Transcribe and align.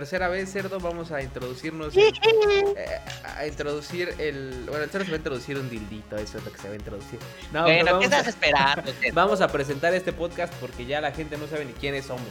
tercera 0.00 0.28
vez, 0.28 0.52
cerdo, 0.52 0.78
vamos 0.78 1.10
a 1.10 1.22
introducirnos. 1.22 1.96
eh, 1.96 3.00
a 3.36 3.46
introducir 3.46 4.14
el. 4.18 4.64
Bueno, 4.68 4.84
el 4.84 4.90
cerdo 4.90 5.04
se 5.06 5.10
va 5.10 5.14
a 5.14 5.18
introducir 5.18 5.56
un 5.58 5.70
dildito, 5.70 6.16
eso 6.16 6.36
es 6.36 6.44
lo 6.44 6.52
que 6.52 6.58
se 6.58 6.68
va 6.68 6.74
a 6.74 6.76
introducir. 6.76 7.18
No, 7.50 7.64
pero 7.64 7.64
bueno, 7.64 7.84
¿qué 7.84 7.90
vamos, 7.92 8.04
estás 8.04 8.26
esperando? 8.28 8.92
Vamos 9.14 9.40
a 9.40 9.48
presentar 9.48 9.94
este 9.94 10.12
podcast 10.12 10.52
porque 10.60 10.84
ya 10.84 11.00
la 11.00 11.12
gente 11.12 11.38
no 11.38 11.46
sabe 11.46 11.64
ni 11.64 11.72
quiénes 11.72 12.04
somos. 12.04 12.22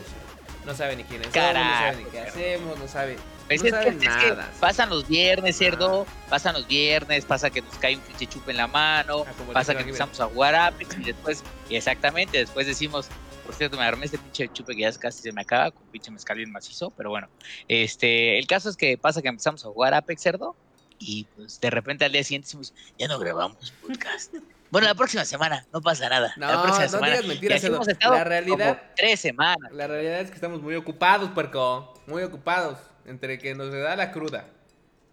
No 0.63 0.75
sabe 0.75 0.95
ni 0.95 1.03
quiénes 1.05 1.27
somos, 1.33 1.53
no 1.53 1.59
sabe 1.63 1.95
ni 1.97 2.03
qué 2.05 2.11
cerdo. 2.11 2.29
hacemos, 2.29 2.79
no 2.79 2.87
sabe. 2.87 3.17
Pues 3.47 3.61
no 3.61 3.67
es, 3.67 3.73
que, 3.73 3.79
saben 3.79 3.93
es 4.03 4.15
que 4.17 4.29
nada. 4.29 4.51
pasan 4.59 4.89
los 4.89 5.07
viernes, 5.07 5.57
cerdo, 5.57 6.05
pasan 6.29 6.53
los 6.53 6.67
viernes, 6.67 7.25
pasa 7.25 7.49
que 7.49 7.61
nos 7.61 7.75
cae 7.77 7.95
un 7.95 8.01
pinche 8.01 8.27
chupe 8.27 8.51
en 8.51 8.57
la 8.57 8.67
mano, 8.67 9.25
Ah, 9.27 9.33
pasa 9.53 9.73
que 9.75 9.81
empezamos 9.81 10.19
a 10.19 10.25
jugar 10.25 10.55
Apex 10.55 10.97
y 10.99 11.03
después, 11.03 11.43
y 11.69 11.75
exactamente, 11.75 12.37
después 12.39 12.65
decimos, 12.65 13.07
por 13.45 13.55
cierto, 13.55 13.77
me 13.77 13.83
armé 13.83 14.05
este 14.05 14.17
pinche 14.17 14.47
chupe 14.51 14.75
que 14.75 14.81
ya 14.81 14.91
casi 14.93 15.21
se 15.21 15.31
me 15.31 15.41
acaba 15.41 15.71
con 15.71 15.83
pinche 15.87 16.11
mezcal 16.11 16.37
bien 16.37 16.51
macizo, 16.51 16.89
pero 16.91 17.09
bueno, 17.09 17.29
este, 17.67 18.37
el 18.39 18.47
caso 18.47 18.69
es 18.69 18.75
que 18.77 18.97
pasa 18.97 19.21
que 19.21 19.27
empezamos 19.27 19.63
a 19.65 19.69
jugar 19.69 19.93
Apex, 19.93 20.21
cerdo, 20.21 20.55
y 20.99 21.25
pues 21.35 21.59
de 21.59 21.69
repente 21.69 22.05
al 22.05 22.11
día 22.11 22.23
siguiente 22.23 22.45
decimos, 22.47 22.73
ya 22.97 23.07
no 23.07 23.19
grabamos 23.19 23.71
podcast. 23.81 24.33
Bueno, 24.71 24.87
la 24.87 24.95
próxima 24.95 25.23
semana, 25.23 25.65
no 25.71 25.79
pasa 25.79 26.09
nada. 26.09 26.33
No, 26.37 26.47
la 26.47 26.61
próxima 26.63 26.85
no 26.85 26.89
semana. 26.91 27.07
digas 27.13 27.25
Y 27.25 27.27
mentiras, 27.29 27.61
cerdo. 27.61 27.75
hemos 27.77 27.87
estado 27.87 28.15
La 28.15 28.23
realidad- 28.25 28.77
como 28.79 28.89
tres 28.97 29.19
semanas. 29.21 29.71
La 29.71 29.87
realidad 29.87 30.19
es 30.19 30.29
que 30.29 30.35
estamos 30.35 30.61
muy 30.61 30.75
ocupados, 30.75 31.29
puerco. 31.29 31.93
Muy 32.07 32.23
ocupados. 32.23 32.79
Entre 33.05 33.37
que 33.39 33.53
nos 33.55 33.71
da 33.71 33.95
la 33.95 34.11
cruda. 34.11 34.47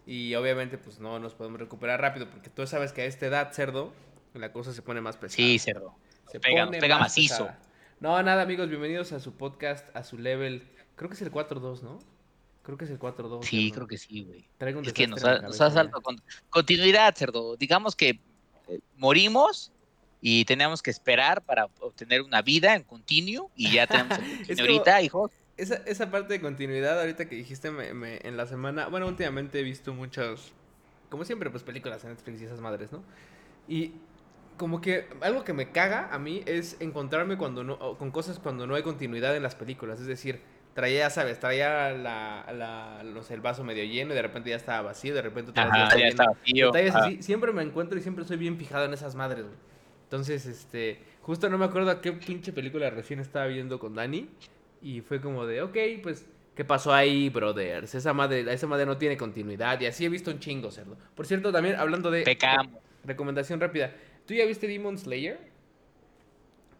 Y 0.05 0.33
obviamente, 0.35 0.77
pues 0.77 0.99
no 0.99 1.17
nos 1.19 1.33
podemos 1.35 1.59
recuperar 1.61 2.01
rápido. 2.01 2.29
Porque 2.29 2.49
tú 2.49 2.65
sabes 2.67 2.91
que 2.91 3.03
a 3.03 3.05
esta 3.05 3.27
edad, 3.27 3.53
cerdo, 3.53 3.93
la 4.33 4.51
cosa 4.51 4.73
se 4.73 4.81
pone 4.81 4.99
más 4.99 5.15
pesada. 5.15 5.35
Sí, 5.37 5.59
cerdo. 5.59 5.95
se 6.29 6.41
pega- 6.41 6.65
pone 6.65 6.79
pega 6.79 6.95
más 6.95 7.03
macizo. 7.11 7.45
pesada. 7.45 7.59
No, 8.03 8.21
nada, 8.21 8.41
amigos, 8.41 8.67
bienvenidos 8.67 9.13
a 9.13 9.21
su 9.21 9.31
podcast, 9.31 9.87
a 9.95 10.03
su 10.03 10.17
level. 10.17 10.67
Creo 10.97 11.09
que 11.09 11.15
es 11.15 11.21
el 11.21 11.31
4-2, 11.31 11.83
¿no? 11.83 11.99
Creo 12.61 12.77
que 12.77 12.83
es 12.83 12.91
el 12.91 12.99
4-2. 12.99 13.45
Sí, 13.45 13.69
cerdo. 13.69 13.75
creo 13.75 13.87
que 13.87 13.97
sí, 13.97 14.23
güey. 14.25 14.45
Traigo 14.57 14.79
un 14.79 14.85
Es 14.85 14.91
que 14.91 15.07
nos 15.07 15.23
ha, 15.23 15.39
nos 15.39 15.61
ha 15.61 15.89
con 15.89 16.21
continuidad, 16.49 17.15
cerdo. 17.15 17.55
Digamos 17.55 17.95
que 17.95 18.19
eh, 18.67 18.79
morimos 18.97 19.71
y 20.19 20.43
teníamos 20.43 20.81
que 20.81 20.91
esperar 20.91 21.43
para 21.43 21.69
obtener 21.79 22.23
una 22.23 22.41
vida 22.41 22.75
en 22.75 22.83
continuo 22.83 23.49
y 23.55 23.71
ya 23.71 23.87
tenemos 23.87 24.19
el 24.49 24.59
ahorita, 24.59 25.01
hijos. 25.01 25.31
Esa, 25.55 25.75
esa 25.85 26.11
parte 26.11 26.33
de 26.33 26.41
continuidad, 26.41 26.99
ahorita 26.99 27.29
que 27.29 27.37
dijiste 27.37 27.71
me- 27.71 27.93
me- 27.93 28.19
en 28.27 28.35
la 28.35 28.47
semana, 28.47 28.87
bueno, 28.87 29.07
últimamente 29.07 29.61
he 29.61 29.63
visto 29.63 29.93
muchas, 29.93 30.51
como 31.09 31.23
siempre, 31.23 31.49
pues 31.49 31.63
películas 31.63 32.03
en 32.03 32.09
Netflix 32.09 32.41
y 32.41 32.43
esas 32.47 32.59
madres, 32.59 32.91
¿no? 32.91 33.01
Y 33.65 33.93
como 34.63 34.79
que 34.79 35.07
algo 35.19 35.43
que 35.43 35.51
me 35.51 35.71
caga 35.71 36.07
a 36.09 36.17
mí 36.17 36.41
es 36.45 36.77
encontrarme 36.79 37.35
cuando 37.37 37.65
no, 37.65 37.97
con 37.97 38.11
cosas 38.11 38.39
cuando 38.39 38.65
no 38.65 38.75
hay 38.75 38.81
continuidad 38.81 39.35
en 39.35 39.43
las 39.43 39.55
películas, 39.55 39.99
es 39.99 40.07
decir, 40.07 40.39
traía, 40.73 41.09
sabes, 41.09 41.37
traía 41.37 41.91
la, 41.91 42.45
la, 42.53 43.03
no 43.03 43.23
sé, 43.23 43.33
el 43.33 43.41
vaso 43.41 43.65
medio 43.65 43.83
lleno 43.83 44.13
y 44.13 44.15
de 44.15 44.21
repente 44.21 44.51
ya 44.51 44.55
estaba 44.55 44.81
vacío, 44.81 45.13
de 45.13 45.21
repente 45.21 45.51
otra 45.51 45.65
vez 45.65 45.73
ya 45.75 45.83
Ajá, 45.83 45.97
ya 45.97 46.07
está 46.07 46.23
vacío. 46.27 46.79
Así, 46.93 47.21
siempre 47.21 47.51
me 47.51 47.61
encuentro 47.61 47.99
y 47.99 48.01
siempre 48.01 48.23
soy 48.23 48.37
bien 48.37 48.57
fijado 48.57 48.85
en 48.85 48.93
esas 48.93 49.15
madres, 49.15 49.43
güey. 49.43 49.57
Entonces, 50.05 50.45
este, 50.45 51.03
justo 51.19 51.49
no 51.49 51.57
me 51.57 51.65
acuerdo 51.65 51.91
a 51.91 51.99
qué 51.99 52.13
pinche 52.13 52.53
película 52.53 52.89
recién 52.89 53.19
estaba 53.19 53.47
viendo 53.47 53.79
con 53.79 53.95
Dani 53.95 54.29
y 54.81 55.01
fue 55.01 55.19
como 55.19 55.45
de, 55.45 55.61
ok, 55.61 55.77
pues, 56.01 56.25
¿qué 56.55 56.63
pasó 56.63 56.93
ahí, 56.93 57.27
brothers? 57.27 57.95
Esa 57.95 58.13
madre, 58.13 58.45
esa 58.53 58.65
madre 58.67 58.85
no 58.85 58.95
tiene 58.95 59.17
continuidad 59.17 59.81
y 59.81 59.87
así 59.87 60.05
he 60.05 60.09
visto 60.09 60.31
un 60.31 60.39
chingo, 60.39 60.71
cerdo. 60.71 60.95
Por 61.15 61.27
cierto, 61.27 61.51
también 61.51 61.75
hablando 61.75 62.09
de 62.11 62.23
Pecamos. 62.23 62.81
recomendación 63.03 63.59
rápida, 63.59 63.91
¿tú 64.25 64.33
ya 64.33 64.45
viste 64.45 64.67
Demon 64.67 64.97
Slayer? 64.97 65.39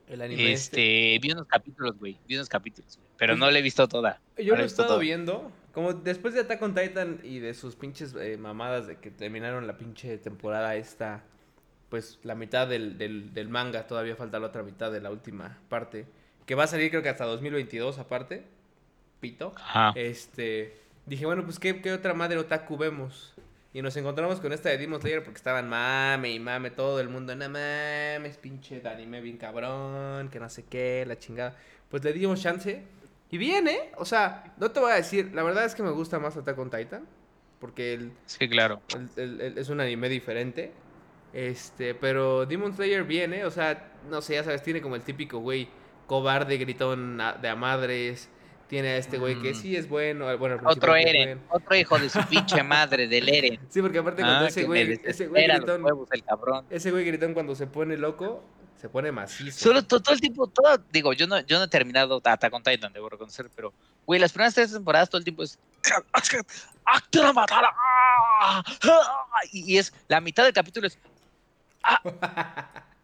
El 0.08 0.22
anime 0.22 0.52
este. 0.52 1.16
Este, 1.16 1.20
vi 1.20 1.34
unos 1.34 1.48
capítulos, 1.48 1.98
güey. 1.98 2.18
Vi 2.28 2.36
unos 2.36 2.50
capítulos, 2.50 2.98
güey, 2.98 3.10
pero 3.18 3.36
no 3.36 3.50
le 3.50 3.60
he 3.60 3.62
visto 3.62 3.88
toda. 3.88 4.22
Yo 4.38 4.54
no 4.54 4.58
lo 4.58 4.64
he 4.64 4.68
estado 4.68 5.00
viendo, 5.00 5.52
como 5.74 5.94
después 5.94 6.34
de 6.34 6.42
Attack 6.42 6.62
on 6.62 6.76
Titan 6.76 7.20
y 7.24 7.40
de 7.40 7.54
sus 7.54 7.76
pinches 7.76 8.14
eh, 8.20 8.38
mamadas 8.38 8.88
de 8.88 8.98
que 8.98 9.12
terminaron 9.12 9.66
la 9.66 9.78
pinche 9.78 10.18
temporada 10.18 10.76
esta, 10.76 11.24
pues 11.90 12.20
la 12.24 12.36
mitad 12.36 12.68
del, 12.68 12.98
del, 12.98 13.34
del 13.34 13.50
manga, 13.50 13.88
todavía 13.88 14.16
falta 14.16 14.40
la 14.40 14.48
otra 14.48 14.64
mitad 14.64 14.92
de 14.92 15.02
la 15.02 15.10
última 15.10 15.58
parte, 15.70 16.06
que 16.46 16.56
va 16.56 16.66
a 16.66 16.68
salir 16.68 16.90
creo 16.90 17.02
que 17.02 17.10
hasta 17.10 17.26
2022 17.26 17.98
aparte, 17.98 18.44
pito. 19.20 19.54
Ajá. 19.56 19.94
Este, 19.96 20.78
dije, 21.06 21.26
bueno, 21.26 21.44
pues 21.46 21.60
¿qué, 21.60 21.82
qué 21.82 21.94
otra 21.94 22.14
madre 22.14 22.38
otaku 22.38 22.78
vemos? 22.78 23.34
Y 23.74 23.82
nos 23.82 23.96
encontramos 23.98 24.40
con 24.40 24.54
esta 24.54 24.70
de 24.70 24.78
Demon 24.78 25.02
Slayer 25.02 25.24
porque 25.24 25.38
estaban 25.38 25.68
mame 25.68 26.32
y 26.32 26.40
mame 26.40 26.70
todo 26.70 27.00
el 27.00 27.10
mundo, 27.10 27.36
no 27.36 27.50
mames, 27.50 28.38
pinche 28.38 28.80
de 28.80 28.88
anime 28.90 29.20
bien 29.20 29.38
cabrón, 29.38 30.30
que 30.30 30.40
no 30.40 30.48
sé 30.50 30.64
qué, 30.66 31.04
la 31.08 31.18
chingada. 31.18 31.58
Pues 31.90 32.04
le 32.04 32.14
dimos 32.14 32.40
chance 32.42 32.84
y 33.32 33.38
bien, 33.40 33.68
¿eh? 33.68 33.92
O 33.98 34.06
sea, 34.06 34.54
no 34.58 34.70
te 34.70 34.80
voy 34.80 34.92
a 34.92 34.96
decir, 34.96 35.32
la 35.34 35.42
verdad 35.42 35.66
es 35.66 35.74
que 35.74 35.82
me 35.82 35.90
gusta 35.90 36.20
más 36.20 36.38
Attack 36.38 36.58
on 36.60 36.70
Titan 36.70 37.08
porque 37.60 37.94
el, 37.96 38.12
Sí, 38.28 38.48
claro. 38.48 38.80
el- 38.96 39.10
el- 39.24 39.42
el- 39.42 39.58
es 39.58 39.70
un 39.70 39.80
anime 39.82 40.08
diferente. 40.08 40.72
Este, 41.34 41.96
pero 41.96 42.46
Demon 42.46 42.76
Slayer 42.76 43.04
viene, 43.04 43.44
o 43.46 43.50
sea, 43.50 43.92
no 44.08 44.22
sé, 44.22 44.36
ya 44.36 44.44
sabes, 44.44 44.62
tiene 44.62 44.82
como 44.84 44.96
el 44.96 45.02
típico 45.02 45.40
güey 45.40 45.68
cobarde, 46.06 46.58
gritón 46.58 47.18
de 47.42 47.48
a 47.50 47.56
madres. 47.56 48.30
Tiene 48.74 48.88
a 48.90 48.98
este 48.98 49.20
güey 49.20 49.40
que 49.40 49.52
Mm. 49.52 49.56
sí 49.56 49.76
es 49.76 49.88
bueno. 49.88 50.36
Bueno, 50.40 50.58
Otro 50.66 50.96
Eren, 50.96 51.38
bueno. 51.38 51.42
otro 51.52 51.76
hijo 51.76 52.00
de 52.00 52.10
su 52.10 52.20
pinche 52.26 52.64
madre, 52.64 53.08
del 53.08 53.30
Eren. 53.30 53.60
Sí, 53.70 53.84
porque 53.84 54.00
aparte 54.00 54.24
cuando 54.24 54.46
Ah, 54.46 54.48
ese 54.48 54.62
que 54.62 54.66
güey, 54.66 55.00
ese 55.04 55.28
güey 55.28 55.48
gritón, 55.48 55.84
huevos, 55.84 56.10
el 56.12 56.24
cabrón. 56.24 56.66
ese 56.72 56.90
güey 56.90 57.06
gritón 57.06 57.36
cuando 57.36 57.54
se 57.54 57.68
pone 57.68 57.98
loco, 57.98 58.44
se 58.82 58.90
pone 58.90 59.12
macizo. 59.12 59.60
Solo 59.60 59.84
to- 59.86 60.02
todo, 60.02 60.16
el 60.16 60.22
tiempo, 60.22 60.48
todo, 60.48 60.76
digo, 60.92 61.14
yo 61.14 61.28
no, 61.28 61.40
yo 61.42 61.60
no 61.60 61.66
he 61.66 61.68
terminado 61.68 62.20
Attack 62.24 62.52
on 62.52 62.64
Titan, 62.64 62.92
debo 62.94 63.10
reconocer, 63.10 63.48
pero, 63.56 63.76
güey, 64.08 64.20
las 64.20 64.32
primeras 64.32 64.56
tres 64.56 64.72
temporadas 64.74 65.08
todo 65.08 65.20
el 65.20 65.24
tiempo 65.24 65.44
es. 65.44 65.60
Y 69.52 69.78
es, 69.78 69.94
la 70.08 70.20
mitad 70.20 70.46
del 70.46 70.54
capítulo 70.54 70.88
es. 70.88 70.98
¡Ah! 71.84 72.02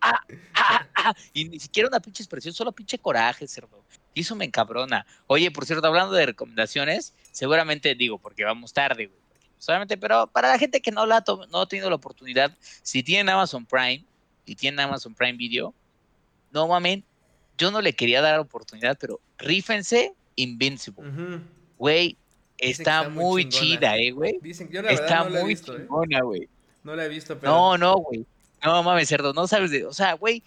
¡Ah! 0.02 0.20
¡Ah! 0.56 0.88
¡Ah! 0.96 1.14
Y 1.32 1.46
ni 1.48 1.60
siquiera 1.60 1.88
una 1.90 2.00
pinche 2.00 2.24
expresión, 2.24 2.56
solo 2.56 2.72
pinche 2.72 2.98
coraje, 2.98 3.48
cerdo. 3.48 3.84
Y 4.20 4.24
eso 4.24 4.36
me 4.36 4.44
encabrona. 4.44 5.06
Oye, 5.28 5.50
por 5.50 5.66
cierto, 5.66 5.88
hablando 5.88 6.14
de 6.14 6.26
recomendaciones, 6.26 7.14
seguramente 7.32 7.96
digo, 7.96 8.18
porque 8.18 8.44
vamos 8.44 8.74
tarde, 8.74 9.06
güey. 9.06 9.20
Solamente, 9.58 9.98
pero 9.98 10.28
para 10.28 10.50
la 10.50 10.60
gente 10.60 10.82
que 10.82 10.92
no, 10.92 11.06
la 11.06 11.24
no 11.50 11.62
ha 11.62 11.66
tenido 11.70 11.90
la 11.90 11.96
oportunidad, 11.96 12.52
si 12.84 13.02
tienen 13.02 13.30
Amazon 13.30 13.66
Prime 13.66 14.04
y 14.46 14.56
tienen 14.56 14.82
Amazon 14.82 15.14
Prime 15.16 15.38
Video, 15.38 15.74
no 16.52 16.68
mamen, 16.68 17.02
yo 17.58 17.72
no 17.72 17.80
le 17.80 17.94
quería 17.94 18.22
dar 18.22 18.36
la 18.36 18.42
oportunidad, 18.42 18.98
pero 19.00 19.22
rífense 19.38 20.14
Invincible. 20.36 21.08
Ujú. 21.08 21.42
Güey, 21.78 22.18
está, 22.58 23.00
está 23.04 23.10
muy 23.10 23.48
chida, 23.48 23.96
eh, 23.96 24.12
güey. 24.12 24.38
Dicen 24.42 24.68
yo 24.70 24.82
la 24.82 24.90
verdad 24.90 25.06
Está 25.06 25.24
no 25.24 25.30
la 25.30 25.40
he 25.40 25.42
muy 25.44 25.50
visto, 25.54 25.78
¿eh? 25.78 25.88
güey. 26.24 26.50
No 26.84 26.96
la 26.98 27.06
he 27.06 27.08
visto, 27.08 27.40
pero. 27.40 27.54
No, 27.54 27.78
no, 27.78 27.96
güey. 27.96 28.26
No 28.66 28.84
mames, 28.84 29.08
cerdo, 29.08 29.32
no 29.32 29.48
sabes 29.48 29.72
de. 29.72 29.86
O 29.86 29.94
sea, 29.94 30.16
güey, 30.16 30.44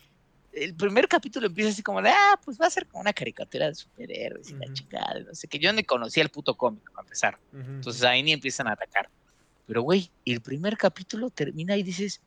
el 0.52 0.76
primer 0.76 1.08
capítulo 1.08 1.46
empieza 1.46 1.70
así 1.70 1.82
como 1.82 2.02
de, 2.02 2.10
ah, 2.10 2.40
pues 2.44 2.58
va 2.60 2.66
a 2.66 2.70
ser 2.70 2.86
como 2.86 3.00
una 3.00 3.12
caricatura 3.12 3.68
de 3.68 3.74
superhéroes 3.74 4.50
y 4.50 4.52
la 4.52 4.66
Ujú. 4.66 4.72
chingada, 4.74 5.20
no 5.20 5.34
sé, 5.34 5.48
que 5.48 5.58
yo 5.58 5.72
ni 5.72 5.82
conocía 5.82 6.22
el 6.22 6.30
puto 6.30 6.56
cómic, 6.56 6.84
para 6.94 7.04
empezar. 7.04 7.38
Ujú. 7.52 7.60
Entonces 7.60 8.02
ahí 8.02 8.22
ni 8.22 8.32
empiezan 8.32 8.68
a 8.68 8.72
atacar. 8.72 9.10
Pero, 9.66 9.82
güey, 9.82 10.12
el 10.24 10.42
primer 10.42 10.76
capítulo 10.76 11.30
termina 11.30 11.76
y 11.76 11.82
dices, 11.82 12.20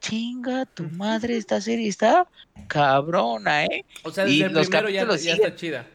chinga, 0.00 0.66
tu 0.66 0.90
madre, 0.90 1.36
esta 1.36 1.60
serie 1.60 1.88
está 1.88 2.28
cabrona, 2.66 3.64
¿eh? 3.66 3.84
o 4.02 4.10
sea, 4.10 4.26
y 4.26 4.38
desde 4.38 4.46
el 4.46 4.52
los 4.52 4.68
primero 4.68 4.88
ya, 4.88 5.06
ya 5.06 5.18
siguen. 5.18 5.34
está 5.36 5.54
chida. 5.54 5.88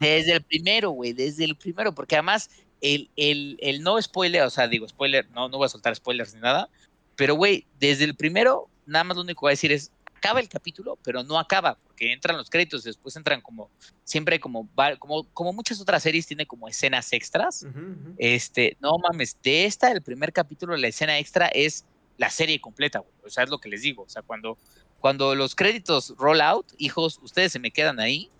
Desde 0.00 0.32
el 0.32 0.44
primero, 0.44 0.90
güey, 0.90 1.12
desde 1.12 1.44
el 1.44 1.56
primero, 1.56 1.94
porque 1.94 2.16
además 2.16 2.50
el, 2.80 3.10
el, 3.16 3.56
el 3.60 3.82
no 3.82 4.00
spoiler, 4.02 4.42
o 4.42 4.50
sea, 4.50 4.66
digo 4.66 4.86
spoiler, 4.88 5.30
no, 5.30 5.48
no 5.48 5.58
voy 5.58 5.66
a 5.66 5.68
soltar 5.68 5.94
spoilers 5.94 6.34
ni 6.34 6.40
nada, 6.40 6.68
pero 7.14 7.36
güey, 7.36 7.68
desde 7.72 8.04
el 8.04 8.16
primero, 8.16 8.68
nada 8.84 9.04
más 9.04 9.16
lo 9.16 9.22
único 9.22 9.40
que 9.40 9.44
voy 9.44 9.50
a 9.50 9.52
decir 9.52 9.72
es, 9.72 9.92
acaba 10.24 10.40
el 10.40 10.48
capítulo, 10.48 10.98
pero 11.02 11.22
no 11.22 11.38
acaba, 11.38 11.78
porque 11.82 12.10
entran 12.12 12.38
los 12.38 12.48
créditos, 12.48 12.82
después 12.82 13.14
entran 13.14 13.42
como, 13.42 13.70
siempre 14.04 14.40
como, 14.40 14.70
como, 14.98 15.28
como 15.32 15.52
muchas 15.52 15.80
otras 15.82 16.02
series, 16.02 16.26
tiene 16.26 16.46
como 16.46 16.66
escenas 16.66 17.12
extras. 17.12 17.62
Ujú, 17.62 17.78
ujú. 17.78 18.14
Este, 18.16 18.74
no 18.80 18.96
mames, 18.98 19.36
de 19.42 19.66
esta, 19.66 19.92
el 19.92 20.02
primer 20.02 20.32
capítulo, 20.32 20.76
la 20.78 20.88
escena 20.88 21.18
extra 21.18 21.48
es 21.48 21.86
la 22.16 22.30
serie 22.30 22.58
completa, 22.58 23.00
güey. 23.00 23.12
O 23.22 23.28
sea, 23.28 23.44
es 23.44 23.50
lo 23.50 23.58
que 23.58 23.68
les 23.68 23.82
digo. 23.82 24.04
O 24.04 24.08
sea, 24.08 24.22
cuando, 24.22 24.58
cuando 24.98 25.34
los 25.34 25.54
créditos 25.54 26.14
roll 26.16 26.40
out, 26.40 26.66
hijos, 26.78 27.18
ustedes 27.20 27.52
se 27.52 27.58
me 27.58 27.70
quedan 27.70 28.00
ahí 28.00 28.32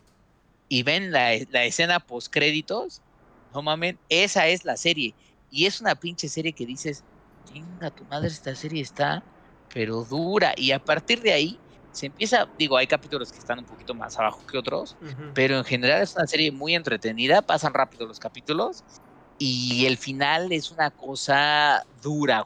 y 0.68 0.84
ven 0.84 1.12
la, 1.12 1.32
la 1.48 1.66
escena 1.66 2.00
post 2.00 2.28
créditos, 2.30 3.02
no 3.52 3.60
mames, 3.60 3.96
esa 4.08 4.48
es 4.48 4.64
la 4.64 4.78
serie. 4.78 5.16
Y 5.50 5.66
es 5.66 5.82
una 5.82 5.96
pinche 5.96 6.30
serie 6.30 6.54
que 6.54 6.64
dices, 6.64 7.04
chinga 7.44 7.90
tu 7.90 8.06
madre, 8.06 8.28
esta 8.28 8.56
serie 8.56 8.80
está, 8.80 9.26
pero 9.68 10.04
dura. 10.04 10.54
Y 10.56 10.70
a 10.70 10.78
partir 10.78 11.20
de 11.20 11.32
ahí 11.32 11.63
se 11.94 12.06
empieza, 12.06 12.50
digo, 12.58 12.76
hay 12.76 12.88
capítulos 12.88 13.30
que 13.30 13.38
están 13.38 13.60
un 13.60 13.64
poquito 13.66 13.94
más 13.94 14.18
abajo 14.18 14.44
que 14.50 14.58
otros, 14.58 14.96
Ujú. 15.00 15.32
pero 15.32 15.56
en 15.56 15.64
general 15.64 16.02
es 16.02 16.16
una 16.16 16.26
serie 16.26 16.50
muy 16.50 16.74
entretenida, 16.74 17.40
pasan 17.40 17.72
rápido 17.72 18.04
los 18.06 18.18
capítulos 18.18 18.82
y 19.38 19.86
el 19.86 19.96
final 19.96 20.50
es 20.50 20.72
una 20.72 20.90
cosa 20.90 21.84
dura, 22.02 22.44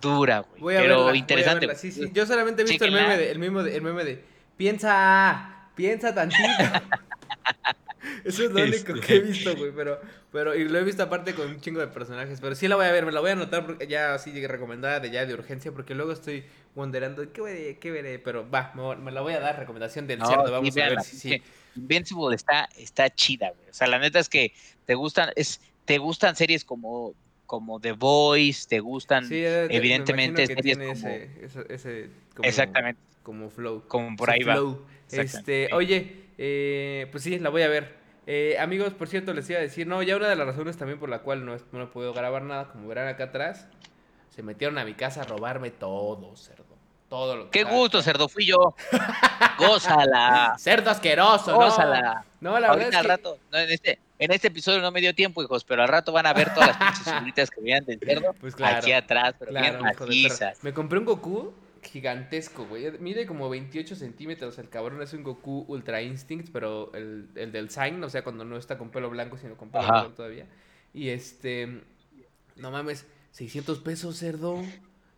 dura, 0.00 0.40
güey, 0.40 0.60
Voy 0.60 0.74
a 0.74 0.80
pero 0.80 0.88
verla, 0.96 1.04
voy 1.10 1.16
a 1.16 1.20
interesante. 1.20 1.66
verla, 1.66 1.80
Sí, 1.80 1.92
sí. 1.92 2.10
Yo 2.12 2.26
solamente 2.26 2.62
he 2.62 2.64
visto 2.64 2.84
el 2.84 2.90
meme, 2.92 3.16
de, 3.16 3.30
el, 3.30 3.38
meme 3.38 3.62
de, 3.62 3.76
el 3.76 3.82
meme 3.82 4.04
de 4.04 4.24
piensa, 4.56 5.70
piensa 5.76 6.12
tantito. 6.12 6.42
Eso 8.24 8.44
es 8.44 8.50
lo 8.50 8.62
único 8.62 8.94
Este. 8.94 9.00
que 9.00 9.14
he 9.16 9.20
visto, 9.20 9.56
güey, 9.56 9.72
pero, 9.74 10.00
pero, 10.32 10.54
y 10.54 10.68
lo 10.68 10.78
he 10.78 10.84
visto 10.84 11.02
aparte 11.02 11.34
con 11.34 11.48
un 11.48 11.60
chingo 11.60 11.80
de 11.80 11.88
personajes, 11.88 12.40
pero 12.40 12.54
sí 12.54 12.68
la 12.68 12.76
voy 12.76 12.86
a 12.86 12.92
ver, 12.92 13.06
me 13.06 13.12
la 13.12 13.20
voy 13.20 13.30
a 13.30 13.32
anotar 13.34 13.64
porque 13.66 13.86
ya 13.86 14.14
así 14.14 14.46
recomendada 14.46 15.00
de 15.00 15.10
ya 15.10 15.26
de 15.26 15.34
urgencia, 15.34 15.72
porque 15.72 15.94
luego 15.94 16.12
estoy 16.12 16.44
wonderando, 16.74 17.32
¿qué 17.32 17.40
veré, 17.40 17.78
qué 17.78 17.90
veré? 17.90 18.18
Pero 18.18 18.48
va, 18.50 18.72
me, 18.74 18.96
me 18.96 19.12
la 19.12 19.20
voy 19.20 19.32
a 19.34 19.40
dar, 19.40 19.58
recomendación 19.58 20.06
del 20.06 20.18
No, 20.20 20.26
cerdo, 20.26 20.50
vamos 20.52 20.76
a 20.76 20.88
ver 20.88 21.00
si 21.02 21.18
sí. 21.18 21.42
Invincible 21.76 22.36
está, 22.36 22.68
está 22.76 23.10
chida, 23.10 23.50
güey. 23.50 23.68
O 23.68 23.72
sea, 23.72 23.86
la 23.88 23.98
neta 23.98 24.18
es 24.20 24.28
que 24.28 24.52
te 24.84 24.94
gustan, 24.94 25.30
es, 25.36 25.60
te 25.84 25.98
gustan 25.98 26.36
series 26.36 26.64
como, 26.64 27.14
como 27.46 27.80
The 27.80 27.92
Voice, 27.92 28.66
te 28.68 28.80
gustan 28.80 29.24
Sí, 29.26 29.34
me 29.34 29.64
evidentemente 29.74 30.42
que 30.42 30.54
series 30.54 30.78
tiene 30.78 30.86
como- 30.94 31.08
ese, 31.08 31.30
ese, 31.42 31.66
ese 31.68 32.10
como, 32.34 32.48
exactamente 32.48 33.00
como 33.22 33.50
flow. 33.50 33.86
como 33.88 34.16
por 34.16 34.30
ahí 34.30 34.42
va. 34.44 34.54
flow. 34.54 34.86
Este, 35.10 35.68
oye, 35.72 36.23
eh, 36.38 37.08
pues 37.10 37.22
sí, 37.22 37.38
la 37.38 37.50
voy 37.50 37.62
a 37.62 37.68
ver. 37.68 37.94
Eh, 38.26 38.56
amigos, 38.58 38.94
por 38.94 39.08
cierto, 39.08 39.34
les 39.34 39.48
iba 39.50 39.58
a 39.58 39.62
decir, 39.62 39.86
no, 39.86 40.02
ya 40.02 40.16
una 40.16 40.28
de 40.28 40.36
las 40.36 40.46
razones 40.46 40.76
también 40.76 40.98
por 40.98 41.08
la 41.08 41.20
cual 41.20 41.44
no, 41.44 41.56
no 41.72 41.82
he 41.82 41.86
podido 41.86 42.14
grabar 42.14 42.42
nada, 42.42 42.68
como 42.68 42.88
verán 42.88 43.08
acá 43.08 43.24
atrás, 43.24 43.68
se 44.30 44.42
metieron 44.42 44.78
a 44.78 44.84
mi 44.84 44.94
casa 44.94 45.22
a 45.22 45.24
robarme 45.24 45.70
todo, 45.70 46.34
cerdo. 46.36 46.64
Todo 47.08 47.36
lo 47.36 47.44
que 47.44 47.50
Qué 47.50 47.58
estaba 47.60 47.76
gusto, 47.78 48.02
cerdo, 48.02 48.28
fui 48.28 48.46
yo. 48.46 48.74
Gózala. 49.58 50.56
Cerdo 50.58 50.90
asqueroso. 50.90 51.54
Gózala. 51.54 52.24
No, 52.40 52.58
la 52.58 52.70
verdad 52.70 52.88
es 52.88 52.94
al 52.94 53.02
que... 53.02 53.08
rato, 53.08 53.38
no, 53.52 53.58
en 53.58 53.70
este, 53.70 53.98
en 54.18 54.32
este 54.32 54.48
episodio 54.48 54.80
no 54.80 54.90
me 54.90 55.00
dio 55.00 55.14
tiempo, 55.14 55.42
hijos, 55.42 55.64
pero 55.64 55.82
al 55.82 55.88
rato 55.88 56.12
van 56.12 56.26
a 56.26 56.32
ver 56.32 56.52
todas 56.54 56.68
las 56.80 57.22
pinches 57.22 57.50
que 57.52 57.60
veían 57.60 57.84
del 57.84 58.00
cerdo 58.00 58.34
Pues 58.40 58.56
claro. 58.56 58.78
aquí 58.78 58.92
atrás, 58.92 59.34
pero 59.38 59.50
Claro, 59.50 60.06
bien. 60.08 60.32
Me 60.62 60.72
compré 60.72 60.98
un 60.98 61.04
Goku 61.04 61.52
gigantesco, 61.86 62.66
güey. 62.66 62.90
Mide 62.98 63.26
como 63.26 63.48
28 63.48 63.96
centímetros. 63.96 64.58
El 64.58 64.68
cabrón 64.68 65.00
es 65.02 65.12
un 65.12 65.22
Goku 65.22 65.64
Ultra 65.68 66.02
Instinct, 66.02 66.50
pero 66.52 66.92
el, 66.94 67.28
el 67.34 67.52
del 67.52 67.70
Sign, 67.70 68.02
o 68.04 68.10
sea, 68.10 68.22
cuando 68.24 68.44
no 68.44 68.56
está 68.56 68.78
con 68.78 68.90
pelo 68.90 69.10
blanco, 69.10 69.36
sino 69.38 69.56
con 69.56 69.70
pelo 69.70 69.84
negro 69.84 70.12
todavía. 70.14 70.46
Y 70.92 71.08
este. 71.10 71.82
No 72.56 72.70
mames, 72.70 73.06
600 73.32 73.80
pesos, 73.80 74.16
cerdo. 74.18 74.62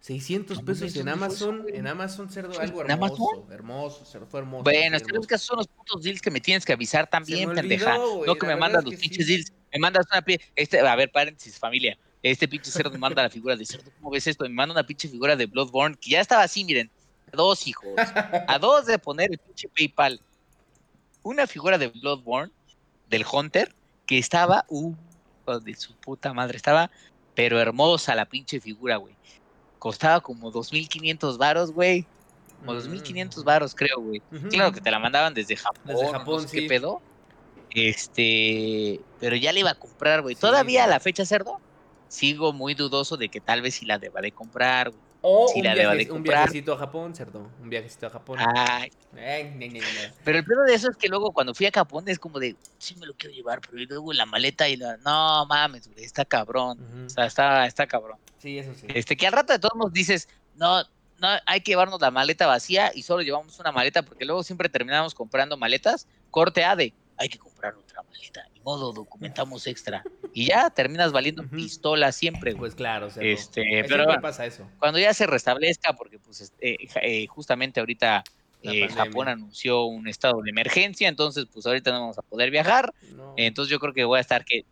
600 0.01 0.59
No 0.59 0.65
pesos 0.65 0.95
en 0.97 1.05
¿dónde 1.07 1.27
fue 1.27 1.35
eso, 1.35 1.49
Amazon. 1.51 1.67
En 1.75 1.87
Amazon, 1.87 2.31
cerdo, 2.31 2.61
algo 2.61 2.83
¿En 2.85 2.91
hermoso. 2.93 3.15
Amazon? 3.33 3.53
Hermoso, 3.53 4.05
cerdo, 4.05 4.27
fue 4.27 4.41
hermoso. 4.41 4.63
Bueno, 4.63 4.97
hermoso. 4.97 5.27
que 5.27 5.35
esos 5.35 5.47
son 5.47 5.57
los 5.59 5.67
putos 5.67 6.03
deals 6.03 6.23
que 6.23 6.31
me 6.31 6.41
tienes 6.41 6.65
que 6.65 6.73
avisar 6.73 7.09
también, 7.09 7.53
pendeja. 7.53 7.97
no 7.99 8.35
que 8.37 8.47
me 8.47 8.55
mandas 8.57 8.81
es 8.81 8.85
los 8.85 8.95
que 8.95 9.01
pinches 9.01 9.27
sí. 9.27 9.33
deals. 9.33 9.53
Me 9.73 9.81
mandas 9.81 10.07
una 10.13 10.23
pi- 10.23 10.39
este, 10.55 10.79
a 10.81 10.95
ver, 10.95 11.11
paréntesis, 11.11 11.59
familia. 11.59 11.99
Este 12.31 12.49
pinche 12.49 12.73
cerdo 12.73 12.91
me 12.91 12.99
manda 12.99 13.23
la 13.23 13.31
figura 13.31 13.55
de 13.55 13.65
cerdo. 13.65 13.89
¿Cómo 14.01 14.11
ves 14.11 14.27
esto? 14.27 14.43
Me 14.43 14.51
manda 14.51 14.73
una 14.73 14.85
pinche 14.85 15.09
figura 15.09 15.37
de 15.37 15.47
Bloodborne 15.47 15.95
que 15.95 16.11
ya 16.11 16.21
estaba 16.21 16.43
así, 16.43 16.65
miren. 16.65 16.91
A 17.33 17.37
dos 17.37 17.69
hijos. 17.69 17.93
A 18.49 18.59
dos 18.59 18.87
de 18.87 18.99
poner 18.99 19.31
el 19.31 19.39
pinche 19.39 19.69
PayPal. 19.69 20.21
Una 21.23 21.47
figura 21.47 21.79
de 21.79 21.87
Bloodborne, 21.87 22.53
del 23.09 23.25
Hunter, 23.33 23.73
que 24.07 24.19
estaba, 24.19 24.65
uh, 24.69 24.93
de 25.63 25.77
su 25.77 25.95
puta 25.95 26.33
madre, 26.33 26.57
estaba, 26.57 26.91
pero 27.37 27.61
hermosa 27.61 28.17
la 28.17 28.25
pinche 28.25 28.61
figura, 28.61 28.97
güey. 28.97 29.15
Costaba 29.79 30.21
como 30.21 30.51
2.500 30.51 31.39
varos, 31.39 31.71
güey. 31.71 32.07
Como 32.59 32.75
2.500 32.75 33.45
varos, 33.45 33.73
creo, 33.73 34.01
güey. 34.01 34.21
Claro 34.51 34.73
que 34.73 34.81
te 34.81 34.91
la 34.91 34.99
mandaban 34.99 35.33
desde 35.33 35.55
Japón. 35.55 35.83
Desde 35.85 36.03
no 36.03 36.11
Japón, 36.11 36.43
sé 36.43 36.49
sí. 36.49 36.61
¿Qué 36.61 36.69
pedo? 36.69 37.01
Este, 37.71 39.01
pero 39.21 39.37
ya 39.37 39.53
le 39.53 39.61
iba 39.61 39.71
a 39.71 39.75
comprar, 39.77 40.23
güey. 40.23 40.35
Sí, 40.35 40.41
Todavía 40.41 40.83
a 40.83 40.87
la 40.89 40.99
fecha, 40.99 41.25
cerdo, 41.25 41.61
sigo 42.09 42.53
muy 42.53 42.75
dudoso 42.75 43.17
de 43.17 43.29
que 43.29 43.41
tal 43.41 43.63
vez 43.63 43.75
sí 43.75 43.87
la 43.87 43.99
deba 43.99 44.21
de 44.21 44.33
comprar, 44.33 44.91
güey. 44.91 45.01
O 45.29 45.51
un, 45.53 45.65
la 45.65 45.75
deba 45.75 45.91
de 45.93 45.97
viaje- 45.99 46.13
un 46.13 46.19
comprar. 46.19 46.39
viajecito 46.45 46.73
a 46.75 46.79
Japón, 46.79 47.15
cerdo. 47.15 47.51
Un 47.61 47.69
viajecito 47.69 48.07
a 48.07 48.11
Japón. 48.11 48.39
Ay, 48.55 48.93
Eh, 49.17 49.51
ne, 49.57 49.69
ne, 49.69 49.81
ne, 49.81 49.81
ne. 49.81 50.13
pero 50.25 50.39
el 50.39 50.45
pedo 50.45 50.63
de 50.65 50.75
eso 50.75 50.89
es 50.91 50.97
que 50.97 51.09
luego 51.09 51.33
cuando 51.33 51.53
fui 51.55 51.67
a 51.67 51.71
Japón 51.73 52.05
es 52.07 52.19
como 52.19 52.39
de, 52.39 52.55
sí 52.79 52.95
me 52.97 53.07
lo 53.07 53.15
quiero 53.15 53.35
llevar, 53.35 53.61
pero 53.61 53.83
luego 53.89 54.13
la 54.13 54.25
maleta 54.27 54.69
y 54.69 54.77
la, 54.77 54.99
no 54.99 55.45
mames, 55.47 55.89
güey, 55.89 56.05
está 56.05 56.25
cabrón. 56.25 56.79
O 57.07 57.11
sea, 57.11 57.27
está, 57.27 57.67
está 57.67 57.87
cabrón. 57.89 58.19
Sí, 58.39 58.59
eso 58.59 58.73
sí. 58.75 58.87
Este, 58.91 59.17
que 59.17 59.27
al 59.27 59.33
rato 59.33 59.53
de 59.53 59.59
todos 59.59 59.75
nos 59.77 59.93
dices, 59.93 60.29
no, 60.55 60.83
no, 61.19 61.29
hay 61.47 61.61
que 61.63 61.73
llevarnos 61.73 62.01
la 62.01 62.11
maleta 62.13 62.47
vacía 62.47 62.93
y 62.95 63.03
solo 63.03 63.23
llevamos 63.23 63.59
una 63.59 63.73
maleta, 63.73 64.03
porque 64.03 64.27
luego 64.27 64.45
siempre 64.45 64.69
terminamos 64.69 65.15
comprando 65.15 65.57
maletas, 65.57 66.07
corte 66.31 66.63
A 66.65 66.77
de, 66.77 66.93
hay 67.19 67.29
que 67.29 67.39
comprar 67.39 67.75
otra 67.75 68.03
maleta, 68.03 68.47
ni 68.53 68.61
modo, 68.61 68.93
documentamos 68.93 69.67
extra. 69.67 70.03
Y 70.33 70.47
ya 70.47 70.71
terminas 70.71 71.13
valiendo 71.13 71.47
pistola 71.49 72.13
siempre, 72.13 72.53
güey. 72.53 72.67
Pues 72.71 72.75
claro, 72.75 73.11
cerdo. 73.11 73.27
Este, 73.29 73.63
Eh, 73.63 73.85
pero 73.89 74.05
bueno. 74.05 74.21
pasa 74.21 74.45
eso. 74.47 74.69
Cuando 74.79 74.99
ya 74.99 75.15
se 75.15 75.27
restablezca, 75.27 75.93
porque 75.95 76.19
pues 76.19 76.41
este, 76.41 76.77
eh, 77.03 77.27
justamente 77.27 77.81
ahorita 77.81 78.23
eh. 78.63 78.89
Japón 78.89 79.29
anunció 79.29 79.85
un 79.85 80.09
estado 80.09 80.43
de 80.43 80.51
emergencia, 80.51 81.09
entonces 81.09 81.47
pues 81.53 81.67
ahorita 81.67 81.93
no 81.93 82.01
vamos 82.01 82.19
a 82.19 82.23
poder 82.23 82.51
viajar, 82.51 82.93
No, 83.13 83.35
entonces 83.37 83.71
yo 83.71 83.79
creo 83.79 83.93
que 83.95 84.05
voy 84.05 84.19
a 84.19 84.21
estar 84.23 84.45
que 84.45 84.65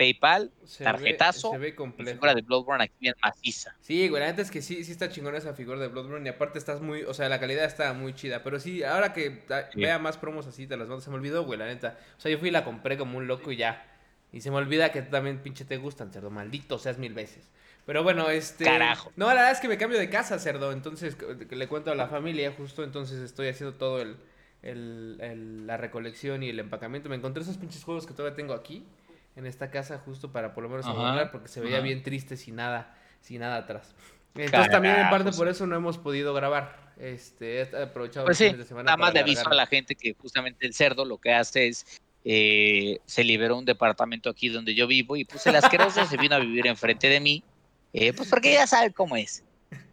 PayPal, 0.00 0.50
se 0.64 0.82
tarjetazo, 0.84 1.50
Ve, 1.52 1.56
se 1.56 1.60
ve 1.60 1.74
complejo. 1.74 2.10
figura 2.12 2.34
de 2.34 2.42
Bloodborne 2.42 2.84
aquí 2.84 2.94
bien 3.00 3.14
maciza. 3.22 3.76
Sí, 3.80 4.08
güey, 4.08 4.20
la 4.22 4.28
neta 4.28 4.40
es 4.42 4.50
que 4.50 4.62
sí, 4.62 4.82
sí 4.84 4.92
está 4.92 5.08
chingona 5.10 5.36
esa 5.38 5.52
figura 5.54 5.78
de 5.78 5.88
Bloodborne 5.88 6.26
y 6.26 6.32
aparte 6.32 6.58
estás 6.58 6.80
muy, 6.80 7.02
o 7.02 7.12
sea, 7.14 7.28
la 7.28 7.38
calidad 7.38 7.64
está 7.66 7.92
muy 7.92 8.14
chida, 8.14 8.42
pero 8.42 8.58
sí, 8.58 8.82
ahora 8.82 9.12
que 9.12 9.44
Sí. 9.72 9.80
vea 9.80 9.98
más 9.98 10.16
promos 10.16 10.46
así, 10.46 10.66
te 10.66 10.76
las 10.76 10.88
mando, 10.88 11.02
se 11.02 11.10
me 11.10 11.16
olvidó, 11.16 11.44
güey, 11.44 11.58
la 11.58 11.66
neta. 11.66 11.98
O 12.16 12.20
sea, 12.20 12.30
yo 12.30 12.38
fui 12.38 12.48
y 12.48 12.52
la 12.52 12.64
compré 12.64 12.96
como 12.96 13.18
un 13.18 13.26
loco 13.26 13.52
y 13.52 13.56
ya. 13.56 13.86
Y 14.32 14.40
se 14.40 14.50
me 14.50 14.56
olvida 14.56 14.90
que 14.92 15.02
también 15.02 15.38
pinche 15.42 15.64
te 15.64 15.76
gustan, 15.76 16.12
cerdo, 16.12 16.30
maldito 16.30 16.78
seas 16.78 16.98
mil 16.98 17.12
veces. 17.14 17.48
Pero 17.84 18.02
bueno, 18.04 18.30
este... 18.30 18.64
Carajo. 18.64 19.12
No, 19.16 19.26
la 19.28 19.34
verdad 19.34 19.50
es 19.52 19.60
que 19.60 19.68
me 19.68 19.76
cambio 19.76 19.98
de 19.98 20.08
casa, 20.08 20.38
cerdo, 20.38 20.70
entonces 20.72 21.16
le 21.50 21.66
cuento 21.68 21.90
a 21.90 21.94
la 21.94 22.06
familia, 22.06 22.52
justo 22.56 22.84
entonces 22.84 23.18
estoy 23.20 23.48
haciendo 23.48 23.74
todo 23.76 24.00
el, 24.00 24.16
el- 24.62 25.18
el- 25.20 25.66
la 25.66 25.76
recolección 25.76 26.42
y 26.42 26.50
el 26.50 26.58
empacamiento. 26.60 27.08
Me 27.08 27.16
encontré 27.16 27.42
esos 27.42 27.56
pinches 27.56 27.82
juegos 27.82 28.06
que 28.06 28.12
todavía 28.14 28.36
tengo 28.36 28.52
aquí, 28.54 28.84
en 29.40 29.46
esta 29.46 29.70
casa, 29.70 29.98
justo 29.98 30.30
para 30.30 30.54
por 30.54 30.62
lo 30.62 30.70
menos 30.70 30.86
adornar, 30.86 31.32
porque 31.32 31.48
se 31.48 31.60
veía 31.60 31.76
ajá. 31.78 31.84
bien 31.84 32.02
triste 32.02 32.36
sin 32.36 32.56
nada, 32.56 32.96
sin 33.20 33.40
nada 33.40 33.56
atrás. 33.56 33.94
Entonces 34.34 34.70
también 34.70 34.96
en 34.96 35.10
parte 35.10 35.32
por 35.32 35.48
eso 35.48 35.66
no 35.66 35.74
hemos 35.74 35.98
podido 35.98 36.32
grabar. 36.32 36.92
Este, 36.98 37.62
he 37.62 37.82
aprovechado 37.82 38.26
Pues 38.26 38.38
los 38.40 38.50
sí, 38.50 38.56
de 38.56 38.64
semana 38.64 38.84
nada 38.84 38.96
más 38.98 39.14
le 39.14 39.20
aviso 39.20 39.48
a 39.48 39.54
la 39.54 39.66
gente 39.66 39.94
que 39.94 40.14
justamente 40.14 40.66
el 40.66 40.74
cerdo 40.74 41.06
lo 41.06 41.16
que 41.16 41.32
hace 41.32 41.68
es 41.68 41.86
eh, 42.24 42.98
se 43.06 43.24
liberó 43.24 43.56
un 43.56 43.64
departamento 43.64 44.28
aquí 44.28 44.50
donde 44.50 44.74
yo 44.74 44.86
vivo 44.86 45.16
y 45.16 45.24
pues 45.24 45.46
el 45.46 45.56
asqueroso 45.56 46.04
se 46.06 46.16
vino 46.18 46.34
a 46.34 46.38
vivir 46.38 46.66
enfrente 46.66 47.08
de 47.08 47.18
mí, 47.18 47.42
eh, 47.94 48.12
pues 48.12 48.28
porque 48.28 48.52
ya 48.52 48.66
saben 48.66 48.92
cómo 48.92 49.16
es. 49.16 49.42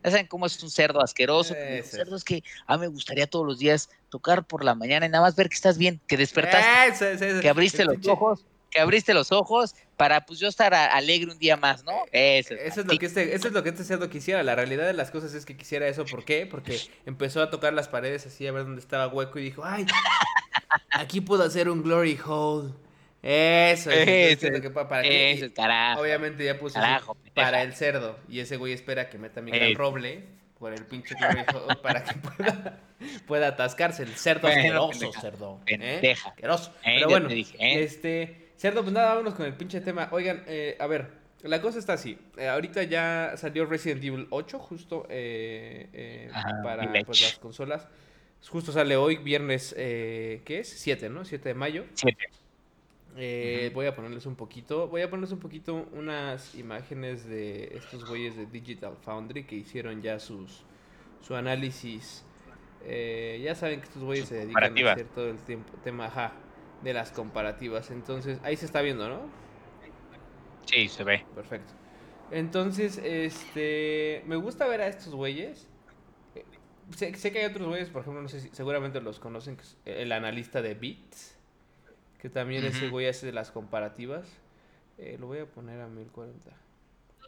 Ya 0.04 0.12
saben 0.12 0.28
cómo 0.28 0.46
es 0.46 0.62
un 0.62 0.70
cerdo 0.70 1.02
asqueroso. 1.02 1.54
como 1.54 1.66
digo, 1.66 1.86
Ese. 1.86 1.98
cerdo 1.98 2.16
es 2.18 2.24
que 2.26 2.44
a 2.66 2.76
mí 2.76 2.82
me 2.82 2.88
gustaría 2.88 3.28
todos 3.28 3.46
los 3.46 3.60
días 3.60 3.90
tocar 4.10 4.46
por 4.46 4.66
la 4.66 4.76
mañana 4.76 5.06
y 5.06 5.10
nada 5.10 5.24
más 5.24 5.36
ver 5.38 5.48
que 5.48 5.56
estás 5.56 5.78
bien, 5.78 6.02
que 6.08 6.18
despertaste, 6.18 6.88
Ese, 6.94 7.14
ese, 7.14 7.30
ese. 7.32 7.40
que 7.42 7.50
abriste 7.50 7.86
los 7.86 8.06
ojos, 8.08 8.46
que 8.70 8.80
abriste 8.80 9.14
los 9.14 9.32
ojos 9.32 9.76
para 9.96 10.26
pues 10.26 10.40
yo 10.40 10.48
estar 10.48 10.74
a- 10.74 10.94
alegre 10.94 11.32
un 11.32 11.40
día 11.40 11.58
más, 11.58 11.84
¿no? 11.84 11.94
Eso, 12.12 12.54
Eso 12.54 12.82
es, 12.82 12.88
lo 12.88 12.98
que 12.98 13.06
este, 13.06 13.34
eso 13.36 13.48
es 13.48 13.54
lo 13.54 13.64
que 13.64 13.70
este 13.70 13.84
cerdo 13.84 14.10
quisiera. 14.10 14.44
La 14.44 14.56
realidad 14.56 14.86
de 14.86 14.94
las 14.94 15.10
cosas 15.12 15.34
es 15.34 15.46
que 15.46 15.56
quisiera 15.58 15.88
eso. 15.88 16.06
¿Por 16.06 16.24
qué? 16.26 16.46
Porque 16.46 16.80
empezó 17.06 17.42
a 17.42 17.50
tocar 17.50 17.74
las 17.74 17.88
paredes 17.88 18.26
así 18.26 18.46
a 18.48 18.52
ver 18.52 18.64
dónde 18.64 18.82
estaba 18.82 19.08
hueco 19.08 19.40
y 19.40 19.44
dijo, 19.44 19.64
ay, 19.66 19.86
aquí 20.92 21.22
puedo 21.22 21.44
hacer 21.44 21.70
un 21.70 21.82
glory 21.84 22.18
hole. 22.26 22.74
Eso, 23.24 23.90
eso, 23.92 24.48
es 24.48 24.54
lo 24.54 24.62
que 24.62 24.70
pa- 24.70 24.88
para. 24.88 25.02
Eso, 25.08 25.48
carajo. 25.54 26.02
Obviamente 26.02 26.46
ya 26.46 26.58
puse 26.60 26.76
Carajo, 26.80 27.18
para 27.34 27.62
el 27.64 27.74
cerdo. 27.74 28.18
Y 28.30 28.40
ese 28.40 28.58
güey 28.58 28.74
espera 28.74 29.10
que 29.10 29.18
meta 29.18 29.42
mi 29.42 29.52
gran 29.52 29.64
Ey. 29.70 29.74
roble 29.76 30.24
por 30.60 30.72
el 30.74 30.86
pinche 30.86 31.16
glory 31.16 31.42
hole 31.54 31.76
para 31.82 32.04
que 32.04 32.14
pueda, 32.16 32.80
pueda 33.26 33.48
atascarse. 33.48 34.04
El 34.04 34.16
cerdo 34.16 34.48
asqueroso, 34.48 35.00
pendeja. 35.00 35.22
cerdo. 35.22 35.60
¿eh? 35.66 36.16
Asqueroso. 36.26 36.72
Eh, 36.84 36.96
Pero 36.98 37.10
bueno, 37.10 37.28
dije, 37.28 37.58
¿eh? 37.60 37.84
este, 37.84 38.47
cerdo, 38.58 38.82
pues 38.82 38.94
nada, 38.94 39.10
vámonos 39.10 39.36
con 39.36 39.46
el 39.46 39.54
pinche 39.54 39.80
tema. 39.82 40.10
Oigan, 40.12 40.44
eh, 40.48 40.76
a 40.80 40.88
ver, 40.88 41.08
la 41.44 41.62
cosa 41.62 41.80
está 41.80 41.94
así. 41.94 42.18
Eh, 42.38 42.48
ahorita 42.48 42.84
ya 42.84 43.34
salió 43.38 43.66
Resident 43.66 44.04
Evil 44.04 44.28
8, 44.30 44.60
justo 44.60 45.06
eh, 45.10 45.88
eh, 45.94 46.30
Ajá, 46.34 46.62
para 46.64 46.92
pues, 47.06 47.22
las 47.22 47.40
consolas. 47.40 47.88
Justo 48.50 48.72
sale 48.72 48.96
hoy, 48.96 49.18
viernes, 49.18 49.74
eh, 49.78 50.42
¿qué 50.46 50.60
es? 50.60 50.70
7, 50.70 51.10
¿no? 51.10 51.26
7 51.26 51.50
de 51.50 51.56
mayo. 51.56 51.86
Siete. 51.94 52.30
Eh, 53.18 53.66
Ujú. 53.68 53.76
Voy 53.76 53.86
a 53.88 53.96
ponerles 53.96 54.26
un 54.28 54.36
poquito, 54.36 54.88
voy 54.88 55.02
a 55.02 55.10
ponerles 55.10 55.32
un 55.32 55.40
poquito 55.40 55.88
unas 55.94 56.54
imágenes 56.54 57.28
de 57.28 57.76
estos 57.76 58.08
güeyes 58.08 58.36
de 58.36 58.46
Digital 58.46 58.96
Foundry 59.04 59.44
que 59.46 59.56
hicieron 59.56 60.02
ya 60.02 60.20
sus 60.20 60.64
su 61.22 61.36
análisis. 61.36 62.24
Eh, 62.86 63.42
ya 63.44 63.56
saben 63.56 63.80
que 63.80 63.88
estos 63.88 64.04
güeyes 64.04 64.28
se 64.28 64.36
dedican 64.36 64.78
a 64.78 64.92
hacer 64.92 65.08
todo 65.08 65.30
el 65.30 65.40
tiempo 65.40 65.74
tema 65.84 66.06
ajá, 66.06 66.34
de 66.82 66.94
las 66.94 67.12
comparativas. 67.12 67.92
Entonces, 67.92 68.40
ahí 68.44 68.56
se 68.56 68.66
está 68.66 68.82
viendo, 68.82 69.10
¿no? 69.10 69.22
Sí, 70.66 70.88
se 70.88 71.04
ve. 71.04 71.24
Perfecto. 71.34 71.74
Entonces, 72.32 73.00
este, 73.04 74.24
me 74.26 74.36
gusta 74.36 74.68
ver 74.68 74.82
a 74.82 74.88
estos 74.88 75.14
güeyes. 75.16 75.68
Sé, 76.96 77.14
sé 77.16 77.32
que 77.32 77.40
hay 77.40 77.46
otros 77.46 77.68
güeyes, 77.68 77.90
por 77.90 78.02
ejemplo, 78.02 78.22
no 78.22 78.30
sé 78.30 78.40
si 78.40 78.50
seguramente 78.50 79.02
los 79.02 79.20
conocen, 79.20 79.58
el 79.86 80.12
analista 80.12 80.62
de 80.62 80.74
Beats, 80.74 81.36
que 82.20 82.30
también 82.30 82.64
ese 82.64 82.86
Ujú. 82.86 82.92
güey 82.94 83.08
hace 83.08 83.32
las 83.32 83.52
comparativas. 83.52 84.28
Eh, 84.98 85.18
lo 85.20 85.28
voy 85.28 85.40
a 85.40 85.46
poner 85.46 85.82
a 85.82 85.88
1040, 85.88 86.50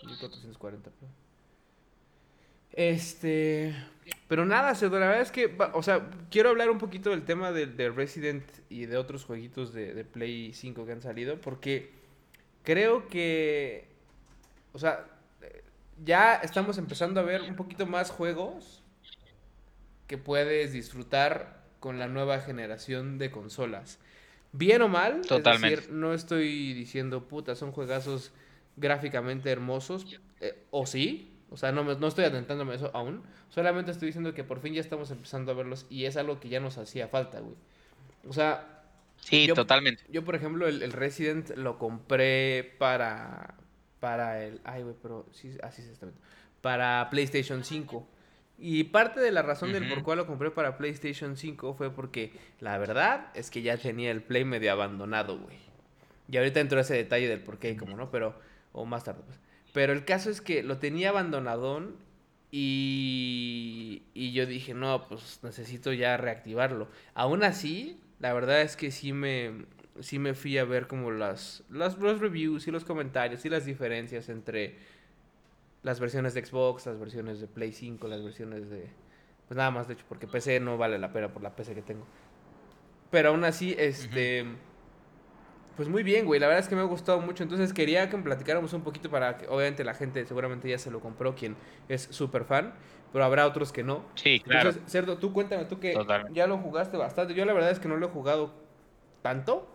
1440, 0.03 0.89
perdón. 0.91 1.28
Este. 2.73 3.75
Pero 4.27 4.45
nada, 4.45 4.75
Cedo, 4.75 4.99
la 4.99 5.07
verdad 5.07 5.21
es 5.21 5.31
que, 5.31 5.55
o 5.73 5.83
sea, 5.83 6.09
quiero 6.29 6.49
hablar 6.49 6.69
un 6.69 6.77
poquito 6.77 7.09
del 7.11 7.23
tema 7.23 7.51
de, 7.51 7.89
Resident 7.89 8.43
y 8.69 8.85
de 8.85 8.97
otros 8.97 9.25
jueguitos 9.25 9.73
de, 9.73 9.93
de, 9.93 10.03
Play 10.03 10.53
5 10.53 10.85
que 10.85 10.91
han 10.91 11.01
salido, 11.01 11.39
porque 11.41 11.91
creo 12.63 13.07
que, 13.07 13.87
o 14.73 14.79
sea, 14.79 15.05
ya 16.03 16.35
estamos 16.35 16.77
empezando 16.77 17.19
a 17.19 17.23
ver 17.23 17.41
un 17.41 17.55
poquito 17.55 17.85
más 17.85 18.11
juegos 18.11 18.83
que 20.07 20.17
puedes 20.17 20.73
disfrutar 20.73 21.63
con 21.79 21.99
la 21.99 22.07
nueva 22.07 22.39
generación 22.39 23.17
de 23.17 23.31
consolas. 23.31 23.99
Bien 24.51 24.81
o 24.81 24.87
mal, 24.87 25.21
Totalmente. 25.21 25.73
es 25.73 25.79
decir, 25.81 25.93
no 25.93 26.13
estoy 26.13 26.73
diciendo, 26.73 27.27
puta, 27.27 27.55
son 27.55 27.71
juegazos 27.71 28.31
gráficamente 28.75 29.51
hermosos, 29.51 30.19
eh, 30.39 30.63
o 30.71 30.85
sí, 30.85 31.31
o 31.51 31.57
sea, 31.57 31.71
no, 31.71 31.83
no 31.83 32.07
estoy 32.07 32.25
atentándome 32.25 32.73
a 32.73 32.75
eso 32.75 32.91
aún, 32.93 33.23
solamente 33.49 33.91
estoy 33.91 34.07
diciendo 34.07 34.33
que 34.33 34.43
por 34.43 34.59
fin 34.59 34.73
ya 34.73 34.81
estamos 34.81 35.11
empezando 35.11 35.51
a 35.51 35.55
verlos 35.55 35.85
y 35.89 36.05
es 36.05 36.17
algo 36.17 36.39
que 36.39 36.49
ya 36.49 36.59
nos 36.59 36.77
hacía 36.77 37.07
falta, 37.07 37.39
güey. 37.39 37.55
O 38.27 38.33
sea... 38.33 38.75
Sí, 39.17 39.49
totalmente. 39.53 40.03
Yo, 40.09 40.23
por 40.23 40.35
ejemplo, 40.35 40.67
el, 40.67 40.81
el 40.81 40.93
Resident 40.93 41.49
lo 41.57 41.77
compré 41.77 42.75
para, 42.77 43.55
para 43.99 44.43
el. 44.43 44.61
Ay, 44.63 44.83
güey, 44.83 44.95
pero 45.01 45.25
sí, 45.31 45.57
así 45.61 45.81
se 45.81 45.91
está 45.91 46.07
Para 46.61 47.09
PlayStation 47.09 47.63
5. 47.63 48.07
Y 48.57 48.85
parte 48.85 49.21
de 49.21 49.31
la 49.31 49.41
razón 49.41 49.71
del 49.71 49.87
por 49.87 50.03
cual 50.03 50.17
lo 50.17 50.27
compré 50.27 50.51
para 50.51 50.77
PlayStation 50.77 51.37
5 51.37 51.75
fue 51.75 51.91
porque 51.91 52.33
la 52.59 52.77
verdad 52.77 53.27
es 53.33 53.49
que 53.49 53.61
ya 53.61 53.77
tenía 53.77 54.11
el 54.11 54.21
Play 54.21 54.43
medio 54.43 54.71
abandonado, 54.73 55.39
güey. 55.39 55.57
Y 56.29 56.37
ahorita 56.37 56.59
entro 56.59 56.77
a 56.77 56.81
ese 56.81 56.95
detalle 56.95 57.29
del 57.29 57.39
por 57.39 57.57
qué 57.57 57.71
y 57.71 57.75
cómo 57.77 57.95
no, 57.95 58.11
pero. 58.11 58.39
O 58.71 58.85
más 58.85 59.03
tarde, 59.03 59.21
pues. 59.25 59.39
Pero 59.73 59.93
el 59.93 60.05
caso 60.05 60.29
es 60.29 60.41
que 60.41 60.63
lo 60.63 60.77
tenía 60.77 61.09
abandonadón 61.09 61.95
y, 62.51 64.03
y 64.13 64.31
yo 64.33 64.45
dije, 64.45 64.73
no, 64.73 65.07
pues 65.07 65.39
necesito 65.43 65.93
ya 65.93 66.17
reactivarlo. 66.17 66.87
Aún 67.13 67.43
así, 67.43 67.99
la 68.19 68.33
verdad 68.33 68.61
es 68.61 68.75
que 68.75 68.91
sí 68.91 69.13
me, 69.13 69.65
sí 69.99 70.19
me 70.19 70.33
fui 70.33 70.57
a 70.57 70.65
ver 70.65 70.87
como 70.87 71.11
las, 71.11 71.63
las, 71.69 71.97
los 71.97 72.19
reviews 72.19 72.67
y 72.67 72.71
los 72.71 72.85
comentarios 72.85 73.45
y 73.45 73.49
las 73.49 73.65
diferencias 73.65 74.29
entre 74.29 74.77
las 75.83 75.99
versiones 75.99 76.33
de 76.33 76.45
Xbox, 76.45 76.85
las 76.87 76.99
versiones 76.99 77.39
de 77.39 77.47
Play 77.47 77.71
5, 77.71 78.07
las 78.07 78.23
versiones 78.23 78.69
de... 78.69 78.89
Pues 79.47 79.57
nada 79.57 79.71
más, 79.71 79.87
de 79.87 79.95
hecho, 79.95 80.05
porque 80.07 80.27
PC 80.27 80.59
no 80.59 80.77
vale 80.77 80.99
la 80.99 81.11
pena 81.11 81.31
por 81.31 81.41
la 81.41 81.55
PC 81.55 81.73
que 81.73 81.81
tengo. 81.81 82.05
Pero 83.11 83.29
aún 83.29 83.43
así, 83.43 83.75
este... 83.77 84.45
Pues 85.79 85.87
muy 85.87 86.03
bien, 86.03 86.25
güey. 86.25 86.41
La 86.41 86.47
verdad 86.47 86.61
es 86.61 86.67
que 86.67 86.75
me 86.75 86.81
ha 86.81 86.83
gustado 86.83 87.21
mucho. 87.21 87.41
Entonces 87.41 87.71
quería 87.71 88.09
que 88.09 88.17
me 88.17 88.23
platicáramos 88.23 88.73
un 88.73 88.81
poquito 88.81 89.09
para 89.09 89.37
que, 89.37 89.47
obviamente, 89.47 89.85
la 89.85 89.93
gente 89.93 90.25
seguramente 90.25 90.67
ya 90.67 90.77
se 90.77 90.91
lo 90.91 90.99
compró, 90.99 91.35
quien 91.35 91.55
es 91.87 92.09
súper 92.11 92.43
fan. 92.43 92.73
Pero 93.13 93.23
habrá 93.23 93.47
otros 93.47 93.71
que 93.71 93.81
no. 93.81 94.03
Sí, 94.15 94.41
claro. 94.41 94.71
Entonces, 94.71 94.91
Cerdo, 94.91 95.19
tú 95.19 95.31
cuéntame, 95.31 95.63
tú 95.63 95.79
que 95.79 95.97
ya 96.33 96.47
lo 96.47 96.57
jugaste 96.57 96.97
bastante. 96.97 97.33
Yo 97.33 97.45
la 97.45 97.53
verdad 97.53 97.71
es 97.71 97.79
que 97.79 97.87
no 97.87 97.95
lo 97.95 98.07
he 98.07 98.09
jugado 98.09 98.51
tanto. 99.21 99.73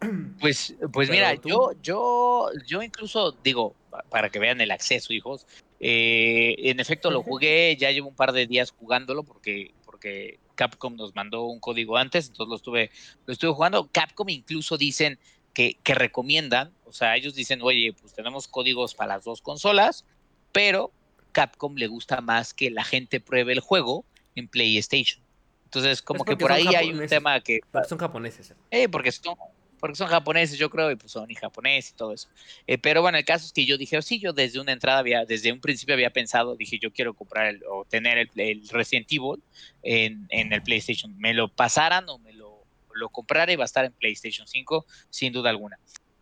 Pues, 0.40 0.74
pues 0.92 1.10
mira, 1.10 1.34
yo, 1.34 1.72
yo, 1.82 2.48
yo 2.66 2.82
incluso 2.82 3.32
digo, 3.42 3.74
para 4.08 4.30
que 4.30 4.38
vean 4.38 4.60
el 4.60 4.70
acceso, 4.70 5.12
hijos, 5.12 5.46
eh, 5.80 6.54
en 6.58 6.80
efecto 6.80 7.10
lo 7.10 7.22
jugué, 7.22 7.76
ya 7.78 7.90
llevo 7.90 8.08
un 8.08 8.14
par 8.14 8.32
de 8.32 8.46
días 8.46 8.70
jugándolo 8.70 9.22
porque, 9.22 9.74
porque 9.84 10.38
Capcom 10.56 10.96
nos 10.96 11.14
mandó 11.14 11.44
un 11.44 11.60
código 11.60 11.96
antes, 11.96 12.26
entonces 12.26 12.50
lo 12.50 12.56
estuve, 12.56 12.90
lo 13.26 13.32
estuve 13.32 13.52
jugando. 13.52 13.88
Capcom 13.92 14.28
incluso 14.28 14.76
dicen 14.76 15.18
que, 15.54 15.78
que 15.84 15.94
recomiendan, 15.94 16.72
o 16.84 16.92
sea, 16.92 17.16
ellos 17.16 17.34
dicen, 17.34 17.60
oye, 17.62 17.94
pues 18.00 18.12
tenemos 18.12 18.48
códigos 18.48 18.94
para 18.94 19.14
las 19.14 19.24
dos 19.24 19.40
consolas, 19.40 20.04
pero 20.52 20.90
Capcom 21.32 21.76
le 21.76 21.86
gusta 21.86 22.20
más 22.20 22.52
que 22.52 22.70
la 22.70 22.82
gente 22.82 23.20
pruebe 23.20 23.52
el 23.52 23.60
juego 23.60 24.04
en 24.34 24.48
PlayStation. 24.48 25.22
Entonces, 25.64 26.00
como 26.00 26.24
que 26.24 26.36
por 26.36 26.52
ahí 26.52 26.66
hay 26.74 26.92
un 26.92 27.06
tema 27.06 27.40
que... 27.40 27.60
Son 27.88 27.98
japoneses. 27.98 28.54
Eh, 28.70 28.88
porque 28.88 29.12
son, 29.12 29.36
porque 29.78 29.96
son 29.96 30.08
japoneses, 30.08 30.58
yo 30.58 30.70
creo, 30.70 30.90
y 30.90 30.96
pues 30.96 31.12
son 31.12 31.30
y 31.30 31.34
japonés 31.34 31.90
y 31.90 31.94
todo 31.94 32.12
eso. 32.12 32.28
Eh, 32.66 32.78
pero 32.78 33.02
bueno, 33.02 33.18
el 33.18 33.24
caso 33.24 33.46
es 33.46 33.52
que 33.52 33.64
yo 33.64 33.78
dije, 33.78 33.98
oh, 33.98 34.02
sí, 34.02 34.18
yo 34.18 34.32
desde 34.32 34.60
una 34.60 34.72
entrada 34.72 34.98
había, 34.98 35.24
desde 35.24 35.52
un 35.52 35.60
principio 35.60 35.94
había 35.94 36.10
pensado, 36.10 36.56
dije, 36.56 36.78
yo 36.78 36.92
quiero 36.92 37.14
comprar 37.14 37.46
el, 37.46 37.62
o 37.68 37.84
tener 37.84 38.30
el, 38.34 38.68
Resident 38.68 39.10
Evil 39.10 39.42
en, 39.82 40.26
en, 40.30 40.52
el 40.52 40.62
PlayStation. 40.62 41.16
Me 41.18 41.34
lo 41.34 41.48
pasaran 41.48 42.08
o 42.08 42.18
me 42.18 42.32
lo, 42.32 42.64
lo 42.94 43.08
comprara 43.08 43.52
y 43.52 43.56
va 43.56 43.64
a 43.64 43.66
estar 43.66 43.84
en 43.84 43.92
PlayStation 43.92 44.46
5, 44.46 44.86
sin 45.10 45.32
duda 45.32 45.50
alguna. 45.50 45.78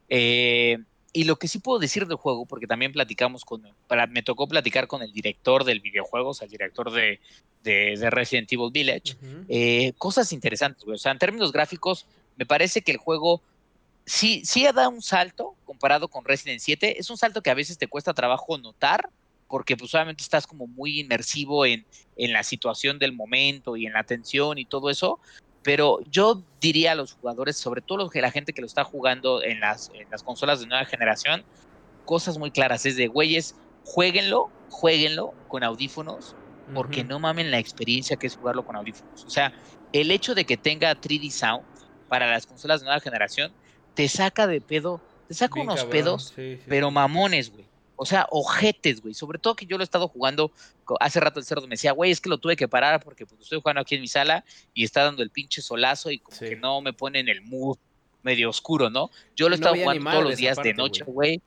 Eh, 0.09 0.79
y 1.17 1.25
lo 1.25 1.37
que 1.37 1.47
sí 1.47 1.61
puedo 1.61 1.79
decir 1.79 2.09
del 2.09 2.17
juego, 2.17 2.45
porque 2.45 2.67
también 2.67 2.93
platicamos 2.93 3.45
con, 3.45 3.63
para, 3.87 4.09
me 4.09 4.25
tocó 4.25 4.49
platicar 4.49 4.89
con 4.89 5.01
el 5.01 5.13
director 5.13 5.63
del 5.63 5.79
videojuego, 5.79 6.31
o 6.31 6.35
sea, 6.35 6.47
el 6.47 6.51
director 6.51 6.91
de, 6.91 7.21
de, 7.63 8.11
Resident 8.11 8.53
Evil 8.53 8.73
Village, 8.73 9.17
eh, 9.49 9.93
cosas 9.97 10.33
interesantes, 10.33 10.85
O 10.85 10.99
sea, 10.99 11.13
en 11.13 11.19
términos 11.19 11.53
gráficos, 11.53 12.07
me 12.37 12.47
parece 12.47 12.83
que 12.83 12.93
el 12.93 12.99
juego 12.99 13.43
sí, 14.07 14.43
sí 14.45 14.67
da 14.75 14.89
un 14.89 15.03
salto 15.03 15.55
comparado 15.65 16.09
con 16.09 16.25
Resident 16.25 16.61
7. 16.61 16.99
Es 16.99 17.11
un 17.11 17.17
salto 17.17 17.43
que 17.43 17.51
a 17.51 17.55
veces 17.55 17.79
te 17.79 17.89
cuesta 17.89 18.15
trabajo 18.15 18.59
notar, 18.59 19.09
porque 19.49 19.77
pues 19.77 19.95
obviamente 19.95 20.23
estás 20.23 20.47
como 20.47 20.67
muy 20.67 21.01
inmersivo 21.01 21.67
en, 21.67 21.85
en 22.17 22.33
la 22.33 22.43
situación 22.43 22.99
del 22.99 23.13
momento 23.13 23.77
y 23.77 23.87
en 23.87 23.93
la 23.93 24.05
tensión 24.05 24.59
y 24.59 24.65
todo 24.65 24.91
eso. 24.91 25.19
Pero 25.63 26.01
yo 26.11 26.43
diría 26.61 26.93
a 26.93 26.95
los 26.95 27.15
jugadores, 27.15 27.57
sobre 27.57 27.81
todo 27.81 27.99
los, 27.99 28.15
la 28.15 28.31
gente 28.31 28.53
que 28.53 28.61
lo 28.61 28.67
está 28.67 28.85
jugando 28.85 29.43
en 29.43 29.61
las, 29.61 29.91
en 29.95 30.11
las 30.11 30.23
consolas 30.23 30.61
de 30.61 30.67
nueva 30.67 30.85
generación, 30.85 31.45
cosas 32.05 32.37
muy 32.37 32.51
claras. 32.51 32.85
Es 32.85 32.97
de, 32.97 33.07
güeyes, 33.07 33.57
jueguenlo, 33.85 34.51
jueguenlo 34.69 35.33
con 35.49 35.65
audífonos, 35.65 36.37
porque 36.75 37.05
no 37.05 37.19
mamen 37.19 37.51
la 37.51 37.59
experiencia 37.59 38.17
que 38.17 38.27
es 38.27 38.37
jugarlo 38.37 38.65
con 38.65 38.77
audífonos. 38.77 39.25
O 39.25 39.31
sea, 39.31 39.53
el 39.93 40.11
hecho 40.11 40.35
de 40.35 40.45
que 40.45 40.57
tenga 40.57 40.95
3D 40.99 41.31
Sound 41.31 41.65
para 42.09 42.31
las 42.31 42.47
consolas 42.47 42.81
de 42.81 42.87
nueva 42.87 43.01
generación 43.01 43.53
te 43.95 44.09
saca 44.09 44.47
de 44.47 44.61
pedo, 44.61 45.01
te 45.29 45.35
saca 45.35 45.61
unos 45.61 45.85
pedos, 45.85 46.35
pero 46.67 46.91
mamones, 46.91 47.51
güey. 47.51 47.65
O 47.97 48.05
sea, 48.07 48.27
ojetes, 48.31 49.01
güey. 49.01 49.15
Sobre 49.15 49.39
todo 49.39 49.55
que 49.55 49.67
yo 49.67 49.77
lo 49.77 49.83
he 49.83 49.85
estado 49.85 50.09
jugando. 50.09 50.51
Hace 50.99 51.21
rato 51.21 51.39
el 51.39 51.47
cerdo 51.47 51.63
me 51.63 51.75
decía, 51.75 51.93
güey, 51.93 52.11
es 52.11 52.21
que 52.21 52.29
lo 52.29 52.39
tuve 52.39 52.57
que 52.57 52.67
parar 52.67 53.03
porque 53.03 53.25
pues, 53.25 53.41
estoy 53.41 53.61
jugando 53.61 53.81
aquí 53.81 53.95
en 53.95 54.01
mi 54.01 54.09
sala 54.09 54.45
y 54.75 54.85
está 54.85 55.05
dando 55.05 55.23
el 55.23 55.31
pinche 55.31 55.63
solazo 55.63 56.11
y 56.11 56.19
como 56.19 56.37
que 56.39 56.57
no 56.57 56.81
me 56.81 56.93
pone 56.93 57.21
en 57.21 57.29
el 57.29 57.41
mood 57.43 57.79
medio 58.23 58.51
oscuro, 58.51 58.91
¿no? 58.91 59.11
Yo 59.37 59.49
lo 59.49 59.55
he 59.55 59.57
estado 59.57 59.77
jugando 59.77 60.11
todos 60.11 60.25
los 60.25 60.37
días 60.37 60.57
de 60.57 60.75
noche, 60.75 61.05
güey. 61.05 61.41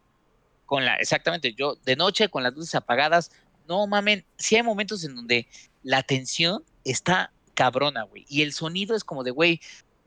Con 0.66 0.86
la, 0.86 0.96
exactamente, 0.96 1.54
yo 1.54 1.76
de 1.84 1.96
noche 1.96 2.30
con 2.30 2.44
las 2.44 2.54
luces 2.54 2.76
apagadas. 2.76 3.32
No 3.68 3.86
mamen, 3.86 4.24
sí 4.38 4.56
hay 4.56 4.64
momentos 4.64 5.04
en 5.04 5.16
donde 5.16 5.48
la 5.84 6.02
tensión 6.04 6.64
está 6.86 7.32
cabrona, 7.54 8.04
güey. 8.04 8.26
Y 8.30 8.44
el 8.44 8.54
sonido 8.54 8.96
es 8.96 9.04
como 9.04 9.24
de, 9.24 9.32
güey, 9.32 9.60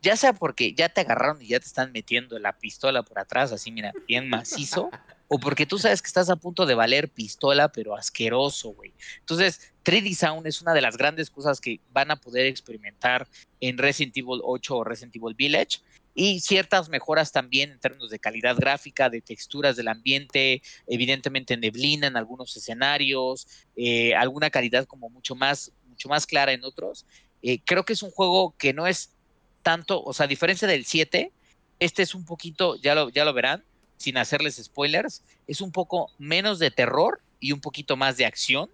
ya 0.02 0.16
sea 0.16 0.33
porque 0.33 0.73
ya 0.73 0.88
te 0.88 1.02
agarraron 1.02 1.42
y 1.42 1.49
ya 1.49 1.61
te 1.61 1.66
están 1.66 1.92
metiendo 1.92 2.38
la 2.38 2.59
pistola 2.59 3.02
por 3.02 3.19
atrás, 3.19 3.52
así, 3.52 3.71
mira, 3.71 3.92
bien 4.09 4.28
macizo, 4.28 4.90
o 5.28 5.38
porque 5.38 5.66
tú 5.66 5.78
sabes 5.78 6.02
que 6.02 6.09
estás 6.09 6.30
a 6.30 6.37
punto 6.37 6.66
de 6.66 6.75
valer 6.75 7.09
pistola, 7.09 7.71
pero 7.71 7.97
asqueroso, 7.97 8.71
güey. 8.71 8.92
Entonces, 9.21 9.73
3D 9.85 10.14
Sound 10.14 10.47
es 10.47 10.61
una 10.61 10.75
de 10.75 10.80
las 10.80 10.97
grandes 10.97 11.30
cosas 11.30 11.61
que 11.61 11.80
van 11.92 12.11
a 12.11 12.16
poder 12.16 12.47
experimentar 12.47 13.28
en 13.61 13.78
Resident 13.78 14.16
Evil 14.16 14.40
8 14.42 14.76
o 14.76 14.85
Resident 14.85 15.14
Evil 15.16 15.35
Village. 15.35 15.78
Y 16.12 16.40
ciertas 16.40 16.88
mejoras 16.88 17.30
también 17.30 17.71
en 17.71 17.78
términos 17.78 18.11
de 18.11 18.19
calidad 18.19 18.57
gráfica, 18.57 19.09
de 19.09 19.21
texturas 19.21 19.76
del 19.76 19.87
ambiente, 19.87 20.61
evidentemente 20.88 21.57
neblina 21.57 22.09
en 22.09 22.16
algunos 22.16 22.57
escenarios, 22.57 23.47
eh, 23.76 24.16
alguna 24.16 24.50
calidad 24.50 24.87
como 24.87 25.09
mucho 25.09 25.37
más, 25.37 25.73
mucho 25.87 26.09
más 26.09 26.26
clara 26.26 26.52
en 26.52 26.64
otros. 26.64 27.07
Eh, 27.42 27.61
creo 27.64 27.85
que 27.85 27.92
es 27.92 28.02
un 28.02 28.11
juego 28.11 28.57
que 28.59 28.73
no 28.75 28.88
es 28.88 29.14
tanto, 29.62 30.02
o 30.02 30.12
sea, 30.12 30.25
a 30.25 30.29
diferencia 30.29 30.67
del 30.67 30.85
7, 30.85 31.33
este 31.79 32.02
es 32.02 32.14
un 32.14 32.25
poquito, 32.25 32.76
ya 32.76 32.95
lo, 32.95 33.09
ya 33.09 33.25
lo 33.25 33.33
verán, 33.33 33.64
sin 33.97 34.17
hacerles 34.17 34.57
spoilers, 34.57 35.23
es 35.47 35.61
un 35.61 35.73
poco 35.73 36.11
menos 36.19 36.59
de 36.59 36.71
terror 36.71 37.21
y 37.38 37.52
un 37.52 37.61
poquito 37.61 37.97
más 37.97 38.17
de 38.17 38.26
acción, 38.26 38.71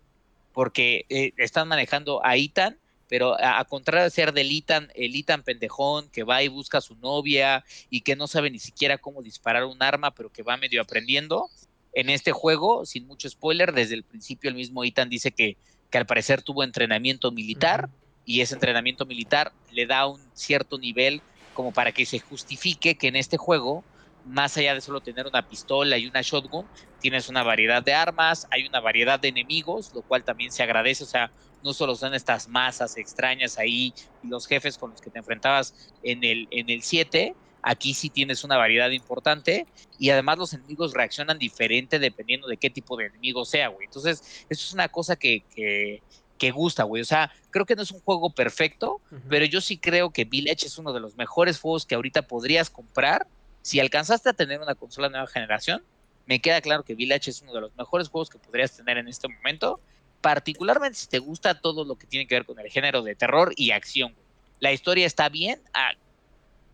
porque 0.53 1.05
eh, 1.09 1.33
están 1.37 1.69
manejando 1.69 2.25
a 2.25 2.37
Ethan, 2.37 2.79
pero 3.09 3.37
a, 3.41 3.65
contrario 3.65 4.05
de 4.05 4.11
ser 4.11 4.33
del 4.33 4.51
Ethan, 4.51 4.91
el 4.95 5.15
Ethan 5.15 5.43
pendejón 5.43 6.09
que 6.11 6.25
va 6.25 6.43
y 6.43 6.49
busca 6.49 6.79
a 6.79 6.81
su 6.81 6.97
novia 6.97 7.65
y 7.89 8.01
que 8.01 8.17
no 8.17 8.27
sabe 8.27 8.51
ni 8.51 8.59
siquiera 8.59 8.99
cómo 8.99 9.23
disparar 9.23 9.65
un 9.65 9.83
arma, 9.83 10.13
pero 10.13 10.33
que 10.33 10.43
va 10.43 10.57
medio 10.57 10.83
aprendiendo, 10.83 11.49
en 11.93 12.11
este 12.11 12.33
juego, 12.33 12.85
sin 12.85 13.07
mucho 13.07 13.29
spoiler, 13.29 13.73
desde 13.73 13.95
el 13.95 14.03
principio 14.03 14.51
el 14.51 14.57
mismo 14.57 14.85
Ethan 14.85 15.09
dice 15.09 15.31
que, 15.33 15.57
que 15.91 15.99
al 15.99 16.07
parecer 16.07 16.43
tuvo 16.43 16.63
entrenamiento 16.63 17.31
militar 17.33 17.89
y 18.27 18.41
ese 18.41 18.55
entrenamiento 18.55 19.07
militar 19.07 19.53
le 19.71 19.87
da 19.87 20.07
un 20.07 20.21
cierto 20.35 20.79
nivel 20.79 21.23
como 21.55 21.73
para 21.73 21.93
que 21.93 22.05
se 22.05 22.19
justifique 22.19 22.97
que 22.97 23.09
en 23.09 23.17
este 23.17 23.39
juego, 23.39 23.83
más 24.27 24.57
allá 24.57 24.75
de 24.75 24.81
solo 24.83 25.01
tener 25.01 25.27
una 25.27 25.49
pistola 25.49 25.97
y 25.97 26.07
una 26.07 26.21
shotgun, 26.21 26.67
tienes 27.01 27.29
una 27.31 27.43
variedad 27.43 27.83
de 27.83 27.95
armas, 27.95 28.47
hay 28.51 28.67
una 28.67 28.81
variedad 28.81 29.19
de 29.19 29.29
enemigos, 29.29 29.95
lo 29.95 30.03
cual 30.03 30.25
también 30.25 30.53
se 30.53 30.63
agradece, 30.63 31.05
o 31.05 31.07
sea, 31.07 31.31
no 31.63 31.73
solo 31.73 31.95
son 31.95 32.13
estas 32.13 32.49
masas 32.49 32.97
extrañas 32.99 33.59
ahí 33.59 33.95
y 34.23 34.29
los 34.29 34.47
jefes 34.47 34.77
con 34.77 34.91
los 34.91 35.01
que 35.01 35.11
te 35.11 35.19
enfrentabas 35.19 35.91
en 36.03 36.23
el, 36.25 36.49
en 36.51 36.69
el 36.69 36.83
7, 36.83 37.35
Aquí 37.69 37.95
sí 37.95 38.11
tienes 38.11 38.45
una 38.45 38.57
variedad 38.57 38.91
importante 38.91 39.67
y 39.99 40.11
además 40.11 40.39
los 40.39 40.53
enemigos 40.53 40.95
reaccionan 40.95 41.37
diferente 41.37 41.99
dependiendo 41.99 42.47
de 42.47 42.59
qué 42.59 42.71
tipo 42.71 42.97
de 42.97 43.07
enemigo 43.07 43.45
sea, 43.45 43.67
güey. 43.67 43.87
Entonces, 43.87 44.47
eso 44.49 44.67
es 44.67 44.73
una 44.73 44.89
cosa 44.89 45.17
que, 45.17 45.43
que, 45.53 46.01
que 46.37 46.51
gusta, 46.51 46.85
güey. 46.85 47.03
O 47.03 47.05
sea, 47.07 47.33
creo 47.51 47.67
que 47.67 47.77
no 47.77 47.83
es 47.83 47.91
un 47.91 48.01
juego 48.01 48.31
perfecto, 48.31 49.01
pero 49.29 49.45
yo 49.45 49.61
sí 49.61 49.79
creo 49.79 50.11
que 50.11 50.25
Village 50.25 50.67
es 50.67 50.79
uno 50.79 50.93
de 50.93 51.01
los 51.01 51.17
mejores 51.17 51.59
juegos 51.59 51.87
que 51.87 51.95
ahorita 51.95 52.23
podrías 52.23 52.71
comprar. 52.71 53.27
Si 53.63 53.81
alcanzaste 53.81 54.29
a 54.29 54.33
tener 54.33 54.61
una 54.61 54.75
consola 54.75 55.09
nueva 55.09 55.27
generación, 55.27 55.83
me 56.27 56.41
queda 56.41 56.61
claro 56.61 56.83
que 56.83 56.95
Village 56.95 57.31
es 57.31 57.43
uno 57.43 57.53
de 57.53 57.61
los 57.61 57.77
mejores 57.77 58.09
juegos 58.09 58.31
que 58.31 58.39
podrías 58.39 58.77
tener 58.77 58.99
en 58.99 59.09
este 59.09 59.29
momento, 59.29 59.81
particularmente 60.21 60.99
si 60.99 61.09
te 61.09 61.19
gusta 61.19 61.61
todo 61.61 61.85
lo 61.85 61.97
que 61.97 62.07
tiene 62.07 62.27
que 62.27 62.35
ver 62.35 62.45
con 62.45 62.59
el 62.59 62.69
género 62.69 63.03
de 63.03 63.15
terror 63.15 63.53
y 63.57 63.71
acción. 63.71 64.15
La 64.61 64.73
historia 64.73 65.07
está 65.07 65.29
bien, 65.29 65.61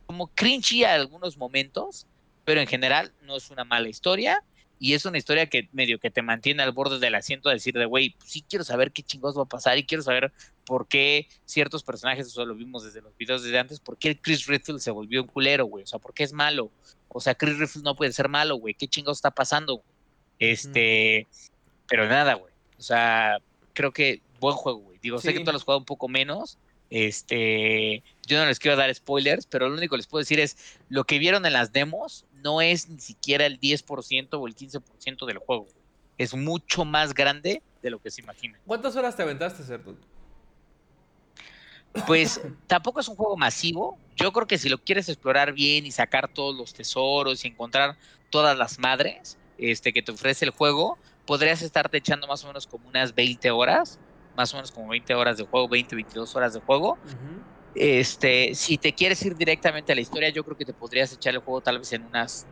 como 0.06 0.28
cringy 0.28 0.84
a 0.84 0.94
algunos 0.94 1.36
momentos, 1.36 2.06
pero 2.44 2.60
en 2.60 2.66
general 2.66 3.12
no 3.22 3.36
es 3.36 3.50
una 3.50 3.64
mala 3.64 3.88
historia 3.88 4.42
y 4.82 4.94
es 4.94 5.04
una 5.04 5.16
historia 5.16 5.46
que 5.46 5.68
medio 5.70 6.00
que 6.00 6.10
te 6.10 6.22
mantiene 6.22 6.64
al 6.64 6.72
borde 6.72 6.98
del 6.98 7.14
asiento 7.14 7.48
a 7.48 7.52
decir 7.52 7.72
de, 7.72 7.84
güey, 7.84 8.16
pues 8.18 8.32
sí 8.32 8.44
quiero 8.48 8.64
saber 8.64 8.90
qué 8.90 9.04
chingados 9.04 9.38
va 9.38 9.42
a 9.42 9.48
pasar 9.48 9.78
y 9.78 9.86
quiero 9.86 10.02
saber 10.02 10.32
por 10.66 10.88
qué 10.88 11.28
ciertos 11.44 11.84
personajes, 11.84 12.26
eso 12.26 12.44
lo 12.44 12.56
vimos 12.56 12.82
desde 12.82 13.00
los 13.00 13.16
videos 13.16 13.44
desde 13.44 13.60
antes, 13.60 13.78
por 13.78 13.96
qué 13.96 14.20
Chris 14.20 14.44
Redfield 14.46 14.80
se 14.80 14.90
volvió 14.90 15.22
un 15.22 15.28
culero, 15.28 15.66
güey, 15.66 15.84
o 15.84 15.86
sea, 15.86 16.00
por 16.00 16.12
qué 16.14 16.24
es 16.24 16.32
malo, 16.32 16.72
o 17.06 17.20
sea, 17.20 17.36
Chris 17.36 17.58
Redfield 17.58 17.84
no 17.84 17.94
puede 17.94 18.10
ser 18.10 18.28
malo, 18.28 18.56
güey, 18.56 18.74
qué 18.74 18.88
chingados 18.88 19.18
está 19.18 19.30
pasando, 19.30 19.84
este, 20.40 21.28
pero 21.86 22.08
nada, 22.08 22.34
güey, 22.34 22.52
o 22.76 22.82
sea, 22.82 23.38
creo 23.74 23.92
que 23.92 24.20
buen 24.40 24.56
juego, 24.56 24.80
güey, 24.80 24.98
digo, 25.00 25.20
sé 25.20 25.32
que 25.32 25.44
tú 25.44 25.52
lo 25.52 25.58
has 25.58 25.62
jugado 25.62 25.78
un 25.78 25.84
poco 25.84 26.08
menos, 26.08 26.58
este, 26.90 28.02
yo 28.26 28.36
no 28.36 28.46
les 28.46 28.58
quiero 28.58 28.76
dar 28.76 28.92
spoilers, 28.92 29.46
pero 29.46 29.68
lo 29.68 29.76
único 29.76 29.94
que 29.94 29.98
les 29.98 30.08
puedo 30.08 30.22
decir 30.22 30.40
es, 30.40 30.56
lo 30.88 31.04
que 31.04 31.20
vieron 31.20 31.46
en 31.46 31.52
las 31.52 31.72
demos 31.72 32.26
no 32.42 32.60
es 32.60 32.88
ni 32.88 33.00
siquiera 33.00 33.46
el 33.46 33.60
10% 33.60 34.28
o 34.32 34.46
el 34.46 34.54
15% 34.54 35.26
del 35.26 35.38
juego. 35.38 35.66
Es 36.18 36.34
mucho 36.34 36.84
más 36.84 37.14
grande 37.14 37.62
de 37.82 37.90
lo 37.90 38.00
que 38.00 38.10
se 38.10 38.20
imagina. 38.22 38.58
¿Cuántas 38.66 38.96
horas 38.96 39.16
te 39.16 39.22
aventaste, 39.22 39.62
Cerdo? 39.62 39.96
Pues 42.06 42.40
tampoco 42.66 43.00
es 43.00 43.08
un 43.08 43.16
juego 43.16 43.36
masivo. 43.36 43.98
Yo 44.16 44.32
creo 44.32 44.46
que 44.46 44.58
si 44.58 44.68
lo 44.68 44.78
quieres 44.78 45.08
explorar 45.08 45.52
bien 45.52 45.86
y 45.86 45.90
sacar 45.90 46.28
todos 46.28 46.54
los 46.54 46.74
tesoros 46.74 47.44
y 47.44 47.48
encontrar 47.48 47.96
todas 48.30 48.56
las 48.56 48.78
madres 48.78 49.38
este, 49.58 49.92
que 49.92 50.02
te 50.02 50.12
ofrece 50.12 50.44
el 50.44 50.50
juego, 50.50 50.98
podrías 51.26 51.62
estarte 51.62 51.98
echando 51.98 52.26
más 52.26 52.44
o 52.44 52.48
menos 52.48 52.66
como 52.66 52.88
unas 52.88 53.14
20 53.14 53.50
horas 53.50 53.98
más 54.36 54.52
o 54.52 54.56
menos 54.56 54.72
como 54.72 54.88
20 54.88 55.14
horas 55.14 55.36
de 55.36 55.44
juego, 55.44 55.68
20, 55.68 55.94
22 55.94 56.36
horas 56.36 56.54
de 56.54 56.60
juego. 56.60 56.98
Este, 57.74 58.54
si 58.54 58.76
te 58.76 58.92
quieres 58.92 59.24
ir 59.24 59.36
directamente 59.36 59.92
a 59.92 59.94
la 59.94 60.00
historia, 60.00 60.28
yo 60.28 60.44
creo 60.44 60.56
que 60.56 60.64
te 60.64 60.74
podrías 60.74 61.12
echar 61.12 61.34
el 61.34 61.40
juego 61.40 61.60
tal 61.60 61.78
vez 61.78 61.92
en 61.92 62.04
unas, 62.04 62.46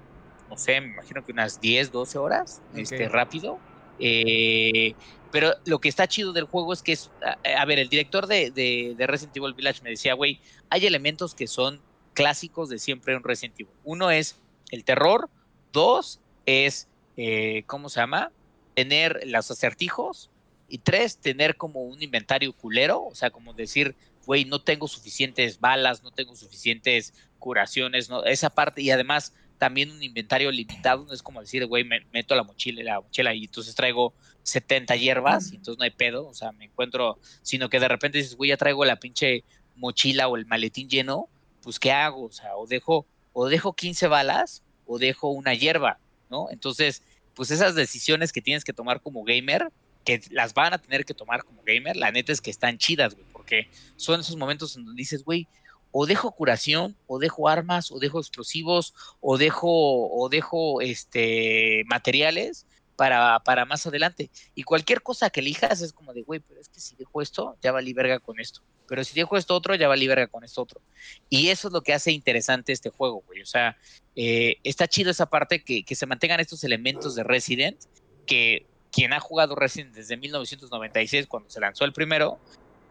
no 0.49 0.57
sé, 0.57 0.81
me 0.81 0.89
imagino 0.89 1.25
que 1.25 1.33
unas 1.33 1.61
10, 1.61 1.93
12 1.93 2.19
horas, 2.19 2.62
este, 2.75 3.09
rápido. 3.09 3.59
Eh, 3.99 4.95
pero 5.31 5.53
lo 5.67 5.79
que 5.79 5.91
está 5.91 6.09
chido 6.09 6.33
del 6.33 6.45
juego 6.45 6.73
es 6.73 6.83
que 6.83 6.93
es, 6.93 7.11
a, 7.57 7.65
ver, 7.67 7.79
el 7.79 7.89
director 7.89 8.27
de, 8.27 8.50
de, 8.50 9.07
Resident 9.07 9.37
Evil 9.37 9.55
Village 9.55 9.83
me 9.83 9.91
decía, 9.91 10.15
güey, 10.15 10.41
hay 10.71 10.87
elementos 10.87 11.35
que 11.35 11.47
son 11.47 11.81
clásicos 12.15 12.69
de 12.69 12.79
siempre 12.79 13.15
en 13.15 13.23
Resident 13.23 13.61
Evil. 13.61 13.73
Uno 13.85 14.11
es 14.11 14.41
el 14.71 14.85
terror, 14.85 15.29
dos 15.73 16.21
es, 16.47 16.89
eh, 17.17 17.62
¿cómo 17.67 17.91
se 17.91 18.00
llama? 18.00 18.33
Tener 18.75 19.21
los 19.27 19.50
acertijos, 19.50 20.31
y 20.71 20.79
tres, 20.79 21.19
tener 21.19 21.57
como 21.57 21.83
un 21.83 22.00
inventario 22.03 22.53
culero, 22.53 23.03
o 23.03 23.15
sea, 23.15 23.31
como 23.31 23.53
decir, 23.53 23.97
güey, 24.31 24.45
no 24.45 24.61
tengo 24.61 24.87
suficientes 24.87 25.59
balas, 25.59 26.05
no 26.05 26.13
tengo 26.13 26.37
suficientes 26.37 27.15
curaciones, 27.41 28.09
no, 28.09 28.23
esa 28.23 28.49
parte, 28.49 28.81
y 28.81 28.93
además 28.93 29.35
también 29.59 29.91
un 29.91 30.01
inventario 30.05 30.53
limitado, 30.53 31.05
no 31.05 31.13
es 31.13 31.21
como 31.21 31.41
decir, 31.41 31.67
güey, 31.67 31.83
me 31.83 32.07
meto 32.13 32.37
la 32.37 32.45
mochila, 32.45 32.81
la 32.85 33.01
mochila 33.01 33.35
y 33.35 33.47
entonces 33.47 33.75
traigo 33.75 34.15
70 34.45 34.95
hierbas 34.95 35.51
y 35.51 35.57
entonces 35.57 35.79
no 35.79 35.83
hay 35.83 35.91
pedo, 35.91 36.28
o 36.28 36.33
sea, 36.33 36.52
me 36.52 36.67
encuentro, 36.67 37.19
sino 37.43 37.69
que 37.69 37.81
de 37.81 37.89
repente 37.89 38.19
dices, 38.19 38.37
güey, 38.37 38.50
ya 38.50 38.57
traigo 38.57 38.85
la 38.85 39.00
pinche 39.00 39.43
mochila 39.75 40.28
o 40.28 40.37
el 40.37 40.47
maletín 40.47 40.89
lleno, 40.89 41.28
pues 41.65 41.81
¿qué 41.81 41.91
hago? 41.91 42.26
O 42.26 42.33
sea, 42.33 42.54
o 42.54 42.69
dejo, 42.69 43.07
o 43.33 43.49
dejo 43.49 43.73
15 43.73 44.07
balas 44.07 44.63
o 44.87 45.00
dejo 45.00 45.31
una 45.31 45.54
hierba, 45.54 45.99
¿no? 46.31 46.47
Entonces, 46.52 47.02
pues 47.35 47.50
esas 47.50 47.75
decisiones 47.75 48.33
que 48.33 48.43
tienes 48.43 48.63
que 48.63 48.73
tomar 48.73 49.00
como 49.00 49.25
gamer, 49.25 49.73
que 50.04 50.21
las 50.31 50.54
van 50.54 50.73
a 50.73 50.78
tener 50.78 51.04
que 51.04 51.15
tomar 51.15 51.43
como 51.43 51.65
gamer, 51.65 51.97
la 51.97 52.13
neta 52.13 52.31
es 52.31 52.41
que 52.41 52.52
están 52.52 52.78
chidas, 52.78 53.17
güey, 53.17 53.26
porque 53.50 53.69
son 53.97 54.21
esos 54.21 54.36
momentos 54.36 54.76
en 54.76 54.84
donde 54.84 55.00
dices, 55.00 55.25
güey, 55.25 55.49
o 55.91 56.06
dejo 56.06 56.30
curación, 56.30 56.97
o 57.08 57.19
dejo 57.19 57.49
armas, 57.49 57.91
o 57.91 57.99
dejo 57.99 58.21
explosivos, 58.21 58.95
o 59.21 59.39
dejo, 59.39 60.08
o 60.08 60.28
dejo 60.28 60.80
este 60.80 61.82
materiales 61.86 62.65
para, 62.95 63.41
para 63.41 63.65
más 63.65 63.84
adelante. 63.89 64.30
Y 64.54 64.63
cualquier 64.63 65.02
cosa 65.02 65.30
que 65.30 65.41
elijas 65.41 65.80
es 65.80 65.93
como 65.93 66.13
de, 66.13 66.23
güey, 66.23 66.39
pero 66.39 66.60
es 66.60 66.69
que 66.69 66.78
si 66.78 66.95
dejo 66.95 67.23
esto, 67.23 67.56
ya 67.60 67.73
valí 67.73 67.93
verga 67.93 68.21
con 68.21 68.39
esto. 68.39 68.60
Pero 68.86 69.02
si 69.02 69.15
dejo 69.15 69.36
esto 69.36 69.56
otro, 69.56 69.75
ya 69.75 69.89
valí 69.89 70.06
verga 70.06 70.28
con 70.28 70.45
esto 70.45 70.63
otro. 70.63 70.80
Y 71.28 71.49
eso 71.49 71.69
es 71.69 71.75
lo 71.75 71.82
que 71.82 71.93
hace 71.93 72.13
interesante 72.13 72.73
este 72.73 72.91
juego, 72.91 73.25
güey. 73.26 73.43
O 73.43 73.47
sea, 73.47 73.76
eh, 74.15 74.58
está 74.63 74.86
chido 74.86 75.10
esa 75.10 75.26
parte 75.26 75.65
que, 75.65 75.82
que 75.82 75.97
se 75.97 76.06
mantengan 76.06 76.39
estos 76.39 76.63
elementos 76.63 77.17
de 77.17 77.25
Resident 77.25 77.82
que 78.26 78.67
quien 78.93 79.13
ha 79.13 79.21
jugado 79.21 79.54
Resident 79.54 79.95
desde 79.95 80.17
1996, 80.17 81.26
cuando 81.26 81.50
se 81.50 81.60
lanzó 81.60 81.84
el 81.84 81.93
primero, 81.93 82.39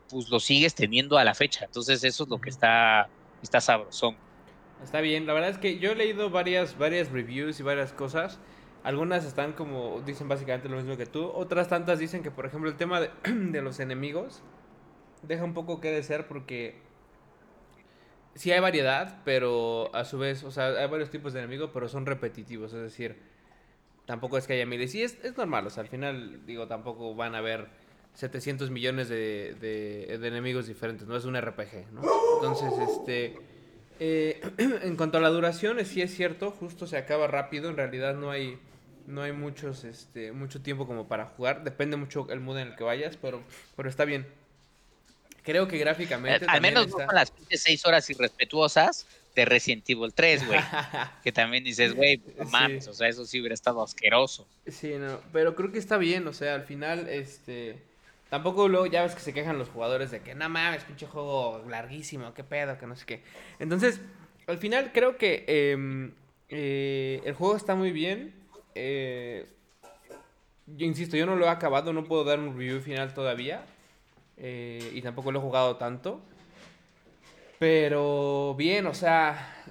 pues 0.09 0.29
lo 0.29 0.39
sigues 0.39 0.75
teniendo 0.75 1.17
a 1.17 1.23
la 1.23 1.33
fecha. 1.33 1.65
Entonces 1.65 2.03
eso 2.03 2.23
es 2.23 2.29
lo 2.29 2.39
que 2.39 2.49
está, 2.49 3.09
está 3.41 3.61
sabrosón. 3.61 4.15
Está 4.83 5.01
bien, 5.01 5.27
la 5.27 5.33
verdad 5.33 5.49
es 5.49 5.57
que 5.57 5.77
yo 5.79 5.91
he 5.91 5.95
leído 5.95 6.29
varias, 6.29 6.77
varias 6.77 7.11
reviews 7.11 7.59
y 7.59 7.63
varias 7.63 7.93
cosas. 7.93 8.39
Algunas 8.83 9.25
están 9.25 9.53
como, 9.53 10.01
dicen 10.05 10.29
básicamente 10.29 10.69
lo 10.69 10.77
mismo 10.77 10.95
que 10.95 11.05
tú. 11.05 11.25
Otras 11.33 11.67
tantas 11.67 11.99
dicen 11.99 12.23
que, 12.23 12.31
por 12.31 12.45
ejemplo, 12.45 12.69
el 12.69 12.77
tema 12.77 13.01
de, 13.01 13.11
de 13.23 13.61
los 13.61 13.79
enemigos 13.79 14.41
deja 15.21 15.43
un 15.43 15.53
poco 15.53 15.81
que 15.81 15.91
desear 15.91 16.27
porque 16.27 16.81
sí 18.35 18.53
hay 18.53 18.61
variedad, 18.61 19.21
pero 19.25 19.93
a 19.93 20.05
su 20.05 20.17
vez, 20.17 20.45
o 20.45 20.51
sea, 20.51 20.67
hay 20.67 20.87
varios 20.87 21.09
tipos 21.09 21.33
de 21.33 21.39
enemigos, 21.39 21.71
pero 21.73 21.89
son 21.89 22.05
repetitivos. 22.05 22.71
Es 22.73 22.81
decir, 22.81 23.17
tampoco 24.05 24.37
es 24.37 24.47
que 24.47 24.53
haya 24.53 24.65
miles. 24.65 24.95
Y 24.95 25.03
es, 25.03 25.19
es 25.23 25.35
normal, 25.35 25.67
o 25.67 25.69
sea, 25.69 25.83
al 25.83 25.89
final, 25.89 26.45
digo, 26.45 26.67
tampoco 26.67 27.15
van 27.15 27.35
a 27.35 27.39
haber 27.39 27.67
700 28.15 28.69
millones 28.69 29.09
de, 29.09 29.55
de, 29.59 30.27
enemigos 30.27 30.67
diferentes, 30.67 31.07
no 31.07 31.15
es 31.15 31.25
un 31.25 31.39
RPG, 31.39 31.91
¿no? 31.93 32.01
Entonces, 32.35 32.73
este... 32.89 33.37
Eh, 34.01 34.41
en 34.57 34.95
cuanto 34.95 35.17
a 35.17 35.21
la 35.21 35.29
duración, 35.29 35.83
sí 35.85 36.01
es 36.01 36.15
cierto, 36.15 36.51
justo 36.51 36.87
se 36.87 36.97
acaba 36.97 37.27
rápido, 37.27 37.69
en 37.69 37.77
realidad 37.77 38.15
no 38.15 38.31
hay 38.31 38.57
no 39.07 39.23
hay 39.23 39.31
muchos 39.31 39.85
este 39.85 40.31
mucho 40.31 40.61
tiempo 40.61 40.85
como 40.85 41.07
para 41.07 41.25
jugar, 41.25 41.63
depende 41.63 41.97
mucho 41.97 42.27
el 42.29 42.39
mood 42.39 42.59
en 42.59 42.67
el 42.69 42.75
que 42.75 42.83
vayas, 42.83 43.17
pero 43.17 43.43
pero 43.75 43.89
está 43.89 44.05
bien. 44.05 44.25
Creo 45.43 45.67
que 45.67 45.77
gráficamente 45.77 46.45
al, 46.47 46.61
menos 46.61 46.87
no 46.87 47.05
con 47.05 47.15
las 47.15 47.33
6 47.49 47.85
horas 47.85 48.09
irrespetuosas, 48.09 49.05
de 49.35 49.45
Resident 49.45 49.89
Evil 49.89 50.13
3, 50.13 50.47
güey. 50.47 50.59
que 51.23 51.31
también 51.31 51.63
dices, 51.63 51.93
güey, 51.93 52.21
mames, 52.51 52.87
o 52.87 52.93
sea, 52.93 53.07
eso 53.07 53.25
sí 53.25 53.39
hubiera 53.39 53.53
estado 53.53 53.81
asqueroso. 53.81 54.47
Sí, 54.67 54.93
no, 54.97 55.19
pero 55.31 55.55
creo 55.55 55.71
que 55.71 55.79
está 55.79 55.97
bien, 55.97 56.27
o 56.27 56.33
sea, 56.33 56.55
al 56.55 56.63
final, 56.63 57.07
este... 57.09 57.77
Tampoco 58.29 58.67
luego 58.67 58.85
ya 58.85 59.01
ves 59.03 59.15
que 59.15 59.21
se 59.21 59.33
quejan 59.33 59.57
los 59.57 59.69
jugadores 59.69 60.11
de 60.11 60.21
que, 60.21 60.35
no 60.35 60.47
mames, 60.49 60.83
pinche 60.83 61.07
juego 61.07 61.63
larguísimo, 61.67 62.33
qué 62.33 62.43
pedo, 62.43 62.77
que 62.77 62.85
no 62.85 62.95
sé 62.95 63.05
qué. 63.05 63.23
Entonces, 63.57 64.01
al 64.47 64.59
final 64.59 64.91
creo 64.93 65.17
que 65.17 65.45
em, 65.47 66.13
eh, 66.49 67.21
el 67.25 67.33
juego 67.33 67.55
está 67.55 67.75
muy 67.75 67.91
bien. 67.91 68.33
Eh, 68.75 69.47
yo 70.67 70.85
insisto, 70.85 71.17
yo 71.17 71.25
no 71.25 71.35
lo 71.35 71.45
he 71.45 71.49
acabado, 71.49 71.91
no 71.91 72.05
puedo 72.05 72.23
dar 72.23 72.39
un 72.39 72.57
review 72.57 72.81
final 72.81 73.13
todavía. 73.13 73.65
Eh, 74.37 74.91
y 74.93 75.01
tampoco 75.01 75.31
lo 75.31 75.39
he 75.39 75.41
jugado 75.41 75.77
tanto. 75.77 76.21
Pero 77.59 78.55
bien, 78.57 78.87
o 78.87 78.93
sea, 78.93 79.65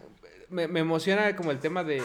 me, 0.51 0.65
emociona 0.65 1.35
como 1.37 1.51
el 1.51 1.59
tema 1.59 1.85
de, 1.85 2.03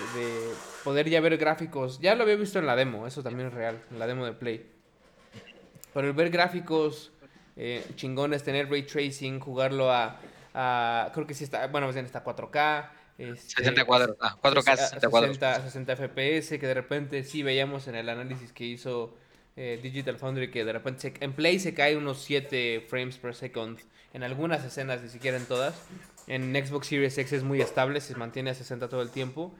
poder 0.83 1.09
ya 1.09 1.19
ver 1.21 1.37
gráficos. 1.37 1.99
Ya 1.99 2.15
lo 2.15 2.23
había 2.23 2.35
visto 2.35 2.59
en 2.59 2.65
la 2.65 2.75
demo, 2.75 3.05
eso 3.07 3.23
también 3.23 3.49
es 3.49 3.53
real, 3.53 3.81
en 3.91 3.99
la 3.99 4.07
demo 4.07 4.25
de 4.25 4.33
Play. 4.33 4.72
Pero 5.93 6.07
el 6.07 6.13
ver 6.13 6.29
gráficos 6.29 7.11
eh, 7.55 7.85
chingones, 7.95 8.43
tener 8.43 8.69
ray 8.69 8.83
tracing, 8.83 9.39
jugarlo 9.39 9.91
a, 9.91 10.19
creo 11.13 11.27
que 11.27 11.33
sí 11.33 11.43
está, 11.43 11.67
bueno, 11.67 11.87
más 11.87 11.95
bien 11.95 12.05
está 12.05 12.23
4K. 12.23 12.89
Este, 13.17 13.63
60 13.63 13.85
cuadros, 13.85 14.17
ah, 14.21 14.37
4K 14.41 14.75
60 14.75 15.09
cuadros. 15.09 15.37
60, 15.37 15.95
FPS, 15.95 16.59
que 16.59 16.67
de 16.67 16.73
repente 16.73 17.23
sí 17.23 17.43
veíamos 17.43 17.87
en 17.87 17.95
el 17.95 18.09
análisis 18.09 18.51
que 18.51 18.65
hizo 18.65 19.15
eh, 19.55 19.79
Digital 19.83 20.17
Foundry 20.17 20.49
que 20.49 20.65
de 20.65 20.73
repente 20.73 21.13
en 21.19 21.33
Play 21.33 21.59
se 21.59 21.75
cae 21.75 21.95
unos 21.95 22.23
7 22.23 22.87
frames 22.89 23.19
per 23.19 23.35
second 23.35 23.77
en 24.13 24.23
algunas 24.23 24.63
escenas, 24.65 25.01
ni 25.01 25.09
siquiera 25.09 25.37
en 25.37 25.45
todas. 25.45 25.75
En 26.25 26.53
Xbox 26.53 26.87
Series 26.87 27.17
X 27.17 27.33
es 27.33 27.43
muy 27.43 27.61
estable, 27.61 28.01
se 28.01 28.15
mantiene 28.15 28.51
a 28.51 28.53
60 28.55 28.89
todo 28.89 29.01
el 29.01 29.11
tiempo. 29.11 29.53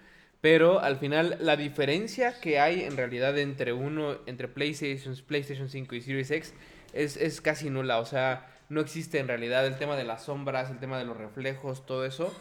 Pero 0.43 0.81
al 0.81 0.97
final 0.97 1.37
la 1.39 1.55
diferencia 1.55 2.37
que 2.41 2.59
hay 2.59 2.83
en 2.83 2.97
realidad 2.97 3.37
entre 3.37 3.71
uno, 3.71 4.17
entre 4.25 4.49
PlayStation, 4.49 5.15
PlayStation 5.25 5.69
5 5.69 5.95
y 5.95 6.01
Series 6.01 6.31
X 6.31 6.53
es, 6.91 7.15
es 7.15 7.39
casi 7.39 7.69
nula. 7.69 7.99
O 7.99 8.05
sea, 8.05 8.53
no 8.67 8.81
existe 8.81 9.19
en 9.19 9.29
realidad 9.29 9.65
el 9.65 9.77
tema 9.77 9.95
de 9.95 10.03
las 10.03 10.25
sombras, 10.25 10.69
el 10.69 10.79
tema 10.79 10.97
de 10.97 11.05
los 11.05 11.15
reflejos, 11.15 11.85
todo 11.85 12.05
eso. 12.05 12.35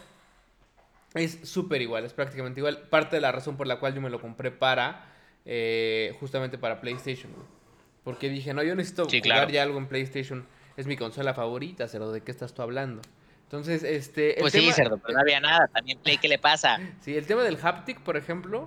es 1.14 1.48
súper 1.48 1.80
igual, 1.80 2.04
es 2.04 2.12
prácticamente 2.12 2.58
igual. 2.58 2.88
Parte 2.90 3.14
de 3.14 3.22
la 3.22 3.30
razón 3.30 3.56
por 3.56 3.68
la 3.68 3.78
cual 3.78 3.94
yo 3.94 4.00
me 4.00 4.10
lo 4.10 4.20
compré 4.20 4.50
para, 4.50 5.04
eh, 5.44 6.16
justamente 6.18 6.58
para 6.58 6.80
PlayStation. 6.80 7.32
Porque 8.02 8.28
dije, 8.28 8.52
no, 8.52 8.64
yo 8.64 8.74
necesito 8.74 9.06
jugar 9.06 9.52
ya 9.52 9.62
algo 9.62 9.78
en 9.78 9.86
PlayStation. 9.86 10.44
Es 10.76 10.88
mi 10.88 10.96
consola 10.96 11.34
favorita, 11.34 11.86
¿de 11.86 12.20
qué 12.22 12.32
estás 12.32 12.52
tú 12.52 12.62
hablando? 12.62 13.00
Entonces, 13.52 13.82
este... 13.82 14.36
pues 14.40 14.54
sí, 14.54 14.72
Cerdo, 14.72 14.96
pero 14.96 15.12
no 15.12 15.20
había 15.20 15.38
nada. 15.38 15.68
También 15.68 15.98
Play, 15.98 16.16
¿qué 16.16 16.26
le 16.26 16.38
pasa? 16.38 16.80
Sí, 17.02 17.14
el 17.14 17.26
tema 17.26 17.42
del 17.42 17.58
haptic, 17.62 18.00
por 18.00 18.16
ejemplo, 18.16 18.66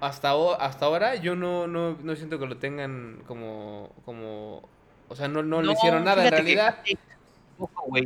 hasta, 0.00 0.32
hasta 0.58 0.86
ahora 0.86 1.16
yo 1.16 1.36
no, 1.36 1.66
no, 1.66 1.98
no 2.02 2.16
siento 2.16 2.38
que 2.38 2.46
lo 2.46 2.56
tengan 2.56 3.22
como... 3.26 3.92
como 4.06 4.66
o 5.08 5.14
sea, 5.14 5.28
no, 5.28 5.42
no, 5.42 5.60
le 5.60 5.72
hicieron 5.72 6.04
nada 6.04 6.24
en 6.24 6.32
realidad 6.32 6.78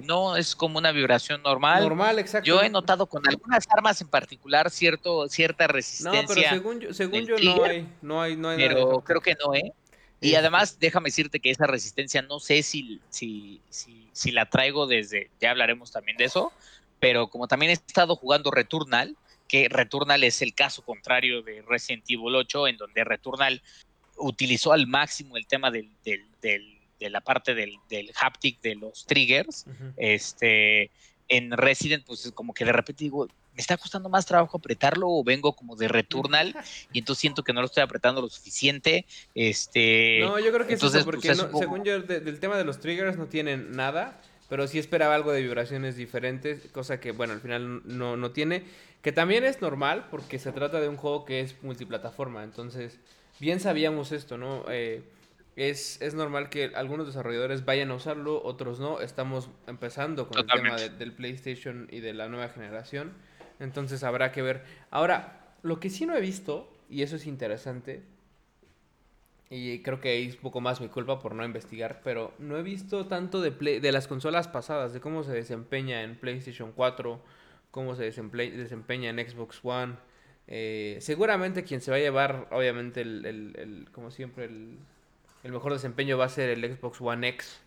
no 0.05 0.37
es 0.37 0.55
como 0.55 0.79
una 0.79 0.93
vibración 0.93 1.43
normal. 1.43 1.83
Normal, 1.83 2.19
exacto. 2.19 2.47
Yo 2.47 2.61
he 2.63 2.69
notado 2.69 3.07
con 3.07 3.27
algunas 3.27 3.65
armas 3.71 4.01
en 4.01 4.09
particular 4.09 4.71
cierto, 4.71 5.29
cierta 5.29 5.67
resistencia. 5.67 6.23
No, 6.23 6.29
pero 6.29 6.49
según 6.49 6.81
yo, 6.81 6.93
según 6.93 7.27
yo 7.27 7.37
no 7.39 7.65
hay, 7.65 7.89
no 8.03 8.21
hay, 8.21 8.37
no 8.37 8.49
hay 8.49 8.59
Pero 8.59 9.01
creo 9.01 9.21
que 9.21 9.35
no, 9.35 9.55
¿eh? 9.55 9.73
Y 10.21 10.35
además, 10.35 10.79
déjame 10.81 11.09
decirte 11.09 11.41
que 11.41 11.51
esa 11.51 11.67
resistencia 11.67 12.23
no 12.23 12.41
sé 12.41 12.63
si, 12.63 13.01
si, 13.11 13.61
si, 13.69 14.09
si 14.13 14.31
la 14.33 14.49
traigo 14.49 14.87
desde, 14.87 15.31
ya 15.41 15.51
hablaremos 15.51 15.93
también 15.93 16.17
de 16.17 16.25
eso, 16.25 16.53
pero 17.01 17.29
como 17.29 17.49
también 17.49 17.71
he 17.71 17.75
estado 17.75 18.17
jugando 18.17 18.51
Returnal, 18.51 19.17
que 19.47 19.69
Returnal 19.69 20.25
es 20.25 20.43
el 20.43 20.55
caso 20.55 20.83
contrario 20.83 21.43
de 21.43 21.63
Resident 21.63 22.05
Evil 22.09 22.35
8, 22.35 22.69
en 22.69 22.77
donde 22.79 23.05
Returnal 23.05 23.63
utilizó 24.17 24.73
al 24.73 24.87
máximo 24.87 25.37
el 25.37 25.47
tema 25.47 25.71
del, 25.71 25.91
del 26.03 26.25
de 26.99 27.11
la 27.11 27.21
parte 27.21 27.55
del, 27.55 27.77
del 27.89 28.11
haptic 28.19 28.61
de 28.61 28.75
los 28.75 29.07
triggers, 29.07 29.67
este, 29.97 30.91
en 31.29 31.53
Resident, 31.53 32.05
pues 32.07 32.31
como 32.35 32.55
que 32.55 32.65
de 32.65 32.73
repente 32.73 33.05
digo, 33.05 33.29
me 33.57 33.61
está 33.61 33.77
costando 33.77 34.09
más 34.09 34.27
trabajo 34.27 34.59
apretarlo 34.59 35.09
o 35.09 35.25
vengo 35.25 35.55
como 35.55 35.75
de 35.77 35.89
returnal 35.89 36.55
y 36.93 36.99
entonces 36.99 37.21
siento 37.21 37.43
que 37.43 37.53
no 37.53 37.61
lo 37.61 37.67
estoy 37.67 37.83
apretando 37.83 38.21
lo 38.21 38.29
suficiente. 38.29 39.07
Este, 39.35 40.21
no, 40.21 40.39
yo 40.39 40.53
creo 40.53 40.67
que 40.67 40.75
entonces, 40.75 41.01
eso, 41.01 41.11
porque 41.11 41.35
pues, 41.35 41.59
según 41.59 41.83
yo, 41.83 42.01
del 42.01 42.39
tema 42.39 42.57
de 42.59 42.65
los 42.65 42.79
triggers 42.79 43.17
no 43.17 43.27
tienen 43.27 43.73
nada, 43.73 44.21
pero 44.49 44.69
sí 44.69 44.79
esperaba 44.79 45.15
algo 45.15 45.33
de 45.33 45.41
vibraciones 45.41 45.97
diferentes, 45.97 46.69
cosa 46.71 47.01
que, 47.01 47.13
bueno, 47.13 47.33
al 47.33 47.41
final 47.41 47.83
no, 47.85 48.17
no 48.17 48.31
tiene, 48.31 48.65
que 49.03 49.13
también 49.13 49.45
es 49.45 49.61
normal 49.61 50.09
porque 50.11 50.39
se 50.39 50.53
trata 50.53 50.81
de 50.81 50.89
un 50.89 50.97
juego 50.97 51.25
que 51.25 51.41
es 51.41 51.63
multiplataforma, 51.63 52.45
entonces 52.45 52.99
bien 53.41 53.61
sabíamos 53.61 54.13
esto, 54.13 54.37
¿no? 54.37 54.65
Eh, 54.69 55.03
es, 55.57 56.01
es, 56.03 56.13
normal 56.13 56.51
que 56.51 56.73
algunos 56.75 57.07
desarrolladores 57.07 57.65
vayan 57.65 57.91
a 57.91 57.95
usarlo, 57.95 58.43
otros 58.45 58.79
no. 58.79 59.01
Estamos 59.01 59.49
empezando 59.67 60.29
con 60.29 60.41
el 60.41 60.47
tema 60.47 60.77
del 60.77 61.13
PlayStation 61.13 61.89
y 61.91 62.01
de 62.01 62.13
la 62.13 62.29
nueva 62.29 62.51
generación. 62.51 63.15
Entonces 63.61 64.03
habrá 64.05 64.33
que 64.33 64.43
ver. 64.43 64.63
Ahora, 64.91 65.55
lo 65.63 65.81
que 65.81 65.91
sí 65.91 66.07
no 66.07 66.17
he 66.17 66.21
visto, 66.21 66.73
y 66.89 67.03
eso 67.03 67.17
es 67.17 67.27
interesante, 67.27 68.03
y 69.49 69.83
creo 69.83 70.01
que 70.01 70.25
es 70.25 70.35
un 70.35 70.41
poco 70.41 70.61
más 70.61 70.81
mi 70.81 70.89
culpa 70.89 71.21
por 71.21 71.35
no 71.35 71.45
investigar, 71.45 72.01
pero 72.03 72.33
no 72.39 72.59
he 72.59 72.63
visto 72.63 73.07
tanto 73.07 73.41
de, 73.41 73.81
de 73.81 73.93
las 73.93 74.09
consolas 74.09 74.49
pasadas, 74.49 74.93
de 74.93 75.01
cómo 75.01 75.23
se 75.23 75.33
desempeña 75.33 76.03
en 76.03 76.17
PlayStation 76.17 76.73
4, 76.73 77.21
cómo 77.71 77.95
se 77.95 78.05
desempeña 78.05 79.11
en 79.11 79.31
Xbox 79.31 79.61
One. 79.63 79.95
Eh, 80.49 80.99
seguramente 81.01 81.65
quien 81.65 81.81
se 81.81 81.91
va 81.91 81.97
a 81.97 82.01
llevar, 82.01 82.49
obviamente, 82.51 83.03
el, 83.03 83.25
el 83.25 83.89
como 83.93 84.11
siempre, 84.11 84.47
el, 84.47 84.79
el 85.47 85.53
mejor 85.53 85.73
desempeño 85.73 86.19
va 86.19 86.25
a 86.25 86.29
ser 86.29 86.51
el 86.51 86.77
Xbox 86.77 87.01
One 87.01 87.29
X. 87.29 87.61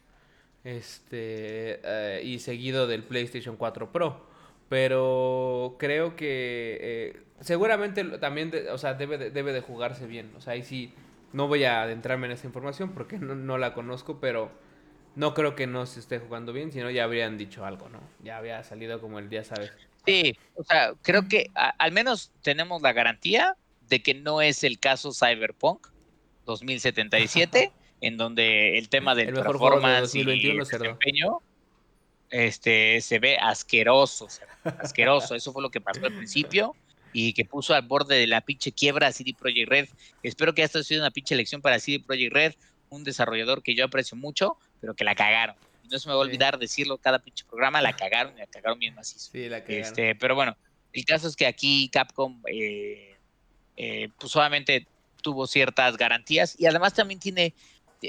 Este. 0.63 1.79
Eh, 1.83 2.21
y 2.25 2.39
seguido 2.39 2.87
del 2.87 3.03
PlayStation 3.03 3.55
4 3.55 3.91
Pro. 3.91 4.28
Pero 4.69 5.75
creo 5.79 6.15
que. 6.15 6.77
Eh, 6.79 7.23
seguramente 7.41 8.03
también. 8.19 8.51
o 8.71 8.77
sea, 8.77 8.93
debe 8.93 9.17
de, 9.17 9.31
debe 9.31 9.51
de 9.51 9.61
jugarse 9.61 10.05
bien. 10.05 10.31
O 10.37 10.41
sea, 10.41 10.53
ahí 10.53 10.63
sí. 10.63 10.93
No 11.31 11.47
voy 11.47 11.63
a 11.63 11.83
adentrarme 11.83 12.25
en 12.25 12.33
esa 12.33 12.47
información 12.47 12.93
porque 12.93 13.19
no, 13.19 13.57
la 13.59 13.75
conozco, 13.75 14.19
pero 14.19 14.51
no 15.15 15.35
creo 15.35 15.53
que 15.53 15.67
no 15.67 15.85
se 15.85 15.99
esté 15.99 16.17
jugando 16.17 16.53
bien, 16.53 16.71
sino 16.71 16.89
ya 16.89 17.03
habrían 17.03 17.37
dicho 17.37 17.65
algo, 17.65 17.87
¿no? 17.87 17.99
Ya 18.23 18.37
había 18.37 18.63
salido 18.63 18.99
como 18.99 19.19
el 19.19 19.29
día, 19.29 19.43
¿sabes? 19.43 19.71
Sí, 20.07 20.35
o 20.55 20.63
sea, 20.63 20.93
creo 21.03 21.27
que 21.27 21.51
al 21.53 21.91
menos 21.91 22.31
tenemos 22.41 22.81
la 22.81 22.93
garantía 22.93 23.55
de 23.89 24.01
que 24.01 24.15
no 24.15 24.41
es 24.41 24.63
el 24.63 24.79
caso 24.79 25.11
Cyberpunk, 25.13 25.87
2077, 26.45 27.71
en 28.01 28.17
donde 28.17 28.79
el 28.79 28.89
tema 28.89 29.13
del 29.13 29.33
performance 29.33 30.15
y 30.15 30.21
el 30.21 30.57
desempeño 30.57 31.41
este, 32.29 33.01
se 33.01 33.19
ve 33.19 33.37
asqueroso, 33.37 34.27
asqueroso. 34.63 35.35
Eso 35.35 35.51
fue 35.53 35.61
lo 35.61 35.69
que 35.69 35.81
pasó 35.81 36.05
al 36.05 36.15
principio 36.15 36.75
y 37.13 37.33
que 37.33 37.45
puso 37.45 37.73
al 37.73 37.83
borde 37.83 38.15
de 38.15 38.27
la 38.27 38.41
pinche 38.41 38.71
quiebra 38.71 39.07
a 39.07 39.11
CD 39.11 39.33
Projekt 39.37 39.69
Red. 39.69 39.89
Espero 40.23 40.53
que 40.53 40.63
esto 40.63 40.77
haya 40.77 40.87
sido 40.87 41.01
una 41.01 41.11
pinche 41.11 41.33
elección 41.33 41.61
para 41.61 41.79
CD 41.79 41.99
Projekt 41.99 42.33
Red, 42.33 42.53
un 42.89 43.03
desarrollador 43.03 43.63
que 43.63 43.75
yo 43.75 43.85
aprecio 43.85 44.17
mucho, 44.17 44.57
pero 44.79 44.95
que 44.95 45.03
la 45.03 45.15
cagaron. 45.15 45.55
Y 45.83 45.87
no 45.87 45.99
se 45.99 46.07
me 46.07 46.13
va 46.13 46.19
a 46.19 46.23
olvidar 46.23 46.59
decirlo 46.59 46.97
cada 46.97 47.19
pinche 47.19 47.45
programa, 47.45 47.81
la 47.81 47.95
cagaron 47.95 48.33
y 48.35 48.39
la 48.39 48.47
cagaron 48.47 48.79
bien 48.79 48.95
macizo. 48.95 49.31
Sí, 49.31 49.49
la 49.49 49.61
cagaron. 49.63 49.81
Este, 49.81 50.15
pero 50.15 50.35
bueno, 50.35 50.55
el 50.93 51.05
caso 51.05 51.27
es 51.27 51.35
que 51.35 51.47
aquí 51.47 51.89
Capcom, 51.89 52.41
eh, 52.47 53.17
eh, 53.77 54.09
pues 54.19 54.31
solamente 54.31 54.87
tuvo 55.21 55.47
ciertas 55.47 55.97
garantías 55.97 56.55
y 56.59 56.65
además 56.65 56.93
también 56.93 57.19
tiene, 57.19 57.53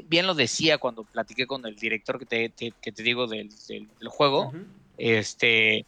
bien 0.07 0.27
lo 0.27 0.35
decía 0.35 0.79
cuando 0.79 1.05
platiqué 1.05 1.47
con 1.47 1.65
el 1.67 1.77
director 1.77 2.19
que 2.19 2.51
te, 2.51 2.73
que 2.73 2.93
te 2.93 3.03
digo 3.03 3.27
del, 3.27 3.51
juego, 4.07 4.53
este, 4.99 5.85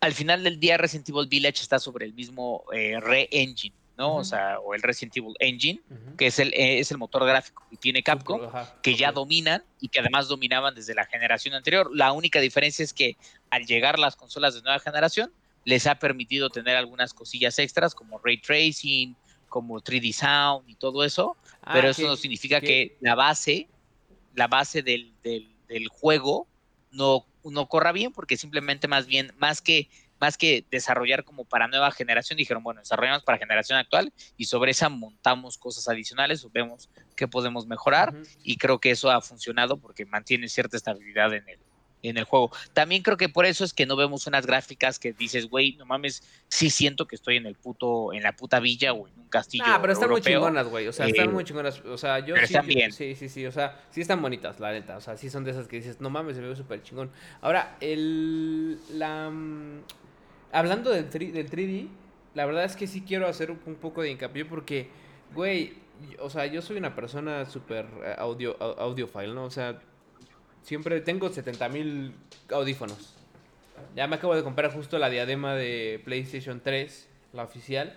al 0.00 0.12
final 0.12 0.44
del 0.44 0.60
día 0.60 0.76
Resident 0.76 1.08
Evil 1.08 1.28
Village 1.28 1.60
está 1.60 1.78
sobre 1.78 2.06
el 2.06 2.12
mismo 2.12 2.64
eh, 2.72 2.98
re-engine, 3.00 3.74
¿no? 3.96 4.16
O 4.16 4.24
sea, 4.24 4.58
o 4.60 4.74
el 4.74 4.82
Resident 4.82 5.16
Evil 5.16 5.34
Engine, 5.38 5.80
que 6.18 6.26
es 6.26 6.38
el, 6.38 6.52
es 6.54 6.90
el 6.90 6.98
motor 6.98 7.24
gráfico 7.24 7.64
que 7.70 7.76
tiene 7.76 8.02
Capcom, 8.02 8.40
que 8.82 8.96
ya 8.96 9.12
dominan 9.12 9.62
y 9.80 9.88
que 9.88 10.00
además 10.00 10.28
dominaban 10.28 10.74
desde 10.74 10.94
la 10.94 11.06
generación 11.06 11.54
anterior. 11.54 11.90
La 11.94 12.12
única 12.12 12.40
diferencia 12.40 12.84
es 12.84 12.92
que 12.92 13.16
al 13.50 13.64
llegar 13.64 13.98
las 13.98 14.16
consolas 14.16 14.54
de 14.54 14.62
nueva 14.62 14.78
generación, 14.80 15.32
les 15.64 15.86
ha 15.86 15.94
permitido 15.94 16.50
tener 16.50 16.76
algunas 16.76 17.14
cosillas 17.14 17.58
extras 17.58 17.94
como 17.94 18.18
ray 18.18 18.38
tracing, 18.38 19.14
como 19.52 19.82
3D 19.82 20.14
Sound 20.14 20.70
y 20.70 20.76
todo 20.76 21.04
eso, 21.04 21.36
ah, 21.60 21.74
pero 21.74 21.90
eso 21.90 22.06
no 22.06 22.16
significa 22.16 22.58
que 22.62 22.96
la 23.00 23.14
base, 23.14 23.68
la 24.34 24.48
base 24.48 24.82
del, 24.82 25.12
del, 25.22 25.88
juego 25.88 26.48
no, 26.90 27.26
no 27.44 27.66
corra 27.68 27.92
bien, 27.92 28.12
porque 28.12 28.38
simplemente 28.38 28.88
más 28.88 29.06
bien, 29.06 29.30
más 29.36 29.60
que, 29.60 29.90
más 30.18 30.38
que 30.38 30.64
desarrollar 30.70 31.24
como 31.24 31.44
para 31.44 31.68
nueva 31.68 31.90
generación, 31.90 32.38
dijeron, 32.38 32.62
bueno, 32.62 32.80
desarrollamos 32.80 33.24
para 33.24 33.36
generación 33.36 33.78
actual 33.78 34.10
y 34.38 34.46
sobre 34.46 34.70
esa 34.70 34.88
montamos 34.88 35.58
cosas 35.58 35.86
adicionales 35.86 36.46
vemos 36.50 36.88
qué 37.14 37.28
podemos 37.28 37.66
mejorar 37.66 38.14
y 38.42 38.56
creo 38.56 38.78
que 38.78 38.90
eso 38.90 39.10
ha 39.10 39.20
funcionado 39.20 39.76
porque 39.76 40.06
mantiene 40.06 40.48
cierta 40.48 40.78
estabilidad 40.78 41.34
en 41.34 41.46
el, 41.46 41.58
en 42.02 42.18
el 42.18 42.24
juego. 42.24 42.50
También 42.72 43.02
creo 43.02 43.16
que 43.16 43.28
por 43.28 43.46
eso 43.46 43.64
es 43.64 43.72
que 43.72 43.86
no 43.86 43.96
vemos 43.96 44.26
unas 44.26 44.46
gráficas 44.46 44.98
que 44.98 45.12
dices, 45.12 45.48
güey, 45.48 45.76
no 45.76 45.86
mames, 45.86 46.22
sí 46.48 46.70
siento 46.70 47.06
que 47.06 47.16
estoy 47.16 47.36
en 47.36 47.46
el 47.46 47.54
puto, 47.54 48.12
en 48.12 48.22
la 48.22 48.32
puta 48.32 48.60
villa 48.60 48.92
o 48.92 49.06
en 49.06 49.18
un 49.18 49.28
castillo. 49.28 49.64
Ah, 49.66 49.78
pero 49.80 49.92
están 49.92 50.10
muy 50.10 50.20
chingonas, 50.20 50.66
güey. 50.66 50.88
O 50.88 50.92
sea, 50.92 51.06
están 51.06 51.30
eh, 51.30 51.32
muy 51.32 51.44
chingonas. 51.44 51.80
O 51.80 51.96
sea, 51.96 52.18
yo 52.18 52.34
pero 52.34 52.46
sí, 52.46 52.54
están 52.54 52.66
bien. 52.66 52.92
sí, 52.92 53.14
sí, 53.14 53.28
sí. 53.28 53.46
O 53.46 53.52
sea, 53.52 53.80
sí 53.90 54.00
están 54.00 54.20
bonitas, 54.20 54.60
la 54.60 54.72
neta. 54.72 54.96
O 54.96 55.00
sea, 55.00 55.16
sí 55.16 55.30
son 55.30 55.44
de 55.44 55.52
esas 55.52 55.68
que 55.68 55.76
dices, 55.76 56.00
no 56.00 56.10
mames, 56.10 56.36
se 56.36 56.42
ve 56.42 56.54
súper 56.56 56.82
chingón. 56.82 57.10
Ahora, 57.40 57.76
el. 57.80 58.78
La. 58.92 59.30
Mm, 59.30 59.82
hablando 60.52 60.90
del, 60.90 61.08
del 61.08 61.50
3D, 61.50 61.88
la 62.34 62.46
verdad 62.46 62.64
es 62.64 62.76
que 62.76 62.86
sí 62.86 63.02
quiero 63.02 63.26
hacer 63.26 63.50
un, 63.50 63.74
poco 63.76 64.02
de 64.02 64.10
hincapié 64.10 64.44
porque, 64.44 64.88
güey, 65.34 65.74
o 66.18 66.30
sea, 66.30 66.46
yo 66.46 66.62
soy 66.62 66.76
una 66.76 66.94
persona 66.94 67.44
súper 67.46 67.86
eh, 68.04 68.14
audio, 68.18 68.56
audiofile, 68.60 69.34
¿no? 69.34 69.44
O 69.44 69.50
sea, 69.50 69.80
Siempre 70.62 71.00
tengo 71.00 71.30
70.000 71.30 72.12
audífonos. 72.50 73.14
Ya 73.96 74.06
me 74.06 74.16
acabo 74.16 74.34
de 74.34 74.42
comprar 74.42 74.72
justo 74.72 74.98
la 74.98 75.10
diadema 75.10 75.54
de 75.54 76.00
PlayStation 76.04 76.60
3, 76.60 77.08
la 77.32 77.44
oficial. 77.44 77.96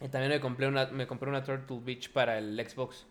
Y 0.00 0.08
también 0.08 0.32
me 0.32 0.40
compré 0.40 0.66
una, 0.66 0.86
me 0.86 1.06
compré 1.06 1.28
una 1.28 1.44
Turtle 1.44 1.78
Beach 1.82 2.10
para 2.10 2.38
el 2.38 2.58
Xbox. 2.68 3.06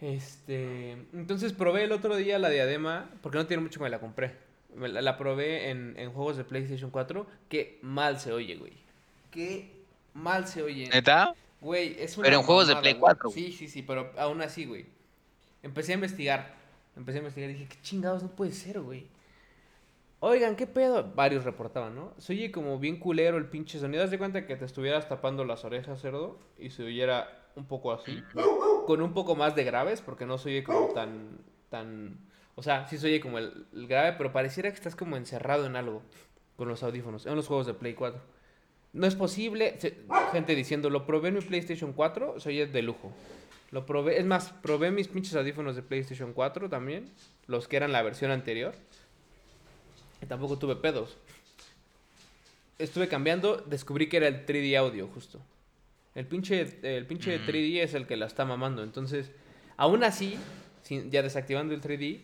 Este, 0.00 0.92
entonces 1.12 1.52
probé 1.52 1.84
el 1.84 1.92
otro 1.92 2.16
día 2.16 2.38
la 2.38 2.48
diadema, 2.48 3.10
porque 3.22 3.38
no 3.38 3.46
tiene 3.46 3.62
mucho 3.62 3.80
que 3.80 3.84
me 3.84 3.90
la 3.90 3.98
compré. 3.98 4.36
la, 4.76 5.18
probé 5.18 5.70
en, 5.70 6.12
juegos 6.12 6.36
de 6.36 6.44
PlayStation 6.44 6.90
4, 6.90 7.26
que 7.48 7.78
mal 7.82 8.18
se 8.20 8.32
oye, 8.32 8.56
güey. 8.56 8.72
Que 9.30 9.70
mal 10.14 10.46
se 10.46 10.62
oye. 10.62 10.88
¿Neta? 10.90 11.34
Güey, 11.60 11.96
es 11.98 12.16
una 12.16 12.24
Pero 12.24 12.38
en 12.38 12.42
juegos 12.44 12.68
de 12.68 12.76
Play 12.76 12.94
4. 12.94 13.30
Sí, 13.30 13.52
sí, 13.52 13.68
sí, 13.68 13.82
pero 13.82 14.12
aún 14.16 14.40
así, 14.40 14.64
güey. 14.64 14.86
Empecé 15.62 15.92
a 15.92 15.96
investigar 15.96 16.59
empecé 17.00 17.18
a 17.18 17.20
investigar 17.20 17.50
y 17.50 17.54
dije, 17.54 17.68
qué 17.68 17.80
chingados, 17.82 18.22
no 18.22 18.30
puede 18.30 18.52
ser, 18.52 18.80
güey. 18.80 19.08
Oigan, 20.20 20.54
¿qué 20.54 20.66
pedo? 20.66 21.12
Varios 21.14 21.44
reportaban, 21.44 21.94
¿no? 21.94 22.12
Se 22.18 22.34
oye 22.34 22.52
como 22.52 22.78
bien 22.78 22.98
culero 22.98 23.38
el 23.38 23.46
pinche 23.46 23.78
sonido. 23.78 24.04
Haz 24.04 24.10
de 24.10 24.18
cuenta 24.18 24.46
que 24.46 24.54
te 24.54 24.66
estuvieras 24.66 25.08
tapando 25.08 25.46
las 25.46 25.64
orejas, 25.64 26.00
cerdo, 26.00 26.38
y 26.58 26.70
se 26.70 26.84
oyera 26.84 27.48
un 27.56 27.64
poco 27.64 27.90
así. 27.90 28.22
Con 28.86 29.00
un 29.00 29.14
poco 29.14 29.34
más 29.34 29.56
de 29.56 29.64
graves, 29.64 30.02
porque 30.02 30.26
no 30.26 30.36
se 30.36 30.50
oye 30.50 30.62
como 30.62 30.88
tan. 30.88 31.38
tan. 31.70 32.18
O 32.54 32.62
sea, 32.62 32.86
sí 32.86 32.98
se 32.98 33.06
oye 33.06 33.20
como 33.20 33.38
el, 33.38 33.66
grave, 33.72 34.14
pero 34.18 34.30
pareciera 34.30 34.68
que 34.68 34.76
estás 34.76 34.94
como 34.94 35.16
encerrado 35.16 35.64
en 35.64 35.76
algo. 35.76 36.02
con 36.56 36.68
los 36.68 36.82
audífonos 36.82 37.24
en 37.24 37.34
los 37.34 37.46
juegos 37.46 37.66
de 37.66 37.72
Play 37.72 37.94
4. 37.94 38.20
No 38.92 39.06
es 39.06 39.14
posible, 39.14 39.78
gente 40.32 40.54
diciendo, 40.54 40.90
lo 40.90 41.06
probé 41.06 41.28
en 41.28 41.34
mi 41.36 41.40
PlayStation 41.40 41.94
4, 41.94 42.40
soy 42.40 42.66
de 42.66 42.82
lujo. 42.82 43.10
Lo 43.70 43.86
probé, 43.86 44.18
es 44.18 44.26
más, 44.26 44.50
probé 44.62 44.90
mis 44.90 45.08
pinches 45.08 45.34
audífonos 45.34 45.76
de 45.76 45.82
PlayStation 45.82 46.32
4 46.32 46.68
también, 46.68 47.08
los 47.46 47.68
que 47.68 47.76
eran 47.76 47.92
la 47.92 48.02
versión 48.02 48.30
anterior. 48.30 48.74
Y 50.22 50.26
tampoco 50.26 50.58
tuve 50.58 50.76
pedos. 50.76 51.16
Estuve 52.78 53.08
cambiando, 53.08 53.58
descubrí 53.58 54.08
que 54.08 54.16
era 54.16 54.28
el 54.28 54.44
3D 54.44 54.76
audio 54.76 55.06
justo. 55.08 55.40
El 56.14 56.26
pinche, 56.26 56.78
el 56.82 57.06
pinche 57.06 57.40
3D 57.40 57.82
es 57.82 57.94
el 57.94 58.06
que 58.06 58.16
la 58.16 58.26
está 58.26 58.44
mamando. 58.44 58.82
Entonces, 58.82 59.30
aún 59.76 60.02
así, 60.02 60.36
ya 61.08 61.22
desactivando 61.22 61.72
el 61.72 61.80
3D, 61.80 62.22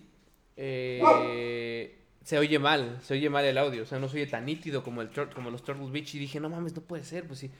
eh, 0.56 1.96
se 2.24 2.38
oye 2.38 2.59
mal, 2.59 2.98
se 3.02 3.14
oye 3.14 3.30
mal 3.30 3.44
el 3.44 3.56
audio. 3.56 3.85
O 3.85 3.87
sea, 3.87 4.00
no 4.00 4.09
se 4.09 4.16
oye 4.16 4.26
tan 4.26 4.46
nítido 4.46 4.82
como, 4.82 5.02
el, 5.02 5.11
como 5.32 5.50
los 5.50 5.62
Turtle 5.62 5.88
Beach. 5.90 6.16
Y 6.16 6.18
dije, 6.18 6.40
no 6.40 6.48
mames, 6.48 6.74
no 6.74 6.82
puede 6.82 7.04
ser. 7.04 7.24
Pues 7.26 7.38
sí. 7.38 7.50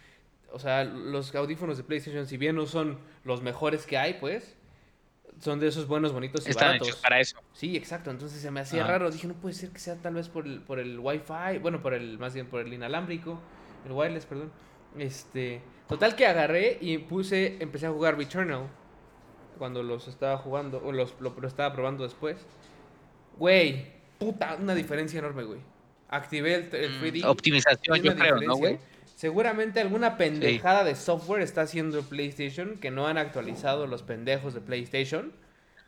O 0.53 0.59
sea, 0.59 0.85
los 0.85 1.35
audífonos 1.35 1.77
de 1.77 1.85
PlayStation, 1.85 2.27
si 2.27 2.37
bien 2.37 2.57
no 2.57 2.67
son 2.67 2.99
los 3.25 3.43
mejores 3.43 3.87
que 3.87 3.99
hay, 3.99 4.15
pues, 4.15 4.57
son 5.41 5.61
de 5.61 5.69
esos 5.69 5.87
buenos, 5.87 6.13
bonitos 6.13 6.47
y 6.47 6.51
Están 6.51 6.77
hechos 6.77 6.97
para 6.97 7.21
eso. 7.21 7.39
Sí, 7.53 7.77
exacto. 7.77 8.11
Entonces 8.11 8.41
se 8.41 8.51
me 8.51 8.61
hacía 8.61 8.87
raro. 8.87 9.11
Dije, 9.11 9.27
no 9.27 9.35
puede 9.35 9.55
ser 9.55 9.71
que 9.71 9.79
sea 9.79 9.97
tal 9.97 10.15
vez 10.15 10.29
por 10.29 10.47
el, 10.47 10.61
por 10.61 10.79
el 10.79 10.99
Wi-Fi. 10.99 11.59
Bueno, 11.61 11.83
por 11.83 11.95
el, 11.95 12.19
más 12.19 12.35
bien 12.35 12.47
por 12.47 12.61
el 12.61 12.73
inalámbrico. 12.73 13.41
El 13.85 13.93
wireless, 13.93 14.27
perdón. 14.27 14.51
Este. 14.99 15.61
Total 15.89 16.17
que 16.17 16.27
agarré 16.27 16.79
y 16.81 16.99
puse, 16.99 17.57
empecé 17.61 17.87
a 17.87 17.91
jugar 17.91 18.17
Returnal. 18.17 18.69
Cuando 19.59 19.83
los 19.83 20.09
estaba 20.09 20.37
jugando, 20.39 20.83
o 20.85 20.93
los, 20.93 21.15
lo, 21.21 21.35
estaba 21.47 21.75
probando 21.75 22.05
después. 22.05 22.39
Güey, 23.39 23.87
puta, 24.19 24.57
una 24.61 24.75
diferencia 24.75 25.19
enorme, 25.19 25.45
güey. 25.45 25.61
Activé 26.09 26.55
el, 26.55 26.71
3D. 26.71 27.25
Mm, 27.25 27.29
optimización, 27.29 28.03
yo 28.03 28.15
creo, 28.15 28.41
¿no, 28.41 28.57
güey? 28.57 28.79
Seguramente 29.17 29.81
alguna 29.81 30.19
pendejada 30.19 30.85
de 30.85 30.95
software 30.95 31.41
está 31.41 31.63
haciendo 31.63 32.03
PlayStation 32.03 32.77
que 32.77 32.91
no 32.91 33.07
han 33.07 33.17
actualizado 33.17 33.87
los 33.87 34.03
pendejos 34.03 34.53
de 34.53 34.61
PlayStation. 34.61 35.33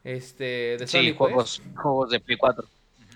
Este, 0.03 0.79
de 0.79 0.87
Sony, 0.87 1.01
sí, 1.01 1.13
pues. 1.13 1.17
juegos, 1.19 1.63
juegos 1.77 2.11
de 2.11 2.21
Play 2.21 2.39
4. 2.39 2.65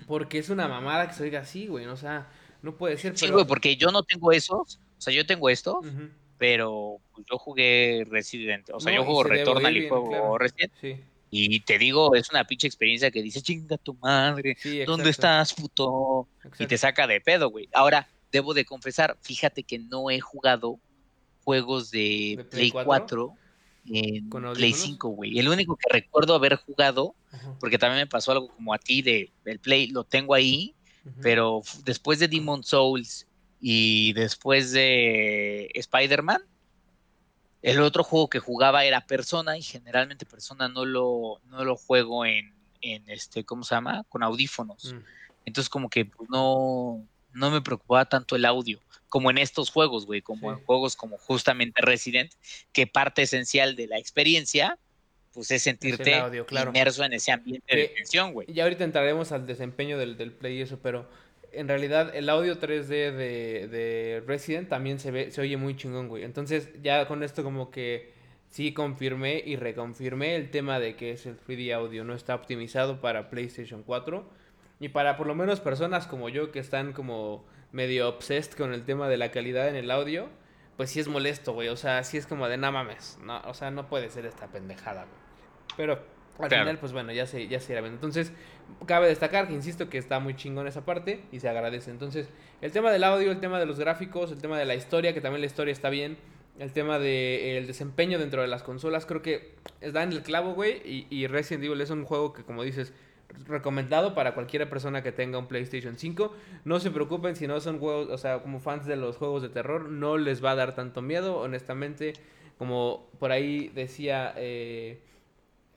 Porque 0.07 0.37
es 0.37 0.51
una 0.51 0.69
mamada 0.69 1.09
que 1.09 1.15
se 1.15 1.23
oiga 1.23 1.41
así, 1.41 1.67
güey. 1.67 1.87
O 1.87 1.97
sea, 1.97 2.29
no 2.61 2.77
puede 2.77 2.99
ser. 2.99 3.17
Sí, 3.17 3.31
güey, 3.31 3.47
porque 3.47 3.77
yo 3.77 3.91
no 3.91 4.03
tengo 4.03 4.33
esos. 4.33 4.79
O 4.99 5.01
sea, 5.01 5.15
yo 5.15 5.25
tengo 5.25 5.49
estos, 5.49 5.77
pero 6.37 6.99
pues, 7.15 7.27
yo 7.31 7.39
jugué 7.39 8.07
Resident. 8.07 8.69
O 8.71 8.81
sea, 8.81 8.95
yo 8.95 9.05
juego 9.05 9.25
Returnal 9.25 9.75
y 9.75 9.89
juego 9.89 10.37
Resident. 10.37 10.73
Sí. 10.79 10.97
Y 11.31 11.61
te 11.61 11.79
digo, 11.79 12.15
es 12.15 12.29
una 12.29 12.45
pinche 12.45 12.67
experiencia 12.67 13.11
que 13.11 13.23
dice, 13.23 13.41
chinga 13.41 13.79
tu 13.79 13.95
madre, 13.95 14.59
¿dónde 14.87 15.09
estás, 15.09 15.55
puto? 15.55 16.29
Y 16.59 16.67
te 16.67 16.77
saca 16.77 17.07
de 17.07 17.23
pedo, 17.23 17.49
güey. 17.49 17.71
Ahora, 17.73 18.07
debo 18.33 18.55
de 18.55 18.65
confesar, 18.65 19.17
fíjate 19.21 19.63
que 19.63 19.79
no 19.79 20.11
he 20.11 20.19
jugado 20.21 20.81
juegos 21.45 21.91
de, 21.91 22.45
Play 22.51 22.71
4, 22.71 23.35
en 23.87 24.31
Play 24.31 24.73
5, 24.73 25.09
güey. 25.11 25.39
El 25.39 25.49
único 25.49 25.77
que 25.77 25.93
recuerdo 25.93 26.35
haber 26.35 26.57
jugado, 26.57 27.15
porque 27.61 27.79
también 27.79 28.03
me 28.03 28.07
pasó 28.07 28.33
algo 28.33 28.49
como 28.49 28.75
a 28.75 28.79
ti 28.79 29.03
de 29.03 29.31
el 29.45 29.59
Play, 29.61 29.89
lo 29.89 30.05
tengo 30.05 30.35
ahí, 30.35 30.75
pero 31.21 31.63
después 31.85 32.19
de 32.19 32.29
Demon 32.29 32.65
Souls 32.65 33.27
y 33.61 34.13
después 34.15 34.73
de 34.73 35.71
Spider-Man, 35.75 36.43
el 37.61 37.81
otro 37.81 38.03
juego 38.03 38.29
que 38.29 38.41
jugaba 38.41 38.85
era 38.85 39.07
Persona 39.07 39.57
y 39.57 39.63
generalmente 39.63 40.27
Persona 40.27 40.69
no 40.69 40.85
lo, 40.85 41.41
no 41.47 41.65
lo 41.65 41.77
juego 41.77 42.25
en, 42.25 42.55
en 42.81 43.09
este, 43.09 43.45
¿cómo 43.45 43.63
se 43.63 43.75
llama? 43.75 44.05
Con 44.09 44.23
audífonos. 44.23 44.93
Mm. 44.93 44.99
Entonces 45.45 45.69
como 45.69 45.89
que 45.89 46.05
pues, 46.05 46.29
no, 46.31 47.07
no 47.35 47.51
me 47.51 47.61
preocupaba 47.61 48.05
tanto 48.05 48.37
el 48.37 48.45
audio, 48.45 48.81
como 49.09 49.31
en 49.31 49.39
estos 49.39 49.71
juegos, 49.71 50.07
güey, 50.07 50.23
como 50.23 50.53
en 50.53 50.65
juegos 50.65 50.97
como 50.97 51.19
justamente 51.19 51.83
Resident, 51.83 52.33
que 52.73 52.87
parte 52.87 53.23
esencial 53.23 53.77
de 53.77 53.87
la 53.87 53.99
experiencia, 53.99 54.79
pues 55.33 55.51
es 55.51 55.63
sentirte 55.63 56.23
inmerso 56.51 57.05
en 57.05 57.13
ese 57.15 57.33
ambiente 57.33 57.77
de 57.77 57.89
tensión, 57.89 58.33
güey. 58.33 58.51
Y 58.51 58.61
ahorita 58.61 58.85
entraremos 58.85 59.33
al 59.33 59.47
desempeño 59.47 59.99
del, 59.99 60.17
del 60.17 60.33
play 60.33 60.59
y 60.59 60.63
eso, 60.63 60.79
pero 60.83 61.09
en 61.53 61.69
realidad 61.69 62.15
el 62.15 62.29
audio 62.29 62.59
3D 62.59 62.87
de, 62.87 63.69
de, 63.69 64.23
Resident 64.27 64.69
también 64.69 64.99
se 64.99 65.11
ve, 65.11 65.31
se 65.31 65.41
oye 65.41 65.57
muy 65.57 65.77
chingón, 65.77 66.09
güey. 66.09 66.25
Entonces 66.25 66.71
ya 66.83 67.07
con 67.07 67.23
esto 67.23 67.43
como 67.43 67.71
que 67.71 68.13
sí 68.49 68.73
confirmé 68.73 69.43
y 69.45 69.57
reconfirmé 69.57 70.37
el 70.37 70.51
tema 70.51 70.79
de 70.81 70.97
que 70.97 71.13
es 71.13 71.27
el 71.27 71.39
3D 71.39 71.75
audio 71.75 72.05
no 72.05 72.15
está 72.15 72.35
optimizado 72.35 73.01
para 73.01 73.31
PlayStation 73.31 73.83
4 73.83 74.42
y 74.83 74.89
para 74.89 75.17
por 75.17 75.29
lo 75.29 75.37
menos 75.37 75.61
personas 75.61 76.09
como 76.09 76.29
yo 76.29 76.51
que 76.51 76.59
están 76.59 76.93
como 76.93 77.45
medio 77.71 78.09
obsessed 78.09 78.55
con 78.55 78.75
el 78.75 78.85
tema 78.85 79.09
de 79.09 79.17
la 79.17 79.31
calidad 79.31 79.69
en 79.69 79.77
el 79.77 79.93
audio, 79.93 80.29
pues 80.77 80.91
sí 80.91 80.99
es 80.99 81.07
molesto, 81.07 81.53
güey. 81.53 81.69
O 81.69 81.77
sea, 81.77 82.03
sí 82.03 82.17
es 82.17 82.27
como 82.27 82.49
de 82.49 82.57
nada 82.57 82.73
mames. 82.73 83.17
No, 83.23 83.41
o 83.43 83.55
sea, 83.55 83.71
no 83.71 83.87
puede 83.89 84.11
ser 84.11 84.27
esta 84.27 84.49
pendejada, 84.49 85.05
güey. 85.05 85.17
Pero 85.77 86.01
al 86.41 86.51
final, 86.51 86.79
pues 86.79 86.93
bueno, 86.93 87.13
ya 87.13 87.27
se, 87.27 87.47
ya 87.47 87.61
se 87.61 87.75
irá 87.75 87.81
viendo. 87.81 87.95
Entonces, 87.95 88.33
cabe 88.85 89.07
destacar 89.07 89.47
que 89.47 89.55
insisto 89.55 89.89
que 89.89 89.99
está 89.99 90.19
muy 90.19 90.35
chingón 90.35 90.67
esa 90.67 90.85
parte 90.85 91.23
y 91.31 91.39
se 91.39 91.49
agradece. 91.49 91.93
Entonces, 91.93 92.29
el 92.61 92.73
tema 92.73 92.91
del 92.91 93.05
audio, 93.05 93.31
el 93.31 93.39
tema 93.39 93.61
de 93.61 93.67
los 93.67 93.79
gráficos, 93.79 94.33
el 94.33 94.39
tema 94.39 94.59
de 94.59 94.65
la 94.65 94.75
historia, 94.75 95.15
que 95.15 95.21
también 95.21 95.43
la 95.43 95.47
historia 95.47 95.71
está 95.71 95.91
bien. 95.91 96.19
El 96.59 96.73
tema 96.73 96.95
del 96.95 97.05
de, 97.05 97.59
el 97.59 97.69
desempeño 97.69 98.19
dentro 98.19 98.43
de 98.43 98.49
las 98.49 98.65
consolas, 98.65 99.07
creo 99.07 99.23
que 99.23 99.55
da 99.93 100.03
en 100.03 100.11
el 100.11 100.23
clavo, 100.23 100.55
güey. 100.55 100.83
Y, 100.85 101.07
y 101.09 101.29
Resident 101.29 101.63
Evil 101.67 101.81
es 101.81 101.91
un 101.91 102.05
juego 102.05 102.33
que, 102.33 102.43
como 102.43 102.65
dices, 102.65 102.93
recomendado 103.47 104.15
para 104.15 104.35
cualquier 104.35 104.69
persona 104.69 105.03
que 105.03 105.13
tenga 105.13 105.39
un 105.39 105.47
PlayStation 105.47 105.97
5. 105.97 106.35
No 106.65 106.81
se 106.81 106.91
preocupen 106.91 107.37
si 107.37 107.47
no 107.47 107.61
son 107.61 107.79
juegos, 107.79 108.09
o 108.11 108.19
sea, 108.19 108.43
como 108.43 108.61
fans 108.61 108.87
de 108.87 108.97
los 108.97 109.17
juegos 109.17 109.43
de 109.43 109.49
terror, 109.49 109.89
no 109.89 110.19
les 110.19 110.45
va 110.45 110.53
a 110.53 110.55
dar 110.55 110.75
tanto 110.75 111.03
miedo, 111.03 111.39
honestamente. 111.39 112.15
Como 112.59 113.09
por 113.19 113.33
ahí 113.33 113.69
decía... 113.69 114.33
Eh, 114.37 115.03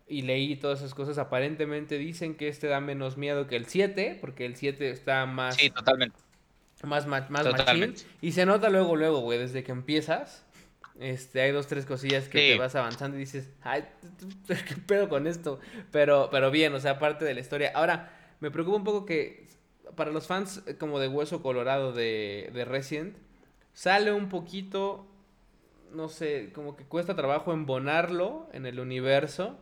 y 0.07 0.21
leí 0.21 0.55
todas 0.55 0.79
esas 0.79 0.93
cosas, 0.93 1.17
aparentemente 1.17 1.97
dicen 1.97 2.35
que 2.35 2.47
este 2.47 2.67
da 2.67 2.79
menos 2.79 3.17
miedo 3.17 3.47
que 3.47 3.55
el 3.55 3.65
7, 3.65 4.19
porque 4.21 4.45
el 4.45 4.55
7 4.55 4.91
está 4.91 5.25
más... 5.25 5.55
Sí, 5.55 5.71
totalmente. 5.71 6.19
Más, 6.83 7.07
más, 7.07 7.29
más. 7.31 7.47
Y 8.21 8.33
se 8.33 8.45
nota 8.45 8.69
luego, 8.69 8.95
luego, 8.95 9.21
güey, 9.21 9.39
desde 9.39 9.63
que 9.63 9.71
empiezas, 9.71 10.44
este, 10.99 11.41
hay 11.41 11.51
dos, 11.51 11.67
tres 11.67 11.85
cosillas 11.85 12.29
que 12.29 12.53
te 12.53 12.57
vas 12.57 12.75
avanzando 12.75 13.17
y 13.17 13.21
dices, 13.21 13.49
ay, 13.61 13.85
¿qué 14.47 14.75
pedo 14.87 15.09
con 15.09 15.27
esto? 15.27 15.59
Pero, 15.91 16.29
pero 16.31 16.51
bien, 16.51 16.73
o 16.73 16.79
sea, 16.79 16.99
parte 16.99 17.25
de 17.25 17.33
la 17.33 17.41
historia. 17.41 17.71
Ahora, 17.75 18.11
me 18.39 18.51
preocupa 18.51 18.77
un 18.77 18.83
poco 18.83 19.05
que 19.05 19.47
para 19.95 20.11
los 20.11 20.27
fans 20.27 20.63
eh, 20.67 20.75
como 20.77 20.99
de 20.99 21.07
Hueso 21.07 21.41
Colorado 21.41 21.91
de, 21.91 22.49
de 22.53 22.65
Resident, 22.65 23.17
sale 23.73 24.11
un 24.11 24.29
poquito, 24.29 25.05
no 25.91 26.09
sé, 26.09 26.51
como 26.53 26.75
que 26.75 26.83
cuesta 26.85 27.15
trabajo 27.15 27.53
embonarlo 27.53 28.49
en 28.53 28.65
el 28.65 28.79
universo 28.79 29.57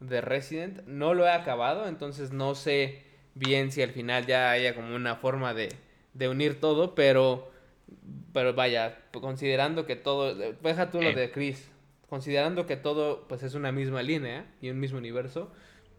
de 0.00 0.20
Resident. 0.20 0.82
No 0.86 1.14
lo 1.14 1.26
he 1.26 1.30
acabado, 1.30 1.88
entonces 1.88 2.32
no 2.32 2.54
sé 2.54 3.02
bien 3.34 3.72
si 3.72 3.82
al 3.82 3.90
final 3.90 4.26
ya 4.26 4.50
haya 4.50 4.74
como 4.74 4.94
una 4.94 5.16
forma 5.16 5.52
de, 5.52 5.68
de 6.14 6.28
unir 6.28 6.60
todo, 6.60 6.94
pero, 6.94 7.50
pero 8.32 8.54
vaya, 8.54 8.98
considerando 9.12 9.86
que 9.86 9.96
todo, 9.96 10.34
deja 10.34 10.90
tú 10.90 11.00
lo 11.00 11.12
de 11.12 11.30
Chris, 11.30 11.70
considerando 12.08 12.66
que 12.66 12.76
todo 12.76 13.26
pues 13.28 13.42
es 13.42 13.54
una 13.54 13.72
misma 13.72 14.02
línea 14.02 14.46
y 14.60 14.70
un 14.70 14.78
mismo 14.78 14.98
universo, 14.98 15.50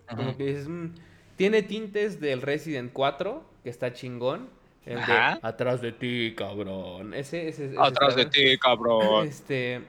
como 0.08 0.38
que 0.38 0.45
dices, 0.45 0.67
mm, 0.67 0.93
tiene 1.36 1.63
tintes 1.63 2.19
del 2.19 2.41
Resident 2.41 2.91
4, 2.93 3.43
que 3.63 3.69
está 3.69 3.93
chingón, 3.93 4.50
el 4.86 5.06
de 5.06 5.39
atrás 5.41 5.82
de 5.82 5.91
ti, 5.91 6.34
cabrón. 6.36 7.13
Ese, 7.13 7.50
ese, 7.50 7.76
atrás 7.78 8.15
de 8.15 8.26
ti, 8.26 8.58
cabrón. 8.58 9.28
Este, 9.28 9.82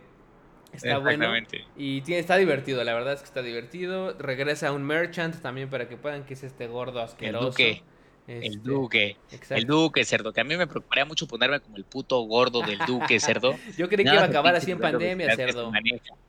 Está 0.72 0.98
bueno. 0.98 1.32
Y 1.76 2.02
tiene, 2.02 2.20
está 2.20 2.36
divertido, 2.36 2.84
la 2.84 2.94
verdad 2.94 3.14
es 3.14 3.20
que 3.20 3.26
está 3.26 3.42
divertido. 3.42 4.14
Regresa 4.18 4.72
un 4.72 4.82
merchant 4.82 5.40
también 5.40 5.70
para 5.70 5.88
que 5.88 5.96
puedan, 5.96 6.24
que 6.24 6.34
es 6.34 6.42
este 6.44 6.66
gordo 6.66 7.00
asqueroso. 7.00 7.46
El 7.46 7.50
duque. 7.50 7.82
El 8.28 8.44
este, 8.44 8.58
duque. 8.58 9.16
El 9.48 9.66
duque, 9.66 10.04
cerdo. 10.04 10.32
Que 10.32 10.42
a 10.42 10.44
mí 10.44 10.56
me 10.56 10.66
preocuparía 10.66 11.06
mucho 11.06 11.26
ponerme 11.26 11.60
como 11.60 11.76
el 11.78 11.84
puto 11.84 12.20
gordo 12.20 12.60
del 12.60 12.78
duque, 12.86 13.18
cerdo. 13.20 13.58
Yo 13.76 13.88
creí 13.88 14.04
que 14.04 14.12
iba 14.12 14.22
a 14.22 14.26
acabar 14.26 14.54
así 14.54 14.70
en 14.70 14.78
pandemia, 14.78 15.34
cerdo. 15.34 15.72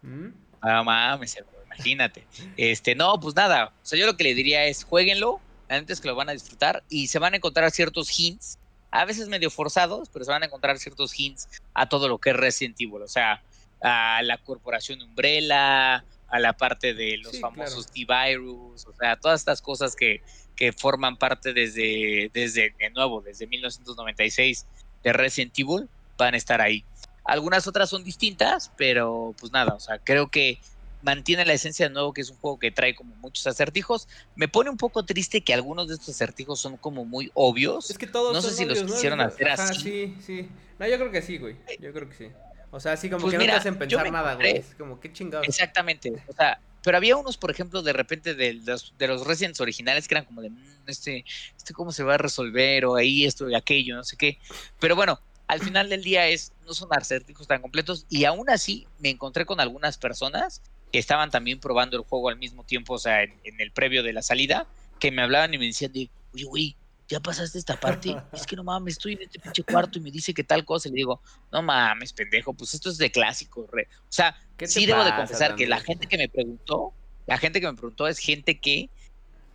¿Mm? 0.01 0.27
Ah, 0.61 0.81
mames, 0.81 1.33
cerdo. 1.33 1.49
Imagínate. 1.65 2.25
Este, 2.55 2.95
no, 2.95 3.19
pues 3.19 3.35
nada. 3.35 3.73
O 3.83 3.85
sea, 3.85 3.99
yo 3.99 4.05
lo 4.05 4.15
que 4.15 4.23
le 4.23 4.33
diría 4.33 4.65
es, 4.65 4.85
jueguenlo. 4.85 5.41
Antes 5.67 6.01
que 6.01 6.07
lo 6.07 6.15
van 6.15 6.29
a 6.29 6.31
disfrutar. 6.31 6.83
Y 6.89 7.07
se 7.07 7.19
van 7.19 7.33
a 7.33 7.37
encontrar 7.37 7.69
ciertos 7.71 8.17
hints. 8.17 8.57
A 8.91 9.05
veces 9.05 9.27
medio 9.27 9.51
forzados, 9.51 10.09
pero 10.09 10.25
se 10.25 10.31
van 10.31 10.41
a 10.41 10.45
encontrar 10.47 10.79
ciertos 10.79 11.17
hints 11.19 11.47
a 11.73 11.89
todo 11.89 12.07
lo 12.07 12.17
que 12.17 12.31
es 12.31 12.35
Resident 12.35 12.79
Evil. 12.79 13.01
O 13.03 13.07
sea, 13.07 13.43
a 13.81 14.21
la 14.23 14.37
corporación 14.37 15.01
Umbrella, 15.01 16.03
a 16.29 16.39
la 16.39 16.53
parte 16.53 16.93
de 16.93 17.17
los 17.17 17.39
famosos 17.39 17.87
T-Virus, 17.87 18.85
o 18.85 18.93
sea, 18.93 19.15
todas 19.15 19.41
estas 19.41 19.61
cosas 19.61 19.95
que, 19.95 20.21
que 20.59 20.73
forman 20.73 21.15
parte 21.15 21.53
desde, 21.53 22.29
desde, 22.33 22.75
de 22.77 22.89
nuevo, 22.89 23.21
desde 23.21 23.47
1996 23.47 24.65
de 25.05 25.13
Resident 25.13 25.57
Evil, 25.57 25.87
van 26.17 26.33
a 26.33 26.37
estar 26.37 26.59
ahí. 26.59 26.83
Algunas 27.23 27.65
otras 27.65 27.89
son 27.89 28.03
distintas, 28.03 28.69
pero 28.75 29.33
pues 29.39 29.53
nada, 29.53 29.73
o 29.73 29.79
sea, 29.79 29.99
creo 29.99 30.27
que 30.27 30.59
mantiene 31.01 31.45
la 31.45 31.53
esencia 31.53 31.87
de 31.87 31.93
nuevo, 31.93 32.11
que 32.11 32.19
es 32.19 32.29
un 32.29 32.35
juego 32.39 32.59
que 32.59 32.71
trae 32.71 32.93
como 32.93 33.15
muchos 33.15 33.47
acertijos. 33.47 34.09
Me 34.35 34.49
pone 34.49 34.69
un 34.69 34.75
poco 34.75 35.05
triste 35.05 35.39
que 35.39 35.53
algunos 35.53 35.87
de 35.87 35.93
estos 35.93 36.09
acertijos 36.13 36.59
son 36.59 36.75
como 36.75 37.05
muy 37.05 37.31
obvios. 37.35 37.89
Es 37.89 37.97
que 37.97 38.07
todos 38.07 38.33
No 38.33 38.41
sé 38.41 38.53
si 38.53 38.65
los 38.65 38.79
obvios, 38.79 38.89
¿no? 38.89 38.95
quisieron 38.95 39.21
Es- 39.21 39.27
hacer 39.27 39.47
ajá, 39.47 39.63
así. 39.69 39.79
sí, 39.81 40.17
sí. 40.25 40.49
No, 40.77 40.87
yo 40.89 40.97
creo 40.97 41.11
que 41.11 41.21
sí, 41.21 41.37
güey. 41.37 41.55
Yo 41.79 41.93
creo 41.93 42.09
que 42.09 42.15
sí. 42.15 42.27
O 42.71 42.81
sea, 42.81 42.91
así 42.91 43.09
como 43.09 43.21
Pues 43.21 43.31
que 43.31 43.37
mira, 43.37 43.53
no 43.53 43.55
te 43.55 43.59
hacen 43.61 43.79
pensar 43.79 44.11
nada, 44.11 44.35
güey. 44.35 44.57
Es 44.57 44.75
como, 44.77 44.99
qué 44.99 45.13
chingados. 45.13 45.47
Exactamente. 45.47 46.11
O 46.27 46.33
sea, 46.33 46.59
pero 46.83 46.97
había 46.97 47.15
unos, 47.15 47.37
por 47.37 47.51
ejemplo, 47.51 47.81
de 47.81 47.93
repente 47.93 48.35
de 48.35 48.53
los, 48.53 48.93
de 48.97 49.07
los 49.07 49.25
Residents 49.25 49.59
originales 49.61 50.07
que 50.07 50.15
eran 50.15 50.25
como 50.25 50.41
de, 50.41 50.49
"Mm, 50.49 50.87
este, 50.87 51.25
este 51.57 51.73
cómo 51.73 51.91
se 51.91 52.03
va 52.03 52.15
a 52.15 52.17
resolver, 52.17 52.85
o 52.85 52.95
ahí 52.95 53.25
esto 53.25 53.49
y 53.49 53.55
aquello, 53.55 53.95
no 53.95 54.03
sé 54.03 54.17
qué. 54.17 54.39
Pero 54.79 54.95
bueno, 54.95 55.19
al 55.47 55.59
final 55.61 55.89
del 55.89 56.03
día 56.03 56.27
es, 56.27 56.53
no 56.65 56.73
son 56.73 56.89
acertijos 56.91 57.47
tan 57.47 57.61
completos, 57.61 58.05
y 58.09 58.25
aún 58.25 58.49
así 58.49 58.87
me 58.99 59.09
encontré 59.09 59.45
con 59.45 59.59
algunas 59.59 59.97
personas 59.97 60.61
que 60.91 60.99
estaban 60.99 61.31
también 61.31 61.59
probando 61.59 61.97
el 61.97 62.03
juego 62.03 62.29
al 62.29 62.37
mismo 62.37 62.63
tiempo, 62.63 62.93
o 62.93 62.99
sea, 62.99 63.23
en, 63.23 63.39
el 63.43 63.71
previo 63.71 64.03
de 64.03 64.13
la 64.13 64.21
salida, 64.21 64.67
que 64.99 65.11
me 65.11 65.21
hablaban 65.21 65.53
y 65.53 65.57
me 65.57 65.65
decían 65.65 65.91
de, 65.91 66.09
oye, 66.33 66.43
güey, 66.45 66.75
¿ya 67.09 67.19
pasaste 67.19 67.57
esta 67.57 67.77
parte? 67.77 68.15
Es 68.31 68.45
que 68.45 68.55
no 68.55 68.63
mames, 68.63 68.93
estoy 68.93 69.13
en 69.13 69.23
este 69.23 69.39
pinche 69.39 69.63
cuarto 69.63 69.97
y 69.97 70.01
me 70.01 70.11
dice 70.11 70.33
que 70.33 70.43
tal 70.43 70.63
cosa, 70.63 70.87
y 70.87 70.91
le 70.91 70.97
digo, 70.97 71.21
no 71.51 71.61
mames, 71.61 72.13
pendejo, 72.13 72.53
pues 72.53 72.73
esto 72.73 72.89
es 72.89 72.97
de 72.97 73.11
clásico, 73.11 73.67
re. 73.71 73.87
O 74.03 74.11
sea, 74.11 74.37
¿Qué 74.55 74.65
te 74.65 74.71
sí 74.71 74.85
debo 74.85 75.03
de 75.03 75.15
confesar 75.15 75.55
que 75.55 75.67
la 75.67 75.79
gente 75.79 76.07
que 76.07 76.17
me 76.17 76.29
preguntó, 76.29 76.93
la 77.25 77.37
gente 77.37 77.59
que 77.59 77.67
me 77.67 77.73
preguntó 77.73 78.07
es 78.07 78.19
gente 78.19 78.59
que 78.59 78.89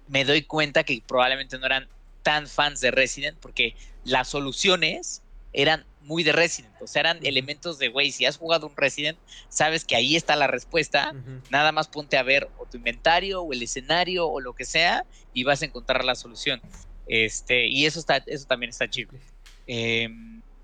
me 0.09 0.25
doy 0.25 0.43
cuenta 0.43 0.85
que 0.85 1.03
probablemente 1.07 1.59
no 1.59 1.67
eran 1.67 1.89
tan 2.23 2.47
fans 2.47 2.81
de 2.81 2.91
Resident 2.91 3.39
porque 3.39 3.77
las 4.05 4.29
soluciones 4.29 5.23
eran 5.53 5.87
muy 6.03 6.23
de 6.23 6.33
Resident, 6.33 6.75
o 6.83 6.87
sea, 6.87 7.01
eran 7.01 7.25
elementos 7.25 7.79
de, 7.79 7.89
güey, 7.89 8.11
si 8.13 8.27
has 8.27 8.37
jugado 8.37 8.67
un 8.67 8.77
Resident, 8.77 9.19
sabes 9.49 9.85
que 9.85 9.97
ahí 9.97 10.17
está 10.17 10.37
la 10.37 10.47
respuesta, 10.47 11.15
nada 11.49 11.73
más 11.73 11.89
ponte 11.89 12.19
a 12.19 12.23
ver 12.23 12.51
o 12.59 12.67
tu 12.67 12.77
inventario 12.77 13.41
o 13.41 13.53
el 13.53 13.63
escenario 13.63 14.29
o 14.29 14.41
lo 14.41 14.55
que 14.55 14.65
sea 14.65 15.07
y 15.33 15.45
vas 15.45 15.63
a 15.63 15.67
encontrar 15.67 16.05
la 16.05 16.15
solución. 16.15 16.61
Este, 17.07 17.67
y 17.67 17.87
eso 17.87 18.01
está, 18.01 18.23
eso 18.27 18.47
también 18.47 18.71
está 18.71 18.89
chido. 18.89 19.13
Eh, 19.67 20.09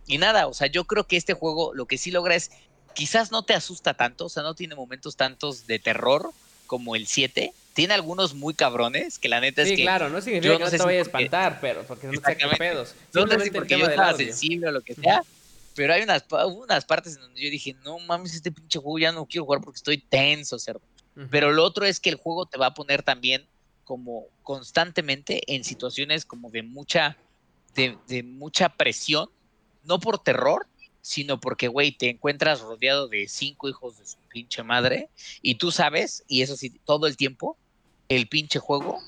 y 0.06 0.18
nada, 0.18 0.46
o 0.46 0.54
sea, 0.54 0.66
yo 0.66 0.84
creo 0.84 1.04
que 1.04 1.16
este 1.16 1.34
juego 1.34 1.72
lo 1.74 1.86
que 1.86 1.98
sí 1.98 2.10
logra 2.10 2.34
es, 2.34 2.50
quizás 2.94 3.30
no 3.30 3.44
te 3.44 3.54
asusta 3.54 3.94
tanto, 3.94 4.26
o 4.26 4.28
sea, 4.28 4.42
no 4.42 4.54
tiene 4.54 4.74
momentos 4.74 5.16
tantos 5.16 5.66
de 5.66 5.78
terror 5.78 6.30
como 6.66 6.96
el 6.96 7.06
7. 7.06 7.52
Tiene 7.74 7.94
algunos 7.94 8.34
muy 8.34 8.54
cabrones, 8.54 9.18
que 9.18 9.28
la 9.28 9.40
neta 9.40 9.64
Sí, 9.64 9.70
es 9.72 9.76
que 9.76 9.82
claro, 9.82 10.08
no 10.08 10.20
significa 10.20 10.52
yo 10.52 10.58
que 10.58 10.64
no 10.64 10.70
no 10.70 10.76
te 10.76 10.84
vaya 10.84 10.98
a 10.98 11.02
espantar, 11.02 11.58
pero 11.60 11.82
porque 11.84 12.06
no 12.08 12.20
te 12.20 12.36
pedos. 12.56 12.94
no 13.12 13.26
sé 13.26 13.40
si 13.40 13.50
porque 13.50 13.78
yo 13.78 13.86
estaba 13.86 14.10
audio. 14.10 14.26
sensible 14.26 14.68
o 14.68 14.72
lo 14.72 14.80
que 14.80 14.94
sea, 14.94 15.22
pero 15.74 15.94
hay 15.94 16.02
unas, 16.02 16.24
hubo 16.28 16.62
unas 16.62 16.84
partes 16.84 17.14
en 17.16 17.22
donde 17.22 17.40
yo 17.40 17.50
dije, 17.50 17.74
no 17.84 17.98
mames, 18.00 18.34
este 18.34 18.52
pinche 18.52 18.78
juego 18.78 18.98
ya 18.98 19.12
no 19.12 19.26
quiero 19.26 19.44
jugar 19.44 19.60
porque 19.60 19.78
estoy 19.78 19.98
tenso, 19.98 20.58
cerdo. 20.58 20.82
Pero 21.30 21.52
lo 21.52 21.64
otro 21.64 21.84
es 21.84 22.00
que 22.00 22.08
el 22.08 22.16
juego 22.16 22.46
te 22.46 22.56
va 22.56 22.66
a 22.66 22.74
poner 22.74 23.02
también 23.02 23.46
como 23.90 24.28
constantemente 24.42 25.42
en 25.52 25.64
situaciones 25.64 26.24
como 26.24 26.48
de 26.48 26.62
mucha, 26.62 27.18
de, 27.74 27.98
de 28.06 28.22
mucha 28.22 28.68
presión, 28.68 29.28
no 29.82 29.98
por 29.98 30.22
terror, 30.22 30.68
sino 31.00 31.40
porque, 31.40 31.66
güey, 31.66 31.90
te 31.90 32.08
encuentras 32.08 32.60
rodeado 32.60 33.08
de 33.08 33.26
cinco 33.26 33.68
hijos 33.68 33.98
de 33.98 34.06
su 34.06 34.20
pinche 34.28 34.62
madre 34.62 35.10
y 35.42 35.56
tú 35.56 35.72
sabes, 35.72 36.22
y 36.28 36.42
eso 36.42 36.56
sí, 36.56 36.70
todo 36.84 37.08
el 37.08 37.16
tiempo, 37.16 37.58
el 38.08 38.28
pinche 38.28 38.60
juego, 38.60 39.00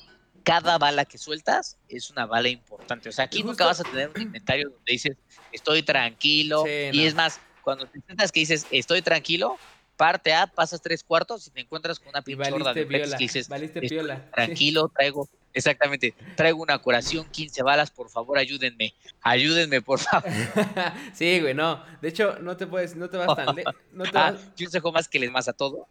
cada 0.42 0.78
bala 0.78 1.04
que 1.04 1.16
sueltas 1.16 1.78
es 1.86 2.10
una 2.10 2.26
bala 2.26 2.48
importante. 2.48 3.08
O 3.08 3.12
sea, 3.12 3.26
aquí 3.26 3.44
nunca 3.44 3.66
vas 3.66 3.78
a 3.78 3.84
tener 3.84 4.08
un 4.08 4.20
inventario 4.20 4.68
donde 4.68 4.90
dices, 4.90 5.16
estoy 5.52 5.84
tranquilo, 5.84 6.64
Sí, 6.66 6.90
y 6.90 7.02
no. 7.02 7.06
es 7.06 7.14
más, 7.14 7.40
cuando 7.60 7.86
te 7.86 8.00
sientas 8.00 8.32
que 8.32 8.40
dices, 8.40 8.66
estoy 8.68 9.00
tranquilo, 9.00 9.60
parte 9.96 10.32
A, 10.34 10.46
pasas 10.46 10.80
tres 10.80 11.02
cuartos 11.04 11.46
y 11.46 11.50
te 11.50 11.60
encuentras 11.60 11.98
con 11.98 12.08
una 12.08 12.20
Y 12.20 12.22
pinche 12.22 12.52
horda 12.52 12.72
valiste 12.72 12.80
de 12.80 12.86
que 13.16 13.16
dices, 13.18 13.48
piola. 13.88 14.16
sí. 14.16 14.30
tranquilo, 14.34 14.88
traigo, 14.96 15.28
exactamente, 15.52 16.14
traigo 16.36 16.62
una 16.62 16.78
curación, 16.78 17.26
15 17.30 17.62
balas, 17.62 17.90
por 17.90 18.08
favor, 18.10 18.38
ayúdenme, 18.38 18.94
ayúdenme, 19.20 19.80
por 19.82 19.98
favor. 19.98 20.28
sí, 21.14 21.40
güey, 21.40 21.54
no. 21.54 21.84
De 22.00 22.08
hecho, 22.08 22.38
no 22.40 22.56
te 22.56 22.66
puedes, 22.66 22.96
no 22.96 23.08
te 23.08 23.16
vas 23.16 23.36
tan 23.36 23.54
lejos. 23.54 23.74
No 23.92 24.04
te 24.04 24.10
Ah, 24.14 24.32
vas... 24.32 24.54
yo 24.56 24.92
más 24.92 25.08
que 25.08 25.18
les 25.18 25.30
más 25.30 25.48
a 25.48 25.52
todo. 25.52 25.86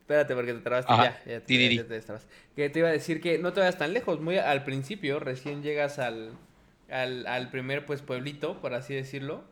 Espérate, 0.00 0.34
porque 0.34 0.52
te 0.52 0.60
trabaste 0.60 0.92
ya. 0.92 1.22
Ya, 1.24 1.40
te- 1.40 1.74
ya 1.76 1.84
te. 1.84 2.02
Que 2.56 2.68
te 2.70 2.78
iba 2.80 2.88
a 2.88 2.92
decir 2.92 3.20
que 3.20 3.38
no 3.38 3.52
te 3.52 3.60
vayas 3.60 3.78
tan 3.78 3.92
lejos. 3.92 4.20
Muy 4.20 4.36
al 4.36 4.64
principio, 4.64 5.20
recién 5.20 5.62
llegas 5.62 5.98
al, 5.98 6.32
al, 6.90 7.26
al 7.26 7.50
primer 7.50 7.86
pues 7.86 8.02
pueblito, 8.02 8.60
por 8.60 8.74
así 8.74 8.94
decirlo. 8.94 9.44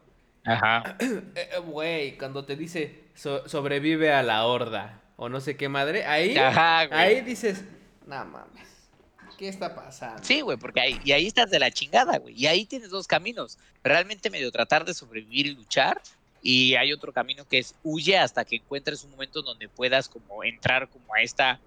Ajá. 0.45 0.97
Eh, 1.01 1.49
eh, 1.55 1.59
Güey, 1.65 2.19
cuando 2.19 2.45
te 2.45 2.57
dice 2.57 3.05
so- 3.21 3.47
sobrevive 3.49 4.13
a 4.13 4.23
la 4.23 4.45
horda 4.47 5.01
o 5.17 5.29
no 5.29 5.41
sé 5.41 5.57
qué 5.57 5.69
madre, 5.69 6.05
ahí, 6.07 6.37
Ajá, 6.37 6.81
ahí 6.93 7.21
dices, 7.21 7.65
no 8.07 8.25
mames, 8.25 8.67
¿qué 9.39 9.49
está 9.49 9.75
pasando? 9.75 10.23
Sí, 10.25 10.41
güey, 10.41 10.57
porque 10.57 10.81
ahí, 10.81 11.01
y 11.05 11.13
ahí 11.13 11.27
estás 11.27 11.51
de 11.51 11.59
la 11.59 11.71
chingada, 11.71 12.19
güey. 12.19 12.35
Y 12.35 12.47
ahí 12.47 12.65
tienes 12.65 12.89
dos 12.91 13.07
caminos. 13.07 13.59
Realmente 13.85 14.31
medio 14.31 14.51
tratar 14.51 14.85
de 14.85 14.95
sobrevivir 14.95 15.47
y 15.47 15.55
luchar. 15.55 16.01
Y 16.43 16.75
hay 16.77 16.91
otro 16.95 17.13
camino 17.13 17.45
que 17.47 17.59
es 17.59 17.75
huye 17.83 18.17
hasta 18.17 18.47
que 18.47 18.57
encuentres 18.57 19.05
un 19.05 19.11
momento 19.11 19.43
donde 19.43 19.69
puedas 19.69 20.09
como 20.09 20.43
entrar 20.43 20.89
como 20.89 21.15
a 21.15 21.21
esta 21.21 21.61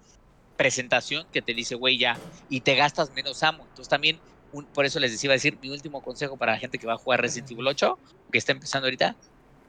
presentación 0.56 1.26
que 1.32 1.42
te 1.42 1.54
dice, 1.54 1.74
güey, 1.76 1.96
ya, 1.98 2.18
y 2.48 2.60
te 2.60 2.74
gastas 2.74 3.10
menos 3.12 3.42
amo. 3.44 3.62
Entonces 3.68 3.88
también, 3.88 4.18
un- 4.52 4.66
por 4.66 4.84
eso 4.84 4.98
les 4.98 5.12
decía, 5.12 5.28
iba 5.28 5.34
a 5.34 5.36
decir, 5.36 5.58
mi 5.60 5.70
último 5.70 6.02
consejo 6.02 6.36
para 6.36 6.52
la 6.52 6.58
gente 6.58 6.78
que 6.78 6.86
va 6.88 6.94
a 6.94 6.98
jugar 6.98 7.20
Resident 7.20 7.50
Evil 7.52 7.68
8, 7.68 7.98
que 8.32 8.38
está 8.38 8.50
empezando 8.52 8.86
ahorita, 8.86 9.14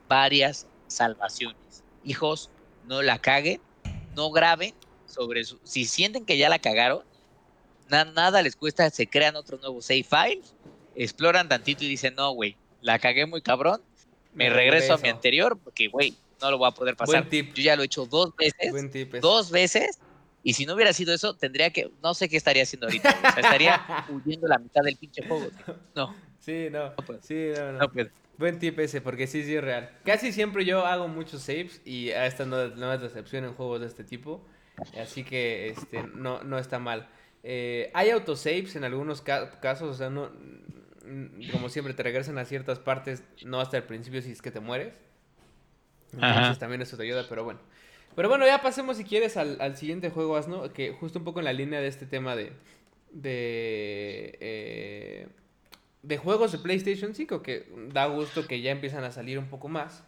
varias 0.07 0.67
salvaciones. 0.87 1.83
Hijos, 2.03 2.49
no 2.83 3.01
la 3.01 3.19
caguen, 3.19 3.61
no 4.15 4.31
graben 4.31 4.73
sobre 5.05 5.43
su... 5.43 5.59
Si 5.63 5.85
sienten 5.85 6.25
que 6.25 6.37
ya 6.37 6.49
la 6.49 6.59
cagaron, 6.59 7.03
na- 7.87 8.05
nada 8.05 8.41
les 8.41 8.55
cuesta, 8.55 8.89
se 8.89 9.07
crean 9.07 9.35
otro 9.35 9.57
nuevo 9.57 9.81
save 9.81 10.03
file, 10.03 10.41
exploran 10.95 11.49
tantito 11.49 11.83
y 11.83 11.87
dicen, 11.87 12.15
no, 12.15 12.31
güey, 12.31 12.57
la 12.81 12.99
cagué 12.99 13.25
muy 13.25 13.41
cabrón, 13.41 13.81
me 14.33 14.45
Me 14.49 14.49
regreso 14.55 14.93
a 14.93 14.97
mi 14.97 15.09
anterior 15.09 15.57
porque, 15.63 15.87
güey, 15.87 16.15
no 16.41 16.51
lo 16.51 16.57
voy 16.57 16.67
a 16.67 16.71
poder 16.71 16.95
pasar. 16.95 17.21
Buen 17.21 17.29
tip. 17.29 17.53
Yo 17.55 17.63
ya 17.63 17.75
lo 17.75 17.83
he 17.83 17.85
hecho 17.85 18.05
dos 18.05 18.35
veces, 18.35 18.71
Buen 18.71 18.91
tip. 18.91 19.09
ese. 19.15 19.21
dos 19.21 19.49
veces, 19.49 19.99
y 20.43 20.53
si 20.53 20.65
no 20.65 20.73
hubiera 20.75 20.93
sido 20.93 21.13
eso, 21.13 21.35
tendría 21.35 21.71
que, 21.71 21.89
no 22.03 22.13
sé 22.13 22.29
qué 22.29 22.37
estaría 22.37 22.63
haciendo 22.63 22.87
ahorita, 22.87 23.09
o 23.09 23.21
sea, 23.33 23.41
estaría 23.41 23.81
huyendo 24.09 24.47
la 24.47 24.59
mitad 24.59 24.81
del 24.83 24.97
pinche 24.97 25.25
juego. 25.27 25.47
No, 25.95 26.13
Sí, 26.39 26.67
no. 26.69 26.89
No 26.89 26.95
puedo. 26.97 27.19
Sí, 27.23 27.33
no, 27.55 27.71
no. 27.71 27.79
no 27.79 27.91
puedo. 27.91 28.09
Buen 28.37 28.59
tip 28.59 28.77
ese, 28.79 29.01
porque 29.01 29.27
sí, 29.27 29.43
sí 29.43 29.55
es 29.55 29.63
real. 29.63 29.89
Casi 30.03 30.31
siempre 30.33 30.65
yo 30.65 30.85
hago 30.85 31.07
muchos 31.07 31.41
saves 31.41 31.81
y 31.85 32.11
a 32.11 32.25
esta 32.25 32.45
no, 32.45 32.67
no 32.69 32.93
es 32.93 33.01
decepción 33.01 33.45
en 33.45 33.53
juegos 33.53 33.81
de 33.81 33.87
este 33.87 34.03
tipo. 34.03 34.45
Así 35.01 35.23
que 35.23 35.69
este 35.69 36.03
no, 36.03 36.43
no 36.43 36.57
está 36.57 36.79
mal. 36.79 37.07
Eh, 37.43 37.91
hay 37.93 38.09
autosaves 38.09 38.75
en 38.75 38.83
algunos 38.83 39.21
ca- 39.21 39.59
casos, 39.61 39.89
o 39.89 39.93
sea, 39.93 40.09
no, 40.09 40.31
mm, 41.05 41.47
como 41.49 41.69
siempre 41.69 41.93
te 41.93 42.03
regresan 42.03 42.37
a 42.37 42.45
ciertas 42.45 42.79
partes, 42.79 43.23
no 43.41 43.61
hasta 43.61 43.77
el 43.77 43.83
principio 43.83 44.21
si 44.21 44.31
es 44.31 44.41
que 44.41 44.51
te 44.51 44.59
mueres. 44.59 44.99
Entonces 46.13 46.57
Ajá. 46.57 46.59
también 46.59 46.81
eso 46.81 46.97
te 46.97 47.03
ayuda, 47.03 47.25
pero 47.27 47.43
bueno. 47.43 47.59
Pero 48.15 48.29
bueno, 48.29 48.45
ya 48.45 48.61
pasemos 48.61 48.97
si 48.97 49.03
quieres 49.03 49.35
al, 49.37 49.59
al 49.59 49.75
siguiente 49.75 50.09
juego, 50.09 50.37
Asno, 50.37 50.71
que 50.71 50.91
justo 50.93 51.19
un 51.19 51.25
poco 51.25 51.39
en 51.39 51.45
la 51.45 51.53
línea 51.53 51.81
de 51.81 51.87
este 51.87 52.05
tema 52.05 52.35
de... 52.35 52.53
de 53.11 54.37
eh, 54.39 55.27
de 56.07 56.17
juegos 56.17 56.51
de 56.51 56.59
PlayStation 56.59 57.15
5 57.15 57.41
que 57.41 57.67
da 57.91 58.05
gusto 58.05 58.47
que 58.47 58.61
ya 58.61 58.71
empiezan 58.71 59.03
a 59.03 59.11
salir 59.11 59.39
un 59.39 59.47
poco 59.47 59.67
más. 59.67 60.03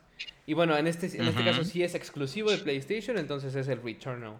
Y 0.46 0.54
bueno, 0.54 0.78
en 0.78 0.88
este, 0.88 1.08
en 1.18 1.28
este 1.28 1.44
caso 1.44 1.64
sí 1.64 1.84
es 1.84 1.94
exclusivo 1.96 2.50
de 2.52 2.58
PlayStation, 2.58 3.18
entonces 3.18 3.54
es 3.56 3.68
el 3.68 3.82
Returnal. 3.82 4.38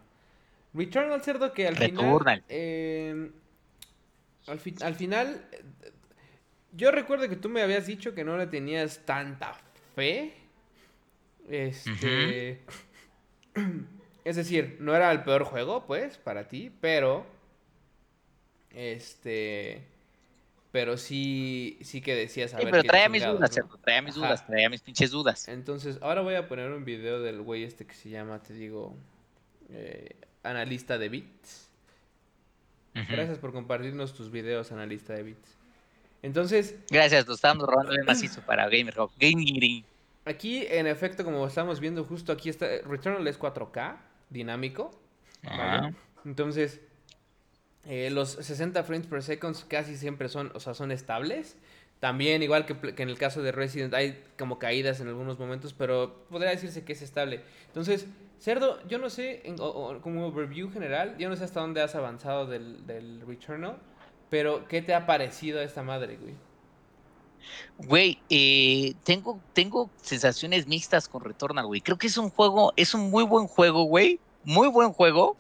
Returnal, 0.74 1.22
cerdo, 1.22 1.54
que 1.54 1.68
al 1.68 1.76
Returnal. 1.76 2.20
final... 2.20 2.44
eh, 2.50 3.32
al, 4.48 4.60
fi- 4.60 4.76
al 4.82 4.96
final... 4.96 5.46
Yo 6.74 6.92
recuerdo 6.92 7.28
que 7.28 7.36
tú 7.36 7.50
me 7.50 7.62
habías 7.62 7.88
dicho 7.88 8.14
que 8.14 8.24
no 8.24 8.38
le 8.38 8.48
tenías 8.48 9.06
tanta 9.06 9.56
fe. 9.96 10.34
Este... 11.50 12.62
Es 14.24 14.36
decir, 14.36 14.78
no 14.80 14.96
era 14.96 15.12
el 15.12 15.24
peor 15.24 15.44
juego, 15.44 15.86
pues, 15.86 16.18
para 16.18 16.48
ti, 16.48 16.72
pero... 16.82 17.26
Este... 18.72 19.82
Pero 20.72 20.98
sí, 20.98 21.78
sí 21.82 22.02
que 22.02 22.14
decías 22.14 22.54
a 22.54 22.58
Sí, 22.58 22.66
ver 22.66 22.72
pero 22.72 22.84
traía 22.84 23.08
mis 23.10 23.26
dudas, 23.26 23.58
¿no? 23.58 23.78
traía 23.78 24.02
mis 24.02 24.18
Ajá. 24.18 24.26
dudas, 24.28 24.46
traía 24.46 24.70
mis 24.70 24.82
pinches 24.82 25.12
dudas. 25.12 25.48
Entonces, 25.48 25.98
ahora 26.02 26.22
voy 26.22 26.36
a 26.36 26.48
poner 26.48 26.72
un 26.72 26.84
video 26.86 27.22
del 27.22 27.42
güey 27.42 27.64
este 27.64 27.86
que 27.86 27.94
se 27.96 28.10
llama, 28.10 28.42
te 28.44 28.54
digo, 28.54 28.96
eh, 29.70 30.16
analista 30.44 30.98
de 30.98 31.10
bits. 31.10 31.70
Gracias 33.10 33.38
por 33.38 33.54
compartirnos 33.54 34.14
tus 34.14 34.32
videos, 34.32 34.72
analista 34.72 35.14
de 35.14 35.22
bits. 35.24 35.56
Entonces, 36.24 36.76
Gracias, 36.90 37.28
lo 37.28 37.36
estamos 37.36 37.66
robando 37.68 37.92
bien 37.92 38.06
macizo 38.06 38.42
para 38.42 38.68
Gamer 38.70 38.94
Rock. 38.96 39.14
Gaming. 39.20 39.86
aquí, 40.26 40.66
en 40.68 40.88
efecto, 40.88 41.24
como 41.24 41.46
estamos 41.48 41.80
viendo 41.80 42.04
justo 42.04 42.32
aquí 42.32 42.50
está, 42.50 42.66
Returnal 42.86 43.26
es 43.28 43.40
4K, 43.40 43.98
dinámico. 44.30 44.92
¿vale? 45.44 45.62
Ajá. 45.62 45.92
Entonces, 46.26 46.82
eh, 47.88 48.10
los 48.10 48.32
60 48.32 48.84
frames 48.84 49.08
per 49.08 49.24
second 49.24 49.56
casi 49.68 49.96
siempre 49.96 50.28
son, 50.28 50.52
o 50.54 50.60
sea, 50.60 50.74
son 50.74 50.92
estables. 50.92 51.56
También, 52.00 52.44
igual 52.44 52.66
que, 52.66 52.76
en 53.02 53.10
el 53.10 53.18
caso 53.18 53.42
de 53.42 53.52
Resident, 53.52 53.94
hay 53.94 54.24
como 54.38 54.60
caídas 54.60 55.00
en 55.00 55.08
algunos 55.08 55.40
momentos, 55.40 55.74
pero 55.74 56.26
podría 56.30 56.52
decirse 56.52 56.84
que 56.84 56.94
es 56.94 57.02
estable. 57.02 57.42
Entonces, 57.68 58.06
Cerdo, 58.40 58.80
yo 58.88 59.00
no 59.00 59.10
sé, 59.10 59.42
como 60.04 60.30
review 60.32 60.70
general, 60.70 61.16
yo 61.18 61.28
no 61.28 61.36
sé 61.36 61.46
hasta 61.46 61.62
dónde 61.62 61.82
has 61.82 61.96
avanzado 61.96 62.46
del, 62.46 63.24
Returnal, 63.26 63.78
pero 64.30 64.68
¿qué 64.68 64.82
te 64.82 64.94
ha 64.94 65.08
parecido 65.08 65.60
esta 65.60 65.82
madre, 65.82 66.18
güey? 66.18 66.36
Güey, 67.80 68.20
eh, 68.30 68.94
tengo, 69.04 69.40
tengo 69.54 69.90
sensaciones 70.02 70.68
mixtas 70.68 71.08
con 71.08 71.24
Returnal, 71.24 71.66
güey. 71.66 71.82
Creo 71.82 71.98
que 71.98 72.08
es 72.08 72.18
un 72.18 72.30
juego, 72.30 72.74
es 72.76 72.94
un 72.94 73.10
muy 73.10 73.24
buen 73.24 73.48
juego, 73.48 73.84
güey. 73.84 74.20
Muy 74.44 74.68
buen 74.68 74.94
juego. 74.94 75.36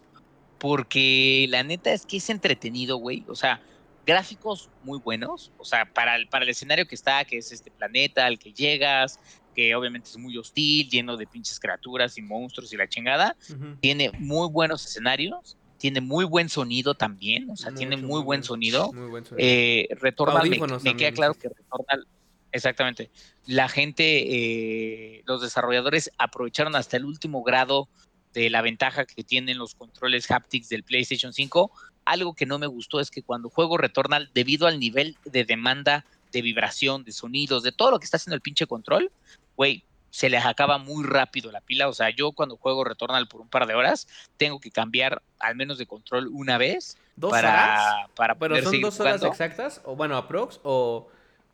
Porque 0.60 1.45
la 1.49 1.64
neta 1.64 1.93
es 1.93 2.05
que 2.05 2.18
es 2.18 2.30
entretenido, 2.30 2.97
güey. 2.97 3.24
O 3.28 3.36
sea, 3.36 3.62
gráficos 4.05 4.70
muy 4.84 4.99
buenos. 4.99 5.51
O 5.58 5.66
sea, 5.66 5.86
para 5.86 6.16
el, 6.16 6.28
para 6.28 6.45
el 6.45 6.49
escenario 6.49 6.88
que 6.88 6.95
está, 6.95 7.26
que 7.26 7.38
es 7.38 7.51
este 7.51 7.72
planeta 7.72 8.26
al 8.26 8.39
que 8.39 8.53
llegas, 8.53 9.20
que 9.55 9.76
obviamente 9.76 10.10
es 10.10 10.18
muy 10.18 10.38
hostil, 10.38 10.89
lleno 10.89 11.18
de 11.18 11.28
pinches 11.28 11.60
criaturas 11.60 12.18
y 12.18 12.22
monstruos 12.22 12.72
y 12.74 12.78
la 12.78 12.88
chingada. 12.88 13.36
Tiene 13.82 14.12
muy 14.20 14.47
buenos 14.49 14.86
escenarios. 14.86 15.58
Tiene 15.78 16.01
muy 16.01 16.26
buen 16.26 16.49
sonido 16.49 16.95
también. 16.95 17.51
O 17.51 17.55
sea, 17.55 17.72
tiene 17.72 17.97
muy 17.97 18.08
muy 18.08 18.24
buen 18.24 18.43
sonido. 18.43 18.91
Muy 18.93 19.10
buen 19.10 19.26
sonido. 19.26 19.47
Eh, 19.47 19.88
Returnal, 19.99 20.49
me, 20.49 20.58
me 20.58 20.95
queda 20.95 21.12
claro 21.12 21.36
que 21.36 21.49
Returnal, 21.49 22.08
exactamente, 22.51 23.12
la 23.45 23.70
gente, 23.70 24.03
eh, 24.03 25.24
los 25.26 25.41
desarrolladores 25.41 26.12
aprovecharon 26.18 26.76
hasta 26.76 26.97
el 26.97 27.05
último 27.05 27.43
grado 27.43 27.88
de 28.34 28.50
la 28.50 28.62
ventaja 28.62 29.06
que 29.06 29.24
tienen 29.24 29.58
los 29.58 29.76
controles 29.76 30.30
haptics 30.30 30.70
del 30.70 30.84
PlayStation 30.84 31.34
5. 31.34 31.72
Algo 32.06 32.34
que 32.34 32.46
no 32.46 32.60
me 32.60 32.68
gustó 32.68 33.00
es 33.00 33.12
que 33.12 33.24
cuando 33.24 33.50
juego 33.50 33.78
Returnal, 33.78 34.30
debido 34.34 34.68
al 34.68 34.80
nivel 34.80 35.18
de 35.26 35.44
demanda 35.46 36.06
de 36.32 36.42
vibración, 36.42 37.04
de 37.04 37.12
sonidos, 37.12 37.64
de 37.64 37.72
todo 37.72 37.92
lo 37.92 38.00
que 38.00 38.06
está 38.06 38.18
haciendo 38.18 38.36
el 38.36 38.42
pinche 38.42 38.68
control, 38.68 39.12
güey, 39.56 39.84
se 40.10 40.30
les 40.30 40.46
acaba 40.46 40.78
muy 40.78 41.06
rápido 41.06 41.52
la 41.52 41.62
pila. 41.62 41.88
O 41.88 41.94
sea, 41.94 42.10
yo 42.10 42.32
cuando 42.32 42.58
juego 42.58 42.84
Returnal 42.84 43.28
por 43.28 43.42
un 43.42 43.50
par 43.50 43.68
de 43.68 43.76
horas, 43.76 44.08
tengo 44.38 44.60
que 44.60 44.72
cambiar 44.72 45.22
al 45.40 45.56
menos 45.56 45.78
de 45.78 45.86
control 45.86 46.28
una 46.32 46.58
vez 46.58 46.98
¿Dos 47.16 47.34
horas? 47.34 47.44
para, 47.46 48.08
para 48.16 48.36
¿Pero 48.36 48.50
poder 48.52 48.64
son 48.64 48.72
seguir 48.72 48.86
dos 48.86 49.00
horas 49.00 49.20
jugando. 49.20 49.28
exactas? 49.28 49.82
O 49.86 49.96
bueno, 49.96 50.18
aprox, 50.18 50.60
o 50.64 51.08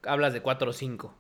hablas 0.04 0.34
de 0.34 0.42
cuatro 0.42 0.70
o 0.70 0.74
cinco. 0.74 1.14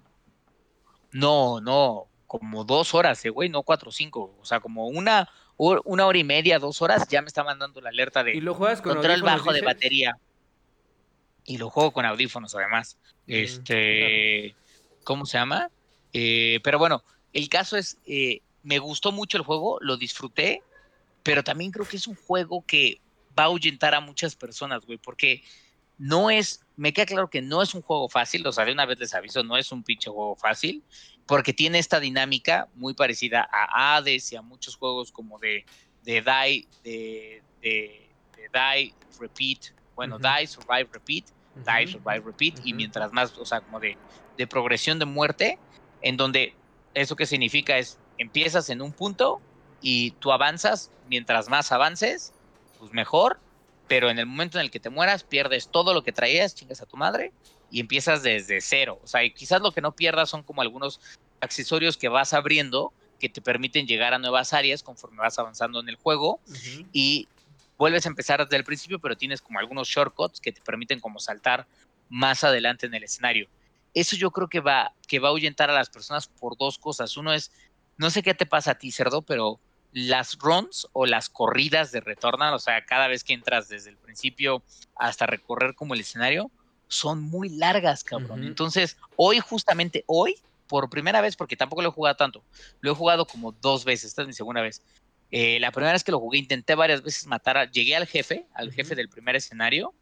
No, 1.12 1.62
no, 1.62 2.08
como 2.28 2.64
dos 2.64 2.93
horas, 2.93 3.24
eh, 3.26 3.30
güey, 3.30 3.49
no 3.49 3.64
cuatro 3.64 3.89
o 3.89 3.91
cinco. 3.91 4.36
O 4.41 4.45
sea, 4.45 4.60
como 4.60 4.88
una, 4.88 5.30
una 5.58 6.06
hora 6.08 6.18
y 6.18 6.24
media, 6.24 6.60
dos 6.60 6.82
horas, 6.82 7.08
ya 7.10 7.22
me 7.22 7.28
está 7.28 7.43
mandando 7.43 7.80
la 7.82 7.89
alerta 7.89 8.22
¿Y 8.22 8.36
de 8.36 8.41
lo 8.41 8.56
juegas 8.56 8.82
con 8.82 8.95
control 8.95 9.22
bajo 9.22 9.51
de 9.51 9.62
dices? 9.62 9.66
batería. 9.66 10.18
Y 11.45 11.58
lo 11.58 11.70
juego 11.70 11.91
con 11.91 12.06
audífonos, 12.06 12.56
además. 12.56 12.97
Mm, 13.28 13.32
Este, 13.34 14.56
¿cómo 15.04 15.26
se 15.26 15.38
llama? 15.38 15.70
Eh, 16.14 16.60
pero 16.64 16.80
bueno, 16.80 17.04
el 17.34 17.49
caso 17.49 17.78
es, 17.78 17.97
eh, 18.06 18.41
me 18.64 18.80
gustó 18.80 19.12
mucho 19.12 19.38
el 19.38 19.43
juego, 19.43 19.78
lo 19.82 19.97
disfruté, 19.97 20.62
pero 21.24 21.43
también 21.43 21.72
creo 21.72 21.88
que 21.88 21.97
es 21.97 22.08
un 22.08 22.16
juego 22.16 22.64
que 22.66 22.99
va 23.38 23.43
a 23.43 23.45
ahuyentar 23.47 23.95
a 23.95 23.99
muchas 23.99 24.36
personas, 24.36 24.86
güey, 24.86 24.97
porque 24.97 25.43
no 25.97 26.30
es, 26.30 26.62
me 26.76 26.93
queda 26.93 27.06
claro 27.06 27.30
que 27.30 27.41
no 27.41 27.62
es 27.62 27.74
un 27.74 27.82
juego 27.82 28.10
fácil, 28.10 28.45
o 28.45 28.51
sea, 28.51 28.66
de 28.66 28.74
una 28.74 28.86
vez 28.86 28.99
les 28.99 29.14
aviso, 29.14 29.43
no 29.43 29.58
es 29.58 29.72
un 29.72 29.84
pinche 29.84 30.10
juego 30.10 30.36
fácil, 30.36 30.84
porque 31.26 31.53
tiene 31.53 31.80
esta 31.80 31.99
dinámica 31.99 32.69
muy 32.74 32.93
parecida 32.93 33.47
a 33.51 33.95
Hades 33.95 34.32
y 34.32 34.36
a 34.36 34.41
muchos 34.41 34.76
juegos 34.76 35.11
como 35.11 35.39
de, 35.39 35.65
de 36.01 36.21
Die, 36.21 36.69
de, 36.84 37.43
de, 37.61 38.15
de 38.36 38.49
Die, 38.53 38.97
Repeat, 39.19 39.59
bueno, 39.95 40.17
Ujú. 40.17 40.28
Die, 40.28 40.47
Survive, 40.47 40.89
Repeat, 40.91 41.26
Die, 41.53 41.84
Ujú. 41.84 41.91
Survive, 41.91 42.21
Repeat, 42.26 42.55
y 42.63 42.74
mientras 42.74 43.11
más, 43.13 43.38
o 43.38 43.45
sea, 43.45 43.61
como 43.61 43.80
de, 43.80 43.99
de 44.36 44.47
progresión 44.47 44.99
de 44.99 45.05
muerte, 45.05 45.61
en 46.01 46.17
donde 46.17 46.59
eso 46.93 47.15
que 47.15 47.26
significa 47.26 47.78
es, 47.78 47.99
empiezas 48.17 48.69
en 48.69 48.82
un 48.82 48.93
punto 48.93 49.43
y 49.80 50.11
tú 50.13 50.32
avanzas, 50.32 50.91
mientras 51.03 51.49
más 51.49 51.71
avances, 51.71 52.34
pues 52.78 52.91
mejor, 52.91 53.41
pero 53.88 54.09
en 54.09 54.19
el 54.19 54.26
momento 54.26 54.57
en 54.57 54.65
el 54.65 54.71
que 54.71 54.80
te 54.80 54.89
mueras, 54.89 55.24
pierdes 55.24 55.69
todo 55.69 55.93
lo 55.93 56.03
que 56.03 56.11
traías, 56.11 56.55
chingas 56.55 56.82
a 56.82 56.86
tu 56.86 56.97
madre, 56.97 57.34
y 57.74 57.80
empiezas 57.80 58.21
desde 58.21 58.61
cero. 58.61 58.99
O 59.03 59.07
sea, 59.07 59.24
y 59.24 59.32
quizás 59.32 59.59
lo 59.59 59.71
que 59.71 59.82
no 59.82 59.95
pierdas 59.95 60.30
son 60.30 60.43
como 60.43 60.61
algunos 60.61 61.01
accesorios 61.41 61.97
que 61.97 62.07
vas 62.07 62.32
abriendo 62.34 62.93
que 63.19 63.30
te 63.30 63.41
permiten 63.41 63.88
llegar 63.88 64.13
a 64.13 64.19
nuevas 64.19 64.53
áreas 64.53 64.84
conforme 64.84 65.17
vas 65.17 65.39
avanzando 65.39 65.80
en 65.80 65.89
el 65.89 65.95
juego 65.95 66.39
y 66.91 67.28
vuelves 67.80 68.05
a 68.05 68.09
empezar 68.09 68.43
desde 68.43 68.57
el 68.57 68.63
principio, 68.63 68.99
pero 68.99 69.17
tienes 69.17 69.41
como 69.41 69.57
algunos 69.57 69.88
shortcuts 69.88 70.39
que 70.39 70.51
te 70.51 70.61
permiten 70.61 70.99
como 70.99 71.19
saltar 71.19 71.65
más 72.09 72.43
adelante 72.43 72.86
en 72.86 72.93
el 72.93 73.05
escenario. 73.05 73.47
Eso 73.95 74.15
yo 74.17 74.30
creo 74.30 74.49
que 74.49 74.59
va, 74.59 74.93
que 75.07 75.17
va 75.17 75.30
a 75.30 75.32
ahuyentar 75.32 75.71
a 75.71 75.74
las 75.74 75.89
personas 75.89 76.28
por 76.28 76.55
dos 76.55 76.78
cosas. 76.78 77.17
Uno 77.17 77.34
es, 77.34 77.51
no 77.97 78.11
sé 78.11 78.21
qué 78.21 78.36
te 78.36 78.45
pasa 78.45 78.71
a 78.71 78.76
ti, 78.76 78.91
cerdo, 78.91 79.24
pero 79.24 79.59
las 79.93 80.38
runs 80.38 80.88
o 80.93 81.07
las 81.07 81.28
corridas 81.28 81.91
de 81.91 82.01
Returnal, 82.01 82.53
o 82.53 82.59
sea, 82.59 82.86
cada 82.86 83.07
vez 83.07 83.24
que 83.24 83.34
entras 83.34 83.67
desde 83.67 83.89
el 83.89 83.97
principio 83.97 84.61
hasta 84.95 85.26
recorrer 85.26 85.74
como 85.74 85.95
el 85.95 86.01
escenario, 86.01 86.51
son 86.93 87.21
muy 87.23 87.49
largas, 87.49 88.03
cabrón. 88.03 88.43
Entonces, 88.43 88.97
hoy, 89.15 89.39
justamente 89.39 90.03
hoy, 90.07 90.35
por 90.67 90.89
primera 90.89 91.21
vez, 91.21 91.35
porque 91.35 91.57
tampoco 91.57 91.81
lo 91.81 91.89
he 91.89 91.91
jugado 91.91 92.15
tanto, 92.15 92.43
lo 92.81 92.91
he 92.91 92.95
jugado 92.95 93.25
como 93.25 93.51
dos 93.51 93.83
veces, 93.83 94.09
esta 94.09 94.21
es 94.21 94.27
mi 94.27 94.33
segunda 94.33 94.61
vez. 94.61 94.81
Eh, 95.31 95.59
la 95.59 95.71
primera 95.71 95.93
vez 95.93 96.03
que 96.03 96.11
lo 96.11 96.19
jugué, 96.19 96.37
intenté 96.37 96.75
varias 96.75 97.01
veces 97.01 97.25
matar, 97.25 97.57
a- 97.57 97.69
llegué 97.69 97.95
al 97.95 98.05
jefe, 98.07 98.45
al 98.53 98.71
jefe 98.71 98.95
del 98.95 99.09
primer 99.09 99.35
escenario, 99.35 99.93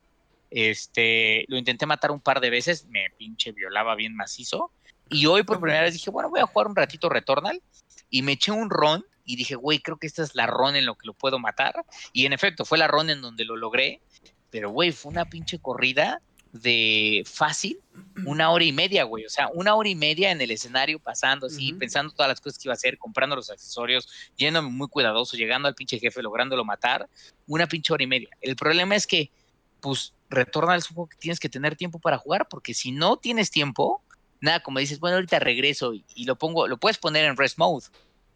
este, 0.50 1.46
lo 1.48 1.58
intenté 1.58 1.86
matar 1.86 2.12
un 2.12 2.20
par 2.20 2.42
de 2.42 2.50
veces, 2.50 2.86
me 2.88 3.10
pinche 3.18 3.54
violaba 3.54 3.96
bien 3.96 4.16
macizo, 4.16 4.72
y 5.10 5.26
hoy 5.26 5.44
por 5.44 5.60
primera 5.60 5.84
vez 5.84 5.94
dije, 5.94 6.10
bueno, 6.10 6.30
voy 6.30 6.42
a 6.42 6.46
jugar 6.46 6.68
un 6.68 6.76
ratito 6.76 7.10
Returnal, 7.10 7.62
y 8.10 8.22
me 8.22 8.34
eché 8.34 8.52
un 8.52 8.70
ron, 8.70 9.06
y 9.24 9.38
dije, 9.38 9.56
güey, 9.56 9.80
creo 9.80 9.98
que 9.98 10.08
esta 10.08 10.24
es 10.24 10.36
la 10.36 10.48
ron 10.48 10.76
en 10.76 10.86
lo 10.86 10.96
que 10.96 11.08
lo 11.08 11.14
puedo 11.14 11.40
matar, 11.40 11.86
y 12.12 12.26
en 12.26 12.34
efecto, 12.34 12.66
fue 12.66 12.78
la 12.78 12.88
ron 12.88 13.10
en 13.10 13.22
donde 13.22 13.46
lo 13.46 13.56
logré, 13.56 14.02
pero 14.50 14.70
güey, 14.70 14.92
fue 14.92 15.12
una 15.12 15.26
pinche 15.26 15.60
corrida 15.60 16.22
de 16.54 17.24
fácil, 17.26 17.80
una 18.26 18.52
hora 18.52 18.64
y 18.64 18.72
media, 18.72 19.04
güey. 19.04 19.26
O 19.26 19.30
sea, 19.30 19.50
una 19.54 19.76
hora 19.76 19.90
y 19.90 19.96
media 19.96 20.32
en 20.32 20.42
el 20.42 20.52
escenario, 20.52 21.00
pasando 21.00 21.48
así, 21.48 21.74
pensando 21.74 22.14
todas 22.14 22.30
las 22.30 22.42
cosas 22.42 22.58
que 22.58 22.68
iba 22.68 22.74
a 22.74 22.76
hacer, 22.76 22.98
comprando 22.98 23.36
los 23.36 23.50
accesorios, 23.50 24.08
yéndome 24.38 24.70
muy 24.70 24.88
cuidadoso, 24.88 25.38
llegando 25.38 25.68
al 25.68 25.76
pinche 25.76 26.00
jefe, 26.00 26.22
lográndolo 26.22 26.66
matar, 26.66 27.10
una 27.48 27.68
pinche 27.68 27.94
hora 27.94 28.04
y 28.04 28.08
media. 28.08 28.30
El 28.42 28.56
problema 28.56 28.96
es 28.96 29.08
que, 29.08 29.32
pues, 29.80 30.14
retorna 30.30 30.74
al 30.74 30.82
juego 30.82 31.08
que 31.08 31.18
tienes 31.18 31.40
que 31.40 31.50
tener 31.50 31.76
tiempo 31.76 32.00
para 32.00 32.18
jugar, 32.18 32.48
porque 32.50 32.74
si 32.74 32.92
no 32.92 33.18
tienes 33.18 33.50
tiempo, 33.52 34.02
nada, 34.40 34.62
como 34.62 34.80
dices, 34.80 35.00
bueno, 35.00 35.16
ahorita 35.16 35.40
regreso 35.40 35.94
y, 35.94 36.04
y 36.16 36.26
lo 36.26 36.36
pongo, 36.36 36.68
lo 36.68 36.78
puedes 36.78 36.98
poner 36.98 37.26
en 37.26 37.38
rest 37.38 37.58
mode, 37.58 37.86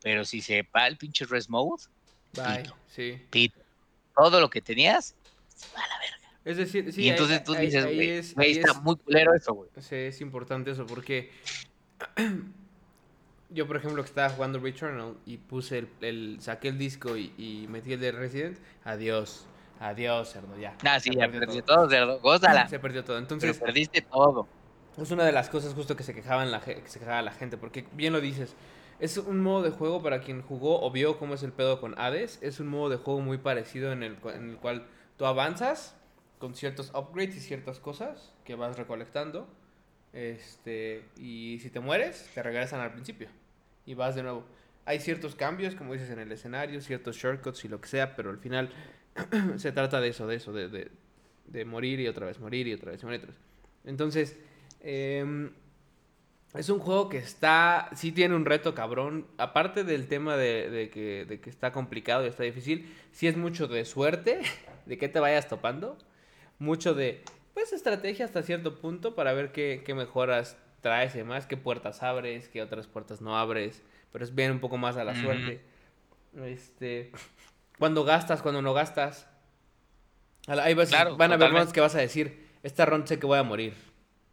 pero 0.02 0.24
si 0.24 0.42
se 0.42 0.68
va 0.76 0.88
el 0.88 0.98
pinche 0.98 1.26
rest 1.26 1.50
mode, 1.50 1.84
Bye. 2.36 2.64
Pito. 2.64 2.76
Sí. 2.94 3.22
pito, 3.30 3.60
todo 4.16 4.40
lo 4.40 4.50
que 4.50 4.62
tenías, 4.62 5.16
se 5.56 5.68
va 5.76 5.84
a 5.84 5.88
la 5.88 6.00
verga. 6.00 6.25
Es 6.46 6.58
decir, 6.58 6.94
sí, 6.94 7.02
y 7.02 7.04
ahí- 7.06 7.10
entonces 7.12 7.44
tú 7.44 7.54
dices, 7.56 7.84
ahí 7.86 8.00
es- 8.10 8.36
está 8.38 8.72
es- 8.72 8.82
muy 8.84 8.96
culero 8.98 9.34
eso, 9.34 9.54
güey. 9.54 9.70
Sí, 9.80 9.96
es 9.96 10.22
importante 10.22 10.72
eso 10.72 10.86
porque 10.86 11.32
yo, 13.50 13.68
por 13.68 13.78
ejemplo, 13.78 14.04
que 14.04 14.08
estaba 14.10 14.30
jugando 14.30 14.60
Returnal 14.60 15.16
y 15.26 15.38
puse 15.38 15.80
el, 15.80 15.90
el- 16.02 16.38
saqué 16.42 16.68
el 16.70 16.78
disco 16.78 17.16
y, 17.18 17.34
y 17.38 17.68
metí 17.70 17.94
el 17.94 18.00
de 18.00 18.12
Resident, 18.12 18.58
adiós, 18.84 19.46
adiós, 19.80 20.32
cerdo, 20.32 20.58
ya. 20.58 20.76
Ah, 20.86 21.00
sí, 21.00 21.10
Se 21.12 21.16
ya 21.16 21.26
perdió 21.28 21.40
perdí 21.48 21.62
todo, 21.62 21.90
cerdo. 21.90 22.20
Gózala. 22.20 22.68
Se 22.68 22.80
perdió 22.80 23.04
todo. 23.04 23.16
Pero 23.18 23.24
Entonces, 23.24 23.58
perdiste 23.60 24.02
todo. 24.02 24.48
es 24.98 25.12
una 25.12 25.24
de 25.26 25.32
las 25.32 25.50
cosas 25.50 25.74
justo 25.74 25.96
que 25.96 26.04
se 26.04 26.14
quejaban 26.14 26.52
la, 26.52 26.62
que 26.62 26.82
se 26.86 27.00
quejaba 27.00 27.22
la 27.22 27.32
gente, 27.32 27.58
porque 27.58 27.86
bien 27.94 28.14
lo 28.14 28.22
dices, 28.22 28.56
es 29.00 29.18
un 29.18 29.42
modo 29.42 29.64
de 29.64 29.72
juego 29.72 30.02
para 30.02 30.22
quien 30.22 30.42
jugó 30.42 30.82
o 30.86 30.92
vio 30.92 31.18
cómo 31.18 31.34
es 31.34 31.44
el 31.44 31.52
pedo 31.52 31.82
con 31.82 31.98
Hades, 32.00 32.40
es 32.42 32.60
un 32.60 32.68
modo 32.68 32.90
de 32.90 32.98
juego 32.98 33.20
muy 33.22 33.38
parecido 33.38 33.92
en 33.92 34.04
el, 34.04 34.18
en 34.34 34.52
el 34.52 34.58
cual 34.58 34.86
tú 35.18 35.26
avanzas 35.26 35.96
con 36.40 36.56
ciertos 36.56 36.92
upgrades 36.94 37.36
y 37.38 37.40
ciertas 37.40 37.80
cosas 37.80 38.34
que 38.44 38.56
vas 38.56 38.78
recolectando, 38.78 39.48
este, 40.14 41.04
y 41.18 41.60
si 41.62 41.70
te 41.70 41.80
mueres, 41.80 42.30
te 42.34 42.42
regresan 42.42 42.80
al 42.80 42.94
principio 42.94 43.28
y 43.86 43.94
vas 43.94 44.16
de 44.16 44.24
nuevo. 44.24 44.46
Hay 44.86 45.00
ciertos 45.00 45.36
cambios, 45.36 45.76
como 45.76 45.94
dices, 45.94 46.10
en 46.10 46.20
el 46.20 46.32
escenario, 46.32 46.80
ciertos 46.82 47.18
shortcuts 47.18 47.66
y 47.66 47.68
lo 47.68 47.82
que 47.82 47.88
sea, 47.88 48.16
pero 48.16 48.30
al 48.30 48.38
final 48.38 48.70
se 49.58 49.72
trata 49.72 50.00
de 50.00 50.10
eso, 50.10 50.28
de 50.28 50.36
eso, 50.36 50.54
de, 50.54 50.70
de, 50.70 50.92
de 51.48 51.66
morir 51.66 52.00
y 52.00 52.08
otra 52.08 52.26
vez, 52.26 52.40
morir 52.40 52.68
y 52.68 52.74
otra 52.74 52.92
vez, 52.92 53.04
morir 53.04 53.28
y. 53.28 53.90
Entonces, 53.90 54.38
em, 54.82 55.52
es 56.54 56.70
un 56.70 56.80
juego 56.80 57.10
que 57.10 57.18
está, 57.18 57.90
sí 57.96 58.12
tiene 58.12 58.36
un 58.36 58.46
reto 58.46 58.74
cabrón. 58.74 59.28
Aparte 59.38 59.84
del 59.84 60.08
tema 60.08 60.38
de, 60.38 60.70
de 60.70 60.90
que, 60.90 61.26
de 61.26 61.40
que 61.40 61.50
está 61.50 61.72
complicado 61.72 62.26
y 62.26 62.30
está 62.30 62.44
difícil, 62.44 62.94
sí 63.12 63.28
es 63.28 63.36
mucho 63.38 63.68
de 63.68 63.86
suerte, 63.86 64.40
de 64.86 64.98
que 64.98 65.10
te 65.10 65.20
vayas 65.20 65.48
topando. 65.48 65.98
Mucho 66.60 66.94
de, 66.94 67.24
pues, 67.54 67.74
estrategia 67.74 68.26
hasta 68.26 68.44
cierto 68.44 68.80
punto 68.80 69.16
para 69.16 69.34
ver 69.34 69.52
qué, 69.52 69.84
qué 69.86 69.94
mejoras 69.94 70.58
traes 70.82 71.16
y 71.16 71.20
demás, 71.20 71.48
qué 71.48 71.58
puertas 71.58 72.04
abres, 72.04 72.48
qué 72.50 72.62
otras 72.62 72.88
puertas 72.88 73.22
no 73.22 73.38
abres. 73.38 73.82
Pero 74.12 74.24
es 74.24 74.34
bien 74.34 74.52
un 74.52 74.60
poco 74.60 74.78
más 74.78 74.98
a 74.98 75.04
la 75.04 75.16
suerte. 75.20 75.62
Este, 76.44 77.12
cuando 77.80 78.04
gastas, 78.04 78.42
cuando 78.42 78.62
no 78.62 78.74
gastas. 78.74 79.28
Hay 80.48 80.74
veces, 80.74 80.94
Claro, 80.96 81.18
van 81.18 81.32
a 81.32 81.36
haber 81.36 81.52
runs 81.52 81.74
que 81.74 81.82
vas 81.82 81.96
a 81.96 82.00
decir, 82.00 82.48
esta 82.62 82.86
run 82.86 83.08
sé 83.08 83.20
que 83.20 83.26
voy 83.26 83.40
a 83.40 83.44
morir. 83.44 83.74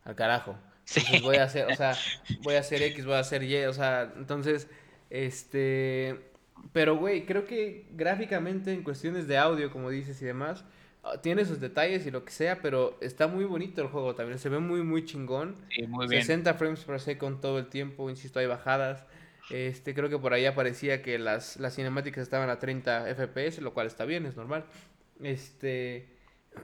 Al 0.04 0.14
carajo. 0.14 0.56
Sí. 0.84 1.00
Entonces 1.00 1.22
voy 1.22 1.36
a 1.36 1.44
hacer, 1.44 1.72
o 1.72 1.74
sea, 1.74 1.96
voy 2.42 2.56
a 2.56 2.60
hacer 2.60 2.82
X, 2.82 3.06
voy 3.06 3.14
a 3.14 3.20
hacer 3.20 3.42
Y, 3.44 3.64
o 3.64 3.72
sea, 3.72 4.12
entonces, 4.16 4.68
este, 5.10 6.30
Pero, 6.72 6.96
güey, 6.96 7.24
creo 7.24 7.46
que 7.46 7.86
gráficamente, 7.92 8.72
en 8.72 8.82
cuestiones 8.82 9.26
de 9.26 9.38
audio, 9.38 9.70
como 9.70 9.90
dices 9.90 10.20
y 10.22 10.24
demás, 10.26 10.64
tiene 11.20 11.44
sus 11.44 11.60
detalles 11.60 12.06
y 12.06 12.10
lo 12.10 12.24
que 12.24 12.30
sea, 12.30 12.60
pero 12.62 12.96
está 13.00 13.26
muy 13.26 13.44
bonito 13.44 13.82
el 13.82 13.88
juego 13.88 14.14
también. 14.14 14.38
Se 14.38 14.48
ve 14.48 14.58
muy, 14.58 14.82
muy 14.82 15.04
chingón. 15.04 15.56
Sí, 15.70 15.86
muy 15.86 16.06
bien. 16.06 16.22
60 16.22 16.54
frames 16.54 16.84
per 16.84 17.00
second 17.00 17.40
todo 17.40 17.58
el 17.58 17.66
tiempo, 17.66 18.08
insisto, 18.08 18.38
hay 18.38 18.46
bajadas. 18.46 19.04
Este, 19.50 19.94
creo 19.94 20.08
que 20.08 20.18
por 20.18 20.32
ahí 20.32 20.46
aparecía 20.46 21.02
que 21.02 21.18
las, 21.18 21.56
las 21.56 21.74
cinemáticas 21.74 22.22
estaban 22.22 22.48
a 22.48 22.58
30 22.58 23.14
FPS, 23.14 23.60
lo 23.60 23.74
cual 23.74 23.88
está 23.88 24.04
bien, 24.04 24.26
es 24.26 24.36
normal. 24.36 24.64
Este, 25.20 26.08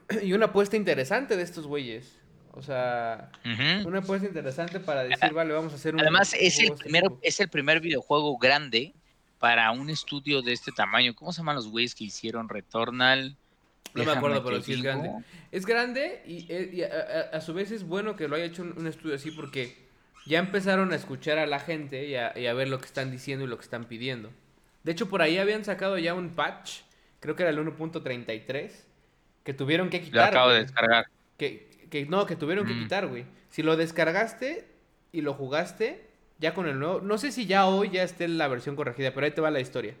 y 0.23 0.33
una 0.33 0.47
apuesta 0.47 0.77
interesante 0.77 1.35
de 1.35 1.43
estos 1.43 1.67
güeyes. 1.67 2.15
O 2.53 2.63
sea, 2.63 3.31
una 3.85 3.99
apuesta 3.99 4.27
interesante 4.27 4.79
para 4.79 5.03
decir, 5.03 5.31
vale, 5.33 5.53
vamos 5.53 5.71
a 5.71 5.75
hacer 5.75 5.93
un. 5.93 6.01
Además, 6.01 6.33
es 6.33 6.57
el, 6.59 6.65
este 6.65 6.83
primer, 6.83 7.03
tipo. 7.03 7.19
es 7.21 7.39
el 7.39 7.47
primer 7.47 7.79
videojuego 7.79 8.37
grande 8.37 8.95
para 9.37 9.71
un 9.71 9.89
estudio 9.89 10.41
de 10.41 10.53
este 10.53 10.71
tamaño. 10.71 11.13
¿Cómo 11.13 11.31
se 11.31 11.37
llaman 11.37 11.55
los 11.55 11.67
güeyes 11.67 11.93
que 11.93 12.05
hicieron 12.05 12.49
Returnal? 12.49 13.37
No 13.93 14.03
me 14.05 14.11
acuerdo, 14.11 14.43
pero 14.43 14.61
sí 14.61 14.73
es 14.73 14.81
grande. 14.81 15.11
Es 15.51 15.65
grande 15.65 16.21
y, 16.25 16.45
eh, 16.49 16.69
y 16.73 16.81
a, 16.83 16.87
a- 17.33 17.37
a 17.37 17.41
su 17.41 17.53
vez 17.53 17.71
es 17.71 17.83
bueno 17.83 18.15
que 18.15 18.27
lo 18.27 18.35
haya 18.35 18.45
hecho 18.45 18.61
un, 18.61 18.73
un 18.77 18.87
estudio 18.87 19.15
así 19.15 19.31
porque 19.31 19.75
ya 20.25 20.39
empezaron 20.39 20.91
a 20.91 20.95
escuchar 20.95 21.37
a 21.39 21.47
la 21.47 21.59
gente 21.59 22.05
y 22.07 22.15
a, 22.15 22.37
y 22.37 22.45
a 22.47 22.53
ver 22.53 22.67
lo 22.67 22.79
que 22.79 22.85
están 22.85 23.09
diciendo 23.11 23.45
y 23.45 23.47
lo 23.47 23.57
que 23.57 23.63
están 23.63 23.85
pidiendo. 23.85 24.29
De 24.83 24.91
hecho, 24.91 25.09
por 25.09 25.21
ahí 25.21 25.37
habían 25.37 25.65
sacado 25.65 25.97
ya 25.97 26.13
un 26.13 26.29
patch, 26.29 26.81
creo 27.19 27.35
que 27.35 27.43
era 27.43 27.49
el 27.49 27.57
1.33, 27.59 28.71
que 29.43 29.53
tuvieron 29.53 29.89
que 29.89 29.97
Lo 29.99 30.05
quitar. 30.05 30.29
acabo 30.29 30.49
de 30.51 30.59
descargar. 30.61 31.05
Que, 31.37 31.67
que 31.89 32.05
no, 32.05 32.25
que 32.25 32.35
tuvieron 32.35 32.65
que 32.67 32.73
Mm. 32.73 32.83
quitar, 32.83 33.07
güey. 33.07 33.25
Si 33.49 33.63
lo 33.63 33.75
descargaste 33.75 34.67
y 35.11 35.21
lo 35.21 35.33
jugaste, 35.33 36.05
ya 36.37 36.53
con 36.53 36.67
el 36.67 36.77
nuevo. 36.79 37.01
No 37.01 37.17
sé 37.17 37.31
si 37.31 37.45
ya 37.47 37.65
hoy 37.65 37.89
ya 37.89 38.03
esté 38.03 38.27
la 38.27 38.47
versión 38.47 38.75
corregida, 38.75 39.11
pero 39.13 39.25
ahí 39.25 39.31
te 39.31 39.41
va 39.41 39.49
la 39.51 39.59
historia. 39.59 39.95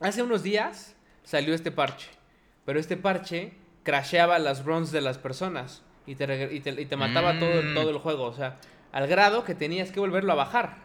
Hace 0.00 0.22
unos 0.22 0.42
días 0.42 0.94
salió 1.22 1.54
este 1.54 1.70
parche. 1.70 2.08
Pero 2.70 2.78
este 2.78 2.96
parche 2.96 3.50
crasheaba 3.82 4.38
las 4.38 4.64
runs 4.64 4.92
de 4.92 5.00
las 5.00 5.18
personas. 5.18 5.82
Y 6.06 6.14
te, 6.14 6.54
y 6.54 6.60
te, 6.60 6.70
y 6.80 6.86
te 6.86 6.96
mataba 6.96 7.36
todo, 7.40 7.58
el- 7.58 7.72
Mm. 7.72 7.74
todo 7.74 7.90
el 7.90 7.98
juego. 7.98 8.26
O 8.26 8.32
sea, 8.32 8.58
al 8.92 9.08
grado 9.08 9.42
que 9.42 9.56
tenías 9.56 9.90
que 9.90 9.98
volverlo 9.98 10.30
a 10.30 10.36
bajar. 10.36 10.76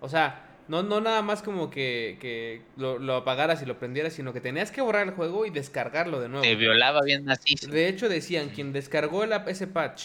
O 0.00 0.08
sea, 0.08 0.46
no, 0.68 0.82
no 0.82 1.02
nada 1.02 1.20
más 1.20 1.42
como 1.42 1.68
que, 1.68 2.16
que 2.22 2.62
lo, 2.78 2.98
lo 2.98 3.16
apagaras 3.16 3.60
y 3.60 3.66
lo 3.66 3.78
prendieras, 3.78 4.14
sino 4.14 4.32
que 4.32 4.40
tenías 4.40 4.70
que 4.70 4.80
borrar 4.80 5.06
el 5.08 5.12
juego 5.12 5.44
y 5.44 5.50
descargarlo 5.50 6.20
de 6.20 6.30
nuevo. 6.30 6.42
Te 6.42 6.56
violaba 6.56 7.02
bien 7.02 7.26
macizo. 7.26 7.66
De 7.70 7.86
hecho, 7.88 8.08
decían, 8.08 8.48
quien 8.48 8.72
descargó 8.72 9.24
el, 9.24 9.32
ese 9.48 9.66
patch 9.66 10.04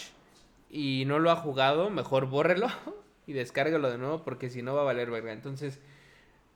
y 0.70 1.04
no 1.06 1.18
lo 1.18 1.30
ha 1.30 1.36
jugado, 1.36 1.88
mejor 1.88 2.26
bórrelo 2.26 2.68
y 3.26 3.32
descárguelo 3.32 3.90
de 3.90 3.96
nuevo 3.96 4.22
porque 4.22 4.50
si 4.50 4.60
no 4.60 4.74
va 4.74 4.82
a 4.82 4.84
valer 4.84 5.10
verga. 5.10 5.32
Entonces, 5.32 5.80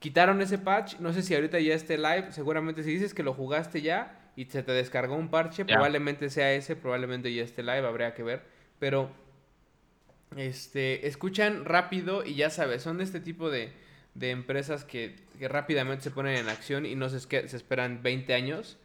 quitaron 0.03 0.43
ese 0.43 0.59
patch. 0.59 0.99
No 0.99 1.13
sé 1.15 1.23
si 1.23 1.35
ahorita 1.35 1.59
ya 1.61 1.75
esté 1.75 1.97
live. 1.97 2.33
Seguramente 2.33 2.83
si 2.83 2.91
dices 2.91 3.15
que 3.15 3.23
lo 3.23 3.33
jugaste 3.33 3.81
ya 3.81 4.31
y 4.37 4.45
se 4.47 4.63
te 4.63 4.73
descargó 4.73 5.15
un 5.17 5.31
parche, 5.31 5.65
probablemente 5.77 6.29
sea 6.29 6.53
ese, 6.53 6.77
probablemente 6.77 7.33
ya 7.33 7.43
esté 7.43 7.63
live, 7.63 7.87
habría 7.87 8.13
que 8.15 8.23
ver. 8.23 8.43
Pero, 8.79 9.11
este, 10.37 11.07
escuchan 11.07 11.65
rápido 11.65 12.25
y 12.25 12.35
ya 12.35 12.51
sabes, 12.51 12.83
son 12.83 12.99
de 12.99 13.05
este 13.05 13.21
tipo 13.21 13.51
de, 13.51 13.73
de 14.15 14.31
empresas 14.31 14.85
que, 14.85 15.17
que 15.39 15.49
rápidamente 15.49 16.05
se 16.05 16.11
ponen 16.11 16.37
en 16.37 16.49
acción 16.49 16.87
y 16.87 16.95
no 16.95 17.09
se, 17.09 17.21
se 17.21 17.57
esperan 17.57 18.03
20 18.03 18.33
años 18.35 18.79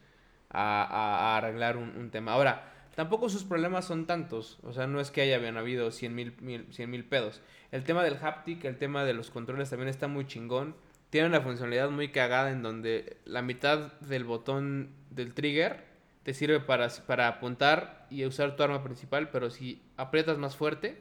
a, 0.49 0.83
a- 0.83 1.33
a 1.33 1.37
arreglar 1.37 1.77
un, 1.77 1.95
un 1.97 2.09
tema. 2.11 2.33
Ahora, 2.33 2.73
tampoco 2.95 3.29
sus 3.29 3.43
problemas 3.45 3.85
son 3.85 4.05
tantos. 4.07 4.59
O 4.63 4.73
sea, 4.73 4.87
no 4.87 4.99
es 4.99 5.09
que 5.11 5.21
haya 5.21 5.37
habían 5.37 5.57
habido 5.57 5.91
100 5.91 6.13
mil 6.15 7.05
pedos. 7.05 7.41
El 7.71 7.83
tema 7.83 8.03
del 8.03 8.17
haptic, 8.21 8.65
el 8.65 8.77
tema 8.77 9.05
de 9.05 9.13
los 9.13 9.29
controles 9.31 9.69
también 9.69 9.89
está 9.89 10.07
muy 10.07 10.27
chingón. 10.27 10.75
Tiene 11.09 11.27
una 11.27 11.41
funcionalidad 11.41 11.89
muy 11.89 12.09
cagada 12.09 12.51
en 12.51 12.61
donde 12.63 13.17
la 13.25 13.41
mitad 13.41 13.93
del 14.01 14.23
botón 14.25 14.89
del 15.09 15.33
trigger 15.33 15.85
te 16.23 16.33
sirve 16.33 16.59
para, 16.59 16.89
para 17.07 17.27
apuntar 17.29 18.05
y 18.09 18.25
usar 18.25 18.55
tu 18.55 18.63
arma 18.63 18.83
principal, 18.83 19.29
pero 19.29 19.49
si 19.49 19.81
aprietas 19.95 20.37
más 20.37 20.57
fuerte, 20.57 20.97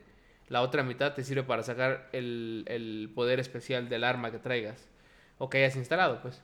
la 0.48 0.62
otra 0.62 0.84
mitad 0.84 1.14
te 1.14 1.24
sirve 1.24 1.42
para 1.42 1.64
sacar 1.64 2.08
el, 2.12 2.64
el 2.68 3.10
poder 3.14 3.40
especial 3.40 3.88
del 3.88 4.04
arma 4.04 4.30
que 4.30 4.38
traigas 4.38 4.88
o 5.38 5.50
que 5.50 5.58
hayas 5.58 5.74
instalado, 5.76 6.20
pues. 6.22 6.40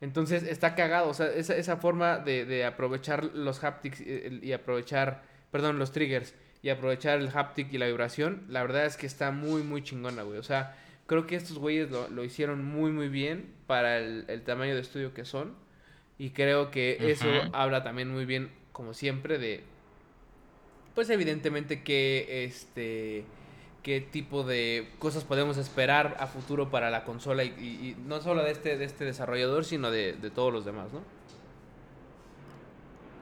Entonces 0.00 0.44
está 0.44 0.74
cagado, 0.76 1.08
o 1.08 1.14
sea, 1.14 1.26
esa, 1.26 1.56
esa 1.56 1.76
forma 1.76 2.18
de, 2.18 2.44
de 2.44 2.64
aprovechar 2.64 3.24
los 3.24 3.62
haptics 3.64 4.00
y, 4.00 4.08
el- 4.10 4.44
y 4.44 4.52
aprovechar, 4.52 5.22
perdón, 5.50 5.78
los 5.78 5.90
triggers 5.92 6.34
y 6.62 6.68
aprovechar 6.70 7.18
el 7.18 7.28
haptic 7.36 7.72
y 7.72 7.78
la 7.78 7.86
vibración, 7.86 8.44
la 8.48 8.62
verdad 8.62 8.86
es 8.86 8.96
que 8.96 9.06
está 9.06 9.30
muy, 9.32 9.62
muy 9.62 9.82
chingona, 9.82 10.22
güey. 10.22 10.38
O 10.38 10.42
sea, 10.42 10.76
creo 11.10 11.26
que 11.26 11.36
estos 11.36 11.58
güeyes 11.58 11.90
lo, 11.90 12.08
lo 12.08 12.24
hicieron 12.24 12.64
muy, 12.64 12.92
muy 12.92 13.08
bien 13.08 13.52
para 13.66 13.98
el, 13.98 14.24
el 14.28 14.42
tamaño 14.44 14.76
de 14.76 14.80
estudio 14.80 15.12
que 15.12 15.24
son. 15.24 15.56
Y 16.18 16.30
creo 16.30 16.70
que 16.70 17.10
eso 17.10 17.48
habla 17.52 17.82
también 17.82 18.10
muy 18.12 18.26
bien, 18.26 18.52
como 18.72 18.94
siempre, 18.94 19.38
de, 19.38 19.64
pues 20.94 21.10
evidentemente 21.10 21.82
que 21.82 22.44
este 22.44 23.24
qué 23.82 24.00
tipo 24.00 24.42
de 24.44 24.96
cosas 24.98 25.24
podemos 25.24 25.56
esperar 25.56 26.16
a 26.20 26.26
futuro 26.26 26.70
para 26.70 26.90
la 26.90 27.04
consola 27.04 27.44
y, 27.44 27.48
y- 27.58 27.88
y 27.90 27.94
no 27.96 28.20
solo 28.20 28.42
de 28.42 28.50
este 28.50 28.76
de 28.76 28.84
este 28.84 29.04
desarrollador 29.04 29.64
sino 29.64 29.90
de, 29.90 30.12
de 30.14 30.30
todos 30.30 30.52
los 30.52 30.64
demás 30.64 30.92
no 30.92 31.00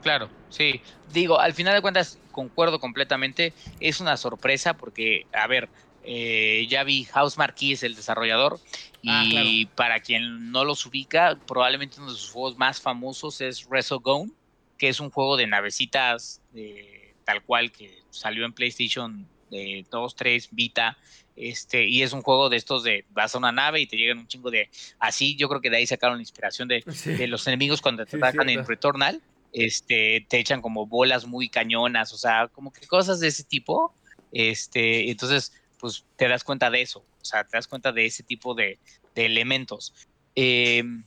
Claro, 0.01 0.31
sí. 0.49 0.83
Digo, 1.05 1.41
al 1.41 1.55
final 1.55 1.75
de 1.75 1.83
cuentas, 1.83 2.21
concuerdo 2.31 2.79
completamente. 2.79 3.55
Es 3.81 4.01
una 4.01 4.17
sorpresa 4.17 4.75
porque, 4.75 5.27
a 5.33 5.47
ver, 5.49 5.71
eh, 6.11 6.67
ya 6.71 6.85
vi 6.85 7.05
House 7.05 7.37
Marquee 7.37 7.73
es 7.73 7.83
el 7.83 7.95
desarrollador 7.95 8.59
Ah, 9.07 9.25
y 9.27 9.67
para 9.67 10.01
quien 10.01 10.51
no 10.51 10.65
los 10.65 10.85
ubica, 10.87 11.39
probablemente 11.47 12.01
uno 12.01 12.11
de 12.11 12.19
sus 12.19 12.31
juegos 12.31 12.57
más 12.59 12.81
famosos 12.81 13.41
es 13.41 13.67
Resogun, 13.71 14.35
que 14.77 14.89
es 14.89 14.99
un 15.01 15.11
juego 15.11 15.37
de 15.37 15.47
navecitas 15.47 16.41
eh, 16.55 17.15
tal 17.25 17.43
cual 17.45 17.71
que 17.71 17.99
salió 18.11 18.45
en 18.45 18.53
PlayStation 18.55 19.29
de 19.51 19.87
2, 19.91 20.17
3, 20.17 20.49
Vita. 20.51 20.97
Este, 21.37 21.87
y 21.87 22.03
es 22.03 22.13
un 22.13 22.23
juego 22.23 22.49
de 22.49 22.57
estos 22.57 22.83
de 22.83 23.05
vas 23.11 23.35
a 23.35 23.39
una 23.39 23.53
nave 23.53 23.81
y 23.81 23.87
te 23.87 23.97
llegan 23.97 24.19
un 24.19 24.27
chingo 24.27 24.51
de 24.51 24.69
así, 24.99 25.37
yo 25.37 25.49
creo 25.49 25.61
que 25.61 25.71
de 25.71 25.77
ahí 25.77 25.87
sacaron 25.87 26.17
la 26.17 26.23
inspiración 26.23 26.67
de, 26.67 26.83
Sí. 26.93 27.13
de 27.13 27.29
los 27.29 27.47
enemigos 27.47 27.81
cuando 27.81 28.05
te 28.05 28.13
Sí, 28.13 28.17
atacan 28.17 28.49
en. 28.49 28.67
Returnal, 28.67 29.23
este, 29.53 30.27
te 30.29 30.39
echan 30.41 30.61
como 30.61 30.87
bolas 30.87 31.27
muy 31.27 31.49
cañonas, 31.49 32.13
o 32.13 32.19
sea, 32.19 32.49
como 32.49 32.73
que 32.73 32.87
cosas 32.89 33.21
de 33.21 33.29
ese 33.29 33.45
tipo, 33.45 33.95
este, 34.33 35.09
entonces, 35.11 35.53
pues 35.79 36.05
te 36.17 36.29
das 36.29 36.45
cuenta 36.45 36.71
de 36.71 36.83
eso, 36.83 37.01
o 37.01 37.25
sea, 37.25 37.45
te 37.45 37.57
das 37.57 37.67
cuenta 37.69 37.93
de 37.93 38.07
ese 38.07 38.23
tipo 38.23 38.55
de, 38.55 38.79
de 39.15 39.27
elementos. 39.27 39.95
Em, 40.35 41.05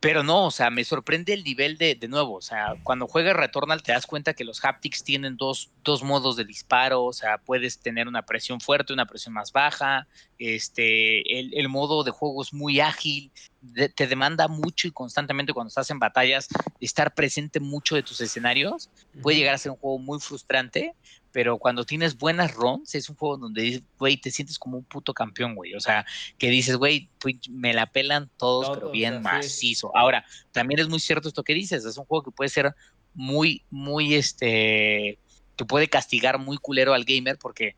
pero 0.00 0.22
no, 0.22 0.44
o 0.44 0.50
sea, 0.50 0.68
me 0.68 0.84
sorprende 0.84 1.32
el 1.32 1.44
nivel 1.44 1.78
de, 1.78 1.94
de 1.94 2.08
nuevo, 2.08 2.34
o 2.34 2.42
sea, 2.42 2.74
cuando 2.82 3.06
juegas 3.06 3.34
Returnal 3.34 3.82
te 3.82 3.92
das 3.92 4.04
cuenta 4.06 4.34
que 4.34 4.44
los 4.44 4.62
haptics 4.62 5.02
tienen 5.02 5.38
dos, 5.38 5.70
dos 5.82 6.02
modos 6.02 6.36
de 6.36 6.44
disparo, 6.44 7.04
o 7.04 7.12
sea, 7.14 7.38
puedes 7.38 7.80
tener 7.80 8.06
una 8.06 8.20
presión 8.20 8.60
fuerte, 8.60 8.92
una 8.92 9.06
presión 9.06 9.32
más 9.32 9.50
baja, 9.50 10.06
este, 10.36 11.38
el, 11.40 11.54
el 11.54 11.70
modo 11.70 12.04
de 12.04 12.10
juego 12.10 12.42
es 12.42 12.52
muy 12.52 12.80
ágil, 12.80 13.32
de- 13.62 13.88
te 13.88 14.06
demanda 14.06 14.46
mucho 14.46 14.88
y 14.88 14.90
constantemente 14.92 15.54
cuando 15.54 15.68
estás 15.68 15.88
en 15.88 15.98
batallas 15.98 16.48
estar 16.80 17.14
presente 17.14 17.58
mucho 17.58 17.94
de 17.94 18.02
tus 18.02 18.20
escenarios, 18.20 18.90
puede 19.22 19.38
llegar 19.38 19.54
a 19.54 19.58
ser 19.58 19.72
un 19.72 19.78
juego 19.78 19.98
muy 19.98 20.20
frustrante, 20.20 20.94
pero 21.34 21.58
cuando 21.58 21.84
tienes 21.84 22.16
buenas 22.16 22.54
runs, 22.54 22.94
es 22.94 23.10
un 23.10 23.16
juego 23.16 23.36
donde, 23.36 23.82
güey, 23.98 24.16
te 24.16 24.30
sientes 24.30 24.56
como 24.56 24.78
un 24.78 24.84
puto 24.84 25.12
campeón, 25.12 25.56
güey. 25.56 25.74
O 25.74 25.80
sea, 25.80 26.06
que 26.38 26.48
dices, 26.48 26.76
güey, 26.76 27.10
me 27.50 27.74
la 27.74 27.86
pelan 27.86 28.30
todos, 28.36 28.70
pero 28.78 28.92
bien 28.92 29.14
es. 29.14 29.20
macizo. 29.20 29.90
Ahora, 29.96 30.24
también 30.52 30.78
es 30.78 30.88
muy 30.88 31.00
cierto 31.00 31.26
esto 31.26 31.42
que 31.42 31.52
dices, 31.52 31.84
es 31.84 31.98
un 31.98 32.04
juego 32.04 32.22
que 32.22 32.30
puede 32.30 32.50
ser 32.50 32.72
muy, 33.14 33.64
muy, 33.68 34.14
este, 34.14 35.18
que 35.56 35.64
puede 35.64 35.88
castigar 35.88 36.38
muy 36.38 36.56
culero 36.56 36.94
al 36.94 37.04
gamer 37.04 37.36
porque 37.36 37.74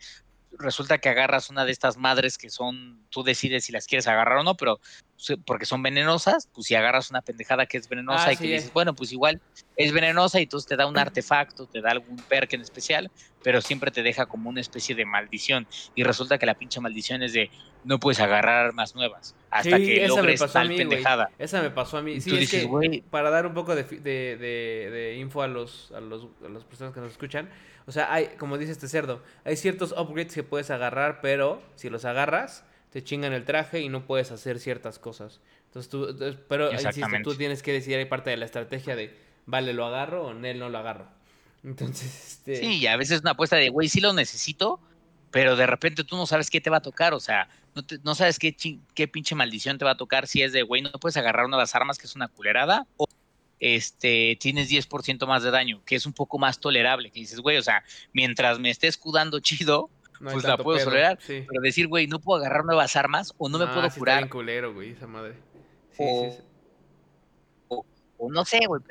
resulta 0.59 0.99
que 0.99 1.09
agarras 1.09 1.51
una 1.51 1.65
de 1.65 1.73
estas 1.73 1.97
madres 1.97 2.39
que 2.39 2.51
son, 2.51 3.07
tú 3.11 3.23
decides 3.23 3.65
si 3.65 3.73
las 3.73 3.87
quieres 3.87 4.07
agarrar 4.07 4.39
o 4.39 4.43
no, 4.43 4.57
pero 4.57 4.79
porque 5.47 5.65
son 5.67 5.83
venenosas, 5.83 6.49
pues 6.53 6.67
si 6.67 6.75
agarras 6.75 7.11
una 7.11 7.23
pendejada 7.23 7.67
que 7.67 7.79
es 7.79 7.89
venenosa 7.89 8.27
Ah, 8.29 8.33
y 8.33 8.37
que 8.37 8.43
sí, 8.45 8.51
dices, 8.51 8.73
bueno, 8.73 8.95
pues 8.95 9.13
igual 9.13 9.41
es 9.75 9.93
venenosa 9.93 10.39
y 10.41 10.43
entonces 10.45 10.67
te 10.69 10.77
da 10.77 10.87
un 10.87 10.99
artefacto, 10.99 11.67
te 11.67 11.81
da 11.81 11.91
algún 11.91 12.23
perk 12.25 12.53
en 12.53 12.61
especial, 12.61 13.11
pero 13.43 13.61
siempre 13.63 13.91
te 13.91 14.03
deja 14.03 14.27
como 14.27 14.51
una 14.51 14.61
especie 14.61 14.95
de 14.95 15.07
maldición. 15.07 15.67
Y 15.95 16.03
resulta 16.05 16.39
que 16.39 16.47
la 16.47 16.55
pinche 16.55 16.81
maldición 16.81 17.23
es 17.23 17.33
de 17.33 17.51
no 17.83 17.99
puedes 17.99 18.21
agarrar 18.21 18.67
armas 18.67 18.95
nuevas 18.95 19.37
hasta 19.49 19.77
Sí, 19.79 19.87
que 19.87 20.09
logres 20.09 20.41
tal 20.53 20.69
mí, 20.69 20.77
pendejada. 20.77 21.31
Esa 21.39 21.63
me 21.63 21.71
pasó 21.71 21.99
a 21.99 22.03
mí. 22.03 22.21
Sí, 22.21 22.29
tú 22.31 22.35
es 22.37 22.41
dices, 22.43 22.63
que 22.63 22.67
güey. 22.67 23.01
para 23.03 23.31
dar 23.31 23.47
un 23.47 23.55
poco 23.55 23.75
de, 23.75 23.85
de, 23.85 24.37
de- 24.37 24.91
de 24.91 25.17
info 25.17 25.41
a 25.43 25.49
los, 25.49 25.93
a 25.93 26.01
los 26.01 26.27
a 26.45 26.49
las 26.49 26.65
personas 26.65 26.93
que 26.93 27.01
nos 27.01 27.13
escuchan, 27.13 27.49
o 27.87 27.93
sea, 27.93 28.13
hay, 28.13 28.29
como 28.39 28.59
dice 28.59 28.73
este 28.73 28.89
cerdo, 28.89 29.23
hay 29.45 29.57
ciertos 29.57 29.93
upgrades 29.93 30.35
que 30.35 30.43
puedes 30.43 30.71
agarrar, 30.71 31.21
pero 31.21 31.63
si 31.77 31.89
los 31.89 32.05
agarras, 32.05 32.65
te 32.91 33.05
chingan 33.05 33.33
el 33.33 33.45
traje 33.45 33.81
y 33.81 33.89
no 33.89 34.07
puedes 34.07 34.33
hacer 34.33 34.59
ciertas 34.59 34.99
cosas. 34.99 35.41
Entonces 35.67 35.91
tú, 35.91 36.37
pero 36.49 36.73
insisto, 36.73 37.07
tú 37.23 37.35
tienes 37.35 37.63
que 37.63 37.73
decidir, 37.73 37.99
hay 37.99 38.07
parte 38.07 38.31
de 38.31 38.37
la 38.37 38.45
estrategia 38.45 38.97
de, 38.97 39.17
vale, 39.47 39.73
lo 39.73 39.87
agarro 39.87 40.27
o 40.27 40.31
en 40.33 40.45
él 40.45 40.59
no 40.59 40.69
lo 40.69 40.79
agarro. 40.79 41.07
Entonces, 41.63 42.33
este... 42.33 42.57
Sí, 42.57 42.79
y 42.79 42.87
a 42.87 42.97
veces 42.97 43.17
es 43.17 43.21
una 43.21 43.33
apuesta 43.33 43.57
de, 43.57 43.69
güey, 43.69 43.89
sí 43.89 44.01
lo 44.01 44.13
necesito, 44.13 44.81
pero 45.31 45.55
de 45.55 45.67
repente 45.67 46.03
tú 46.03 46.17
no 46.17 46.27
sabes 46.27 46.51
qué 46.51 46.61
te 46.61 46.71
va 46.71 46.79
a 46.79 46.83
tocar, 46.83 47.15
o 47.15 47.21
sea, 47.21 47.49
no, 47.75 47.83
no 48.03 48.15
sabes 48.15 48.39
qué, 48.39 48.57
qué 48.95 49.09
pinche 49.09 49.35
maldición 49.35 49.79
te 49.79 49.85
va 49.85 49.93
a 49.93 49.97
tocar 49.97 50.27
si 50.27 50.43
es 50.43 50.53
de, 50.53 50.63
güey, 50.63 50.83
no 50.83 50.91
puedes 50.93 51.17
agarrar 51.17 51.47
una 51.47 51.57
de 51.57 51.63
las 51.63 51.75
armas 51.75 51.99
que 51.99 52.07
es 52.07 52.17
una 52.17 52.29
culerada, 52.29 52.87
este, 53.61 54.37
tienes 54.41 54.71
10% 54.71 55.27
más 55.27 55.43
de 55.43 55.51
daño, 55.51 55.83
que 55.85 55.97
es 55.97 56.07
un 56.07 56.13
poco 56.13 56.39
más 56.39 56.61
tolerable, 56.61 57.11
que 57.11 57.21
dices, 57.21 57.41
güey, 57.41 57.57
o 57.57 57.63
sea, 57.63 57.85
mientras 58.13 58.59
me 58.59 58.71
esté 58.71 58.87
escudando 58.87 59.41
chido, 59.41 59.91
pues 60.21 60.45
la 60.45 60.57
puedo 60.57 60.83
tolerar, 60.83 61.19
pero 61.27 61.61
decir, 61.61 61.89
güey, 61.89 62.07
no 62.07 62.21
puedo 62.21 62.41
agarrar 62.41 62.65
nuevas 62.65 62.97
armas 62.97 63.35
o 63.39 63.49
no 63.49 63.59
me 63.59 63.67
puedo 63.67 63.89
curar. 63.91 64.29
culero, 64.29 64.73
güey, 64.73 64.91
esa 64.91 65.07
madre. 65.07 65.35
Sí, 65.93 66.05
sí, 66.05 66.43
o 68.19 68.31
no 68.31 68.45
sé, 68.45 68.61
güey, 68.67 68.83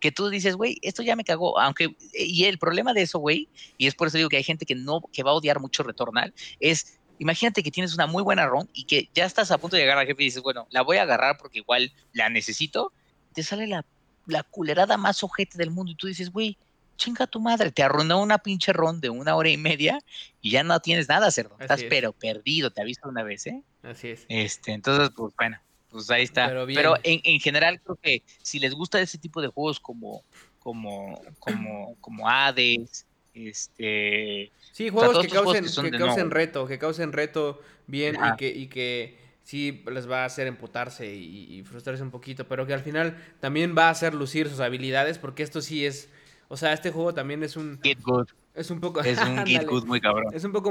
que 0.00 0.12
tú 0.12 0.28
dices, 0.28 0.56
güey, 0.56 0.78
esto 0.82 1.02
ya 1.02 1.16
me 1.16 1.24
cagó, 1.24 1.58
aunque, 1.58 1.94
y 2.12 2.44
el 2.44 2.58
problema 2.58 2.92
de 2.92 3.02
eso, 3.02 3.18
güey, 3.18 3.48
y 3.78 3.86
es 3.86 3.94
por 3.94 4.08
eso 4.08 4.16
digo 4.16 4.28
que 4.28 4.36
hay 4.36 4.42
gente 4.42 4.66
que 4.66 4.74
no, 4.74 5.02
que 5.12 5.22
va 5.22 5.30
a 5.30 5.34
odiar 5.34 5.60
mucho 5.60 5.82
Returnal, 5.82 6.34
es, 6.60 6.98
imagínate 7.18 7.62
que 7.62 7.70
tienes 7.70 7.94
una 7.94 8.06
muy 8.06 8.22
buena 8.22 8.46
run 8.46 8.68
y 8.72 8.84
que 8.84 9.08
ya 9.14 9.24
estás 9.24 9.50
a 9.50 9.58
punto 9.58 9.76
de 9.76 9.82
llegar 9.82 9.98
al 9.98 10.06
jefe 10.06 10.22
y 10.22 10.26
dices, 10.26 10.42
bueno, 10.42 10.66
la 10.70 10.82
voy 10.82 10.96
a 10.96 11.02
agarrar 11.02 11.36
porque 11.38 11.58
igual 11.58 11.92
la 12.12 12.28
necesito, 12.28 12.92
te 13.32 13.42
sale 13.42 13.66
la, 13.66 13.84
la 14.26 14.42
culerada 14.42 14.96
más 14.96 15.22
ojete 15.22 15.58
del 15.58 15.70
mundo 15.70 15.92
y 15.92 15.96
tú 15.96 16.06
dices, 16.06 16.30
güey, 16.30 16.56
chinga 16.96 17.26
tu 17.26 17.40
madre, 17.40 17.72
te 17.72 17.82
arruinó 17.82 18.22
una 18.22 18.38
pinche 18.38 18.72
ron 18.72 19.00
de 19.00 19.10
una 19.10 19.34
hora 19.34 19.48
y 19.48 19.56
media 19.56 19.98
y 20.40 20.50
ya 20.50 20.62
no 20.62 20.78
tienes 20.80 21.08
nada, 21.08 21.30
cerdo, 21.30 21.56
estás 21.58 21.82
pero 21.88 22.12
perdido, 22.12 22.70
te 22.70 22.80
ha 22.80 22.84
visto 22.84 23.08
una 23.08 23.22
vez, 23.22 23.46
¿eh? 23.46 23.62
Así 23.82 24.08
es. 24.08 24.24
Este, 24.28 24.72
entonces, 24.72 25.10
pues 25.16 25.32
bueno 25.36 25.58
pues 25.92 26.10
ahí 26.10 26.24
está. 26.24 26.48
Pero, 26.66 26.96
en, 27.02 27.38
general 27.38 27.80
creo 27.82 27.96
que 28.02 28.22
si 28.42 28.58
les 28.58 28.74
gusta 28.74 29.00
ese 29.00 29.18
tipo 29.18 29.42
de 29.42 29.48
juegos 29.48 29.78
como, 29.78 30.24
como, 30.58 31.20
como, 31.38 31.96
como 32.00 32.28
Hades, 32.28 33.06
este... 33.34 34.50
Sí, 34.72 34.88
juegos 34.88 35.18
que 35.18 35.28
causen, 35.28 35.64
que, 35.64 35.98
causen 35.98 36.30
reto, 36.30 36.66
que 36.66 36.78
causen 36.78 37.12
reto 37.12 37.60
bien 37.86 38.16
y 38.16 38.36
que, 38.36 38.48
y 38.48 38.66
que 38.68 39.18
sí 39.42 39.82
les 39.90 40.10
va 40.10 40.22
a 40.22 40.24
hacer 40.24 40.46
emputarse 40.46 41.12
y, 41.12 41.62
frustrarse 41.64 42.02
un 42.02 42.10
poquito, 42.10 42.46
pero 42.46 42.66
que 42.66 42.74
al 42.74 42.80
final 42.80 43.16
también 43.40 43.74
va 43.76 43.88
a 43.88 43.90
hacer 43.90 44.14
lucir 44.14 44.48
sus 44.48 44.60
habilidades, 44.60 45.18
porque 45.18 45.42
esto 45.42 45.60
sí 45.60 45.86
es, 45.86 46.08
o 46.48 46.56
sea, 46.56 46.72
este 46.72 46.90
juego 46.90 47.14
también 47.14 47.42
es 47.42 47.56
un... 47.56 47.80
Get 47.82 48.00
good. 48.02 48.28
Es 48.54 48.70
un 48.70 48.80
poco... 48.80 49.00
Es 49.00 49.18
un 49.18 49.38
Get 49.46 49.66
good 49.66 49.84
muy 49.86 50.00
cabrón. 50.00 50.32
Es 50.34 50.44
un 50.44 50.52
poco... 50.52 50.70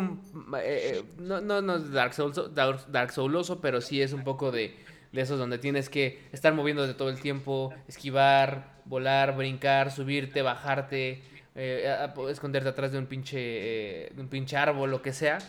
Eh, 0.57 0.99
eh, 0.99 1.03
no, 1.17 1.41
no, 1.41 1.61
no 1.61 1.79
Dark, 1.79 2.13
Souls, 2.13 2.39
Dark 2.53 3.11
Souloso, 3.11 3.59
pero 3.59 3.81
sí 3.81 4.01
es 4.01 4.13
un 4.13 4.23
poco 4.23 4.51
de 4.51 4.75
de 5.11 5.21
esos 5.21 5.37
donde 5.37 5.57
tienes 5.57 5.89
que 5.89 6.19
estar 6.31 6.53
moviéndote 6.53 6.93
todo 6.93 7.09
el 7.09 7.19
tiempo, 7.19 7.73
esquivar, 7.87 8.79
volar, 8.85 9.35
brincar, 9.35 9.91
subirte, 9.91 10.41
bajarte, 10.41 11.21
eh, 11.55 12.07
esconderte 12.29 12.69
atrás 12.69 12.91
de 12.91 12.97
un 12.97 13.07
pinche, 13.07 13.37
eh, 13.39 14.11
de 14.13 14.21
un 14.21 14.29
pinche 14.29 14.55
árbol, 14.55 14.89
lo 14.89 15.01
que 15.01 15.13
sea. 15.13 15.39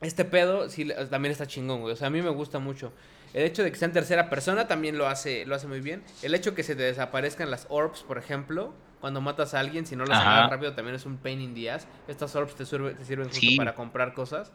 Este 0.00 0.24
pedo 0.24 0.70
sí 0.70 0.88
también 1.10 1.32
está 1.32 1.46
chingón, 1.46 1.80
güey. 1.80 1.92
O 1.92 1.96
sea, 1.96 2.06
a 2.06 2.10
mí 2.10 2.22
me 2.22 2.30
gusta 2.30 2.58
mucho. 2.58 2.92
El 3.34 3.44
hecho 3.44 3.62
de 3.62 3.70
que 3.70 3.76
sea 3.76 3.86
en 3.86 3.92
tercera 3.92 4.30
persona 4.30 4.68
también 4.68 4.96
lo 4.96 5.06
hace, 5.06 5.44
lo 5.44 5.54
hace 5.54 5.66
muy 5.66 5.80
bien. 5.80 6.02
El 6.22 6.34
hecho 6.34 6.50
de 6.50 6.56
que 6.56 6.62
se 6.62 6.74
te 6.76 6.82
desaparezcan 6.82 7.50
las 7.50 7.66
orbs, 7.68 8.02
por 8.02 8.16
ejemplo, 8.16 8.72
cuando 9.00 9.20
matas 9.20 9.54
a 9.54 9.60
alguien, 9.60 9.86
si 9.86 9.96
no 9.96 10.04
las 10.04 10.20
agarras 10.20 10.50
rápido, 10.50 10.74
también 10.74 10.94
es 10.96 11.04
un 11.04 11.18
pain 11.18 11.40
in 11.40 11.54
the 11.54 11.70
ass. 11.70 11.86
Estas 12.06 12.34
orbs 12.36 12.54
te, 12.54 12.64
te 12.64 13.04
sirven 13.04 13.28
justo 13.28 13.56
para 13.56 13.74
comprar 13.74 14.14
cosas, 14.14 14.52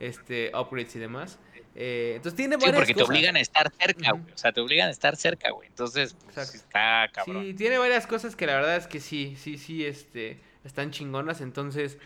este, 0.00 0.52
upgrades 0.54 0.96
y 0.96 0.98
demás. 1.00 1.38
Eh, 1.76 2.12
entonces 2.16 2.36
tiene 2.36 2.56
varias 2.56 2.70
sí, 2.70 2.76
porque 2.76 2.94
te 2.94 3.02
obligan 3.02 3.36
a 3.36 3.40
estar 3.40 3.70
cerca, 3.76 4.12
güey. 4.12 4.32
O 4.32 4.38
sea, 4.38 4.52
te 4.52 4.60
obligan 4.60 4.88
a 4.88 4.92
estar 4.92 5.16
cerca, 5.16 5.50
güey. 5.50 5.68
Entonces, 5.68 6.16
pues, 6.32 6.54
está 6.54 7.10
cabrón. 7.12 7.44
Sí, 7.44 7.54
tiene 7.54 7.78
varias 7.78 8.06
cosas 8.06 8.36
que 8.36 8.46
la 8.46 8.54
verdad 8.54 8.76
es 8.76 8.86
que 8.86 9.00
sí, 9.00 9.36
sí, 9.36 9.58
sí, 9.58 9.84
este, 9.84 10.40
están 10.64 10.92
chingonas. 10.92 11.40
Entonces, 11.40 11.98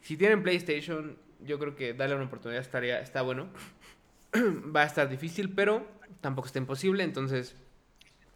si 0.00 0.16
tienen 0.16 0.42
PlayStation, 0.42 1.18
yo 1.46 1.58
creo 1.58 1.76
que 1.76 1.94
darle 1.94 2.16
una 2.16 2.24
oportunidad 2.24 2.60
estaría, 2.60 3.00
está 3.00 3.22
bueno. 3.22 3.48
Va 4.76 4.82
a 4.82 4.86
estar 4.86 5.08
difícil, 5.08 5.52
pero 5.54 5.86
tampoco 6.20 6.46
está 6.46 6.58
imposible. 6.58 7.04
Entonces, 7.04 7.54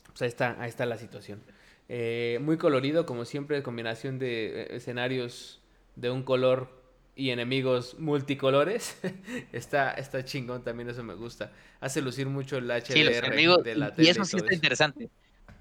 pues 0.07 0.23
ahí 0.23 0.29
está, 0.29 0.57
ahí 0.61 0.69
está 0.69 0.87
la 0.87 0.97
situación. 0.97 1.43
Eh, 1.89 2.39
muy 2.41 2.57
colorido, 2.57 3.05
como 3.05 3.25
siempre, 3.25 3.63
combinación 3.63 4.19
de 4.19 4.63
eh, 4.63 4.77
escenarios 4.77 5.61
de 5.97 6.11
un 6.11 6.23
color 6.23 6.81
y 7.17 7.31
enemigos 7.31 7.99
multicolores. 7.99 8.99
está, 9.53 9.93
está 9.93 10.25
chingón 10.25 10.63
también, 10.63 10.89
eso 10.89 11.03
me 11.03 11.15
gusta. 11.15 11.53
Hace 11.81 12.01
lucir 12.01 12.27
mucho 12.29 12.59
el 12.59 12.69
HDR 12.69 13.63
de 13.63 13.75
la 13.75 13.93
Y 13.97 14.09
eso 14.09 14.25
sí 14.25 14.37
está 14.37 14.55
interesante. 14.55 15.11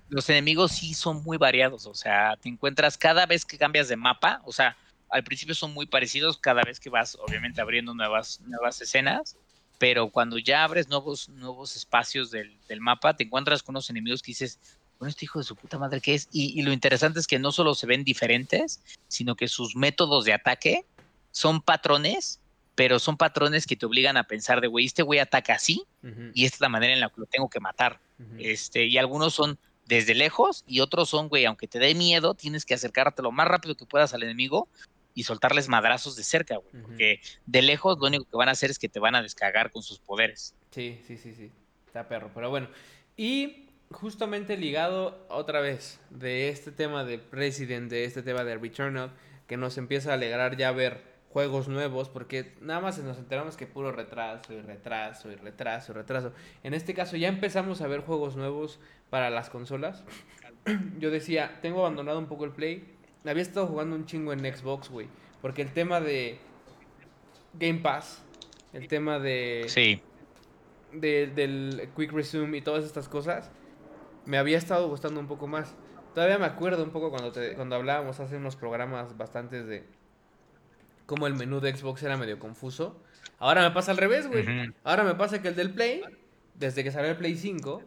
Los 0.10 0.30
enemigos 0.30 0.72
sí 0.72 0.94
son 0.94 1.24
muy 1.24 1.38
variados, 1.38 1.86
o 1.86 1.94
sea, 1.94 2.36
te 2.42 2.50
encuentras 2.50 2.98
cada 2.98 3.28
vez 3.28 3.46
que 3.46 3.60
cambias 3.60 3.88
de 3.88 3.96
mapa, 3.96 4.42
o 4.44 4.52
sea, 4.52 4.76
al 5.10 5.24
principio 5.24 5.56
son 5.56 5.74
muy 5.74 5.86
parecidos 5.86 6.38
cada 6.38 6.62
vez 6.64 6.80
que 6.80 6.90
vas, 6.90 7.18
obviamente, 7.20 7.62
abriendo 7.62 7.94
nuevas, 7.94 8.42
nuevas 8.42 8.82
escenas, 8.82 9.38
pero 9.78 10.10
cuando 10.10 10.38
ya 10.38 10.64
abres 10.64 10.90
nuevos, 10.90 11.30
nuevos 11.30 11.76
espacios 11.76 12.32
del, 12.32 12.58
mapa, 12.80 13.16
te 13.16 13.24
encuentras 13.24 13.64
con 13.64 13.74
unos 13.74 13.90
enemigos 13.90 14.22
que 14.22 14.32
dices, 14.32 14.60
bueno, 15.00 15.10
este 15.10 15.26
hijo 15.26 15.40
de 15.40 15.46
su 15.46 15.56
puta 15.56 15.78
madre, 15.78 16.02
¿qué 16.02 16.14
es? 16.14 16.28
Y, 16.32 16.60
y, 16.60 16.64
lo 16.64 16.74
interesante 16.74 17.20
es 17.20 17.28
que 17.28 17.40
no 17.40 17.52
solo 17.52 17.74
se 17.74 17.88
ven 17.88 18.04
diferentes, 18.04 18.82
sino 19.08 19.36
que 19.36 19.48
sus 19.48 19.76
métodos 19.76 20.26
de 20.26 20.34
ataque 20.34 20.86
son 21.32 21.62
patrones, 21.62 22.42
pero 22.76 23.00
son 23.00 23.18
patrones 23.18 23.66
que 23.66 23.78
te 23.78 23.86
obligan 23.86 24.18
a 24.18 24.26
pensar 24.26 24.62
de, 24.62 24.68
güey, 24.68 24.86
este 24.86 25.04
güey 25.04 25.20
ataca 25.20 25.54
así 25.54 25.84
y 26.34 26.46
esta 26.46 26.56
es 26.56 26.62
la 26.62 26.70
manera 26.70 26.94
en 26.94 27.00
la 27.00 27.10
que 27.10 27.22
lo 27.22 27.26
tengo 27.26 27.50
que 27.50 27.60
matar. 27.60 28.00
este, 28.38 28.86
y 28.86 28.98
algunos 28.98 29.34
son 29.34 29.58
desde 29.86 30.14
lejos 30.14 30.64
y 30.68 30.82
otros 30.82 31.10
son, 31.10 31.30
güey, 31.30 31.46
aunque 31.46 31.68
te 31.68 31.80
dé 31.80 31.96
miedo, 31.96 32.36
tienes 32.36 32.66
que 32.66 32.74
acercarte 32.74 33.22
lo 33.22 33.32
más 33.32 33.48
rápido 33.48 33.76
que 33.76 33.86
puedas 33.86 34.14
al 34.14 34.24
enemigo 34.24 34.68
y 35.14 35.24
soltarles 35.24 35.68
madrazos 35.68 36.16
de 36.16 36.24
cerca, 36.24 36.58
güey, 36.58 36.84
porque 36.84 37.22
de 37.46 37.62
lejos 37.62 37.98
lo 38.00 38.08
único 38.08 38.26
que 38.26 38.38
van 38.38 38.50
a 38.50 38.52
hacer 38.52 38.70
es 38.70 38.80
que 38.80 38.90
te 38.90 39.00
van 39.00 39.16
a 39.16 39.22
descargar 39.22 39.72
con 39.72 39.84
sus 39.84 40.00
poderes. 40.00 40.56
Sí, 40.72 41.00
sí, 41.06 41.18
sí, 41.18 41.34
sí. 41.34 41.52
Está 41.88 42.08
perro, 42.08 42.32
pero 42.34 42.50
bueno. 42.50 42.68
Y 43.18 43.70
justamente 43.92 44.58
ligado 44.58 45.26
otra 45.30 45.60
vez 45.60 46.00
de 46.10 46.50
este 46.50 46.72
tema 46.72 47.04
de 47.04 47.22
Resident, 47.32 47.90
de 47.90 48.06
este 48.06 48.22
tema 48.22 48.44
de 48.44 48.58
Returnal, 48.58 49.12
que 49.48 49.58
nos 49.58 49.78
empieza 49.78 50.12
a 50.12 50.14
alegrar 50.14 50.58
ya 50.58 50.72
ver 50.72 51.04
juegos 51.30 51.68
nuevos, 51.68 52.10
porque 52.10 52.54
nada 52.62 52.80
más 52.80 52.98
nos 53.00 53.18
enteramos 53.18 53.56
que 53.56 53.68
puro 53.68 53.92
retraso 53.92 54.54
y 54.54 54.62
retraso 54.62 55.32
y 55.32 55.36
retraso 55.36 55.92
y 55.92 55.96
retraso. 55.96 56.34
En 56.64 56.74
este 56.74 56.94
caso 56.94 57.18
ya 57.18 57.28
empezamos 57.28 57.82
a 57.82 57.88
ver 57.88 58.02
juegos 58.02 58.36
nuevos 58.36 58.80
para 59.10 59.30
las 59.30 59.50
consolas. 59.50 60.04
Yo 61.00 61.12
decía, 61.12 61.60
tengo 61.62 61.80
abandonado 61.80 62.20
un 62.20 62.28
poco 62.28 62.46
el 62.46 62.52
Play. 62.52 62.99
Había 63.26 63.44
estado 63.44 63.68
jugando 63.68 63.96
un 63.96 64.06
chingo 64.06 64.34
en 64.34 64.40
Xbox, 64.40 64.90
güey. 64.90 65.08
Porque 65.42 65.62
el 65.62 65.72
tema 65.72 66.00
de 66.00 66.40
Game 67.54 67.80
Pass, 67.80 68.24
el 68.74 68.88
tema 68.88 69.20
de... 69.20 69.66
Sí. 69.68 70.02
De, 70.92 71.28
del 71.28 71.90
Quick 71.96 72.12
Resume 72.12 72.58
y 72.58 72.62
todas 72.62 72.84
estas 72.84 73.08
cosas, 73.08 73.52
me 74.26 74.38
había 74.38 74.58
estado 74.58 74.88
gustando 74.90 75.20
un 75.20 75.28
poco 75.28 75.48
más. 75.48 75.76
Todavía 76.16 76.40
me 76.40 76.46
acuerdo 76.46 76.84
un 76.84 76.90
poco 76.90 77.10
cuando, 77.12 77.32
te, 77.32 77.54
cuando 77.54 77.76
hablábamos 77.76 78.20
hace 78.20 78.38
unos 78.38 78.56
programas 78.56 79.16
bastantes 79.18 79.68
de 79.68 79.86
como 81.10 81.26
el 81.26 81.34
menú 81.34 81.60
de 81.60 81.76
Xbox 81.76 82.04
era 82.04 82.18
medio 82.18 82.38
confuso. 82.38 83.02
Ahora 83.40 83.64
me 83.64 83.72
pasa 83.72 83.90
al 83.92 83.98
revés, 83.98 84.28
güey. 84.28 84.46
Ahora 84.84 85.04
me 85.04 85.16
pasa 85.16 85.42
que 85.42 85.48
el 85.48 85.56
del 85.56 85.72
Play, 85.74 86.04
desde 86.54 86.84
que 86.84 86.92
salió 86.92 87.10
el 87.10 87.18
Play 87.18 87.36
5, 87.36 87.84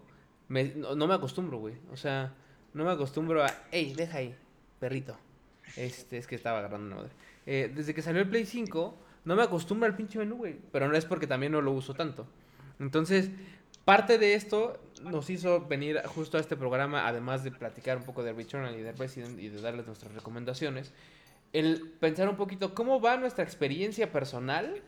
no, 0.48 1.06
me 1.06 1.14
acostumbro, 1.14 1.58
güey. 1.58 1.76
O 1.92 1.96
sea, 1.96 2.34
no 2.74 2.84
me 2.84 2.90
acostumbro 2.90 3.44
a, 3.44 3.54
ey, 3.70 3.94
deja 3.94 4.18
ahí, 4.18 4.36
perrito. 4.82 5.16
Este, 5.76 6.18
es 6.18 6.26
que 6.26 6.34
estaba 6.34 6.58
agarrando 6.58 6.88
una 6.88 6.96
madre. 6.96 7.12
Eh, 7.46 7.70
desde 7.72 7.94
que 7.94 8.02
salió 8.02 8.20
el 8.20 8.28
Play 8.28 8.46
5, 8.46 8.98
no 9.24 9.36
me 9.36 9.44
acostumbro 9.44 9.86
al 9.86 9.94
pinche 9.94 10.18
menú, 10.18 10.38
güey. 10.38 10.56
Pero 10.72 10.88
no 10.88 10.96
es 10.96 11.04
porque 11.04 11.28
también 11.28 11.52
no 11.52 11.60
lo 11.60 11.70
uso 11.70 11.94
tanto. 11.94 12.26
Entonces, 12.80 13.30
parte 13.84 14.18
de 14.18 14.34
esto 14.34 14.82
nos 15.04 15.30
hizo 15.30 15.66
venir 15.66 16.02
justo 16.06 16.36
a 16.36 16.40
este 16.40 16.56
programa, 16.56 17.06
además 17.06 17.44
de 17.44 17.52
platicar 17.52 17.96
un 17.96 18.02
poco 18.02 18.24
de 18.24 18.32
Returnal 18.32 18.74
y 18.74 18.82
de 18.82 18.90
Resident 18.90 19.38
y 19.38 19.50
de 19.50 19.60
darles 19.60 19.86
nuestras 19.86 20.12
recomendaciones 20.12 20.92
el 21.52 21.82
pensar 22.00 22.28
un 22.28 22.36
poquito 22.36 22.74
cómo 22.74 23.00
va 23.00 23.16
nuestra 23.18 23.44
experiencia 23.44 24.10
personal 24.10 24.82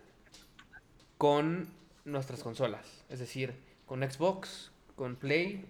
con 1.18 1.68
nuestras 2.04 2.42
consolas. 2.42 3.04
Es 3.10 3.20
decir, 3.20 3.54
con 3.86 4.02
Xbox, 4.02 4.72
con 4.96 5.14
Play, 5.14 5.64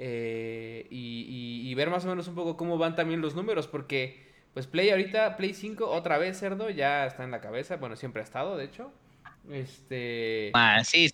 eh, 0.00 0.86
y, 0.90 1.74
ver 1.74 1.90
más 1.90 2.04
o 2.04 2.08
menos 2.08 2.26
un 2.28 2.34
poco 2.34 2.56
cómo 2.56 2.78
van 2.78 2.94
también 2.96 3.20
los 3.20 3.34
números, 3.34 3.66
porque 3.66 4.26
pues 4.54 4.66
Play 4.66 4.90
ahorita, 4.90 5.36
Play 5.36 5.54
5, 5.54 5.88
otra 5.88 6.18
vez 6.18 6.38
cerdo, 6.38 6.70
ya 6.70 7.06
está 7.06 7.24
en 7.24 7.30
la 7.30 7.40
cabeza, 7.40 7.76
bueno, 7.76 7.96
siempre 7.96 8.22
ha 8.22 8.24
estado, 8.24 8.56
de 8.56 8.64
hecho. 8.64 8.92
Este... 9.50 10.50
Ah, 10.54 10.82
sí. 10.82 11.12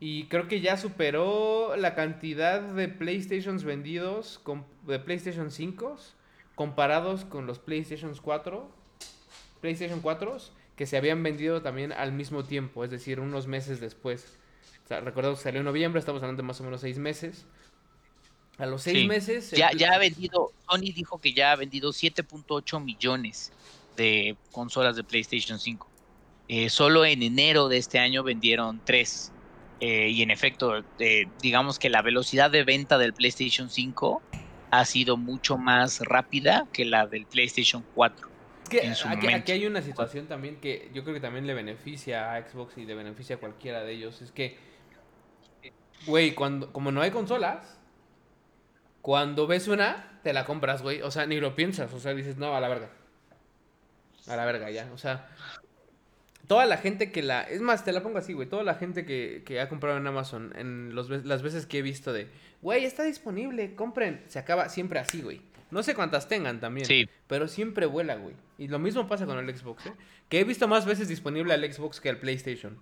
Y 0.00 0.24
creo 0.24 0.48
que 0.48 0.60
ya 0.60 0.76
superó 0.76 1.76
la 1.76 1.94
cantidad 1.94 2.60
de 2.60 2.88
PlayStations 2.88 3.64
vendidos 3.64 4.38
con, 4.38 4.66
de 4.86 4.98
PlayStation 4.98 5.50
5 5.50 5.96
comparados 6.54 7.24
con 7.24 7.46
los 7.46 7.58
PlayStation 7.58 8.14
4, 8.14 8.70
PlayStation 9.60 10.00
4 10.00 10.38
que 10.76 10.86
se 10.86 10.96
habían 10.96 11.22
vendido 11.22 11.62
también 11.62 11.92
al 11.92 12.12
mismo 12.12 12.44
tiempo, 12.44 12.84
es 12.84 12.90
decir, 12.90 13.20
unos 13.20 13.46
meses 13.46 13.80
después. 13.80 14.36
O 14.84 14.88
sea, 14.88 15.02
que 15.02 15.36
salió 15.36 15.60
en 15.60 15.64
noviembre, 15.64 16.00
estamos 16.00 16.22
hablando 16.22 16.42
de 16.42 16.46
más 16.46 16.60
o 16.60 16.64
menos 16.64 16.80
seis 16.80 16.98
meses. 16.98 17.46
A 18.58 18.66
los 18.66 18.82
seis 18.82 19.06
meses... 19.08 19.50
Ya, 19.50 19.70
ya 19.72 19.92
ha 19.92 19.98
vendido, 19.98 20.52
Sony 20.68 20.92
dijo 20.94 21.18
que 21.18 21.32
ya 21.32 21.52
ha 21.52 21.56
vendido 21.56 21.90
7.8 21.90 22.82
millones 22.82 23.52
de 23.96 24.36
consolas 24.52 24.96
de 24.96 25.04
PlayStation 25.04 25.58
5. 25.58 25.88
Eh, 26.48 26.68
solo 26.68 27.04
en 27.04 27.22
enero 27.22 27.68
de 27.68 27.78
este 27.78 27.98
año 27.98 28.22
vendieron 28.22 28.80
tres. 28.84 29.32
Eh, 29.80 30.10
y 30.10 30.22
en 30.22 30.30
efecto, 30.30 30.84
eh, 30.98 31.26
digamos 31.40 31.78
que 31.78 31.90
la 31.90 32.02
velocidad 32.02 32.50
de 32.50 32.64
venta 32.64 32.98
del 32.98 33.12
PlayStation 33.12 33.70
5 33.70 34.22
ha 34.70 34.84
sido 34.84 35.16
mucho 35.16 35.56
más 35.56 36.00
rápida 36.00 36.66
que 36.72 36.84
la 36.84 37.06
del 37.06 37.26
PlayStation 37.26 37.84
4. 37.94 38.28
Es 38.64 38.68
que 38.70 39.08
aquí, 39.08 39.26
aquí, 39.28 39.52
hay 39.52 39.66
una 39.66 39.82
situación 39.82 40.26
también 40.26 40.56
que 40.56 40.90
yo 40.94 41.02
creo 41.02 41.14
que 41.14 41.20
también 41.20 41.46
le 41.46 41.54
beneficia 41.54 42.34
a 42.34 42.48
Xbox 42.48 42.78
y 42.78 42.84
le 42.84 42.94
beneficia 42.94 43.36
a 43.36 43.38
cualquiera 43.38 43.84
de 43.84 43.92
ellos. 43.92 44.22
Es 44.22 44.32
que, 44.32 44.56
güey, 46.06 46.34
cuando, 46.34 46.72
como 46.72 46.90
no 46.90 47.02
hay 47.02 47.10
consolas, 47.10 47.78
cuando 49.04 49.46
ves 49.46 49.68
una, 49.68 50.18
te 50.22 50.32
la 50.32 50.46
compras, 50.46 50.80
güey. 50.80 51.02
O 51.02 51.10
sea, 51.10 51.26
ni 51.26 51.38
lo 51.38 51.54
piensas. 51.54 51.92
O 51.92 52.00
sea, 52.00 52.14
dices, 52.14 52.38
no, 52.38 52.56
a 52.56 52.60
la 52.60 52.70
verga. 52.70 52.88
A 54.26 54.34
la 54.34 54.46
verga, 54.46 54.70
ya. 54.70 54.90
O 54.94 54.96
sea, 54.96 55.28
toda 56.46 56.64
la 56.64 56.78
gente 56.78 57.12
que 57.12 57.22
la. 57.22 57.42
Es 57.42 57.60
más, 57.60 57.84
te 57.84 57.92
la 57.92 58.02
pongo 58.02 58.16
así, 58.16 58.32
güey. 58.32 58.48
Toda 58.48 58.62
la 58.62 58.76
gente 58.76 59.04
que, 59.04 59.42
que 59.44 59.60
ha 59.60 59.68
comprado 59.68 59.98
en 59.98 60.06
Amazon, 60.06 60.54
en 60.56 60.94
los, 60.94 61.10
las 61.10 61.42
veces 61.42 61.66
que 61.66 61.80
he 61.80 61.82
visto 61.82 62.14
de, 62.14 62.28
güey, 62.62 62.86
está 62.86 63.02
disponible, 63.02 63.74
compren. 63.74 64.22
Se 64.28 64.38
acaba 64.38 64.70
siempre 64.70 64.98
así, 64.98 65.20
güey. 65.20 65.42
No 65.70 65.82
sé 65.82 65.94
cuántas 65.94 66.26
tengan 66.26 66.58
también. 66.58 66.86
Sí. 66.86 67.06
Pero 67.26 67.46
siempre 67.46 67.84
vuela, 67.84 68.14
güey. 68.14 68.34
Y 68.56 68.68
lo 68.68 68.78
mismo 68.78 69.06
pasa 69.06 69.26
con 69.26 69.36
el 69.36 69.54
Xbox, 69.54 69.84
¿eh? 69.84 69.92
Que 70.30 70.40
he 70.40 70.44
visto 70.44 70.66
más 70.66 70.86
veces 70.86 71.08
disponible 71.08 71.52
al 71.52 71.70
Xbox 71.70 72.00
que 72.00 72.08
al 72.08 72.16
PlayStation. 72.16 72.78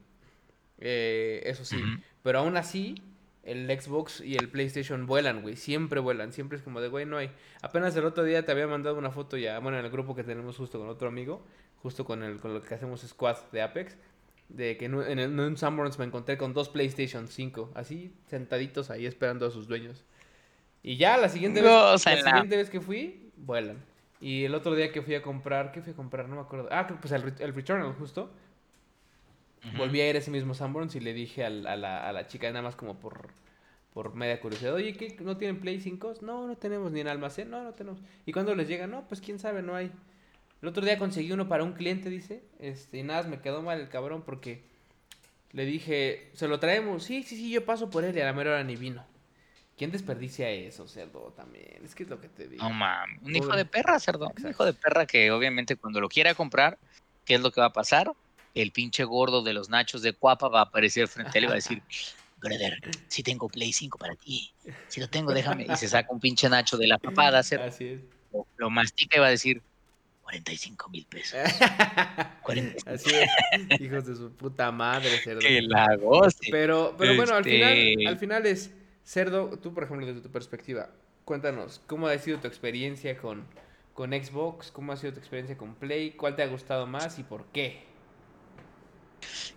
Eh, 0.78 1.42
eso 1.46 1.64
sí. 1.64 1.82
Pero 2.22 2.38
aún 2.38 2.56
así, 2.56 3.02
el 3.42 3.68
Xbox 3.80 4.20
y 4.20 4.36
el 4.36 4.48
PlayStation 4.48 5.06
vuelan, 5.06 5.42
güey. 5.42 5.56
Siempre 5.56 6.00
vuelan. 6.00 6.32
Siempre 6.32 6.58
es 6.58 6.62
como 6.62 6.80
de, 6.80 6.88
güey, 6.88 7.06
no 7.06 7.16
hay. 7.16 7.30
Apenas 7.60 7.96
el 7.96 8.04
otro 8.04 8.24
día 8.24 8.44
te 8.44 8.52
había 8.52 8.66
mandado 8.66 8.96
una 8.96 9.10
foto 9.10 9.36
ya, 9.36 9.58
bueno, 9.58 9.78
en 9.78 9.84
el 9.84 9.90
grupo 9.90 10.14
que 10.14 10.24
tenemos 10.24 10.56
justo 10.56 10.78
con 10.78 10.88
otro 10.88 11.08
amigo, 11.08 11.44
justo 11.82 12.04
con, 12.04 12.22
el, 12.22 12.38
con 12.38 12.54
lo 12.54 12.62
que 12.62 12.74
hacemos 12.74 13.02
squad 13.02 13.36
de 13.50 13.62
Apex, 13.62 13.96
de 14.48 14.76
que 14.76 14.84
en, 14.84 14.94
en, 15.02 15.18
en 15.18 15.40
un 15.40 15.56
Sunburns 15.56 15.98
me 15.98 16.04
encontré 16.04 16.36
con 16.36 16.54
dos 16.54 16.68
PlayStation 16.68 17.26
5, 17.26 17.72
así 17.74 18.14
sentaditos 18.28 18.90
ahí 18.90 19.06
esperando 19.06 19.46
a 19.46 19.50
sus 19.50 19.66
dueños. 19.66 20.04
Y 20.82 20.96
ya 20.96 21.16
la 21.16 21.28
siguiente, 21.28 21.62
vez, 21.62 21.70
la 21.70 21.98
siguiente 21.98 22.56
vez 22.56 22.68
que 22.68 22.80
fui, 22.80 23.30
vuelan. 23.36 23.78
Y 24.20 24.44
el 24.44 24.54
otro 24.54 24.74
día 24.74 24.92
que 24.92 25.02
fui 25.02 25.14
a 25.14 25.22
comprar, 25.22 25.72
¿qué 25.72 25.80
fui 25.80 25.92
a 25.92 25.96
comprar? 25.96 26.28
No 26.28 26.36
me 26.36 26.42
acuerdo. 26.42 26.68
Ah, 26.70 26.86
pues 26.86 27.12
el, 27.12 27.34
el 27.38 27.54
Returnal 27.54 27.92
justo. 27.94 28.30
Volví 29.76 30.00
a 30.00 30.10
ir 30.10 30.16
a 30.16 30.18
ese 30.18 30.30
mismo 30.30 30.54
Sanborns 30.54 30.96
y 30.96 31.00
le 31.00 31.12
dije 31.12 31.44
a 31.44 31.50
la, 31.50 32.08
a 32.08 32.12
la 32.12 32.26
chica, 32.26 32.48
nada 32.48 32.62
más 32.62 32.74
como 32.74 32.98
por, 32.98 33.30
por 33.92 34.14
media 34.14 34.40
curiosidad, 34.40 34.74
oye, 34.74 34.94
¿qué, 34.94 35.16
¿no 35.20 35.36
tienen 35.36 35.60
Play 35.60 35.80
5? 35.80 36.14
No, 36.22 36.46
no 36.46 36.56
tenemos 36.56 36.90
ni 36.90 37.00
en 37.00 37.08
almacén, 37.08 37.50
no, 37.50 37.62
no 37.62 37.72
tenemos. 37.72 38.00
¿Y 38.26 38.32
cuándo 38.32 38.54
les 38.54 38.68
llega? 38.68 38.86
No, 38.86 39.06
pues 39.06 39.20
quién 39.20 39.38
sabe, 39.38 39.62
no 39.62 39.76
hay. 39.76 39.92
El 40.62 40.68
otro 40.68 40.84
día 40.84 40.98
conseguí 40.98 41.32
uno 41.32 41.48
para 41.48 41.64
un 41.64 41.72
cliente, 41.72 42.08
dice, 42.08 42.42
este, 42.58 42.98
y 42.98 43.02
nada, 43.02 43.24
me 43.24 43.40
quedó 43.40 43.62
mal 43.62 43.80
el 43.80 43.88
cabrón 43.88 44.22
porque 44.22 44.62
le 45.52 45.64
dije, 45.64 46.30
¿se 46.34 46.48
lo 46.48 46.58
traemos? 46.58 47.04
Sí, 47.04 47.22
sí, 47.22 47.36
sí, 47.36 47.50
yo 47.50 47.64
paso 47.64 47.90
por 47.90 48.04
él 48.04 48.16
y 48.16 48.20
a 48.20 48.24
la 48.24 48.32
mera 48.32 48.52
hora 48.52 48.64
ni 48.64 48.76
vino. 48.76 49.04
¿Quién 49.76 49.90
desperdicia 49.90 50.48
eso, 50.48 50.86
cerdo? 50.86 51.32
También. 51.36 51.80
Es 51.84 51.94
que 51.94 52.04
es 52.04 52.08
lo 52.08 52.20
que 52.20 52.28
te 52.28 52.46
digo. 52.46 52.62
No 52.62 52.70
mames. 52.70 53.20
Un 53.22 53.34
hijo 53.34 53.56
de 53.56 53.64
perra, 53.64 53.98
cerdo. 53.98 54.32
Un 54.42 54.50
hijo 54.50 54.64
de 54.64 54.72
perra 54.72 55.06
que 55.06 55.30
obviamente 55.32 55.76
cuando 55.76 56.00
lo 56.00 56.08
quiera 56.08 56.34
comprar, 56.34 56.78
¿qué 57.24 57.34
es 57.34 57.40
lo 57.40 57.50
que 57.50 57.60
va 57.60 57.68
a 57.68 57.72
pasar? 57.72 58.12
El 58.54 58.72
pinche 58.72 59.04
gordo 59.04 59.42
de 59.42 59.52
los 59.52 59.68
nachos 59.68 60.02
de 60.02 60.12
Cuapa 60.12 60.48
va 60.48 60.60
a 60.60 60.64
aparecer 60.64 61.08
frente 61.08 61.32
a 61.34 61.38
él 61.38 61.44
y 61.44 61.46
va 61.46 61.52
a 61.52 61.56
decir, 61.56 61.82
brother, 62.40 62.78
si 63.08 63.22
tengo 63.22 63.48
Play 63.48 63.72
5 63.72 63.98
para 63.98 64.14
ti, 64.16 64.52
si 64.88 65.00
lo 65.00 65.08
tengo, 65.08 65.32
déjame. 65.32 65.66
Y 65.68 65.76
se 65.76 65.88
saca 65.88 66.12
un 66.12 66.20
pinche 66.20 66.48
nacho 66.48 66.76
de 66.76 66.86
la 66.86 66.98
papada, 66.98 67.38
Así 67.40 67.54
es. 67.54 68.00
Lo, 68.56 68.70
mastica 68.70 69.18
y 69.18 69.20
va 69.20 69.26
a 69.26 69.30
decir, 69.30 69.62
45 70.22 70.88
mil 70.88 71.06
pesos. 71.06 71.38
Así 72.86 73.10
es, 73.10 73.80
hijos 73.80 74.06
de 74.06 74.16
su 74.16 74.32
puta 74.32 74.72
madre, 74.72 75.18
cerdo. 75.18 75.40
Que 75.40 75.62
la 75.62 75.98
Pero, 76.50 76.94
pero 76.98 77.16
bueno, 77.16 77.34
al 77.34 77.44
final, 77.44 77.72
este 77.76 78.08
al 78.08 78.18
final 78.18 78.46
es, 78.46 78.72
cerdo, 79.04 79.58
tú 79.58 79.74
por 79.74 79.84
ejemplo, 79.84 80.06
desde 80.06 80.20
tu 80.20 80.30
perspectiva, 80.30 80.88
cuéntanos, 81.24 81.82
¿cómo 81.86 82.06
ha 82.06 82.18
sido 82.18 82.38
tu 82.38 82.48
experiencia 82.48 83.16
con, 83.18 83.44
con 83.92 84.12
Xbox? 84.12 84.70
¿Cómo 84.70 84.92
ha 84.92 84.96
sido 84.96 85.12
tu 85.12 85.18
experiencia 85.18 85.58
con 85.58 85.74
Play? 85.74 86.12
¿Cuál 86.12 86.36
te 86.36 86.42
ha 86.42 86.46
gustado 86.46 86.86
más 86.86 87.18
y 87.18 87.22
por 87.22 87.44
qué? 87.52 87.91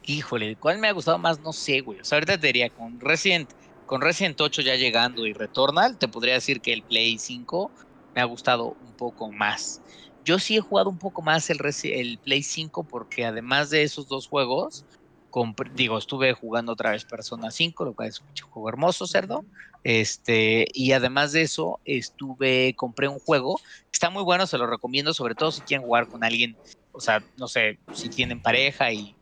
Híjole, 0.04 0.58
¿cuál 0.58 0.80
me 0.80 0.88
ha 0.88 0.92
gustado 0.94 1.18
más? 1.18 1.40
No 1.40 1.54
sé, 1.54 1.82
güey. 1.82 2.00
O 2.00 2.04
sea, 2.04 2.18
ahorita 2.18 2.38
te 2.40 2.48
diría, 2.48 2.70
con 2.70 3.00
Resident, 3.00 3.52
con 3.86 4.02
Resident 4.02 4.40
8 4.42 4.62
ya 4.62 4.76
llegando 4.76 5.26
y 5.26 5.34
Returnal, 5.34 5.98
te 5.98 6.08
podría 6.08 6.36
decir 6.36 6.62
que 6.62 6.74
el 6.74 6.84
Play 6.84 7.18
5 7.20 7.74
me 8.14 8.22
ha 8.22 8.26
gustado 8.26 8.76
un 8.80 8.96
poco 8.96 9.32
más. 9.32 9.84
Yo 10.24 10.40
sí 10.40 10.58
he 10.58 10.62
jugado 10.62 10.90
un 10.90 10.98
poco 10.98 11.22
más 11.22 11.50
el, 11.50 11.60
el 11.84 12.20
Play 12.20 12.44
5 12.44 12.86
porque 12.86 13.26
además 13.26 13.70
de 13.70 13.84
esos 13.84 14.08
dos 14.08 14.28
juegos, 14.28 14.86
digo, 15.74 15.98
estuve 15.98 16.34
jugando 16.34 16.74
otra 16.74 16.92
vez 16.92 17.06
Persona 17.06 17.52
5, 17.52 17.86
lo 17.86 17.94
cual 17.94 18.10
es 18.10 18.22
un 18.22 18.30
juego 18.50 18.70
hermoso, 18.70 19.08
cerdo. 19.08 19.46
Este, 19.84 20.66
y 20.74 20.94
además 20.94 21.32
de 21.32 21.44
eso, 21.44 21.80
estuve, 21.86 22.74
compré 22.76 23.08
un 23.08 23.20
juego, 23.20 23.60
está 23.92 24.10
muy 24.10 24.24
bueno, 24.24 24.48
se 24.48 24.58
lo 24.58 24.66
recomiendo, 24.68 25.14
sobre 25.14 25.36
todo 25.36 25.52
si 25.52 25.62
quieren 25.62 25.86
jugar 25.86 26.08
con 26.08 26.24
alguien, 26.24 26.58
o 26.92 27.00
sea, 27.02 27.24
no 27.36 27.48
sé, 27.48 27.80
si 27.92 28.10
tienen 28.10 28.42
pareja 28.42 28.92
y 28.94 29.15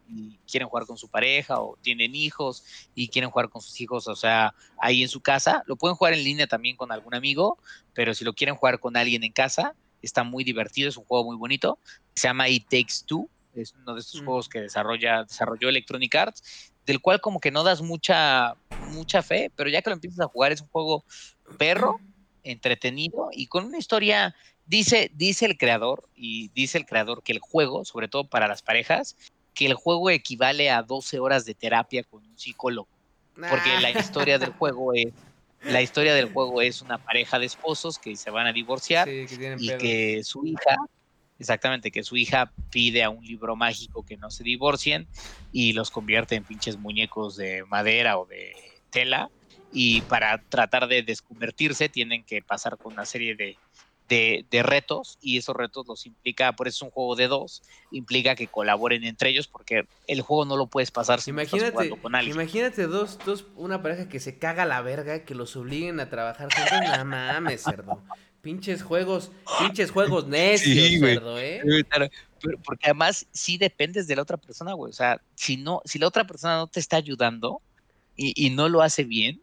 quieren 0.50 0.68
jugar 0.68 0.86
con 0.86 0.98
su 0.98 1.08
pareja 1.08 1.60
o 1.60 1.78
tienen 1.82 2.16
hijos 2.16 2.64
y 2.96 3.08
quieren 3.08 3.32
jugar 3.32 3.50
con 3.50 3.62
sus 3.62 3.80
hijos, 3.82 4.08
o 4.08 4.16
sea, 4.16 4.54
ahí 4.78 5.04
en 5.04 5.10
su 5.10 5.22
casa. 5.22 5.64
Lo 5.66 5.76
pueden 5.76 5.96
jugar 5.96 6.14
en 6.14 6.24
línea 6.24 6.48
también 6.48 6.76
con 6.76 6.92
algún 6.92 7.16
amigo, 7.16 7.58
pero 7.94 8.14
si 8.14 8.24
lo 8.24 8.34
quieren 8.34 8.56
jugar 8.56 8.80
con 8.80 8.98
alguien 8.98 9.24
en 9.24 9.32
casa, 9.32 9.76
está 10.02 10.24
muy 10.24 10.44
divertido, 10.44 10.90
es 10.90 10.98
un 10.98 11.06
juego 11.06 11.26
muy 11.26 11.38
bonito. 11.38 11.80
Se 12.16 12.28
llama 12.28 12.50
It 12.50 12.64
Takes 12.70 13.06
Two, 13.06 13.30
es 13.54 13.74
uno 13.74 13.94
de 13.94 14.00
estos 14.02 14.22
mm. 14.22 14.26
juegos 14.26 14.50
que 14.50 14.62
desarrolla, 14.62 15.24
desarrolló 15.24 15.70
Electronic 15.70 16.14
Arts, 16.16 16.72
del 16.86 17.00
cual 17.02 17.22
como 17.22 17.40
que 17.40 17.52
no 17.52 17.64
das 17.64 17.82
mucha, 17.82 18.56
mucha 18.92 19.22
fe, 19.22 19.52
pero 19.56 19.70
ya 19.70 19.82
que 19.82 19.90
lo 19.90 19.96
empiezas 19.96 20.20
a 20.20 20.28
jugar 20.28 20.52
es 20.52 20.62
un 20.62 20.68
juego 20.68 21.06
perro, 21.58 22.00
entretenido 22.46 23.30
y 23.32 23.48
con 23.48 23.64
una 23.64 23.78
historia 23.78 24.36
Dice, 24.66 25.12
dice 25.14 25.46
el 25.46 25.58
creador, 25.58 26.10
y 26.16 26.48
dice 26.50 26.78
el 26.78 26.86
creador 26.86 27.22
que 27.22 27.34
el 27.34 27.40
juego, 27.40 27.84
sobre 27.84 28.08
todo 28.08 28.30
para 28.30 28.48
las 28.48 28.62
parejas, 28.62 29.18
que 29.54 29.66
el 29.66 29.74
juego 29.76 30.10
equivale 30.10 30.70
a 30.72 30.84
12 30.84 31.20
horas 31.20 31.46
de 31.46 31.56
terapia 31.56 32.04
con 32.04 32.26
un 32.26 32.38
psicólogo. 32.38 32.90
Porque 33.48 33.80
la 33.82 33.92
historia 33.92 34.40
del 34.40 34.52
juego 34.52 34.94
es 34.94 35.14
la 35.66 35.82
historia 35.82 36.14
del 36.14 36.26
juego 36.26 36.62
es 36.62 36.82
una 36.82 36.98
pareja 37.00 37.40
de 37.40 37.46
esposos 37.46 37.98
que 38.00 38.16
se 38.18 38.30
van 38.30 38.48
a 38.48 38.54
divorciar 38.54 39.08
y 39.08 39.70
que 39.78 40.22
su 40.24 40.46
hija, 40.46 40.76
exactamente, 41.40 41.92
que 41.92 42.04
su 42.04 42.18
hija 42.18 42.54
pide 42.70 43.04
a 43.04 43.10
un 43.10 43.24
libro 43.26 43.56
mágico 43.56 44.04
que 44.04 44.18
no 44.18 44.30
se 44.30 44.44
divorcien 44.44 45.08
y 45.52 45.74
los 45.74 45.92
convierte 45.92 46.36
en 46.36 46.46
pinches 46.46 46.78
muñecos 46.78 47.36
de 47.38 47.64
madera 47.66 48.18
o 48.20 48.26
de 48.26 48.54
tela 48.90 49.30
y 49.72 50.04
para 50.04 50.44
tratar 50.50 50.88
de 50.88 51.04
desconvertirse 51.04 51.90
tienen 51.90 52.26
que 52.26 52.42
pasar 52.42 52.78
con 52.78 52.94
una 52.94 53.06
serie 53.06 53.36
de 53.36 53.60
de, 54.50 54.64
retos 54.64 55.18
y 55.22 55.38
esos 55.38 55.56
retos 55.56 55.88
los 55.88 56.06
implica, 56.06 56.54
por 56.54 56.68
eso 56.68 56.78
es 56.78 56.82
un 56.84 56.92
juego 56.92 57.16
de 57.16 57.28
dos, 57.28 57.64
implica 57.92 58.36
que 58.36 58.48
colaboren 58.48 59.04
entre 59.04 59.30
ellos 59.30 59.48
porque 59.48 59.88
el 60.08 60.22
juego 60.22 60.46
no 60.46 60.58
lo 60.58 60.68
puedes 60.68 60.92
pasar 60.92 61.22
si 61.22 61.32
imagínate, 61.32 61.74
no 61.74 61.82
estás 61.82 62.00
con 62.00 62.16
alguien. 62.16 62.36
Imagínate 62.36 62.88
dos, 62.88 63.20
dos, 63.26 63.46
una 63.56 63.82
pareja 63.82 64.10
que 64.10 64.20
se 64.20 64.38
caga 64.38 64.66
la 64.66 64.82
verga, 64.82 65.24
que 65.26 65.36
los 65.36 65.56
obliguen 65.56 66.00
a 66.00 66.10
trabajar 66.10 66.50
juntos, 66.54 66.98
no 66.98 67.06
mames, 67.06 67.64
cerdo. 67.64 68.02
Pinches 68.42 68.84
juegos, 68.84 69.32
pinches 69.60 69.90
juegos 69.90 70.28
necios, 70.28 71.00
cerdo, 71.00 71.40
¿eh? 71.40 71.62
porque 72.66 72.88
además 72.88 73.26
sí 73.32 73.58
dependes 73.58 74.06
de 74.06 74.18
la 74.18 74.22
otra 74.22 74.36
persona, 74.36 74.74
güey. 74.74 74.90
O 74.90 74.94
sea, 74.94 75.22
si 75.36 75.56
no, 75.56 75.82
si 75.86 75.98
la 75.98 76.08
otra 76.08 76.28
persona 76.28 76.58
no 76.58 76.68
te 76.68 76.82
está 76.82 76.98
ayudando 76.98 77.62
y, 78.18 78.34
y 78.36 78.50
no 78.50 78.68
lo 78.68 78.82
hace 78.82 79.06
bien, 79.06 79.42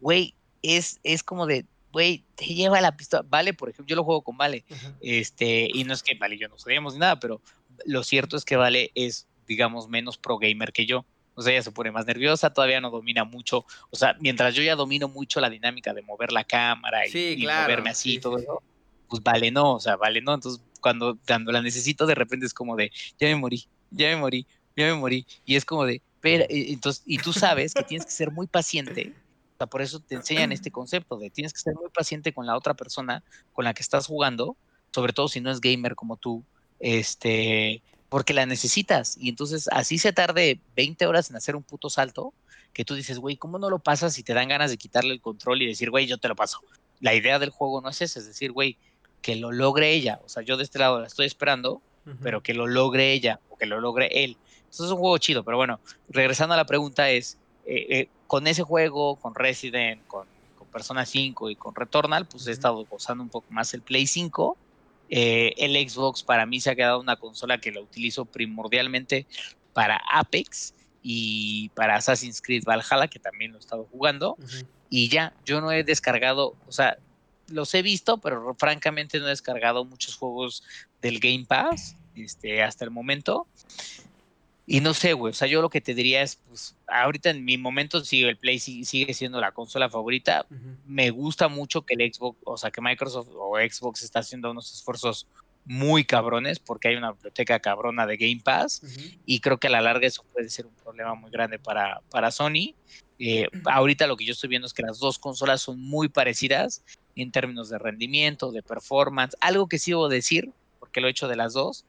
güey, 0.00 0.34
es, 0.62 0.98
es 1.04 1.22
como 1.22 1.46
de, 1.46 1.66
güey, 1.92 2.24
te 2.34 2.46
lleva 2.46 2.80
la 2.80 2.96
pistola. 2.96 3.24
Vale, 3.28 3.54
por 3.54 3.68
ejemplo, 3.68 3.90
yo 3.90 3.96
lo 3.96 4.04
juego 4.04 4.22
con 4.22 4.36
Vale. 4.36 4.64
Este, 5.00 5.68
y 5.72 5.84
no 5.84 5.92
es 5.92 6.02
que 6.02 6.14
Vale 6.14 6.38
yo 6.38 6.48
no 6.48 6.58
sabíamos 6.58 6.94
ni 6.94 7.00
nada, 7.00 7.20
pero 7.20 7.40
lo 7.84 8.02
cierto 8.02 8.36
es 8.36 8.44
que 8.44 8.56
Vale 8.56 8.90
es, 8.94 9.28
digamos, 9.46 9.88
menos 9.88 10.16
pro 10.18 10.38
gamer 10.38 10.72
que 10.72 10.86
yo. 10.86 11.04
O 11.34 11.42
sea, 11.42 11.52
ella 11.52 11.62
se 11.62 11.72
pone 11.72 11.90
más 11.90 12.06
nerviosa, 12.06 12.52
todavía 12.52 12.80
no 12.80 12.90
domina 12.90 13.24
mucho. 13.24 13.64
O 13.90 13.96
sea, 13.96 14.16
mientras 14.20 14.54
yo 14.54 14.62
ya 14.62 14.74
domino 14.74 15.08
mucho 15.08 15.40
la 15.40 15.48
dinámica 15.48 15.94
de 15.94 16.02
mover 16.02 16.32
la 16.32 16.44
cámara 16.44 17.06
y, 17.06 17.46
moverme 17.46 17.90
así 17.90 18.14
y 18.14 18.20
todo 18.20 18.38
eso, 18.38 18.62
pues 19.08 19.22
vale 19.22 19.50
no, 19.50 19.74
o 19.74 19.80
sea, 19.80 19.96
vale 19.96 20.20
no. 20.20 20.34
Entonces, 20.34 20.62
cuando, 20.80 21.18
cuando 21.26 21.52
la 21.52 21.62
necesito, 21.62 22.06
de 22.06 22.14
repente 22.14 22.44
es 22.44 22.52
como 22.52 22.76
de, 22.76 22.92
ya 23.18 23.28
me 23.28 23.36
morí, 23.36 23.66
ya 23.90 24.08
me 24.08 24.16
morí, 24.16 24.46
ya 24.76 24.86
me 24.86 24.94
morí. 24.94 25.26
Y 25.46 25.56
es 25.56 25.64
como 25.64 25.86
de, 25.86 26.02
pero, 26.20 26.44
entonces, 26.48 27.02
y 27.06 27.18
tú 27.18 27.32
sabes 27.32 27.72
que 27.72 27.82
tienes 27.82 28.04
que 28.04 28.12
ser 28.12 28.30
muy 28.30 28.46
paciente 28.46 29.14
por 29.66 29.82
eso 29.82 30.00
te 30.00 30.14
enseñan 30.14 30.52
este 30.52 30.70
concepto 30.70 31.16
de 31.16 31.30
tienes 31.30 31.52
que 31.52 31.60
ser 31.60 31.74
muy 31.74 31.90
paciente 31.90 32.32
con 32.32 32.46
la 32.46 32.56
otra 32.56 32.74
persona 32.74 33.22
con 33.52 33.64
la 33.64 33.74
que 33.74 33.82
estás 33.82 34.06
jugando, 34.06 34.56
sobre 34.92 35.12
todo 35.12 35.28
si 35.28 35.40
no 35.40 35.50
es 35.50 35.60
gamer 35.60 35.94
como 35.94 36.16
tú, 36.16 36.44
este, 36.80 37.82
porque 38.08 38.34
la 38.34 38.46
necesitas. 38.46 39.16
Y 39.18 39.28
entonces 39.28 39.68
así 39.72 39.98
se 39.98 40.12
tarde 40.12 40.60
20 40.76 41.06
horas 41.06 41.30
en 41.30 41.36
hacer 41.36 41.56
un 41.56 41.62
puto 41.62 41.90
salto, 41.90 42.32
que 42.72 42.84
tú 42.84 42.94
dices, 42.94 43.18
güey, 43.18 43.36
¿cómo 43.36 43.58
no 43.58 43.68
lo 43.68 43.78
pasas 43.78 44.14
si 44.14 44.22
te 44.22 44.34
dan 44.34 44.48
ganas 44.48 44.70
de 44.70 44.78
quitarle 44.78 45.12
el 45.12 45.20
control 45.20 45.62
y 45.62 45.66
decir, 45.66 45.90
güey, 45.90 46.06
yo 46.06 46.18
te 46.18 46.28
lo 46.28 46.36
paso? 46.36 46.60
La 47.00 47.14
idea 47.14 47.38
del 47.38 47.50
juego 47.50 47.80
no 47.80 47.90
es 47.90 48.00
esa, 48.00 48.18
es 48.18 48.26
decir, 48.26 48.52
güey, 48.52 48.78
que 49.20 49.36
lo 49.36 49.52
logre 49.52 49.92
ella. 49.92 50.20
O 50.24 50.28
sea, 50.28 50.42
yo 50.42 50.56
de 50.56 50.64
este 50.64 50.78
lado 50.78 51.00
la 51.00 51.06
estoy 51.06 51.26
esperando 51.26 51.82
pero 52.22 52.42
que 52.42 52.54
lo 52.54 52.66
logre 52.66 53.12
ella 53.12 53.40
o 53.48 53.56
que 53.56 53.66
lo 53.66 53.80
logre 53.80 54.24
él. 54.24 54.36
Eso 54.70 54.84
es 54.84 54.90
un 54.90 54.98
juego 54.98 55.18
chido, 55.18 55.44
pero 55.44 55.56
bueno, 55.56 55.80
regresando 56.08 56.54
a 56.54 56.56
la 56.56 56.66
pregunta 56.66 57.10
es, 57.10 57.38
eh, 57.64 57.86
eh, 57.90 58.08
con 58.26 58.46
ese 58.46 58.62
juego, 58.62 59.16
con 59.16 59.34
Resident, 59.34 60.06
con, 60.06 60.26
con, 60.58 60.66
Persona 60.68 61.04
5 61.04 61.50
y 61.50 61.56
con 61.56 61.74
Returnal, 61.74 62.26
pues 62.26 62.46
he 62.46 62.52
estado 62.52 62.84
gozando 62.86 63.22
un 63.22 63.28
poco 63.28 63.46
más 63.50 63.74
el 63.74 63.82
Play 63.82 64.06
5. 64.06 64.56
Eh, 65.10 65.52
el 65.58 65.88
Xbox 65.88 66.22
para 66.22 66.46
mí 66.46 66.60
se 66.60 66.70
ha 66.70 66.74
quedado 66.74 66.98
una 66.98 67.16
consola 67.16 67.58
que 67.58 67.70
la 67.70 67.80
utilizo 67.80 68.24
primordialmente 68.24 69.26
para 69.74 70.00
Apex 70.10 70.74
y 71.02 71.68
para 71.70 71.96
Assassin's 71.96 72.40
Creed 72.40 72.64
Valhalla, 72.64 73.08
que 73.08 73.18
también 73.18 73.52
lo 73.52 73.58
he 73.58 73.60
estado 73.60 73.86
jugando. 73.92 74.36
Y 74.88 75.08
ya, 75.08 75.34
yo 75.44 75.60
no 75.60 75.70
he 75.70 75.84
descargado, 75.84 76.54
o 76.66 76.72
sea, 76.72 76.96
los 77.48 77.74
he 77.74 77.82
visto, 77.82 78.18
pero 78.18 78.54
francamente 78.54 79.18
no 79.18 79.26
he 79.26 79.30
descargado 79.30 79.84
muchos 79.84 80.16
juegos 80.16 80.62
del 81.02 81.18
Game 81.18 81.44
Pass 81.46 81.96
este, 82.14 82.62
hasta 82.62 82.84
el 82.84 82.90
momento. 82.90 83.46
Y 84.64 84.80
no 84.80 84.94
sé, 84.94 85.12
güey, 85.12 85.32
o 85.32 85.34
sea, 85.34 85.48
yo 85.48 85.60
lo 85.60 85.70
que 85.70 85.80
te 85.80 85.92
diría 85.92 86.22
es, 86.22 86.36
pues, 86.36 86.76
ahorita 86.86 87.30
en 87.30 87.44
mi 87.44 87.58
momento 87.58 88.04
sigue 88.04 88.28
el 88.28 88.36
Play 88.36 88.60
sigue 88.60 89.12
siendo 89.12 89.40
la 89.40 89.52
consola 89.52 89.90
favorita. 89.90 90.46
Me 90.86 91.10
gusta 91.10 91.48
mucho 91.48 91.82
que 91.82 91.94
el 91.94 92.12
Xbox, 92.12 92.38
o 92.44 92.56
sea, 92.56 92.70
que 92.70 92.80
Microsoft 92.80 93.28
o 93.34 93.56
Xbox 93.56 94.02
está 94.02 94.20
haciendo 94.20 94.50
unos 94.50 94.72
esfuerzos 94.72 95.26
muy 95.64 96.04
cabrones 96.04 96.58
porque 96.58 96.88
hay 96.88 96.96
una 96.96 97.12
biblioteca 97.12 97.60
cabrona 97.60 98.06
de 98.06 98.16
Game 98.16 98.40
Pass 98.42 98.82
y 99.26 99.40
creo 99.40 99.58
que 99.58 99.68
a 99.68 99.70
la 99.70 99.80
larga 99.80 100.06
eso 100.06 100.24
puede 100.32 100.48
ser 100.48 100.66
un 100.66 100.74
problema 100.74 101.14
muy 101.14 101.30
grande 101.30 101.58
para, 101.58 102.00
para 102.10 102.30
Sony. 102.30 102.74
Eh, 103.18 103.48
ahorita 103.66 104.06
lo 104.06 104.16
que 104.16 104.24
yo 104.24 104.32
estoy 104.32 104.48
viendo 104.48 104.66
es 104.66 104.74
que 104.74 104.82
las 104.82 104.98
dos 104.98 105.18
consolas 105.18 105.62
son 105.62 105.80
muy 105.80 106.08
parecidas 106.08 106.82
en 107.14 107.30
términos 107.30 107.68
de 107.68 107.78
rendimiento, 107.78 108.50
de 108.50 108.62
performance. 108.62 109.36
Algo 109.40 109.68
que 109.68 109.78
sí 109.78 109.92
debo 109.92 110.08
decir, 110.08 110.50
porque 110.80 111.00
lo 111.00 111.06
he 111.06 111.10
hecho 111.10 111.28
de 111.28 111.36
las 111.36 111.52
dos, 111.52 111.84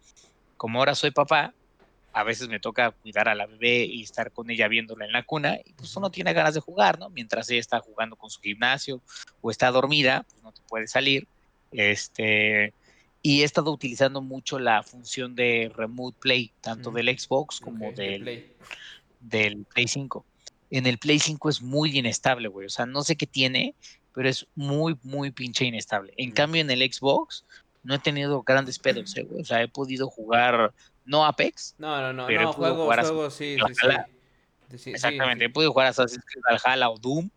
como 0.57 0.79
ahora 0.79 0.95
soy 0.95 1.11
papá, 1.11 1.53
a 2.13 2.23
veces 2.23 2.47
me 2.47 2.59
toca 2.59 2.91
cuidar 2.91 3.27
a 3.27 3.35
la 3.35 3.47
bebé 3.47 3.85
y 3.85 4.03
estar 4.03 4.31
con 4.31 4.49
ella 4.49 4.67
viéndola 4.67 5.05
en 5.05 5.11
la 5.11 5.23
cuna, 5.23 5.57
y 5.65 5.73
pues 5.73 5.95
uno 5.95 6.11
tiene 6.11 6.33
ganas 6.33 6.53
de 6.53 6.59
jugar, 6.59 6.99
¿no? 6.99 7.09
Mientras 7.09 7.49
ella 7.49 7.59
está 7.59 7.79
jugando 7.79 8.15
con 8.15 8.29
su 8.29 8.39
gimnasio 8.39 9.01
o 9.41 9.49
está 9.49 9.71
dormida, 9.71 10.25
pues 10.29 10.43
no 10.43 10.51
te 10.51 10.61
puede 10.67 10.87
salir. 10.87 11.27
Este, 11.71 12.73
y 13.23 13.41
he 13.41 13.45
estado 13.45 13.71
utilizando 13.71 14.21
mucho 14.21 14.59
la 14.59 14.83
función 14.83 15.33
de 15.33 15.71
Remote 15.75 16.17
Play, 16.19 16.51
tanto 16.61 16.91
del 16.91 17.17
Xbox 17.17 17.59
como 17.59 17.91
del, 17.93 18.21
Play. 18.21 18.51
del 19.21 19.65
Play 19.65 19.87
5. 19.87 20.25
En 20.69 20.85
el 20.85 20.97
Play 20.97 21.19
5 21.19 21.49
es 21.49 21.61
muy 21.61 21.97
inestable, 21.97 22.47
güey. 22.47 22.67
O 22.67 22.69
sea, 22.69 22.85
no 22.85 23.01
sé 23.01 23.15
qué 23.15 23.25
tiene, 23.25 23.75
pero 24.13 24.29
es 24.29 24.45
muy, 24.55 24.97
muy 25.03 25.31
pinche 25.31 25.65
inestable. 25.65 26.13
En 26.17 26.31
cambio, 26.31 26.61
en 26.61 26.69
el 26.69 26.81
Xbox 26.91 27.45
no 27.83 27.95
he 27.95 27.99
tenido 27.99 28.43
grandes 28.43 28.77
pedos, 28.79 29.15
eh, 29.15 29.23
güey. 29.23 29.41
O 29.41 29.45
sea, 29.45 29.61
he 29.61 29.67
podido 29.67 30.09
jugar, 30.09 30.73
no 31.05 31.25
Apex. 31.25 31.75
No, 31.77 32.01
no, 32.01 32.13
no, 32.13 32.27
pero 32.27 32.43
no, 32.43 32.53
juego, 32.53 32.85
juego, 32.85 33.29
sí, 33.29 33.57
sí, 33.57 34.77
sí. 34.77 34.91
Exactamente, 34.91 35.45
he 35.45 35.49
podido 35.49 35.71
jugar 35.71 35.87
Assassin's 35.87 36.23
Creed 36.25 36.43
Valhalla 36.49 36.89
o 36.89 36.97
Doom 36.97 37.29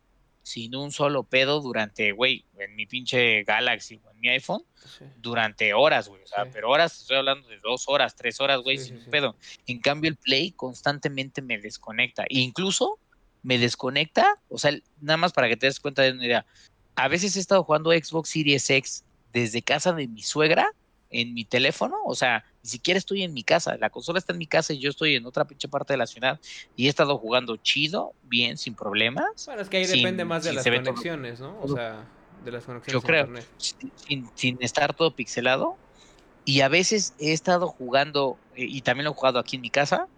sin 0.46 0.76
un 0.76 0.92
solo 0.92 1.24
pedo 1.24 1.60
durante, 1.60 2.12
güey, 2.12 2.44
en 2.56 2.76
mi 2.76 2.86
pinche 2.86 3.42
Galaxy 3.42 4.00
o 4.04 4.10
en 4.12 4.20
mi 4.20 4.28
iPhone, 4.28 4.62
durante 5.16 5.74
horas, 5.74 6.08
güey. 6.08 6.22
O 6.22 6.26
sea, 6.28 6.48
pero 6.52 6.70
horas, 6.70 7.00
estoy 7.00 7.16
hablando 7.16 7.48
de 7.48 7.58
dos 7.58 7.88
horas, 7.88 8.14
tres 8.14 8.40
horas, 8.40 8.60
güey, 8.60 8.78
sin 8.78 8.98
un 8.98 9.04
pedo. 9.06 9.34
En 9.66 9.80
cambio, 9.80 10.08
el 10.08 10.16
Play 10.16 10.52
constantemente 10.52 11.42
me 11.42 11.58
desconecta. 11.58 12.22
E 12.28 12.38
incluso 12.38 13.00
me 13.42 13.58
desconecta, 13.58 14.38
o 14.48 14.56
sea, 14.56 14.70
nada 15.00 15.16
más 15.16 15.32
para 15.32 15.48
que 15.48 15.56
te 15.56 15.66
des 15.66 15.80
cuenta 15.80 16.02
de 16.02 16.12
una 16.12 16.24
idea. 16.24 16.46
A 16.94 17.08
veces 17.08 17.36
he 17.36 17.40
estado 17.40 17.64
jugando 17.64 17.90
Xbox 17.90 18.28
Series 18.28 18.70
X 18.70 19.04
desde 19.32 19.62
casa 19.62 19.92
de 19.92 20.06
mi 20.06 20.22
suegra 20.22 20.70
en 21.10 21.34
mi 21.34 21.44
teléfono, 21.44 21.96
o 22.04 22.14
sea, 22.14 22.44
ni 22.66 22.70
siquiera 22.70 22.98
estoy 22.98 23.22
en 23.22 23.32
mi 23.32 23.44
casa, 23.44 23.76
la 23.78 23.90
consola 23.90 24.18
está 24.18 24.32
en 24.32 24.40
mi 24.40 24.48
casa 24.48 24.72
y 24.72 24.80
yo 24.80 24.90
estoy 24.90 25.14
en 25.14 25.24
otra 25.24 25.44
pinche 25.44 25.68
parte 25.68 25.92
de 25.92 25.98
la 25.98 26.06
ciudad 26.08 26.40
y 26.74 26.86
he 26.86 26.88
estado 26.88 27.16
jugando 27.16 27.56
chido, 27.58 28.12
bien, 28.24 28.58
sin 28.58 28.74
problemas. 28.74 29.46
Bueno, 29.46 29.62
es 29.62 29.68
que 29.68 29.76
ahí 29.76 29.86
depende 29.86 30.24
más 30.24 30.42
de 30.42 30.52
las 30.52 30.64
conexiones, 30.64 31.38
¿no? 31.38 31.56
O 31.62 31.68
sea, 31.68 32.04
de 32.44 32.50
las 32.50 32.64
conexiones. 32.64 32.92
Yo 32.92 33.06
creo, 33.06 33.28
sin, 34.34 34.58
estar 34.60 34.94
todo 34.94 35.14
pixelado. 35.14 35.76
Y 36.44 36.62
a 36.62 36.68
veces 36.68 37.14
he 37.20 37.32
estado 37.32 37.68
jugando, 37.68 38.36
eh, 38.56 38.66
y 38.68 38.80
también 38.80 39.04
lo 39.04 39.12
he 39.12 39.14
jugado 39.14 39.38
aquí 39.38 39.56
en 39.56 39.62
mi 39.62 39.70
casa, 39.70 40.08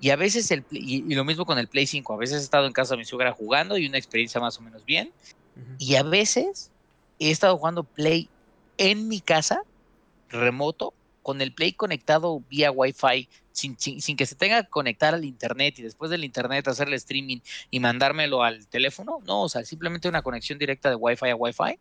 y 0.00 0.10
a 0.10 0.16
veces, 0.16 0.52
el, 0.52 0.64
y, 0.70 1.02
lo 1.14 1.24
mismo 1.24 1.46
con 1.46 1.58
el 1.58 1.66
Play 1.66 1.88
5, 1.88 2.14
a 2.14 2.16
veces 2.16 2.40
he 2.40 2.44
estado 2.44 2.66
en 2.66 2.72
casa 2.72 2.94
de 2.94 2.98
mi 2.98 3.04
suegra 3.04 3.32
jugando 3.32 3.76
y 3.76 3.86
una 3.86 3.98
experiencia 3.98 4.40
más 4.40 4.56
o 4.58 4.60
menos 4.60 4.84
bien, 4.84 5.12
y 5.78 5.96
a 5.96 6.04
veces 6.04 6.70
he 7.18 7.32
estado 7.32 7.56
jugando 7.58 7.82
Play 7.82 8.28
en 8.76 9.08
mi 9.08 9.20
casa 9.20 9.62
remoto 10.28 10.94
con 11.28 11.42
el 11.42 11.52
Play 11.52 11.74
conectado 11.74 12.40
vía 12.48 12.70
Wi-Fi, 12.70 13.28
sin, 13.52 13.78
sin, 13.78 14.16
que 14.16 14.24
se 14.24 14.34
tenga 14.34 14.62
que 14.62 14.70
conectar 14.70 15.12
al 15.12 15.26
Internet 15.26 15.78
y 15.78 15.82
después 15.82 16.10
del 16.10 16.24
Internet 16.24 16.66
hacer 16.68 16.88
el 16.88 16.94
streaming 16.94 17.40
y 17.70 17.80
mandármelo 17.80 18.42
al 18.42 18.66
teléfono. 18.66 19.20
No, 19.26 19.42
o 19.42 19.48
sea, 19.50 19.62
simplemente 19.62 20.08
una 20.08 20.22
conexión 20.22 20.58
directa 20.58 20.88
de 20.88 20.96
Wi-Fi 20.96 21.28
a 21.28 21.36
Wi-Fi. 21.36 21.78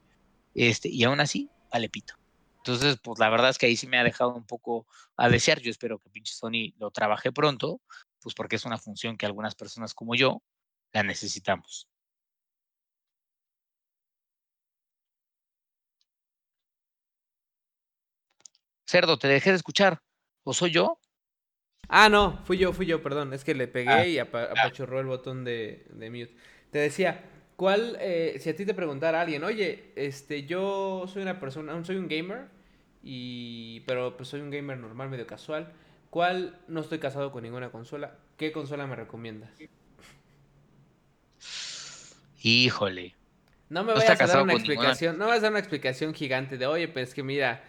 Este, 0.54 0.90
y 0.90 1.02
aún 1.06 1.22
así, 1.22 1.50
alepito. 1.72 2.16
Entonces, 2.58 2.98
pues 3.02 3.20
la 3.20 3.30
verdad 3.30 3.52
es 3.52 3.58
que 3.58 3.68
ahí 3.68 3.78
sí 3.78 3.88
me 3.88 3.98
ha 3.98 4.04
dejado 4.04 4.36
un 4.36 4.44
poco 4.44 4.86
a 5.16 5.30
desear. 5.30 5.62
Yo 5.62 5.72
espero 5.72 5.98
que 6.00 6.10
pinche 6.10 6.34
Sony 6.34 6.74
lo 6.78 6.92
trabaje 6.92 7.32
pronto, 7.32 7.80
pues 8.22 8.36
porque 8.36 8.58
es 8.58 8.66
una 8.66 8.78
función 8.78 9.16
que 9.16 9.28
algunas 9.28 9.56
personas 9.56 9.94
como 9.94 10.14
yo 10.16 10.42
la 10.92 11.04
necesitamos. 11.04 11.88
Cerdo, 18.88 19.20
te 19.20 19.28
dejé 19.28 19.50
de 19.50 19.58
escuchar. 19.58 20.02
¿O 20.44 20.54
soy 20.54 20.72
yo? 20.72 20.98
Ah, 21.90 22.08
no, 22.08 22.40
fui 22.46 22.58
yo, 22.58 22.72
fui 22.72 22.86
yo, 22.86 23.04
perdón. 23.04 23.34
Es 23.34 23.44
que 23.44 23.54
le 23.54 23.68
pegué 23.68 23.92
ah, 23.92 24.08
y 24.08 24.18
apachurró 24.18 25.02
el 25.02 25.08
botón 25.08 25.44
de, 25.44 25.86
de, 25.90 26.10
mute. 26.10 26.36
Te 26.72 26.80
decía, 26.80 27.22
¿cuál, 27.58 27.98
eh, 28.00 28.38
si 28.40 28.50
a 28.50 28.56
ti 28.56 28.66
te 28.66 28.74
preguntara 28.74 29.22
alguien, 29.22 29.44
oye, 29.44 29.92
este, 29.96 30.46
yo 30.46 31.06
soy 31.08 31.22
una 31.22 31.40
persona, 31.40 31.84
soy 31.84 31.98
un 31.98 32.08
gamer, 32.08 32.48
y, 33.04 33.82
pero 33.82 34.16
pues 34.16 34.30
soy 34.30 34.40
un 34.40 34.52
gamer 34.52 34.78
normal, 34.78 35.10
medio 35.10 35.28
casual, 35.28 35.74
¿cuál, 36.10 36.60
no 36.68 36.82
estoy 36.82 37.00
casado 37.00 37.32
con 37.32 37.44
ninguna 37.44 37.72
consola, 37.72 38.16
qué 38.38 38.52
consola 38.52 38.88
me 38.88 38.96
recomiendas? 38.96 39.52
Híjole. 42.42 43.16
No 43.70 43.84
me 43.84 43.94
vayas 43.94 44.22
a 44.22 44.28
dar 44.28 44.44
una 44.44 44.54
explicación, 44.54 45.18
no 45.18 45.26
me 45.26 45.32
vas 45.32 45.40
a 45.40 45.44
dar 45.44 45.52
una 45.52 45.60
explicación 45.60 46.14
gigante 46.14 46.58
de, 46.58 46.68
oye, 46.68 46.88
pues 46.88 47.14
que 47.14 47.24
mira, 47.24 47.64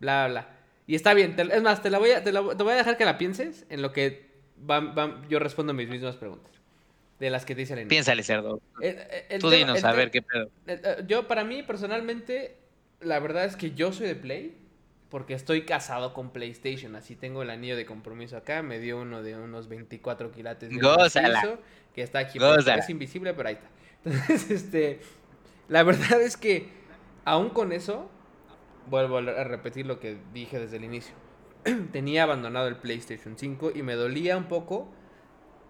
bla, 0.00 0.28
bla. 0.28 0.53
Y 0.86 0.94
está 0.94 1.14
bien, 1.14 1.34
es 1.38 1.62
más, 1.62 1.82
te 1.82 1.90
la 1.90 1.98
voy 1.98 2.10
a, 2.10 2.22
te, 2.22 2.30
voy 2.30 2.72
a 2.72 2.76
dejar 2.76 2.96
que 2.96 3.04
la 3.04 3.16
pienses 3.16 3.64
en 3.70 3.80
lo 3.80 3.92
que 3.92 4.30
yo 5.28 5.38
respondo 5.38 5.72
mis 5.72 5.88
mismas 5.88 6.16
preguntas. 6.16 6.52
De 7.18 7.30
las 7.30 7.44
que 7.44 7.54
te 7.54 7.62
hice 7.62 7.86
Piénsale, 7.86 8.22
cerdo. 8.22 8.60
Eh, 8.82 9.38
Tú 9.40 9.48
dinos, 9.48 9.82
a 9.84 9.92
ver 9.92 10.10
qué 10.10 10.20
pedo. 10.20 10.50
Eh, 10.66 11.04
yo, 11.06 11.28
para 11.28 11.44
mí, 11.44 11.62
personalmente, 11.62 12.56
la 13.00 13.20
verdad 13.20 13.44
es 13.44 13.56
que 13.56 13.70
yo 13.70 13.92
soy 13.92 14.08
de 14.08 14.16
Play. 14.16 14.58
Porque 15.10 15.34
estoy 15.34 15.64
casado 15.64 16.12
con 16.12 16.32
PlayStation. 16.32 16.96
Así 16.96 17.14
tengo 17.14 17.42
el 17.42 17.50
anillo 17.50 17.76
de 17.76 17.86
compromiso 17.86 18.36
acá. 18.36 18.62
Me 18.62 18.80
dio 18.80 19.00
uno 19.00 19.22
de 19.22 19.36
unos 19.36 19.68
24 19.68 20.32
quilates 20.32 20.70
de 20.70 20.76
Gózala. 20.76 21.60
Que 21.94 22.02
está 22.02 22.18
aquí. 22.18 22.40
Es 22.76 22.90
invisible, 22.90 23.32
pero 23.32 23.48
ahí 23.48 23.54
está. 23.54 23.68
Entonces, 24.04 24.50
este. 24.50 25.00
La 25.68 25.84
verdad 25.84 26.20
es 26.20 26.36
que, 26.36 26.68
aún 27.24 27.50
con 27.50 27.70
eso, 27.70 28.10
vuelvo 28.88 29.18
a 29.18 29.44
repetir 29.44 29.86
lo 29.86 30.00
que 30.00 30.18
dije 30.32 30.58
desde 30.58 30.76
el 30.76 30.84
inicio. 30.84 31.14
Tenía 31.92 32.24
abandonado 32.24 32.68
el 32.68 32.76
PlayStation 32.76 33.36
5 33.38 33.72
y 33.74 33.82
me 33.82 33.94
dolía 33.94 34.36
un 34.36 34.44
poco 34.44 34.88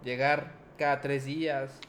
llegar 0.02 0.52
cada 0.78 1.00
tres 1.00 1.24
días 1.24 1.80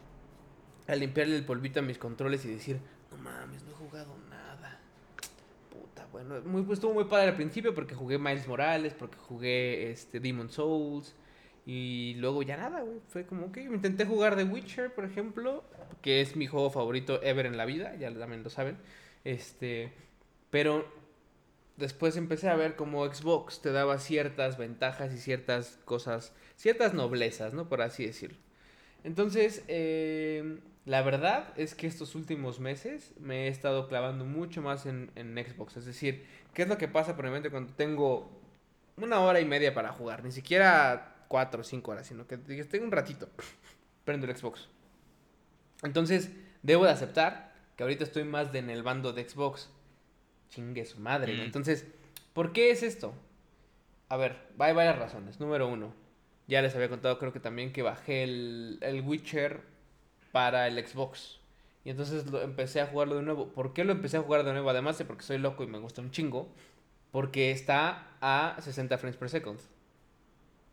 a 0.88 0.96
limpiarle 0.96 1.36
el 1.36 1.46
polvito 1.46 1.80
a 1.80 1.84
mis 1.84 1.98
controles 1.98 2.46
y 2.46 2.50
decir, 2.50 2.80
no 3.12 3.18
mames, 3.18 3.64
no 3.64 3.72
he 3.72 3.74
jugado 3.74 4.16
nada. 4.30 4.80
Puta, 5.70 6.08
bueno, 6.12 6.42
muy, 6.46 6.62
pues, 6.64 6.78
estuvo 6.78 6.94
muy 6.94 7.06
padre 7.06 7.30
al 7.30 7.36
principio 7.36 7.74
porque 7.74 7.96
jugué 7.96 8.20
Miles 8.20 8.48
Morales, 8.48 8.94
porque 8.94 9.18
jugué 9.18 9.92
este, 9.92 10.20
Demon 10.20 10.50
Souls. 10.50 11.16
Y 11.66 12.14
luego 12.20 12.44
ya 12.44 12.58
nada, 12.58 12.82
güey. 12.82 13.00
Fue 13.08 13.26
como 13.26 13.52
que 13.52 13.64
intenté 13.64 14.06
jugar 14.06 14.36
The 14.36 14.44
Witcher, 14.44 14.94
por 14.94 15.04
ejemplo, 15.04 15.64
que 16.04 16.22
es 16.22 16.36
mi 16.36 16.46
juego 16.46 16.70
favorito 16.70 17.22
ever 17.24 17.48
en 17.48 17.58
la 17.58 17.66
vida, 17.66 17.96
ya 17.96 18.14
también 18.14 18.44
lo 18.44 18.52
saben. 18.52 18.78
Este, 19.24 19.92
pero 20.52 20.86
después 21.78 22.18
empecé 22.18 22.50
a 22.50 22.56
ver 22.56 22.76
cómo 22.76 23.06
Xbox 23.06 23.62
te 23.62 23.72
daba 23.72 24.00
ciertas 24.00 24.58
ventajas 24.58 25.14
y 25.14 25.18
ciertas 25.18 25.80
cosas, 25.86 26.34
ciertas 26.56 26.94
noblezas, 26.94 27.54
¿no? 27.54 27.68
Por 27.68 27.82
así 27.82 28.06
decirlo. 28.06 28.38
Entonces, 29.04 29.64
em, 29.68 30.62
la 30.86 31.02
verdad 31.02 31.54
es 31.58 31.76
que 31.76 31.88
estos 31.88 32.16
últimos 32.16 32.60
meses 32.60 33.14
me 33.20 33.46
he 33.46 33.48
estado 33.50 33.88
clavando 33.88 34.26
mucho 34.26 34.62
más 34.62 34.86
en, 34.86 35.12
Xbox. 35.16 35.78
Es 35.78 35.86
decir, 35.86 36.26
¿qué 36.54 36.64
es 36.64 36.68
lo 36.68 36.78
que 36.78 36.88
pasa 36.88 37.16
probablemente 37.16 37.50
cuando 37.50 37.74
tengo 37.74 38.32
una 38.98 39.20
hora 39.20 39.40
y 39.40 39.46
media 39.46 39.74
para 39.74 39.92
jugar? 39.92 40.24
Ni 40.24 40.32
siquiera 40.32 41.26
cuatro 41.28 41.62
o 41.62 41.64
cinco 41.64 41.92
horas, 41.92 42.08
sino 42.08 42.28
que 42.28 42.38
tengo 42.38 42.86
un 42.86 42.92
ratito. 42.92 43.30
Prendo 44.06 44.28
el 44.28 44.36
Xbox. 44.36 44.70
Entonces, 45.84 46.32
debo 46.64 46.86
de 46.86 46.92
aceptar 46.92 47.54
que 47.76 47.84
ahorita 47.84 48.04
estoy 48.04 48.24
más 48.24 48.52
de 48.52 48.60
en 48.60 48.70
el 48.70 48.84
bando 48.84 49.14
de 49.14 49.28
Xbox 49.28 49.70
chingue 50.50 50.86
su 50.86 51.00
madre. 51.00 51.44
Entonces, 51.44 51.86
¿por 52.34 52.54
qué 52.54 52.72
es 52.72 52.84
esto? 52.84 53.14
A 54.10 54.18
ver, 54.18 54.38
hay 54.60 54.74
varias 54.74 54.98
razones. 54.98 55.40
Número 55.40 55.68
uno, 55.68 55.94
ya 56.48 56.62
les 56.62 56.76
había 56.76 56.90
contado, 56.90 57.18
creo 57.20 57.34
que 57.34 57.40
también 57.40 57.74
que 57.74 57.82
bajé 57.82 58.24
el, 58.24 58.78
el 58.82 59.02
Witcher 59.02 59.62
para 60.32 60.68
el 60.68 60.86
Xbox. 60.86 61.40
Y 61.86 61.92
entonces 61.92 62.30
lo, 62.30 62.42
empecé 62.42 62.82
a 62.82 62.88
jugarlo 62.88 63.16
de 63.16 63.22
nuevo. 63.22 63.48
¿Por 63.48 63.74
qué 63.74 63.84
lo 63.84 63.92
empecé 63.92 64.18
a 64.18 64.22
jugar 64.22 64.44
de 64.44 64.52
nuevo? 64.52 64.70
Además 64.70 64.98
de 64.98 65.06
porque 65.06 65.24
soy 65.24 65.38
loco 65.38 65.64
y 65.64 65.68
me 65.68 65.78
gusta 65.78 66.02
un 66.02 66.12
chingo. 66.12 66.50
Porque 67.12 67.52
está 67.52 68.10
a 68.20 68.58
60 68.60 68.98
frames 68.98 69.16
per 69.16 69.30
second. 69.30 69.60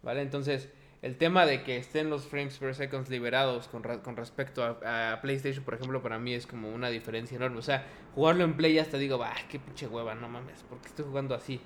¿Vale? 0.02 0.22
Entonces, 0.22 0.68
el 1.02 1.16
tema 1.18 1.44
de 1.46 1.62
que 1.64 1.76
estén 1.76 2.10
los 2.10 2.26
frames 2.26 2.56
per 2.58 2.74
second 2.74 3.08
liberados 3.08 3.68
con, 3.68 3.82
con 3.82 4.16
respecto 4.16 4.64
a, 4.64 5.12
a, 5.12 5.20
PlayStation, 5.20 5.64
por 5.64 5.74
ejemplo, 5.74 6.00
para 6.00 6.18
mí 6.18 6.32
es 6.32 6.46
como 6.46 6.70
una 6.70 6.88
diferencia 6.88 7.36
enorme. 7.36 7.58
O 7.58 7.62
sea, 7.62 7.86
jugarlo 8.14 8.44
en 8.44 8.56
Play 8.56 8.78
hasta 8.78 8.98
digo, 8.98 9.18
bah, 9.18 9.34
qué 9.50 9.58
pinche 9.58 9.88
hueva, 9.88 10.14
no 10.14 10.28
mames, 10.28 10.62
¿por 10.62 10.78
qué 10.80 10.88
estoy 10.88 11.04
jugando 11.04 11.34
así? 11.34 11.60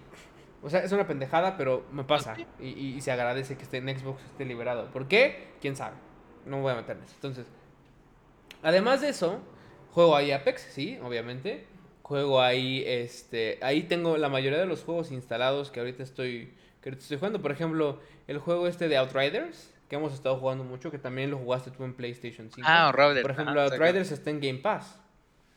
O 0.62 0.70
sea, 0.70 0.80
es 0.80 0.90
una 0.90 1.06
pendejada, 1.06 1.56
pero 1.56 1.84
me 1.92 2.04
pasa. 2.04 2.34
Y, 2.58 2.66
y, 2.66 2.94
y 2.96 3.00
se 3.00 3.12
agradece 3.12 3.56
que 3.56 3.62
esté 3.62 3.76
en 3.76 3.98
Xbox 3.98 4.24
esté 4.24 4.44
liberado. 4.44 4.90
¿Por 4.90 5.06
qué? 5.06 5.50
¿Quién 5.60 5.76
sabe? 5.76 5.96
No 6.46 6.56
me 6.56 6.62
voy 6.62 6.72
a 6.72 6.76
meter 6.76 6.96
en 6.96 7.04
eso. 7.04 7.14
Entonces, 7.14 7.46
además 8.62 9.02
de 9.02 9.10
eso, 9.10 9.40
juego 9.92 10.16
ahí 10.16 10.32
Apex, 10.32 10.62
sí, 10.62 10.98
obviamente. 11.02 11.66
Juego 12.02 12.40
ahí, 12.40 12.84
este, 12.86 13.58
ahí 13.62 13.82
tengo 13.82 14.16
la 14.16 14.28
mayoría 14.28 14.58
de 14.58 14.66
los 14.66 14.82
juegos 14.82 15.12
instalados 15.12 15.70
que 15.70 15.80
ahorita 15.80 16.02
estoy, 16.02 16.54
que 16.92 17.02
estoy 17.02 17.18
jugando. 17.18 17.42
Por 17.42 17.50
ejemplo, 17.52 18.00
el 18.26 18.38
juego 18.38 18.68
este 18.68 18.88
de 18.88 18.96
Outriders, 18.96 19.72
que 19.88 19.96
hemos 19.96 20.12
estado 20.14 20.36
jugando 20.36 20.64
mucho, 20.64 20.90
que 20.90 20.98
también 20.98 21.30
lo 21.30 21.38
jugaste 21.38 21.70
tú 21.70 21.84
en 21.84 21.94
PlayStation 21.94 22.50
5. 22.50 22.66
Ah, 22.68 22.92
Robert. 22.92 23.22
Por 23.22 23.32
ejemplo, 23.32 23.60
ah, 23.60 23.64
Outriders 23.64 24.12
está 24.12 24.30
en 24.30 24.40
Game 24.40 24.58
Pass. 24.58 25.00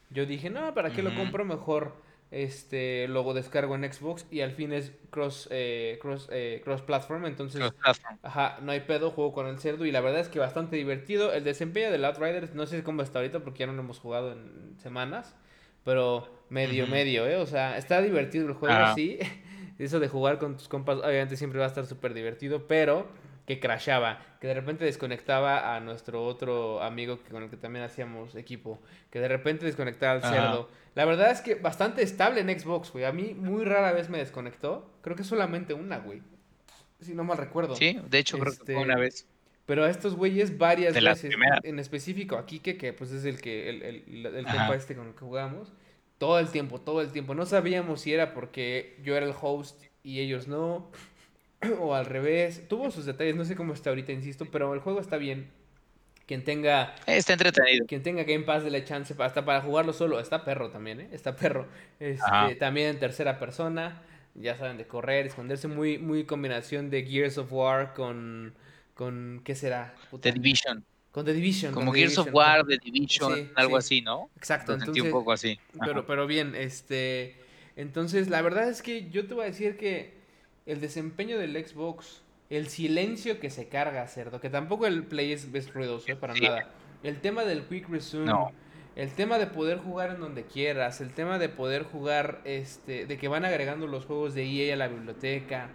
Yo 0.10 0.26
dije, 0.26 0.50
no, 0.50 0.74
¿para 0.74 0.92
qué 0.92 1.02
uh 1.02 1.06
-huh. 1.06 1.10
lo 1.12 1.16
compro? 1.16 1.46
Mejor 1.46 1.94
este 2.32 3.08
luego 3.08 3.34
descargo 3.34 3.74
en 3.76 3.92
Xbox 3.92 4.26
y 4.30 4.42
al 4.42 4.52
fin 4.52 4.72
es 4.72 4.92
cross 5.10 5.48
eh, 5.50 5.98
cross 6.00 6.30
eh, 6.32 6.62
cross 6.64 6.84
platform 6.84 7.26
entonces 7.26 7.60
cross 7.60 7.74
platform. 7.74 8.20
ajá 8.22 8.60
no 8.62 8.72
hay 8.72 8.82
pedo 8.82 9.10
juego 9.10 9.34
con 9.34 9.48
el 9.48 9.58
cerdo 9.58 9.84
y 9.86 9.92
la 9.92 10.00
verdad 10.00 10.22
es 10.22 10.30
que 10.30 10.38
bastante 10.38 10.76
divertido 10.76 11.34
el 11.34 11.44
desempeño 11.44 11.90
del 11.92 12.06
Outriders 12.06 12.54
no 12.54 12.68
sé 12.68 12.84
cómo 12.84 13.02
está 13.02 13.18
ahorita 13.18 13.40
porque 13.40 13.62
ya 13.62 13.66
no 13.68 13.74
lo 13.74 13.82
hemos 13.82 14.00
jugado 14.00 14.34
en 14.34 14.76
semanas 14.78 15.36
pero 15.84 16.30
medio 16.50 16.84
uh 16.84 16.88
-huh. 16.88 16.92
medio 16.92 17.28
eh 17.28 17.38
o 17.38 17.48
sea 17.48 17.78
está 17.80 18.00
divertido 18.00 18.48
el 18.48 18.54
juego 18.54 18.76
Ajá. 18.76 18.94
sí 18.94 19.18
eso 19.86 20.00
de 20.00 20.08
jugar 20.08 20.38
con 20.40 20.58
tus 20.58 20.68
compas 20.68 20.98
obviamente 20.98 21.38
siempre 21.38 21.60
va 21.60 21.66
a 21.66 21.70
estar 21.70 21.86
súper 21.86 22.14
divertido 22.14 22.68
pero 22.68 23.08
que 23.46 23.60
crashaba, 23.60 24.22
que 24.40 24.46
de 24.48 24.54
repente 24.54 24.86
desconectaba 24.86 25.76
a 25.76 25.80
nuestro 25.80 26.24
otro 26.24 26.84
amigo 26.84 27.18
con 27.32 27.42
el 27.42 27.50
que 27.50 27.58
también 27.58 27.84
hacíamos 27.84 28.36
equipo, 28.36 28.80
que 29.10 29.20
de 29.20 29.28
repente 29.28 29.66
desconectaba 29.66 30.12
al 30.14 30.20
Ajá. 30.20 30.30
cerdo. 30.30 30.70
La 30.94 31.04
verdad 31.06 31.32
es 31.32 31.42
que 31.42 31.56
bastante 31.56 32.04
estable 32.04 32.42
en 32.42 32.60
Xbox, 32.60 32.92
güey. 32.92 33.06
A 33.06 33.12
mí 33.12 33.34
muy 33.34 33.66
rara 33.66 33.92
vez 33.92 34.08
me 34.08 34.20
desconectó. 34.20 34.88
Creo 35.02 35.16
que 35.16 35.24
solamente 35.24 35.74
una, 35.74 35.98
güey. 35.98 36.22
Si 37.02 37.16
no 37.16 37.24
mal 37.24 37.40
recuerdo. 37.40 37.76
Sí, 37.76 38.00
de 38.08 38.20
hecho 38.20 38.38
creo 38.38 38.52
que 38.54 38.60
Este, 38.60 38.74
fue 38.76 38.84
una 38.84 38.98
vez. 38.98 39.26
Pero 39.66 39.84
a 39.86 39.90
estos 39.90 40.16
güeyes 40.16 40.60
varias 40.60 40.94
De 40.94 41.02
veces, 41.02 41.34
en 41.64 41.80
específico 41.80 42.36
a 42.38 42.46
Kike, 42.46 42.78
que 42.78 42.94
pues 42.94 43.12
es 43.12 43.26
el 43.26 43.42
que 43.42 43.70
el, 43.70 43.82
el, 43.82 44.26
el 44.28 44.46
Ajá. 44.46 44.58
compa 44.58 44.76
este 44.76 44.96
con 44.96 45.08
el 45.08 45.14
que 45.14 45.22
jugamos, 45.22 45.72
todo 46.20 46.38
el 46.38 46.50
tiempo, 46.50 46.80
todo 46.80 47.02
el 47.02 47.12
tiempo. 47.12 47.34
No 47.34 47.48
sabíamos 47.48 48.02
si 48.02 48.14
era 48.14 48.34
porque 48.36 49.00
yo 49.04 49.18
era 49.18 49.26
el 49.26 49.34
host 49.40 49.82
y 50.04 50.20
ellos 50.20 50.48
no, 50.48 50.92
o 51.80 51.96
al 51.96 52.06
revés. 52.06 52.68
Tuvo 52.68 52.92
sus 52.92 53.06
detalles, 53.06 53.36
no 53.36 53.46
sé 53.46 53.56
cómo 53.56 53.74
está 53.74 53.90
ahorita, 53.90 54.12
insisto, 54.12 54.46
pero 54.52 54.74
el 54.76 54.82
juego 54.82 55.00
está 55.00 55.18
bien. 55.18 55.50
Quien 56.28 56.44
tenga 56.44 56.94
Está 57.08 57.34
entretenido. 57.34 57.88
quien 57.88 58.04
tenga 58.04 58.24
Game 58.24 58.44
Pass 58.44 58.64
de 58.64 58.70
la 58.70 58.84
chance 58.84 59.16
hasta 59.18 59.46
para 59.46 59.62
jugarlo 59.62 59.94
solo, 59.94 60.20
está 60.20 60.46
perro 60.46 60.70
también, 60.70 61.00
¿eh? 61.00 61.10
Está 61.12 61.36
perro. 61.36 61.68
Este, 62.00 62.56
también 62.60 62.90
en 62.90 63.00
tercera 63.00 63.40
persona, 63.40 64.04
ya 64.36 64.56
saben, 64.56 64.78
de 64.78 64.86
correr, 64.86 65.26
esconderse, 65.26 65.68
muy, 65.68 65.98
muy 65.98 66.26
combinación 66.26 66.92
de 66.92 67.04
Gears 67.04 67.40
of 67.40 67.52
War 67.52 67.96
con, 67.96 68.54
con 68.94 69.42
¿qué 69.44 69.56
será? 69.56 69.96
Puta. 70.12 70.30
The 70.30 70.34
Division. 70.34 70.86
Con 71.12 71.26
The 71.26 71.34
Division. 71.34 71.74
Como 71.74 71.92
Gears 71.92 72.18
of 72.20 72.30
War. 72.32 72.66
The 72.66 72.78
Division, 72.78 73.36
Sí, 73.36 73.50
algo 73.56 73.82
sí. 73.82 73.96
así, 73.98 74.02
¿no? 74.02 74.30
Exacto, 74.38 74.74
sentí 74.74 74.84
entonces, 74.90 75.04
un 75.04 75.12
poco 75.12 75.32
así. 75.32 75.60
Ajá. 75.76 75.86
pero, 75.86 76.06
pero 76.06 76.28
bien, 76.28 76.54
este, 76.56 77.36
entonces 77.76 78.30
la 78.30 78.42
verdad 78.42 78.70
es 78.70 78.82
que 78.82 79.10
yo 79.10 79.26
te 79.28 79.34
voy 79.34 79.44
a 79.44 79.48
decir 79.48 79.76
que 79.78 80.14
el 80.66 80.82
desempeño 80.82 81.40
del 81.40 81.54
Xbox, 81.66 82.22
el 82.52 82.68
silencio 82.68 83.40
que 83.40 83.50
se 83.50 83.68
carga, 83.68 84.08
cerdo, 84.08 84.40
que 84.40 84.50
tampoco 84.50 84.86
el 84.86 85.04
Play 85.04 85.32
es, 85.34 85.48
es 85.54 85.74
ruidoso, 85.74 86.12
eh, 86.12 86.16
para 86.16 86.36
Sí. 86.36 86.42
nada. 86.42 86.70
El 87.02 87.22
tema 87.22 87.44
del 87.44 87.64
Quick 87.64 87.90
Resume, 87.90 88.26
No. 88.26 88.52
el 88.96 89.12
tema 89.12 89.40
de 89.40 89.48
poder 89.48 89.78
jugar 89.80 90.12
en 90.12 90.20
donde 90.20 90.44
quieras, 90.44 91.02
el 91.02 91.12
tema 91.12 91.40
de 91.40 91.50
poder 91.50 91.84
jugar, 91.84 92.42
este, 92.44 93.06
de 93.08 93.18
que 93.18 93.28
van 93.28 93.46
agregando 93.46 93.88
los 93.88 94.06
juegos 94.06 94.34
de 94.36 94.44
EA 94.46 94.74
a 94.74 94.78
la 94.78 94.88
biblioteca, 94.90 95.70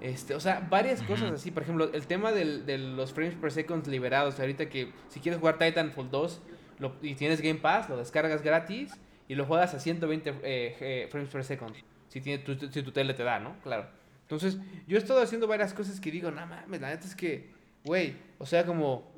este, 0.00 0.34
o 0.34 0.40
sea, 0.40 0.66
varias 0.70 1.02
cosas 1.02 1.32
así. 1.32 1.50
Por 1.50 1.62
ejemplo, 1.62 1.90
el 1.92 2.06
tema 2.06 2.32
del- 2.32 2.64
de 2.66 2.78
los 2.78 3.12
frames 3.12 3.34
per 3.34 3.50
second 3.52 3.86
liberados. 3.86 4.38
Ahorita 4.40 4.68
que 4.68 4.92
si 5.08 5.20
quieres 5.20 5.38
jugar 5.40 5.58
Titanfall 5.58 6.10
2 6.10 6.40
lo- 6.78 6.96
y 7.02 7.14
tienes 7.14 7.40
Game 7.40 7.58
Pass, 7.60 7.88
lo 7.88 7.96
descargas 7.96 8.42
gratis 8.42 8.92
y 9.28 9.34
lo 9.34 9.44
juegas 9.46 9.74
a 9.74 9.78
120 9.80 10.30
eh, 10.30 10.76
eh, 10.80 11.08
frames 11.10 11.28
per 11.30 11.44
second. 11.44 11.74
Si, 12.08 12.20
tiene, 12.20 12.42
tu, 12.42 12.54
si 12.70 12.82
tu 12.82 12.90
tele 12.92 13.14
te 13.14 13.22
da, 13.22 13.38
¿no? 13.38 13.56
Claro. 13.62 13.86
Entonces, 14.22 14.58
yo 14.86 14.96
he 14.96 15.00
estado 15.00 15.20
haciendo 15.22 15.46
varias 15.46 15.74
cosas 15.74 16.00
que 16.00 16.10
digo, 16.10 16.30
no 16.30 16.44
mames, 16.46 16.80
la 16.80 16.88
neta 16.90 17.06
es 17.06 17.14
que, 17.14 17.50
güey, 17.84 18.16
o 18.38 18.46
sea, 18.46 18.64
como 18.64 19.12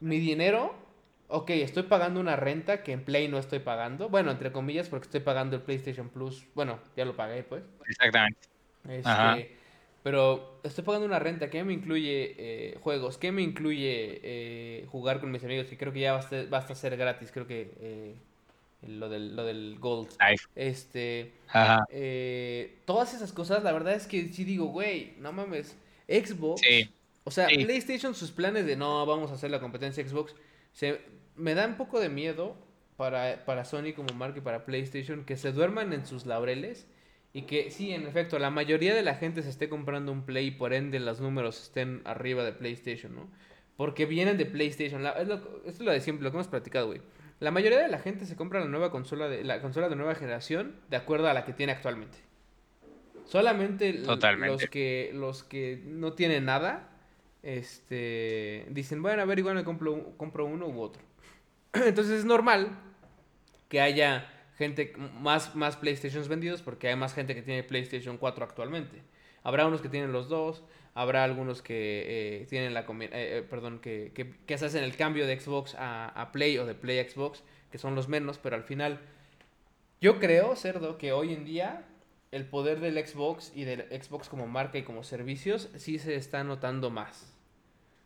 mi 0.00 0.18
dinero, 0.18 0.74
ok, 1.28 1.50
estoy 1.50 1.84
pagando 1.84 2.20
una 2.20 2.36
renta 2.36 2.82
que 2.82 2.92
en 2.92 3.04
Play 3.04 3.28
no 3.28 3.38
estoy 3.38 3.58
pagando. 3.60 4.08
Bueno, 4.08 4.30
entre 4.30 4.52
comillas, 4.52 4.88
porque 4.88 5.04
estoy 5.06 5.20
pagando 5.20 5.56
el 5.56 5.62
PlayStation 5.62 6.08
Plus. 6.08 6.46
Bueno, 6.54 6.78
ya 6.96 7.04
lo 7.04 7.14
pagué, 7.16 7.42
pues. 7.42 7.62
Exactamente. 7.88 8.38
Este. 8.88 9.55
Pero 10.06 10.60
estoy 10.62 10.84
pagando 10.84 11.04
una 11.04 11.18
renta 11.18 11.50
que 11.50 11.64
me 11.64 11.72
incluye 11.72 12.36
eh, 12.38 12.78
juegos, 12.80 13.18
que 13.18 13.32
me 13.32 13.42
incluye 13.42 14.20
eh, 14.22 14.86
jugar 14.88 15.18
con 15.18 15.32
mis 15.32 15.42
amigos, 15.42 15.66
que 15.66 15.76
creo 15.76 15.92
que 15.92 15.98
ya 15.98 16.12
basta, 16.12 16.44
basta 16.48 16.76
ser 16.76 16.96
gratis, 16.96 17.32
creo 17.32 17.48
que 17.48 17.72
eh, 17.80 18.14
lo, 18.86 19.08
del, 19.08 19.34
lo 19.34 19.44
del 19.44 19.78
Gold. 19.80 20.10
Este, 20.54 21.32
Ajá. 21.48 21.84
eh, 21.90 22.76
todas 22.84 23.14
esas 23.14 23.32
cosas, 23.32 23.64
la 23.64 23.72
verdad 23.72 23.94
es 23.94 24.06
que 24.06 24.32
sí 24.32 24.44
digo, 24.44 24.66
güey, 24.66 25.14
no 25.18 25.32
mames, 25.32 25.76
Xbox, 26.06 26.60
Sí. 26.60 26.88
o 27.24 27.32
sea, 27.32 27.48
sí. 27.48 27.64
PlayStation 27.64 28.14
sus 28.14 28.30
planes 28.30 28.64
de 28.64 28.76
no, 28.76 29.04
vamos 29.06 29.32
a 29.32 29.34
hacer 29.34 29.50
la 29.50 29.58
competencia 29.58 30.06
Xbox, 30.06 30.36
se, 30.72 31.00
me 31.34 31.54
da 31.54 31.66
un 31.66 31.76
poco 31.76 31.98
de 31.98 32.10
miedo 32.10 32.54
para, 32.96 33.44
para 33.44 33.64
Sony 33.64 33.92
como 33.96 34.14
marca 34.14 34.38
y 34.38 34.42
para 34.42 34.66
PlayStation 34.66 35.24
que 35.24 35.36
se 35.36 35.50
duerman 35.50 35.92
en 35.92 36.06
sus 36.06 36.26
laureles 36.26 36.86
y 37.36 37.42
que 37.42 37.70
sí, 37.70 37.92
en 37.92 38.06
efecto, 38.06 38.38
la 38.38 38.48
mayoría 38.48 38.94
de 38.94 39.02
la 39.02 39.14
gente 39.14 39.42
se 39.42 39.50
esté 39.50 39.68
comprando 39.68 40.10
un 40.10 40.24
Play 40.24 40.46
y 40.46 40.50
por 40.52 40.72
ende 40.72 40.98
los 41.00 41.20
números 41.20 41.60
estén 41.62 42.00
arriba 42.06 42.44
de 42.44 42.52
PlayStation, 42.52 43.14
¿no? 43.14 43.28
Porque 43.76 44.06
vienen 44.06 44.38
de 44.38 44.46
PlayStation. 44.46 45.02
La- 45.02 45.10
es 45.12 45.28
lo, 45.28 45.34
esto 45.34 45.68
es 45.68 45.80
lo 45.80 45.92
de 45.92 46.00
siempre, 46.00 46.24
lo 46.24 46.30
que 46.30 46.36
hemos 46.38 46.48
platicado, 46.48 46.86
güey. 46.86 47.02
La 47.40 47.50
mayoría 47.50 47.78
de 47.78 47.88
la 47.88 47.98
gente 47.98 48.24
se 48.24 48.36
compra 48.36 48.60
la 48.60 48.66
nueva 48.66 48.90
consola 48.90 49.28
de 49.28 49.44
la 49.44 49.60
consola 49.60 49.90
de 49.90 49.96
nueva 49.96 50.14
generación 50.14 50.76
de 50.88 50.96
acuerdo 50.96 51.28
a 51.28 51.34
la 51.34 51.44
que 51.44 51.52
tiene 51.52 51.72
actualmente. 51.72 52.16
Solamente 53.26 53.92
Totalmente. 53.92 54.52
los 54.62 54.70
que 54.70 55.10
los 55.12 55.44
que 55.44 55.82
no 55.84 56.14
tienen 56.14 56.46
nada 56.46 56.88
este 57.42 58.64
dicen, 58.70 59.02
bueno, 59.02 59.20
a 59.20 59.24
ver, 59.26 59.38
igual 59.40 59.56
me 59.56 59.64
compro, 59.64 60.16
compro 60.16 60.46
uno 60.46 60.68
u 60.68 60.80
otro. 60.80 61.02
Entonces 61.74 62.20
es 62.20 62.24
normal 62.24 62.78
que 63.68 63.82
haya 63.82 64.26
gente 64.56 64.92
más, 65.20 65.54
más 65.54 65.76
PlayStations 65.76 66.28
vendidos 66.28 66.62
porque 66.62 66.88
hay 66.88 66.96
más 66.96 67.14
gente 67.14 67.34
que 67.34 67.42
tiene 67.42 67.62
PlayStation 67.62 68.16
4 68.16 68.44
actualmente. 68.44 69.02
Habrá 69.42 69.66
unos 69.66 69.80
que 69.80 69.88
tienen 69.88 70.12
los 70.12 70.28
dos, 70.28 70.64
habrá 70.94 71.24
algunos 71.24 71.62
que 71.62 72.40
eh, 72.42 72.46
tienen 72.48 72.74
la 72.74 72.80
eh, 72.80 73.10
eh, 73.12 73.46
perdón, 73.48 73.78
que, 73.78 74.12
que, 74.14 74.34
que 74.46 74.54
hacen 74.54 74.82
el 74.82 74.96
cambio 74.96 75.26
de 75.26 75.38
Xbox 75.38 75.74
a, 75.74 76.08
a 76.08 76.32
Play 76.32 76.58
o 76.58 76.66
de 76.66 76.74
Play 76.74 77.08
Xbox, 77.08 77.42
que 77.70 77.78
son 77.78 77.94
los 77.94 78.08
menos, 78.08 78.38
pero 78.38 78.56
al 78.56 78.64
final 78.64 79.00
yo 80.00 80.18
creo, 80.18 80.56
Cerdo, 80.56 80.98
que 80.98 81.12
hoy 81.12 81.32
en 81.32 81.44
día 81.44 81.84
el 82.32 82.44
poder 82.44 82.80
del 82.80 82.94
Xbox 83.06 83.52
y 83.54 83.64
del 83.64 83.82
Xbox 84.02 84.28
como 84.28 84.46
marca 84.46 84.78
y 84.78 84.82
como 84.82 85.04
servicios 85.04 85.68
sí 85.76 85.98
se 85.98 86.16
está 86.16 86.44
notando 86.44 86.90
más. 86.90 87.32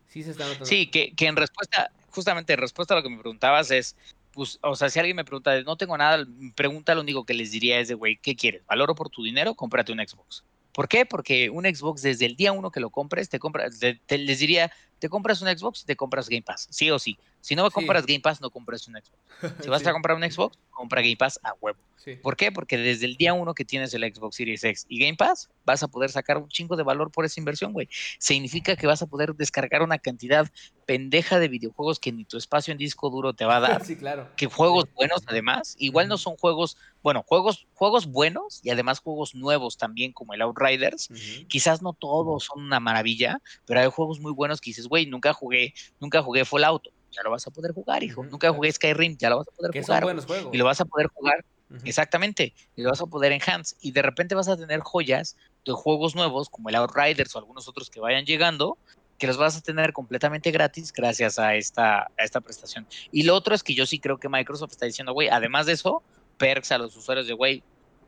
Sí 0.08 0.22
se 0.22 0.32
está. 0.32 0.44
Sí, 0.64 0.88
que, 0.88 1.12
que 1.14 1.26
en 1.26 1.36
respuesta, 1.36 1.90
justamente 2.10 2.52
en 2.52 2.58
respuesta 2.58 2.94
a 2.94 2.96
lo 2.98 3.02
que 3.02 3.10
me 3.10 3.18
preguntabas 3.18 3.70
es, 3.70 3.96
pues, 4.32 4.58
o 4.62 4.74
sea, 4.76 4.88
si 4.90 4.98
alguien 4.98 5.16
me 5.16 5.24
pregunta, 5.24 5.60
no 5.62 5.76
tengo 5.76 5.96
nada, 5.98 6.26
pregunta, 6.54 6.94
lo 6.94 7.00
único 7.02 7.24
que 7.24 7.34
les 7.34 7.50
diría 7.50 7.80
es 7.80 7.88
de, 7.88 7.94
güey, 7.94 8.16
¿qué 8.18 8.36
quieres? 8.36 8.64
¿Valoro 8.66 8.94
por 8.94 9.10
tu 9.10 9.22
dinero? 9.24 9.54
Cómprate 9.54 9.92
un 9.92 9.98
Xbox. 9.98 10.44
¿Por 10.72 10.88
qué? 10.88 11.04
Porque 11.04 11.50
un 11.50 11.64
Xbox 11.64 12.02
desde 12.02 12.26
el 12.26 12.36
día 12.36 12.52
uno 12.52 12.70
que 12.70 12.80
lo 12.80 12.90
compres, 12.90 13.28
te 13.28 13.38
compra, 13.40 13.68
te- 13.70 14.00
te- 14.06 14.18
les 14.18 14.38
diría, 14.38 14.70
te 15.00 15.08
compras 15.08 15.42
un 15.42 15.48
Xbox 15.48 15.84
te 15.84 15.96
compras 15.96 16.28
Game 16.28 16.42
Pass, 16.42 16.68
sí 16.70 16.90
o 16.90 16.98
sí. 16.98 17.18
Si 17.40 17.56
no 17.56 17.68
compras 17.70 18.06
Game 18.06 18.20
Pass, 18.20 18.40
no 18.40 18.50
compras 18.50 18.86
un 18.86 18.94
Xbox. 18.94 19.62
Si 19.62 19.68
vas 19.68 19.84
a 19.86 19.92
comprar 19.92 20.16
un 20.16 20.30
Xbox, 20.30 20.58
compra 20.70 21.00
Game 21.00 21.16
Pass 21.16 21.40
a 21.42 21.54
huevo. 21.60 21.78
¿Por 22.22 22.36
qué? 22.36 22.50
Porque 22.50 22.78
desde 22.78 23.06
el 23.06 23.16
día 23.16 23.34
uno 23.34 23.54
que 23.54 23.64
tienes 23.64 23.92
el 23.94 24.02
Xbox 24.02 24.36
Series 24.36 24.64
X 24.64 24.86
y 24.88 25.00
Game 25.00 25.16
Pass, 25.16 25.50
vas 25.66 25.82
a 25.82 25.88
poder 25.88 26.10
sacar 26.10 26.38
un 26.38 26.48
chingo 26.48 26.76
de 26.76 26.82
valor 26.82 27.10
por 27.10 27.24
esa 27.24 27.40
inversión, 27.40 27.72
güey. 27.72 27.88
Significa 28.18 28.76
que 28.76 28.86
vas 28.86 29.02
a 29.02 29.06
poder 29.06 29.34
descargar 29.34 29.82
una 29.82 29.98
cantidad 29.98 30.50
pendeja 30.86 31.38
de 31.38 31.48
videojuegos 31.48 32.00
que 32.00 32.10
ni 32.10 32.24
tu 32.24 32.36
espacio 32.36 32.72
en 32.72 32.78
disco 32.78 33.10
duro 33.10 33.34
te 33.34 33.44
va 33.44 33.56
a 33.56 33.60
dar. 33.60 33.84
Sí, 33.84 33.96
claro. 33.96 34.28
Que 34.36 34.46
juegos 34.46 34.86
buenos, 34.94 35.22
además. 35.26 35.76
Igual 35.78 36.08
no 36.08 36.16
son 36.16 36.36
juegos, 36.36 36.76
bueno, 37.02 37.22
juegos, 37.26 37.66
juegos 37.74 38.06
buenos 38.06 38.60
y 38.64 38.70
además 38.70 39.00
juegos 39.00 39.34
nuevos 39.34 39.76
también, 39.76 40.12
como 40.12 40.32
el 40.32 40.42
Outriders. 40.42 41.08
Quizás 41.48 41.82
no 41.82 41.92
todos 41.92 42.44
son 42.44 42.64
una 42.64 42.80
maravilla, 42.80 43.40
pero 43.66 43.80
hay 43.80 43.90
juegos 43.90 44.20
muy 44.20 44.32
buenos 44.32 44.60
que 44.60 44.70
dices, 44.70 44.88
güey, 44.90 45.06
nunca 45.06 45.32
jugué, 45.32 45.72
nunca 45.98 46.22
jugué 46.22 46.44
Fallout 46.44 46.88
ya 47.10 47.22
lo 47.22 47.30
vas 47.30 47.46
a 47.46 47.50
poder 47.50 47.72
jugar, 47.72 48.02
hijo. 48.02 48.24
Nunca 48.24 48.52
jugué 48.52 48.72
Skyrim, 48.72 49.16
ya 49.18 49.30
lo 49.30 49.38
vas 49.38 49.48
a 49.48 49.50
poder 49.52 49.72
que 49.72 49.82
jugar. 49.82 50.00
Son 50.00 50.06
buenos 50.06 50.26
juegos. 50.26 50.54
Y 50.54 50.58
lo 50.58 50.64
vas 50.64 50.80
a 50.80 50.84
poder 50.84 51.08
jugar, 51.08 51.44
exactamente, 51.84 52.54
y 52.76 52.82
lo 52.82 52.90
vas 52.90 53.00
a 53.00 53.06
poder 53.06 53.32
enhance. 53.32 53.76
Y 53.80 53.92
de 53.92 54.02
repente 54.02 54.34
vas 54.34 54.48
a 54.48 54.56
tener 54.56 54.80
joyas 54.80 55.36
de 55.64 55.72
juegos 55.72 56.14
nuevos, 56.14 56.48
como 56.48 56.68
el 56.68 56.76
Outriders 56.76 57.34
o 57.34 57.38
algunos 57.38 57.68
otros 57.68 57.90
que 57.90 58.00
vayan 58.00 58.24
llegando, 58.24 58.78
que 59.18 59.26
los 59.26 59.36
vas 59.36 59.56
a 59.56 59.60
tener 59.60 59.92
completamente 59.92 60.50
gratis 60.50 60.92
gracias 60.92 61.38
a 61.38 61.54
esta, 61.54 62.02
a 62.02 62.24
esta 62.24 62.40
prestación. 62.40 62.86
Y 63.12 63.24
lo 63.24 63.34
otro 63.34 63.54
es 63.54 63.62
que 63.62 63.74
yo 63.74 63.86
sí 63.86 63.98
creo 63.98 64.18
que 64.18 64.28
Microsoft 64.28 64.72
está 64.72 64.86
diciendo, 64.86 65.12
güey, 65.12 65.28
además 65.28 65.66
de 65.66 65.72
eso, 65.72 66.02
perks 66.38 66.72
a 66.72 66.78
los 66.78 66.96
usuarios 66.96 67.26
de, 67.26 67.34
güey, 67.34 67.62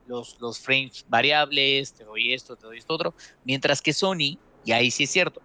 los, 0.06 0.40
los 0.40 0.58
frames 0.58 1.04
variables, 1.08 1.92
te 1.92 2.04
doy 2.04 2.32
esto, 2.32 2.56
te 2.56 2.66
doy 2.66 2.78
esto 2.78 2.94
otro, 2.94 3.14
mientras 3.44 3.82
que 3.82 3.92
Sony, 3.92 4.38
y 4.64 4.72
ahí 4.72 4.90
sí 4.90 5.04
es 5.04 5.10
cierto, 5.10 5.42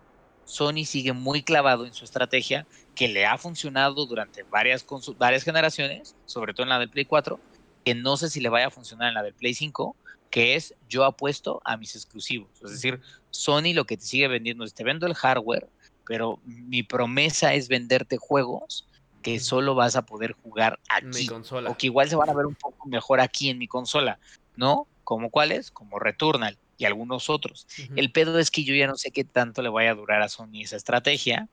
Sony 0.47 0.85
sigue 0.85 1.11
muy 1.11 1.43
clavado 1.43 1.85
en 1.85 1.93
su 1.93 2.05
estrategia 2.05 2.65
que 2.95 3.09
le 3.09 3.25
ha 3.25 3.37
funcionado 3.37 4.05
durante 4.05 4.43
varias, 4.43 4.85
varias 5.17 5.43
generaciones, 5.43 6.15
sobre 6.25 6.53
todo 6.53 6.63
en 6.63 6.69
la 6.69 6.79
del 6.79 6.89
Play 6.89 7.03
4, 7.03 7.37
que 7.83 7.93
no 7.93 8.15
sé 8.15 8.29
si 8.29 8.39
le 8.39 8.47
vaya 8.47 8.67
a 8.67 8.71
funcionar 8.71 9.09
en 9.09 9.15
la 9.15 9.23
del 9.23 9.33
Play 9.33 9.53
5, 9.53 9.97
que 10.31 10.55
es 10.55 10.73
yo 10.87 11.03
apuesto 11.03 11.61
a 11.65 11.75
mis 11.75 11.95
exclusivos. 11.95 12.49
Es 12.63 12.71
decir, 12.71 13.01
Sony 13.29 13.73
lo 13.73 13.85
que 13.85 13.97
te 13.97 14.05
sigue 14.05 14.29
vendiendo 14.29 14.63
es 14.63 14.73
te 14.73 14.85
vendo 14.85 15.05
el 15.05 15.15
hardware, 15.15 15.69
pero 16.05 16.39
mi 16.45 16.81
promesa 16.81 17.53
es 17.53 17.67
venderte 17.67 18.15
juegos 18.15 18.87
que 19.21 19.41
solo 19.41 19.75
vas 19.75 19.97
a 19.97 20.05
poder 20.05 20.31
jugar 20.31 20.79
aquí. 20.89 21.27
consola. 21.27 21.69
O 21.69 21.77
que 21.77 21.87
igual 21.87 22.07
se 22.07 22.15
van 22.15 22.29
a 22.29 22.33
ver 22.33 22.45
un 22.45 22.55
poco 22.55 22.87
mejor 22.87 23.19
aquí 23.19 23.49
en 23.49 23.57
mi 23.57 23.67
consola, 23.67 24.17
¿no? 24.55 24.87
¿Como 25.03 25.29
cuáles? 25.29 25.71
Como 25.71 25.99
Returnal 25.99 26.57
y 26.77 26.85
algunos 26.85 27.29
otros. 27.29 27.67
El 27.95 28.11
pedo 28.11 28.39
es 28.39 28.51
que 28.51 28.63
yo 28.63 28.75
ya 28.75 28.87
no 28.87 28.95
sé 28.95 29.11
qué 29.11 29.23
tanto 29.23 29.61
le 29.61 29.69
vaya 29.69 29.91
a 29.91 29.95
durar 29.95 30.21
a 30.21 30.29
Sony 30.29 30.61
esa 30.61 30.75
estrategia, 30.75 31.49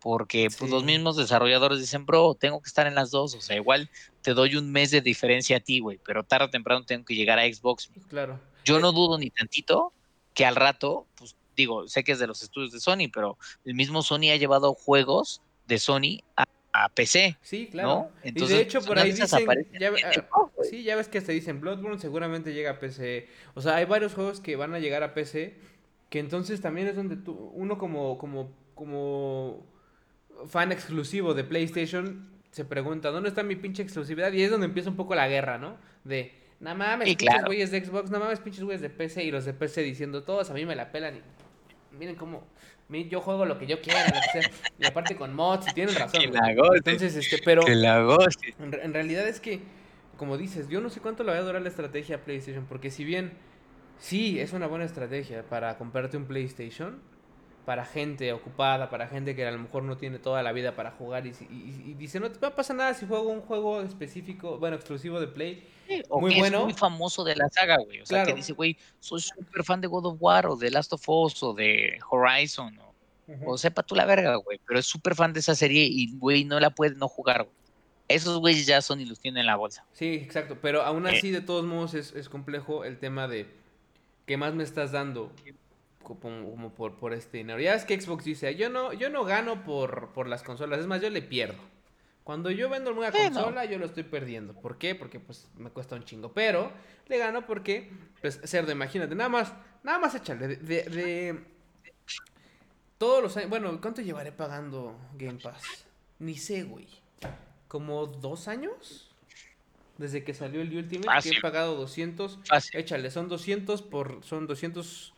porque 0.00 0.48
pues, 0.56 0.70
los 0.70 0.84
mismos 0.84 1.16
desarrolladores 1.16 1.78
dicen, 1.78 2.04
bro, 2.04 2.34
tengo 2.34 2.60
que 2.60 2.68
estar 2.68 2.86
en 2.86 2.94
las 2.94 3.10
dos, 3.10 3.34
o 3.34 3.40
sea, 3.40 3.56
igual 3.56 3.88
te 4.20 4.34
doy 4.34 4.56
un 4.56 4.70
mes 4.70 4.90
de 4.90 5.00
diferencia 5.00 5.56
a 5.56 5.60
ti, 5.60 5.80
güey, 5.80 5.98
pero 6.04 6.24
tarde 6.24 6.46
o 6.46 6.50
temprano 6.50 6.84
tengo 6.84 7.04
que 7.04 7.14
llegar 7.14 7.38
a 7.38 7.44
Xbox. 7.44 7.90
Claro. 8.08 8.38
Yo 8.64 8.80
no 8.80 8.92
dudo 8.92 9.16
ni 9.18 9.30
tantito 9.30 9.92
que 10.34 10.44
al 10.44 10.56
rato, 10.56 11.06
pues 11.14 11.36
digo, 11.56 11.88
sé 11.88 12.04
que 12.04 12.12
es 12.12 12.18
de 12.18 12.26
los 12.26 12.42
estudios 12.42 12.72
de 12.72 12.80
Sony, 12.80 13.08
pero 13.12 13.38
el 13.64 13.74
mismo 13.74 14.02
Sony 14.02 14.30
ha 14.32 14.36
llevado 14.36 14.74
juegos 14.74 15.40
de 15.66 15.78
Sony 15.78 16.22
a, 16.36 16.44
PC. 16.94 17.36
Sí, 17.40 17.68
claro. 17.70 18.10
Entonces, 18.22 18.54
y 18.54 18.58
de 18.58 18.62
hecho, 18.64 18.80
por 18.82 18.98
ahí 18.98 19.12
dicen, 19.12 19.26
ya, 19.78 19.92
ah, 20.32 20.48
sí, 20.62 20.82
ya 20.82 20.96
ves 20.96 21.08
que 21.08 21.20
se 21.20 21.32
dicen, 21.32 21.60
Bloodborne 21.60 22.00
seguramente 22.00 22.52
llega 22.52 22.72
a 22.72 22.80
PC. 22.80 23.28
O 23.54 23.60
sea, 23.60 23.76
hay 23.76 23.84
varios 23.84 24.14
juegos 24.14 24.40
que 24.40 24.56
van 24.56 24.74
a 24.74 24.80
llegar 24.80 25.02
a 25.02 25.14
PC, 25.14 25.56
que 26.10 26.18
entonces 26.18 26.60
también 26.60 26.88
es 26.88 26.96
donde 26.96 27.16
tú, 27.16 27.32
uno 27.54 27.78
como, 27.78 28.18
como, 28.18 28.52
como 28.74 29.64
fan 30.48 30.72
exclusivo 30.72 31.34
de 31.34 31.44
PlayStation 31.44 32.28
se 32.50 32.64
pregunta, 32.64 33.10
¿dónde 33.10 33.28
está 33.28 33.42
mi 33.42 33.56
pinche 33.56 33.82
exclusividad? 33.82 34.32
Y 34.32 34.42
es 34.42 34.50
donde 34.50 34.66
empieza 34.66 34.90
un 34.90 34.96
poco 34.96 35.14
la 35.14 35.28
guerra, 35.28 35.58
¿no? 35.58 35.76
De, 36.04 36.32
no 36.60 36.74
mames, 36.74 37.08
pinches 37.16 37.44
güeyes 37.44 37.70
de 37.70 37.84
Xbox, 37.84 38.10
no 38.10 38.20
mames, 38.20 38.40
pinches 38.40 38.62
güeyes 38.62 38.80
de 38.80 38.90
PC 38.90 39.24
y 39.24 39.30
los 39.30 39.44
de 39.44 39.54
PC 39.54 39.82
diciendo, 39.82 40.22
todos 40.22 40.50
a 40.50 40.54
mí 40.54 40.64
me 40.64 40.76
la 40.76 40.92
pelan 40.92 41.16
y 41.16 41.96
miren 41.96 42.16
cómo 42.16 42.44
yo 42.88 43.20
juego 43.20 43.44
lo 43.46 43.58
que 43.58 43.66
yo 43.66 43.80
quiera, 43.80 44.04
y 44.78 44.86
aparte 44.86 45.16
con 45.16 45.34
mods, 45.34 45.68
y 45.68 45.74
tienen 45.74 45.94
razón. 45.94 46.22
Entonces, 46.22 47.16
este, 47.16 47.40
pero 47.44 47.66
en, 47.66 48.74
en, 48.74 48.92
realidad 48.92 49.26
es 49.26 49.40
que, 49.40 49.60
como 50.16 50.36
dices, 50.36 50.68
yo 50.68 50.80
no 50.80 50.90
sé 50.90 51.00
cuánto 51.00 51.24
le 51.24 51.32
va 51.32 51.38
a 51.38 51.42
durar 51.42 51.62
la 51.62 51.68
estrategia 51.68 52.16
a 52.16 52.18
PlayStation, 52.20 52.66
porque 52.66 52.90
si 52.90 53.04
bien 53.04 53.32
sí 53.98 54.38
es 54.38 54.52
una 54.52 54.66
buena 54.66 54.84
estrategia 54.84 55.42
para 55.44 55.76
comprarte 55.78 56.16
un 56.16 56.26
PlayStation, 56.26 57.00
para 57.64 57.84
gente 57.84 58.32
ocupada, 58.32 58.90
para 58.90 59.08
gente 59.08 59.34
que 59.34 59.46
a 59.46 59.50
lo 59.50 59.58
mejor 59.58 59.82
no 59.84 59.96
tiene 59.96 60.18
toda 60.18 60.42
la 60.42 60.52
vida 60.52 60.76
para 60.76 60.90
jugar 60.92 61.26
y, 61.26 61.32
dice, 61.94 62.20
no 62.20 62.30
te 62.30 62.50
pasa 62.50 62.74
nada 62.74 62.94
si 62.94 63.06
juego 63.06 63.30
un 63.30 63.40
juego 63.40 63.80
específico, 63.80 64.58
bueno, 64.58 64.76
exclusivo 64.76 65.18
de 65.18 65.28
Play. 65.28 65.66
muy 66.10 66.38
bueno. 66.38 66.58
Es 66.58 66.64
muy 66.64 66.74
famoso 66.74 67.24
de 67.24 67.36
la 67.36 67.48
saga, 67.48 67.78
güey. 67.78 68.00
O 68.00 68.06
sea, 68.06 68.24
que 68.24 68.34
dice, 68.34 68.52
güey, 68.52 68.76
soy 69.00 69.20
súper 69.20 69.64
fan 69.64 69.80
de 69.80 69.86
God 69.86 70.06
of 70.06 70.16
War 70.20 70.46
o 70.46 70.56
de 70.56 70.70
Last 70.70 70.92
of 70.92 71.08
Us 71.08 71.42
o 71.42 71.54
de 71.54 71.98
Horizon 72.10 72.78
o, 73.46 73.56
sepa 73.56 73.82
tú 73.82 73.94
la 73.94 74.04
verga, 74.04 74.36
güey. 74.36 74.60
Pero 74.66 74.78
es 74.78 74.86
súper 74.86 75.14
fan 75.14 75.32
de 75.32 75.40
esa 75.40 75.54
serie 75.54 75.88
y, 75.90 76.16
güey, 76.18 76.44
no 76.44 76.60
la 76.60 76.70
puede 76.70 76.94
no 76.94 77.08
jugar, 77.08 77.44
güey. 77.44 77.56
Esos 78.06 78.38
güeyes 78.38 78.66
ya 78.66 78.82
son 78.82 79.00
y 79.00 79.06
los 79.06 79.18
tienen 79.18 79.40
en 79.40 79.46
la 79.46 79.56
bolsa. 79.56 79.86
Sí, 79.94 80.12
exacto. 80.14 80.58
Pero 80.60 80.82
aún 80.82 81.06
así, 81.06 81.30
eh. 81.30 81.32
de 81.32 81.40
todos 81.40 81.64
modos, 81.64 81.94
es, 81.94 82.12
es 82.12 82.28
complejo 82.28 82.84
el 82.84 82.98
tema 82.98 83.26
de 83.26 83.46
¿qué 84.26 84.36
más 84.36 84.54
me 84.54 84.62
estás 84.62 84.92
dando? 84.92 85.32
Como, 86.04 86.74
por, 86.74 86.96
por 86.96 87.12
este 87.12 87.38
dinero. 87.38 87.60
Ya 87.60 87.74
es 87.74 87.84
que 87.84 88.00
Xbox 88.00 88.24
dice, 88.24 88.54
yo 88.54 88.70
no, 88.70 88.92
yo 88.92 89.10
no 89.10 89.24
gano 89.24 89.64
por, 89.64 90.12
por 90.12 90.28
las 90.28 90.42
consolas, 90.42 90.80
es 90.80 90.86
más, 90.86 91.00
yo 91.00 91.10
le 91.10 91.22
pierdo. 91.22 91.58
Cuando 92.22 92.50
yo 92.50 92.70
vendo 92.70 92.90
una 92.92 93.12
consola, 93.12 93.64
yo 93.66 93.78
lo 93.78 93.86
estoy 93.86 94.02
perdiendo. 94.02 94.54
¿Por 94.54 94.78
qué? 94.78 94.94
Porque 94.94 95.20
pues 95.20 95.48
me 95.56 95.70
cuesta 95.70 95.94
un 95.94 96.04
chingo. 96.04 96.32
Pero 96.32 96.72
le 97.06 97.18
gano 97.18 97.46
porque, 97.46 97.90
pues, 98.22 98.40
cerdo, 98.44 98.72
imagínate, 98.72 99.14
nada 99.14 99.28
más, 99.28 99.52
nada 99.82 99.98
más 99.98 100.14
échale. 100.14 100.48
De, 100.48 100.56
de, 100.56 101.44
todos 102.96 103.22
los 103.22 103.36
años, 103.36 103.50
bueno, 103.50 103.78
¿cuánto 103.80 104.00
llevaré 104.00 104.32
pagando 104.32 104.96
Game 105.18 105.38
Pass? 105.38 105.84
Ni 106.18 106.36
sé, 106.36 106.62
güey. 106.62 106.88
¿Como 107.68 108.06
dos 108.06 108.48
años? 108.48 109.10
Desde 109.98 110.24
que 110.24 110.32
salió 110.32 110.60
el 110.60 110.74
Ultimate, 110.74 111.30
que 111.30 111.36
he 111.36 111.40
pagado 111.40 111.76
200. 111.76 112.40
Échale, 112.72 113.10
son 113.10 113.28
200 113.28 113.82
por, 113.82 114.24
son 114.24 114.46
200 114.46 115.13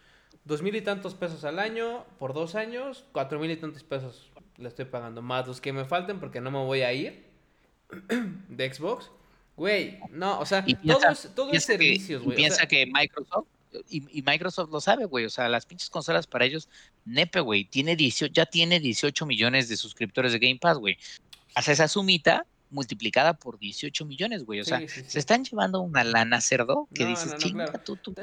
dos 0.47 0.63
mil 0.63 0.75
y 0.75 0.81
tantos 0.81 1.15
pesos 1.15 1.45
al 1.45 1.59
año 1.59 2.05
por 2.19 2.33
dos 2.33 2.55
años, 2.55 3.05
cuatro 3.13 3.39
mil 3.39 3.51
y 3.51 3.57
tantos 3.57 3.83
pesos 3.83 4.31
le 4.57 4.69
estoy 4.69 4.87
pagando, 4.87 5.21
más 5.21 5.47
los 5.47 5.61
que 5.61 5.73
me 5.73 5.85
falten 5.85 6.19
porque 6.19 6.41
no 6.41 6.51
me 6.51 6.59
voy 6.59 6.83
a 6.83 6.93
ir 6.93 7.27
de 8.49 8.73
Xbox. 8.73 9.11
Güey, 9.57 9.99
no, 10.11 10.39
o 10.39 10.47
sea, 10.47 10.65
todo 11.35 11.53
es, 11.53 11.65
servicios, 11.65 12.23
güey. 12.23 12.37
Piensa 12.37 12.67
que 12.67 12.87
Microsoft, 12.87 13.47
y, 13.89 14.23
Microsoft 14.23 14.71
lo 14.71 14.81
sabe, 14.81 15.07
güey, 15.07 15.25
o 15.25 15.31
sea, 15.31 15.49
las 15.49 15.65
pinches 15.65 15.89
consolas 15.89 16.27
para 16.27 16.45
ellos, 16.45 16.69
nepe, 17.07 17.41
güey, 17.41 17.65
tiene 17.65 17.97
18, 17.97 18.33
ya 18.33 18.45
tiene 18.47 18.81
18 18.81 19.25
millones 19.25 19.69
de 19.69 19.77
suscriptores 19.77 20.33
de 20.33 20.39
Game 20.39 20.59
Pass, 20.61 20.79
güey. 20.79 20.99
Hace 21.55 21.73
esa 21.73 21.89
sumita 21.89 22.47
multiplicada 22.71 23.35
por 23.35 23.59
18 23.59 24.05
millones, 24.05 24.45
güey. 24.45 24.61
O 24.61 24.65
sea, 24.65 24.87
se 24.89 25.19
están 25.19 25.45
llevando 25.45 25.81
una 25.81 26.05
lana 26.05 26.41
cerdo 26.41 26.89
que 26.95 27.07
dices, 27.07 27.37
chinga, 27.37 27.67
tú, 27.85 27.97
tú, 27.97 28.15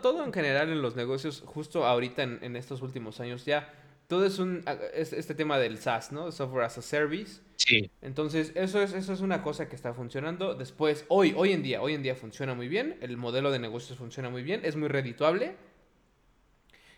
todo, 0.00 0.24
en 0.24 0.32
general 0.32 0.70
en 0.70 0.82
los 0.82 0.96
negocios, 0.96 1.42
justo 1.44 1.86
ahorita 1.86 2.22
en, 2.22 2.56
estos 2.56 2.82
últimos 2.82 3.20
años 3.20 3.44
ya, 3.44 3.72
todo 4.06 4.26
es 4.26 4.38
un, 4.38 4.64
este 4.92 5.34
tema 5.34 5.58
del 5.58 5.78
SaaS, 5.78 6.12
¿no? 6.12 6.32
Software 6.32 6.64
as 6.64 6.78
a 6.78 6.82
Service. 6.82 7.40
Sí. 7.56 7.90
Entonces, 8.02 8.52
eso 8.54 8.80
es, 8.80 8.92
eso 8.92 9.12
es 9.12 9.20
una 9.20 9.42
cosa 9.42 9.68
que 9.68 9.76
está 9.76 9.94
funcionando. 9.94 10.54
Después, 10.54 11.04
hoy, 11.08 11.34
hoy 11.36 11.52
en 11.52 11.62
día, 11.62 11.82
hoy 11.82 11.94
en 11.94 12.02
día 12.02 12.14
funciona 12.14 12.54
muy 12.54 12.68
bien. 12.68 12.96
El 13.00 13.16
modelo 13.16 13.50
de 13.50 13.58
negocios 13.58 13.98
funciona 13.98 14.30
muy 14.30 14.42
bien. 14.42 14.62
Es 14.64 14.76
muy 14.76 14.88
redituable. 14.88 15.54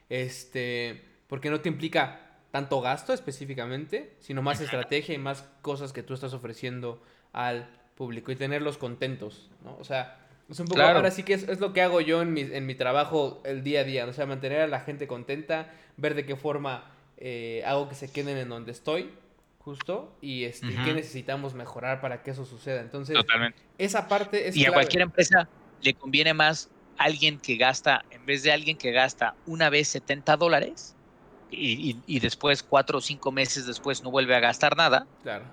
Este, 0.09 1.03
porque 1.27 1.51
no 1.51 1.61
te 1.61 1.69
implica 1.69 2.22
tanto 2.53 2.81
gasto 2.81 3.13
específicamente, 3.13 4.15
sino 4.21 4.43
más 4.43 4.61
estrategia 4.61 5.15
y 5.15 5.19
más 5.19 5.49
cosas 5.63 5.93
que 5.93 6.03
tú 6.03 6.15
estás 6.15 6.35
ofreciendo 6.35 7.03
al 7.33 7.69
público 7.97 8.31
y 8.31 8.37
tenerlos 8.37 8.79
contentos, 8.79 9.51
¿no? 9.65 9.77
O 9.79 9.85
sea, 9.85 10.19
es 10.49 10.61
un 10.61 10.67
poco, 10.67 10.83
ahora 10.83 11.11
sí 11.11 11.23
que 11.23 11.33
es, 11.33 11.61
lo 11.61 11.73
que 11.73 11.81
hago 11.81 12.03
yo 12.03 12.21
en 12.21 12.35
mi, 12.35 12.43
en 12.43 12.67
mi 12.67 12.75
trabajo 12.75 13.41
el 13.45 13.65
día 13.65 13.81
a 13.81 13.85
día, 13.85 14.07
o 14.07 14.13
sea, 14.13 14.27
mantener 14.27 14.61
a 14.61 14.67
la 14.67 14.81
gente 14.81 15.07
contenta, 15.07 15.71
ver 15.97 16.15
de 16.15 16.27
qué 16.27 16.37
forma 16.37 16.91
eh, 17.17 17.63
hago 17.67 17.89
que 17.89 17.95
se 17.95 18.13
queden 18.13 18.37
en 18.37 18.51
donde 18.51 18.73
estoy, 18.73 19.11
justo, 19.59 20.15
y 20.21 20.45
este, 20.45 20.69
qué 20.85 20.93
necesitamos 20.93 21.55
mejorar 21.55 22.03
para 22.03 22.23
que 22.23 22.33
eso 22.33 22.45
suceda. 22.45 22.83
Entonces, 22.83 23.17
esa 23.79 24.09
parte 24.09 24.49
es... 24.49 24.57
Y 24.57 24.67
a 24.67 24.73
cualquier 24.73 25.03
empresa 25.03 25.49
le 25.81 25.95
conviene 25.95 26.35
más 26.35 26.69
alguien 26.99 27.39
que 27.39 27.57
gasta, 27.57 28.05
en 28.11 28.27
vez 28.27 28.43
de 28.43 28.53
alguien 28.53 28.77
que 28.77 28.91
gasta 28.91 29.37
una 29.47 29.71
vez 29.71 29.89
70 29.89 30.37
dólares, 30.37 30.97
y, 31.53 32.21
después, 32.21 32.63
cuatro 32.63 32.99
o 32.99 33.01
cinco 33.01 33.31
meses 33.31 33.67
después, 33.67 34.03
no 34.03 34.11
vuelve 34.11 34.35
a 34.35 34.41
gastar 34.41 34.77
nada, 34.77 35.07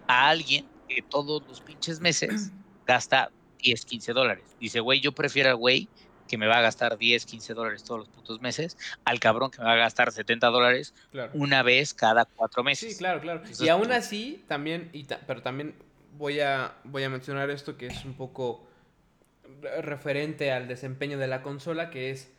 a 0.08 0.30
alguien 0.30 0.66
que 0.88 1.02
todos 1.02 1.44
los 1.48 1.62
pinches 1.62 2.00
meses 2.00 2.52
gasta 2.88 3.32
10, 3.60 3.86
15 3.86 4.14
dólares. 4.14 4.44
Dice, 4.60 4.80
güey, 4.80 5.02
yo 5.02 5.12
prefiero 5.12 5.50
al 5.50 5.56
güey 5.56 5.88
que 6.28 6.38
me 6.38 6.48
va 6.48 6.60
a 6.60 6.62
gastar 6.62 6.98
10, 6.98 7.26
15 7.26 7.54
dólares 7.54 7.84
todos 7.84 8.02
los 8.02 8.10
putos 8.10 8.40
meses, 8.40 8.78
al 9.04 9.20
cabrón 9.20 9.50
que 9.52 9.60
me 9.60 9.66
va 9.66 9.74
a 9.74 9.78
gastar 9.78 10.12
70 10.12 10.48
dólares 10.48 10.94
una 11.34 11.64
vez 11.64 11.94
cada 11.94 12.26
cuatro 12.26 12.64
meses. 12.64 12.94
Sí, 12.94 12.98
claro, 13.00 13.20
claro. 13.20 13.42
y 13.60 13.68
aún 13.68 13.88
pues 13.88 13.98
así, 13.98 14.44
también, 14.48 14.90
y 14.94 15.06
pero 15.26 15.42
también 15.42 15.76
voy 16.18 16.40
a, 16.40 16.76
voy 16.84 17.04
a 17.04 17.10
mencionar 17.10 17.50
esto 17.50 17.78
que 17.78 17.88
es 17.88 18.06
un 18.06 18.14
poco 18.14 18.68
referente 19.82 20.52
al 20.52 20.68
desempeño 20.68 21.18
de 21.18 21.28
la 21.28 21.42
consola, 21.42 21.90
que 21.90 22.12
es 22.12 22.32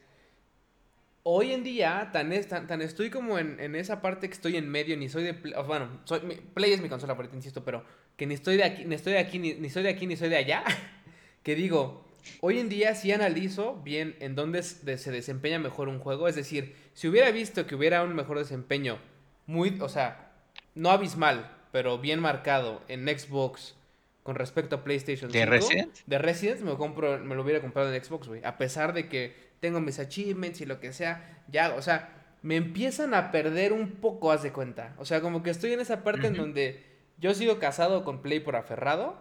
hoy 1.23 1.53
en 1.53 1.63
día, 1.63 2.11
tan, 2.13 2.31
tan, 2.67 2.83
estoy 2.83 3.11
como 3.11 3.39
en, 3.39 3.75
esa 3.75 4.01
parte 4.01 4.29
que 4.29 4.35
estoy 4.35 4.57
en 4.57 4.69
medio, 4.69 4.97
ni 4.97 5.09
soy 5.09 5.25
de... 5.25 5.33
bueno, 5.67 6.01
soy, 6.05 6.21
Play 6.55 6.73
es 6.73 6.81
mi 6.81 6.89
consola 6.89 7.15
ahorita, 7.15 7.37
insisto, 7.37 7.65
pero 7.65 7.85
que 8.17 8.27
ni 8.27 8.35
estoy 8.35 8.57
de 8.57 8.65
aquí, 8.65 8.85
ni 8.85 8.95
estoy 8.95 9.15
de 9.15 9.19
aquí, 9.19 9.39
ni, 9.39 9.71
soy 9.71 9.83
de 9.83 9.91
aquí, 9.91 10.07
ni 10.07 10.17
soy 10.17 10.29
de 10.29 10.37
allá. 10.37 10.65
que 11.43 11.55
digo, 11.55 12.05
hoy 12.41 12.59
en 12.59 12.69
día 12.69 12.95
sí 12.95 13.13
analizo 13.13 13.81
bien 13.83 14.17
en 14.21 14.35
dónde 14.35 14.63
se 14.63 15.11
desempeña 15.11 15.59
mejor 15.59 15.89
un 15.89 15.99
juego. 15.99 16.29
Es 16.29 16.37
decir, 16.37 16.75
si 16.93 17.09
hubiera 17.09 17.31
visto 17.31 17.67
que 17.67 17.75
hubiera 17.75 18.03
un 18.03 18.15
mejor 18.15 18.39
desempeño, 18.39 18.99
muy, 19.47 19.79
o 19.81 19.89
sea, 19.89 20.33
no 20.75 20.91
abismal, 20.91 21.51
pero 21.73 21.99
bien 21.99 22.21
marcado 22.21 22.83
en 22.89 23.07
Xbox 23.07 23.75
con 24.23 24.37
respecto 24.37 24.77
a 24.77 24.85
PlayStation 24.85 25.31
5. 25.31 25.33
¿De 25.33 25.47
Resident? 25.47 25.99
De 26.07 26.19
Resident 26.19 26.61
me, 26.61 26.77
compro, 26.77 27.19
me 27.19 27.35
lo 27.35 27.43
hubiera 27.43 27.61
comprado 27.61 27.93
en 27.93 28.05
Xbox, 28.05 28.29
güey. 28.29 28.45
A 28.45 28.59
pesar 28.59 28.93
de 28.93 29.09
que 29.09 29.50
tengo 29.61 29.81
mis 29.81 29.99
achievements 29.99 30.61
y 30.61 30.67
lo 30.67 30.81
que 30.81 30.93
sea, 30.93 31.43
ya, 31.49 31.75
o 31.75 31.83
sea, 31.83 32.17
me 32.43 32.57
empiezan 32.57 33.15
a 33.15 33.31
perder 33.31 33.73
un 33.73 33.93
poco, 33.93 34.33
haz 34.33 34.43
de 34.43 34.53
cuenta. 34.53 34.95
O 34.99 35.05
sea, 35.05 35.21
como 35.21 35.43
que 35.43 35.51
estoy 35.51 35.73
en 35.73 35.81
esa 35.81 36.03
parte 36.03 36.27
en 36.27 36.35
donde 36.35 36.85
yo 37.19 37.35
sigo 37.35 37.59
casado 37.59 38.03
con 38.03 38.23
Play 38.23 38.41
por 38.41 38.57
aferrado, 38.57 39.21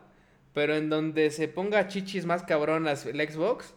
pero 0.53 0.75
en 0.75 0.89
donde 0.89 1.29
se 1.31 1.49
ponga 1.49 1.87
chichis 1.87 2.25
más 2.25 2.43
cabronas 2.43 3.05
el 3.05 3.19
Xbox, 3.29 3.73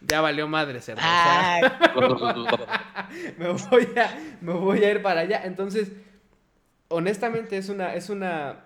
ya 0.00 0.22
valió 0.22 0.48
madre, 0.48 0.80
cerdo. 0.80 1.02
me, 3.38 3.48
voy 3.48 3.88
a, 3.96 4.38
me 4.40 4.52
voy 4.52 4.84
a 4.84 4.90
ir 4.90 5.02
para 5.02 5.20
allá. 5.20 5.42
Entonces, 5.44 5.92
honestamente 6.88 7.58
es 7.58 7.68
una, 7.68 7.94
es 7.94 8.08
una, 8.08 8.64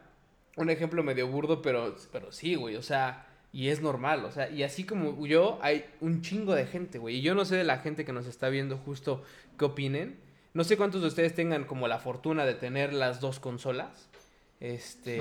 un 0.56 0.70
ejemplo 0.70 1.02
medio 1.02 1.27
burdo, 1.27 1.60
pero, 1.60 1.97
pero 2.12 2.31
sí, 2.31 2.55
güey, 2.55 2.77
o 2.77 2.82
sea 2.82 3.27
y 3.52 3.68
es 3.68 3.81
normal, 3.81 4.24
o 4.24 4.31
sea, 4.31 4.48
y 4.48 4.62
así 4.62 4.85
como 4.85 5.27
yo, 5.27 5.59
hay 5.60 5.85
un 6.01 6.22
chingo 6.22 6.55
de 6.55 6.66
gente, 6.66 6.98
güey. 6.98 7.16
Y 7.16 7.20
yo 7.20 7.35
no 7.35 7.44
sé 7.44 7.56
de 7.56 7.64
la 7.64 7.78
gente 7.78 8.05
que 8.05 8.12
nos 8.12 8.27
está 8.27 8.48
viendo 8.48 8.78
justo 8.78 9.24
qué 9.59 9.64
opinen. 9.64 10.18
No 10.55 10.62
sé 10.62 10.77
cuántos 10.77 11.02
de 11.02 11.09
ustedes 11.09 11.35
tengan 11.35 11.64
como 11.64 11.89
la 11.89 11.98
fortuna 11.98 12.47
de 12.47 12.55
tener 12.55 12.93
las 12.93 13.20
dos 13.20 13.40
consolas. 13.40 14.09
Este, 14.60 15.18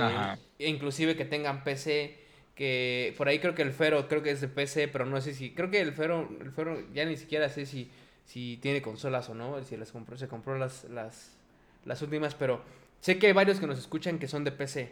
e 0.59 0.69
inclusive 0.69 1.15
que 1.15 1.25
tengan 1.25 1.63
PC, 1.63 2.17
que 2.53 3.15
por 3.17 3.27
ahí 3.27 3.39
creo 3.39 3.55
que 3.55 3.61
el 3.63 3.71
Fero, 3.71 4.07
creo 4.07 4.21
que 4.21 4.31
es 4.31 4.41
de 4.41 4.47
PC, 4.47 4.89
pero 4.89 5.05
no 5.05 5.19
sé 5.21 5.33
si, 5.33 5.51
creo 5.51 5.71
que 5.71 5.79
el 5.79 5.93
Fero, 5.93 6.29
el 6.39 6.51
Fero 6.51 6.83
ya 6.93 7.05
ni 7.05 7.17
siquiera 7.17 7.49
sé 7.49 7.65
si, 7.65 7.89
si 8.25 8.57
tiene 8.57 8.81
consolas 8.81 9.29
o 9.29 9.33
no, 9.33 9.63
si 9.63 9.75
las 9.77 9.91
compró, 9.91 10.17
se 10.17 10.27
compró 10.27 10.57
las, 10.57 10.83
las, 10.83 11.31
las 11.85 12.01
últimas, 12.01 12.35
pero 12.35 12.61
sé 12.99 13.17
que 13.17 13.27
hay 13.27 13.33
varios 13.33 13.59
que 13.59 13.65
nos 13.65 13.79
escuchan 13.79 14.19
que 14.19 14.27
son 14.27 14.43
de 14.43 14.51
PC. 14.51 14.91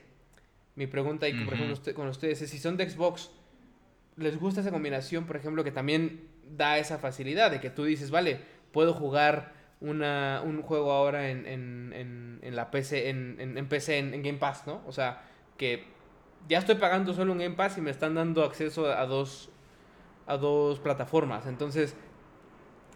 Mi 0.77 0.85
pregunta, 0.85 1.27
y 1.27 1.33
por 1.43 1.55
ejemplo, 1.55 1.93
con 1.95 2.07
ustedes 2.07 2.39
es 2.43 2.51
si 2.51 2.59
son 2.59 2.77
de 2.77 2.87
Xbox, 2.87 3.31
¿les 4.15 4.39
gusta 4.39 4.61
esa 4.61 4.69
combinación, 4.69 5.25
por 5.25 5.35
ejemplo, 5.35 5.63
que 5.63 5.71
también 5.71 6.27
da 6.55 6.77
esa 6.77 6.99
facilidad 6.99 7.49
de 7.49 7.59
que 7.59 7.71
tú 7.71 7.83
dices, 7.83 8.11
vale, 8.11 8.39
puedo 8.71 8.93
jugar 8.93 9.53
una, 9.79 10.43
un 10.45 10.61
juego 10.61 10.91
ahora 10.91 11.31
en, 11.31 11.47
en, 11.47 12.39
en, 12.43 12.55
la 12.55 12.69
PC, 12.69 13.09
en, 13.09 13.37
en, 13.39 13.67
PC, 13.67 13.97
en, 13.97 14.21
Game 14.21 14.37
Pass, 14.37 14.67
¿no? 14.67 14.83
O 14.85 14.91
sea, 14.91 15.23
que 15.57 15.83
ya 16.47 16.59
estoy 16.59 16.75
pagando 16.75 17.11
solo 17.15 17.31
un 17.31 17.39
Game 17.39 17.55
Pass 17.55 17.79
y 17.79 17.81
me 17.81 17.89
están 17.89 18.13
dando 18.13 18.43
acceso 18.43 18.85
a 18.85 19.07
dos, 19.07 19.49
a 20.27 20.37
dos 20.37 20.79
plataformas. 20.79 21.47
Entonces, 21.47 21.95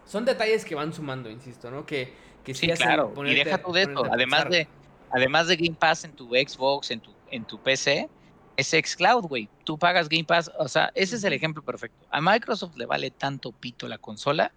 son 0.04 0.24
detalles 0.24 0.64
que 0.64 0.76
van 0.76 0.92
sumando, 0.92 1.28
insisto, 1.28 1.68
¿no? 1.68 1.84
Que, 1.84 2.12
que 2.44 2.54
sí, 2.54 2.68
claro. 2.68 3.12
Y 3.26 3.34
deja 3.34 3.58
tú 3.58 3.72
de 3.72 3.82
esto, 3.82 4.04
además 4.08 4.48
de, 4.50 4.68
además 5.10 5.48
de 5.48 5.56
Game 5.56 5.76
Pass 5.76 6.04
en 6.04 6.12
tu 6.12 6.28
Xbox, 6.28 6.92
en 6.92 7.00
tu 7.00 7.11
en 7.32 7.44
tu 7.44 7.60
PC 7.60 8.08
es 8.56 8.68
xCloud, 8.68 9.24
güey. 9.24 9.48
Tú 9.64 9.78
pagas 9.78 10.08
Game 10.08 10.24
Pass, 10.24 10.50
o 10.58 10.68
sea, 10.68 10.92
ese 10.94 11.16
es 11.16 11.24
el 11.24 11.32
ejemplo 11.32 11.62
perfecto. 11.62 12.06
A 12.10 12.20
Microsoft 12.20 12.76
le 12.76 12.86
vale 12.86 13.10
tanto 13.10 13.52
pito 13.52 13.88
la 13.88 13.98
consola 13.98 14.52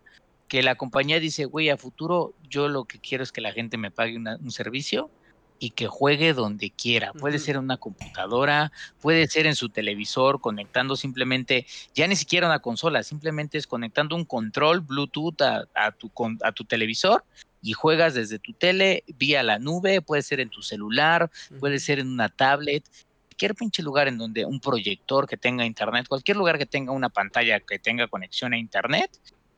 que 0.47 0.61
la 0.61 0.75
compañía 0.75 1.19
dice, 1.19 1.45
güey, 1.45 1.69
a 1.69 1.77
futuro 1.77 2.35
yo 2.47 2.67
lo 2.67 2.85
que 2.85 2.99
quiero 2.99 3.23
es 3.23 3.31
que 3.31 3.41
la 3.41 3.51
gente 3.51 3.77
me 3.77 3.89
pague 3.89 4.17
un 4.17 4.51
servicio 4.51 5.09
y 5.57 5.71
que 5.71 5.87
juegue 5.87 6.33
donde 6.33 6.69
quiera. 6.69 7.13
Puede 7.13 7.39
ser 7.39 7.55
en 7.55 7.63
una 7.63 7.77
computadora, 7.77 8.71
puede 9.01 9.27
ser 9.27 9.47
en 9.47 9.55
su 9.55 9.69
televisor, 9.69 10.41
conectando 10.41 10.95
simplemente, 10.95 11.65
ya 11.93 12.07
ni 12.07 12.15
siquiera 12.15 12.47
una 12.47 12.59
consola, 12.59 13.03
simplemente 13.03 13.57
es 13.57 13.65
conectando 13.65 14.15
un 14.15 14.25
control 14.25 14.81
Bluetooth 14.81 15.41
a, 15.41 15.91
tu, 15.91 16.11
a 16.43 16.51
tu 16.51 16.65
televisor 16.65 17.23
y 17.65 17.73
juegas 17.73 18.13
desde 18.13 18.37
tu 18.37 18.53
tele 18.53 19.03
vía 19.17 19.41
la 19.41 19.57
nube, 19.57 19.99
puede 19.99 20.21
ser 20.21 20.39
en 20.39 20.49
tu 20.51 20.61
celular, 20.61 21.31
puede 21.59 21.79
ser 21.79 21.97
en 21.97 22.07
una 22.07 22.29
tablet, 22.29 22.87
cualquier 23.27 23.55
pinche 23.55 23.81
lugar 23.81 24.07
en 24.07 24.19
donde 24.19 24.45
un 24.45 24.59
proyector 24.59 25.27
que 25.27 25.35
tenga 25.35 25.65
internet, 25.65 26.05
cualquier 26.07 26.37
lugar 26.37 26.59
que 26.59 26.67
tenga 26.67 26.91
una 26.91 27.09
pantalla 27.09 27.59
que 27.59 27.79
tenga 27.79 28.07
conexión 28.07 28.53
a 28.53 28.59
internet, 28.59 29.09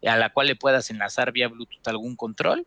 a 0.05 0.15
la 0.15 0.31
cual 0.31 0.47
le 0.47 0.55
puedas 0.55 0.89
enlazar 0.89 1.33
vía 1.33 1.49
Bluetooth 1.49 1.85
algún 1.85 2.15
control. 2.15 2.65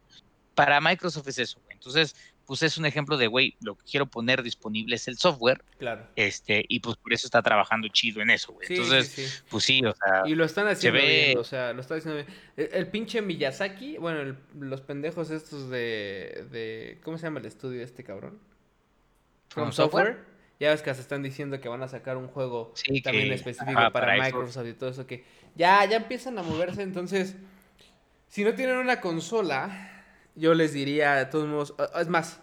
Para 0.55 0.79
Microsoft 0.79 1.29
es 1.29 1.39
eso. 1.39 1.59
Entonces, 1.71 2.15
pues 2.51 2.65
es 2.65 2.79
un 2.79 2.85
ejemplo 2.85 3.17
de, 3.17 3.29
güey, 3.29 3.55
lo 3.61 3.77
que 3.77 3.85
quiero 3.85 4.07
poner 4.07 4.43
disponible 4.43 4.97
es 4.97 5.07
el 5.07 5.17
software. 5.17 5.63
Claro. 5.79 6.05
Este, 6.17 6.65
y 6.67 6.81
pues 6.81 6.97
por 6.97 7.13
eso 7.13 7.29
está 7.29 7.43
trabajando 7.43 7.87
chido 7.87 8.21
en 8.23 8.31
eso, 8.31 8.53
güey. 8.53 8.67
Entonces, 8.69 9.45
pues 9.49 9.63
sí, 9.63 9.81
o 9.85 9.95
sea. 9.95 10.25
Y 10.27 10.35
lo 10.35 10.45
están 10.45 10.67
haciendo 10.67 10.99
bien, 10.99 11.39
o 11.39 11.45
sea, 11.45 11.73
lo 11.73 11.81
está 11.81 11.95
haciendo 11.95 12.25
bien. 12.25 12.27
El, 12.57 12.89
pinche 12.89 13.23
Miyazaki, 13.23 13.99
bueno, 13.99 14.37
los 14.59 14.81
pendejos 14.81 15.31
estos 15.31 15.71
de, 15.71 16.45
de. 16.51 16.99
¿Cómo 17.05 17.19
se 17.19 17.29
llama 17.29 17.39
el 17.39 17.47
estudio 17.47 17.85
este 17.85 18.03
cabrón? 18.03 18.41
From, 19.51 19.71
software? 19.71 20.19
Ya 20.59 20.71
ves 20.71 20.83
que 20.83 20.93
se 20.93 21.03
están 21.03 21.23
diciendo 21.23 21.61
que 21.61 21.69
van 21.69 21.85
a 21.85 21.89
sacar 21.89 22.17
un 22.17 22.27
juego 22.27 22.75
también 23.05 23.33
específico 23.33 23.93
para, 23.93 24.21
Microsoft 24.21 24.67
y 24.67 24.73
todo 24.73 24.91
eso 24.91 25.07
que 25.07 25.23
ya, 25.55 25.85
ya 25.85 25.99
empiezan 25.99 26.37
a 26.37 26.43
moverse, 26.43 26.83
entonces. 26.83 27.37
Si 28.27 28.45
no 28.45 28.55
tienen 28.55 28.77
una 28.77 29.01
consola, 29.01 29.90
yo 30.35 30.55
les 30.55 30.73
diría 30.73 31.15
de 31.15 31.27
todos 31.27 31.47
modos, 31.47 31.75
es 31.99 32.09
más, 32.09 32.41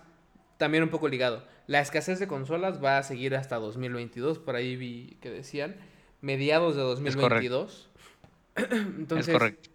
también 0.58 0.84
un 0.84 0.90
poco 0.90 1.08
ligado. 1.08 1.44
La 1.68 1.82
escasez 1.82 2.20
de 2.20 2.28
consolas 2.28 2.84
va 2.84 2.98
a 2.98 3.04
seguir 3.04 3.36
hasta 3.36 3.58
2022, 3.58 4.40
por 4.40 4.56
ahí 4.56 4.76
vi 4.76 5.18
que 5.22 5.30
decían, 5.30 5.76
mediados 6.22 6.76
de 6.76 6.82
2022. 6.82 7.90
Entonces, 8.56 9.28
es 9.28 9.34
correcto. 9.34 9.70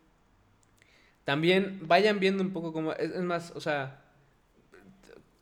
También 1.25 1.81
vayan 1.83 2.19
viendo 2.19 2.43
un 2.43 2.53
poco 2.53 2.73
como, 2.73 2.93
es, 2.95 3.15
más, 3.21 3.53
o 3.55 3.61
sea, 3.61 4.03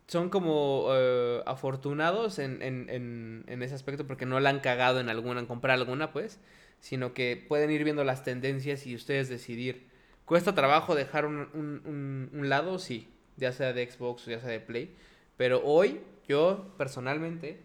son 0.09 0.28
como 0.28 0.88
eh, 0.92 1.42
afortunados 1.47 2.38
en, 2.38 2.60
en, 2.62 3.44
en, 3.47 3.62
ese 3.62 3.74
aspecto 3.74 4.06
porque 4.06 4.26
no 4.26 4.40
la 4.40 4.51
han 4.51 4.60
cagado 4.60 5.01
en 5.01 5.09
alguna, 5.09 5.40
en 5.40 5.47
comprar 5.47 5.78
alguna, 5.78 6.12
pues, 6.12 6.38
sino 6.80 7.14
que 7.14 7.42
pueden 7.48 7.70
ir 7.70 7.84
viendo 7.84 8.05
las 8.05 8.24
tendencias 8.24 8.86
y 8.86 8.94
ustedes 8.94 9.28
decidir 9.28 9.89
Cuesta 10.31 10.55
trabajo 10.55 10.94
dejar 10.94 11.27
un, 11.27 12.31
lado, 12.44 12.78
sí, 12.78 13.09
ya 13.36 13.51
sea 13.51 13.73
de 13.73 13.90
Xbox 13.90 14.28
o 14.28 14.31
ya 14.31 14.39
sea 14.39 14.51
de 14.51 14.61
Play. 14.61 14.94
Pero 15.36 15.61
hoy, 15.65 16.02
yo 16.28 16.73
personalmente 16.78 17.61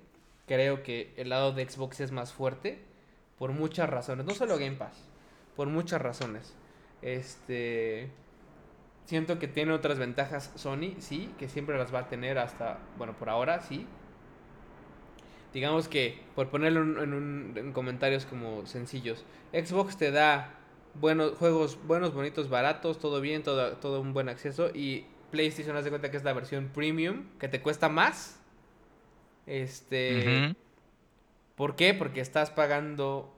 creo 0.48 0.82
que 0.82 1.14
el 1.16 1.30
lado 1.30 1.52
de 1.52 1.70
Xbox 1.70 2.00
es 2.00 2.12
más 2.12 2.34
fuerte 2.34 2.80
por 3.38 3.52
muchas 3.52 3.88
razones. 3.88 4.26
No 4.26 4.34
solo 4.34 4.58
Game 4.58 4.78
Pass, 4.78 4.96
por 5.56 5.68
muchas 5.68 6.02
razones. 6.02 6.56
Este. 7.04 8.10
Siento 9.06 9.38
que 9.38 9.48
tiene 9.48 9.72
otras 9.72 10.00
ventajas 10.00 10.52
Sony, 10.56 10.96
sí, 10.98 11.32
que 11.38 11.48
siempre 11.48 11.78
las 11.78 11.94
va 11.94 12.00
a 12.00 12.10
tener 12.10 12.40
hasta, 12.40 12.80
bueno, 12.98 13.14
por 13.14 13.30
ahora 13.30 13.62
sí. 13.62 13.86
Digamos 15.54 15.88
que, 15.88 16.20
por 16.34 16.50
ponerlo 16.50 17.04
en, 17.04 17.54
en 17.56 17.74
comentarios 17.74 18.26
como 18.26 18.66
sencillos, 18.66 19.24
Xbox 19.54 19.98
te 19.98 20.10
da 20.10 20.65
buenos 21.00 21.34
juegos, 21.38 21.78
buenos, 21.86 22.14
bonitos, 22.14 22.50
baratos, 22.50 23.00
todo 23.00 23.22
bien, 23.22 23.44
todo, 23.44 23.74
todo 23.78 24.02
un 24.02 24.14
buen 24.14 24.30
acceso. 24.30 24.70
Y 24.74 25.06
PlayStation, 25.32 25.76
haz 25.76 25.84
de 25.84 25.90
cuenta 25.90 26.12
que 26.12 26.18
es 26.18 26.24
la 26.24 26.34
versión 26.34 26.70
premium, 26.74 27.26
que 27.40 27.48
te 27.48 27.62
cuesta 27.62 27.90
más. 27.90 28.40
Este. 29.46 30.56
¿Por 31.56 31.76
qué? 31.76 31.94
Porque 31.94 32.22
estás 32.22 32.50
pagando 32.50 33.34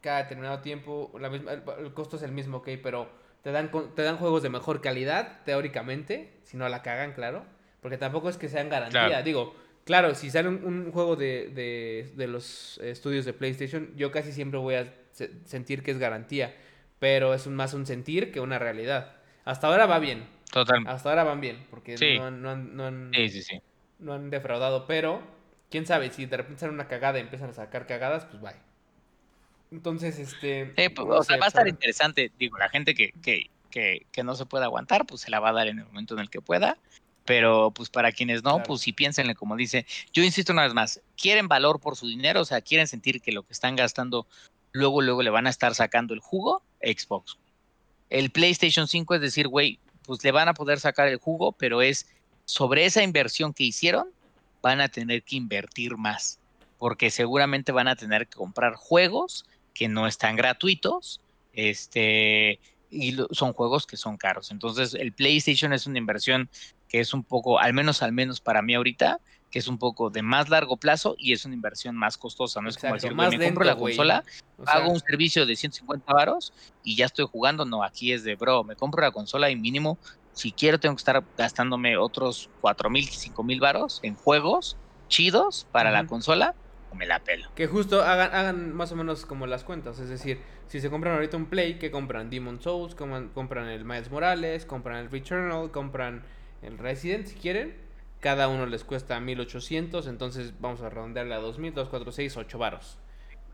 cada 0.00 0.22
determinado 0.22 0.60
tiempo. 0.60 1.10
La 1.20 1.28
misma, 1.28 1.52
el, 1.52 1.92
costo 1.92 2.16
es 2.16 2.22
el 2.22 2.32
mismo, 2.32 2.58
ok, 2.58 2.68
pero 2.82 3.10
te 3.42 3.50
dan, 3.52 3.70
te 3.94 4.02
dan 4.02 4.16
juegos 4.16 4.42
de 4.42 4.48
mejor 4.48 4.80
calidad, 4.80 5.40
teóricamente. 5.44 6.32
Si 6.44 6.56
no 6.56 6.68
la 6.68 6.82
cagan, 6.82 7.12
claro. 7.12 7.44
Porque 7.82 7.98
tampoco 7.98 8.28
es 8.28 8.36
que 8.36 8.48
sean 8.48 8.68
garantía. 8.68 9.22
Digo, 9.22 9.54
claro, 9.84 10.14
si 10.14 10.30
sale 10.30 10.48
un, 10.48 10.90
juego 10.92 11.16
de, 11.16 11.48
de, 11.48 12.12
de 12.16 12.26
los 12.26 12.78
estudios 12.78 13.24
de 13.24 13.32
PlayStation, 13.32 13.92
yo 13.96 14.10
casi 14.10 14.32
siempre 14.32 14.58
voy 14.58 14.74
a 14.74 14.92
sentir 15.44 15.82
que 15.82 15.90
es 15.90 15.98
garantía, 15.98 16.54
pero 16.98 17.34
es 17.34 17.46
más 17.46 17.74
un 17.74 17.86
sentir 17.86 18.32
que 18.32 18.40
una 18.40 18.58
realidad. 18.58 19.16
Hasta 19.44 19.68
ahora 19.68 19.86
va 19.86 19.98
bien. 19.98 20.26
Totalmente. 20.52 20.90
Hasta 20.90 21.10
ahora 21.10 21.24
van 21.24 21.40
bien, 21.40 21.66
porque 21.70 21.96
no, 22.18 22.26
han, 22.26 22.42
no, 22.42 22.50
han, 22.50 22.76
no, 22.76 22.86
han, 22.86 23.12
no 23.98 24.12
han 24.14 24.30
defraudado, 24.30 24.86
pero 24.86 25.22
quién 25.70 25.86
sabe, 25.86 26.10
si 26.10 26.26
de 26.26 26.36
repente 26.38 26.60
sale 26.60 26.72
una 26.72 26.88
cagada 26.88 27.18
y 27.18 27.22
empiezan 27.22 27.50
a 27.50 27.54
sacar 27.54 27.86
cagadas, 27.86 28.24
pues 28.24 28.40
bye. 28.40 28.68
Entonces, 29.70 30.18
este. 30.18 30.72
Eh, 30.76 30.90
pues, 30.90 31.06
o 31.08 31.22
sea, 31.22 31.36
va 31.36 31.46
a 31.46 31.48
estar 31.48 31.68
interesante. 31.68 32.32
Digo, 32.38 32.56
la 32.58 32.70
gente 32.70 32.94
que, 32.94 33.12
que, 33.22 33.50
que, 33.70 34.06
que, 34.10 34.24
no 34.24 34.34
se 34.34 34.46
pueda 34.46 34.64
aguantar, 34.64 35.06
pues 35.06 35.20
se 35.20 35.30
la 35.30 35.40
va 35.40 35.50
a 35.50 35.52
dar 35.52 35.68
en 35.68 35.78
el 35.78 35.84
momento 35.84 36.14
en 36.14 36.20
el 36.20 36.30
que 36.30 36.40
pueda. 36.40 36.78
Pero, 37.24 37.70
pues 37.72 37.90
para 37.90 38.10
quienes 38.10 38.42
no, 38.42 38.62
pues 38.62 38.80
sí 38.80 38.94
piénsenle, 38.94 39.34
como 39.34 39.56
dice. 39.56 39.84
Yo 40.14 40.22
insisto 40.22 40.54
una 40.54 40.62
vez 40.62 40.72
más, 40.72 41.02
quieren 41.14 41.46
valor 41.46 41.78
por 41.78 41.94
su 41.94 42.08
dinero, 42.08 42.40
o 42.40 42.44
sea, 42.46 42.62
quieren 42.62 42.86
sentir 42.86 43.20
que 43.20 43.32
lo 43.32 43.42
que 43.42 43.52
están 43.52 43.76
gastando, 43.76 44.26
luego, 44.78 45.02
luego 45.02 45.22
le 45.22 45.30
van 45.30 45.46
a 45.46 45.50
estar 45.50 45.74
sacando 45.74 46.14
el 46.14 46.20
jugo, 46.20 46.62
Xbox. 46.80 47.36
El 48.10 48.30
PlayStation 48.30 48.88
5 48.88 49.16
es 49.16 49.20
decir, 49.20 49.48
güey, 49.48 49.78
pues 50.04 50.24
le 50.24 50.32
van 50.32 50.48
a 50.48 50.54
poder 50.54 50.80
sacar 50.80 51.08
el 51.08 51.18
jugo, 51.18 51.52
pero 51.52 51.82
es 51.82 52.06
sobre 52.44 52.86
esa 52.86 53.02
inversión 53.02 53.52
que 53.52 53.64
hicieron, 53.64 54.08
van 54.62 54.80
a 54.80 54.88
tener 54.88 55.22
que 55.22 55.36
invertir 55.36 55.96
más, 55.96 56.38
porque 56.78 57.10
seguramente 57.10 57.72
van 57.72 57.88
a 57.88 57.96
tener 57.96 58.26
que 58.26 58.36
comprar 58.36 58.74
juegos 58.74 59.44
que 59.74 59.88
no 59.88 60.06
están 60.06 60.36
gratuitos, 60.36 61.20
este, 61.52 62.58
y 62.90 63.16
son 63.32 63.52
juegos 63.52 63.86
que 63.86 63.96
son 63.96 64.16
caros. 64.16 64.50
Entonces, 64.50 64.94
el 64.94 65.12
PlayStation 65.12 65.72
es 65.72 65.86
una 65.86 65.98
inversión 65.98 66.48
que 66.88 67.00
es 67.00 67.12
un 67.12 67.22
poco, 67.22 67.58
al 67.58 67.74
menos, 67.74 68.02
al 68.02 68.12
menos 68.12 68.40
para 68.40 68.62
mí 68.62 68.74
ahorita, 68.74 69.20
que 69.50 69.58
es 69.58 69.68
un 69.68 69.78
poco 69.78 70.10
de 70.10 70.22
más 70.22 70.48
largo 70.48 70.76
plazo 70.76 71.16
y 71.18 71.32
es 71.32 71.44
una 71.44 71.54
inversión 71.54 71.96
más 71.96 72.18
costosa. 72.18 72.60
No 72.60 72.68
es 72.68 72.76
como 72.76 72.94
decir, 72.94 73.14
me 73.14 73.38
compro 73.38 73.64
la 73.64 73.76
consola, 73.76 74.24
hago 74.66 74.92
un 74.92 75.00
servicio 75.00 75.46
de 75.46 75.56
150 75.56 76.12
varos 76.12 76.52
y 76.84 76.96
ya 76.96 77.06
estoy 77.06 77.26
jugando. 77.30 77.64
No, 77.64 77.82
aquí 77.82 78.12
es 78.12 78.24
de, 78.24 78.36
bro, 78.36 78.64
me 78.64 78.76
compro 78.76 79.02
la 79.02 79.10
consola 79.10 79.50
y 79.50 79.56
mínimo, 79.56 79.98
si 80.32 80.52
quiero, 80.52 80.78
tengo 80.78 80.94
que 80.94 81.00
estar 81.00 81.24
gastándome 81.36 81.96
otros 81.96 82.50
4 82.60 82.90
mil, 82.90 83.04
5 83.04 83.42
mil 83.42 83.60
varos 83.60 84.00
en 84.02 84.14
juegos 84.14 84.76
chidos 85.08 85.66
para 85.72 85.90
la 85.90 86.06
consola 86.06 86.54
o 86.90 86.94
me 86.94 87.06
la 87.06 87.18
pelo. 87.20 87.48
Que 87.54 87.66
justo 87.66 88.02
hagan, 88.02 88.34
hagan 88.34 88.72
más 88.74 88.92
o 88.92 88.96
menos 88.96 89.26
como 89.26 89.46
las 89.46 89.64
cuentas. 89.64 89.98
Es 89.98 90.08
decir, 90.08 90.40
si 90.68 90.80
se 90.80 90.90
compran 90.90 91.14
ahorita 91.14 91.36
un 91.36 91.46
Play, 91.46 91.78
que 91.78 91.90
compran 91.90 92.30
Demon 92.30 92.60
Souls, 92.60 92.94
compran 92.94 93.68
el 93.68 93.84
Miles 93.84 94.10
Morales, 94.10 94.66
compran 94.66 94.98
el 94.98 95.10
Returnal, 95.10 95.70
compran 95.70 96.22
el 96.62 96.78
Resident 96.78 97.26
si 97.26 97.34
quieren. 97.34 97.87
Cada 98.20 98.48
uno 98.48 98.66
les 98.66 98.84
cuesta 98.84 99.20
1800, 99.20 100.06
entonces 100.06 100.54
vamos 100.60 100.80
a 100.82 100.90
redondearle 100.90 101.34
a 101.34 101.38
2000, 101.38 101.74
2, 101.74 101.88
4, 101.88 102.12
6, 102.12 102.36
8 102.36 102.58
varos. 102.58 102.98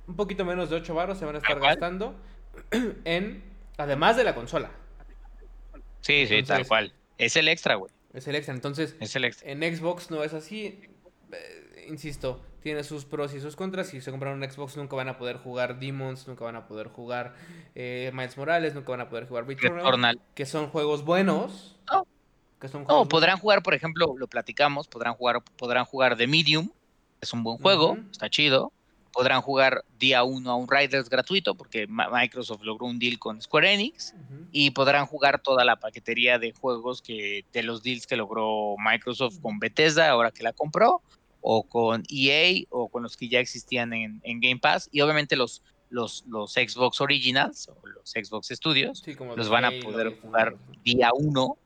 Un 0.06 0.16
poquito 0.16 0.44
menos 0.44 0.70
de 0.70 0.76
8 0.76 0.94
varos 0.94 1.18
se 1.18 1.24
van 1.24 1.34
a 1.34 1.38
estar 1.38 1.60
gastando 1.60 2.14
en, 3.04 3.42
además 3.76 4.16
de 4.16 4.24
la 4.24 4.34
consola. 4.34 4.70
Sí, 6.00 6.26
sí, 6.26 6.42
tal 6.42 6.66
cual. 6.66 6.92
Es 7.18 7.36
el 7.36 7.48
extra, 7.48 7.76
güey. 7.76 7.90
Es 8.12 8.28
el 8.28 8.36
extra, 8.36 8.54
entonces 8.54 8.96
es 9.00 9.16
el 9.16 9.24
extra. 9.24 9.50
en 9.50 9.76
Xbox 9.76 10.10
no 10.10 10.22
es 10.22 10.34
así. 10.34 10.80
Eh, 11.32 11.86
insisto, 11.88 12.40
tiene 12.64 12.84
sus 12.84 13.04
pros 13.04 13.34
y 13.34 13.40
sus 13.40 13.56
contras. 13.56 13.88
Si 13.88 14.00
se 14.00 14.10
compran 14.10 14.40
un 14.40 14.50
Xbox 14.50 14.76
nunca 14.76 14.96
van 14.96 15.08
a 15.08 15.18
poder 15.18 15.36
jugar 15.36 15.78
Demons, 15.78 16.26
nunca 16.26 16.44
van 16.44 16.56
a 16.56 16.66
poder 16.66 16.88
jugar 16.88 17.34
eh, 17.74 18.10
Miles 18.14 18.36
Morales, 18.36 18.74
nunca 18.74 18.90
van 18.90 19.02
a 19.02 19.08
poder 19.08 19.26
jugar 19.26 19.46
Returnal, 19.46 20.20
que 20.34 20.46
son 20.46 20.68
juegos 20.68 21.04
buenos. 21.04 21.73
No, 22.88 23.06
podrán 23.06 23.38
jugar, 23.38 23.62
por 23.62 23.74
ejemplo, 23.74 24.14
lo 24.16 24.26
platicamos, 24.26 24.88
podrán 24.88 25.14
jugar, 25.14 25.42
podrán 25.56 25.84
jugar 25.84 26.16
The 26.16 26.26
Medium, 26.26 26.70
es 27.20 27.32
un 27.32 27.42
buen 27.42 27.58
juego, 27.58 27.98
está 28.10 28.28
chido. 28.30 28.72
Podrán 29.12 29.42
jugar 29.42 29.84
día 29.96 30.24
uno 30.24 30.50
a 30.50 30.56
un 30.56 30.66
Riders 30.68 31.08
gratuito, 31.08 31.54
porque 31.54 31.86
Microsoft 31.86 32.62
logró 32.62 32.86
un 32.86 32.98
deal 32.98 33.18
con 33.20 33.40
Square 33.40 33.72
Enix, 33.72 34.12
y 34.50 34.72
podrán 34.72 35.06
jugar 35.06 35.40
toda 35.40 35.64
la 35.64 35.76
paquetería 35.76 36.38
de 36.38 36.52
juegos 36.52 37.00
que, 37.00 37.44
de 37.52 37.62
los 37.62 37.82
deals 37.84 38.08
que 38.08 38.16
logró 38.16 38.74
Microsoft 38.78 39.40
con 39.40 39.60
Bethesda, 39.60 40.10
ahora 40.10 40.32
que 40.32 40.42
la 40.42 40.52
compró, 40.52 41.00
o 41.42 41.62
con 41.62 42.02
EA, 42.08 42.64
o 42.70 42.88
con 42.88 43.04
los 43.04 43.16
que 43.16 43.28
ya 43.28 43.38
existían 43.38 43.92
en, 43.92 44.20
Game 44.24 44.58
Pass, 44.58 44.88
y 44.90 45.00
obviamente 45.00 45.36
los, 45.36 45.62
los, 45.90 46.24
los 46.26 46.54
Xbox 46.54 47.00
Originals, 47.00 47.68
o 47.68 47.86
los 47.86 48.10
Xbox 48.10 48.48
Studios, 48.48 49.04
los 49.36 49.48
van 49.48 49.64
a 49.64 49.70
poder 49.80 50.18
jugar 50.20 50.56
día 50.82 51.10
uno 51.16 51.56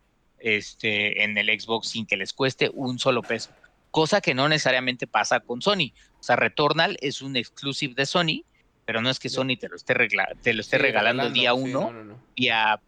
este, 0.40 1.24
en 1.24 1.36
el 1.38 1.48
Xbox 1.60 1.88
sin 1.88 2.06
que 2.06 2.16
les 2.16 2.32
cueste 2.32 2.70
un 2.72 2.98
solo 2.98 3.22
peso. 3.22 3.50
Cosa 3.90 4.20
que 4.20 4.34
no 4.34 4.48
necesariamente 4.48 5.06
pasa 5.06 5.40
con 5.40 5.62
Sony. 5.62 5.92
O 6.20 6.22
sea, 6.22 6.36
Returnal 6.36 6.96
es 7.00 7.22
un 7.22 7.36
exclusive 7.36 7.94
de 7.94 8.06
Sony, 8.06 8.44
pero 8.84 9.00
no 9.02 9.10
es 9.10 9.18
que 9.18 9.28
Sony 9.28 9.56
te 9.58 9.68
lo 9.68 9.76
esté, 9.76 9.94
te 10.42 10.54
lo 10.54 10.60
esté 10.60 10.78
regalando, 10.78 11.28
día 11.30 11.52
uno 11.52 12.18
Vía, 12.36 12.80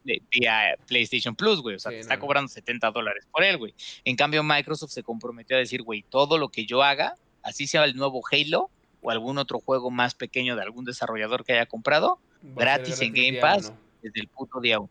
PlayStation 0.87 1.35
Plus, 1.37 1.61
güey. 1.61 1.77
O 1.77 1.79
sea, 1.79 1.91
te 1.91 1.99
está 1.99 2.19
cobrando 2.19 2.49
70 2.49 2.91
dólares 2.91 3.27
por 3.31 3.45
él, 3.45 3.59
güey. 3.59 3.75
En 4.05 4.17
cambio, 4.17 4.43
Microsoft 4.43 4.93
se 4.93 5.03
comprometió 5.03 5.57
a 5.57 5.61
decir, 5.61 5.83
güey, 5.83 6.03
todo 6.09 6.39
lo 6.39 6.49
que 6.49 6.65
yo 6.65 6.83
haga, 6.83 7.17
así 7.43 7.67
sea 7.67 7.85
el 7.85 7.97
nuevo 7.97 8.23
Halo 8.33 8.71
o 9.03 9.11
algún 9.11 9.39
otro 9.39 9.61
juego 9.61 9.91
más 9.91 10.15
pequeño 10.15 10.57
de 10.57 10.63
algún 10.63 10.85
desarrollador 10.85 11.45
que 11.45 11.53
haya 11.55 11.67
comprado, 11.67 12.19
gratis, 12.43 13.01
en 13.03 13.13
Game 13.13 13.39
Pass 13.41 13.73
desde 14.03 14.21
el 14.21 14.29
puto 14.29 14.61
día 14.61 14.79
uno. 14.79 14.91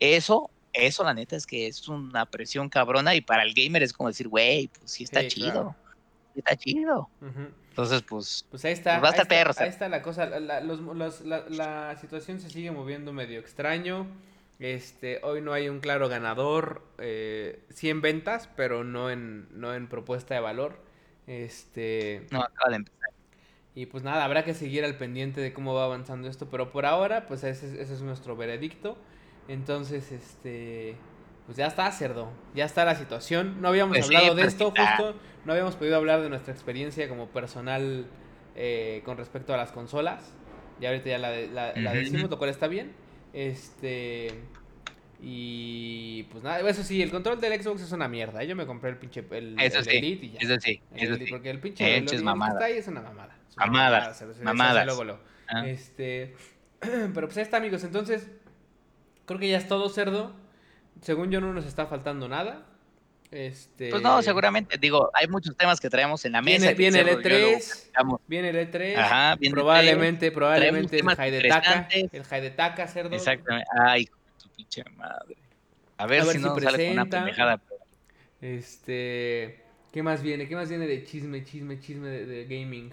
Eso 0.00 0.50
eso 0.72 1.04
la 1.04 1.14
neta 1.14 1.36
es 1.36 1.46
que 1.46 1.66
es 1.66 1.88
una 1.88 2.26
presión 2.26 2.68
cabrona 2.68 3.14
y 3.14 3.20
para 3.20 3.42
el 3.42 3.54
gamer 3.54 3.82
es 3.82 3.92
como 3.92 4.08
decir, 4.08 4.28
güey, 4.28 4.68
pues 4.68 4.90
sí 4.90 5.04
está 5.04 5.26
chido. 5.26 5.74
Está 6.34 6.56
chido. 6.56 7.08
Entonces, 7.78 8.02
pues, 8.02 8.44
pues 8.50 8.64
ahí 8.64 8.72
está. 8.72 9.00
Pues 9.00 9.12
ahí, 9.60 9.68
está 9.68 9.88
la 9.88 10.02
cosa. 10.02 10.26
La, 10.26 10.60
la, 10.60 11.96
situación 12.00 12.40
se 12.40 12.50
sigue 12.50 12.70
moviendo 12.70 13.12
medio 13.12 13.38
extraño. 13.38 14.06
Este, 14.58 15.20
hoy 15.22 15.40
no 15.40 15.52
hay 15.52 15.68
un 15.68 15.80
claro 15.80 16.08
ganador. 16.08 16.82
Eh, 16.98 17.60
sí 17.70 17.88
en 17.88 18.00
ventas, 18.00 18.48
pero 18.56 18.82
no 18.82 19.10
en, 19.10 19.46
no 19.52 19.74
en 19.74 19.88
propuesta 19.88 20.34
de 20.34 20.40
valor. 20.40 20.82
Este. 21.28 22.26
No, 22.30 22.40
acaba 22.40 22.70
de 22.70 22.76
empezar. 22.76 23.10
Y 23.76 23.86
pues 23.86 24.02
nada, 24.02 24.24
habrá 24.24 24.44
que 24.44 24.54
seguir 24.54 24.84
al 24.84 24.96
pendiente 24.96 25.40
de 25.40 25.52
cómo 25.52 25.74
va 25.74 25.84
avanzando 25.84 26.28
esto. 26.28 26.48
Pero 26.50 26.72
por 26.72 26.84
ahora, 26.84 27.28
pues 27.28 27.44
ese, 27.44 27.80
ese 27.80 27.94
es 27.94 28.02
nuestro 28.02 28.36
veredicto. 28.36 28.98
Entonces, 29.48 30.12
este, 30.12 30.94
pues 31.46 31.56
ya 31.56 31.66
está, 31.66 31.90
cerdo. 31.90 32.30
Ya 32.54 32.66
está 32.66 32.84
la 32.84 32.94
situación. 32.94 33.60
No 33.60 33.68
habíamos 33.68 33.96
pues 33.96 34.06
hablado 34.06 34.34
de 34.34 34.42
esto, 34.42 34.70
justo. 34.70 35.16
No 35.44 35.52
habíamos 35.52 35.76
podido 35.76 35.96
hablar 35.96 36.20
de 36.20 36.28
nuestra 36.28 36.52
experiencia 36.52 37.08
como 37.08 37.28
personal 37.28 38.06
eh, 38.54 39.00
con 39.04 39.16
respecto 39.16 39.54
a 39.54 39.56
las 39.56 39.72
consolas. 39.72 40.34
Y 40.80 40.86
ahorita 40.86 41.08
ya 41.08 41.18
la, 41.18 41.72
la, 41.74 41.92
decimos, 41.94 42.30
lo 42.30 42.38
cual 42.38 42.50
está 42.50 42.68
bien. 42.68 42.92
Este. 43.32 44.28
Y 45.20 46.24
pues 46.24 46.44
nada, 46.44 46.60
eso 46.68 46.84
sí, 46.84 47.02
el 47.02 47.10
control 47.10 47.40
del 47.40 47.60
Xbox 47.60 47.82
es 47.82 47.92
una 47.92 48.08
mierda. 48.08 48.44
Yo 48.44 48.54
me 48.54 48.66
compré 48.66 48.90
el 48.90 48.98
pinche 48.98 49.24
el, 49.30 49.58
eso 49.58 49.82
sí, 49.82 49.90
Elite 49.90 50.26
y 50.26 50.30
ya. 50.32 50.38
Eso 50.40 50.60
sí, 50.60 50.80
eso 50.94 51.16
sí. 51.16 51.26
Porque 51.28 51.50
el 51.50 51.58
pinche 51.60 51.96
el, 51.96 52.04
es 52.04 52.22
mamada. 52.22 52.52
está 52.52 52.64
ahí 52.66 52.74
es 52.74 52.86
una 52.86 53.00
mamada. 53.00 53.36
mamada. 53.56 54.14
Mamada. 54.42 55.20
Ah. 55.48 55.66
Este, 55.66 56.36
pero 56.80 57.26
pues 57.26 57.36
ahí 57.38 57.42
está, 57.42 57.56
amigos. 57.56 57.82
Entonces, 57.82 58.28
Creo 59.28 59.38
que 59.38 59.48
ya 59.48 59.58
es 59.58 59.68
todo, 59.68 59.90
cerdo. 59.90 60.32
Según 61.02 61.30
yo 61.30 61.42
no 61.42 61.52
nos 61.52 61.66
está 61.66 61.86
faltando 61.86 62.28
nada. 62.28 62.66
Este... 63.30 63.90
Pues 63.90 64.02
no, 64.02 64.22
seguramente. 64.22 64.78
Digo, 64.78 65.10
hay 65.12 65.28
muchos 65.28 65.54
temas 65.54 65.78
que 65.78 65.90
traemos 65.90 66.24
en 66.24 66.32
la 66.32 66.40
mesa. 66.40 66.72
Viene, 66.72 67.00
el 67.00 67.08
E3. 67.08 68.18
Viene 68.26 68.48
el 68.48 68.56
E3. 68.56 68.96
Ajá, 68.96 69.36
viene 69.36 69.54
probablemente, 69.54 70.32
probablemente 70.32 70.98
el 70.98 71.06
High 71.06 71.30
de 71.30 71.42
Taca. 71.46 71.88
El 71.90 72.24
High 72.24 72.40
de 72.40 72.50
Taca, 72.52 72.88
cerdo. 72.88 73.14
Exactamente. 73.14 73.68
Ay, 73.78 74.06
tu 74.42 74.48
pinche 74.56 74.82
madre. 74.96 75.36
A 75.98 76.06
ver, 76.06 76.24
si, 76.24 76.38
no 76.38 76.58
sale 76.58 76.86
con 76.86 76.92
una 76.94 77.04
pendejada. 77.04 77.60
Este. 78.40 79.62
¿Qué 79.92 80.02
más 80.02 80.22
viene? 80.22 80.48
¿Qué 80.48 80.56
más 80.56 80.70
viene 80.70 80.86
de 80.86 81.04
chisme, 81.04 81.44
chisme, 81.44 81.78
chisme 81.80 82.08
de 82.08 82.44
gaming? 82.46 82.90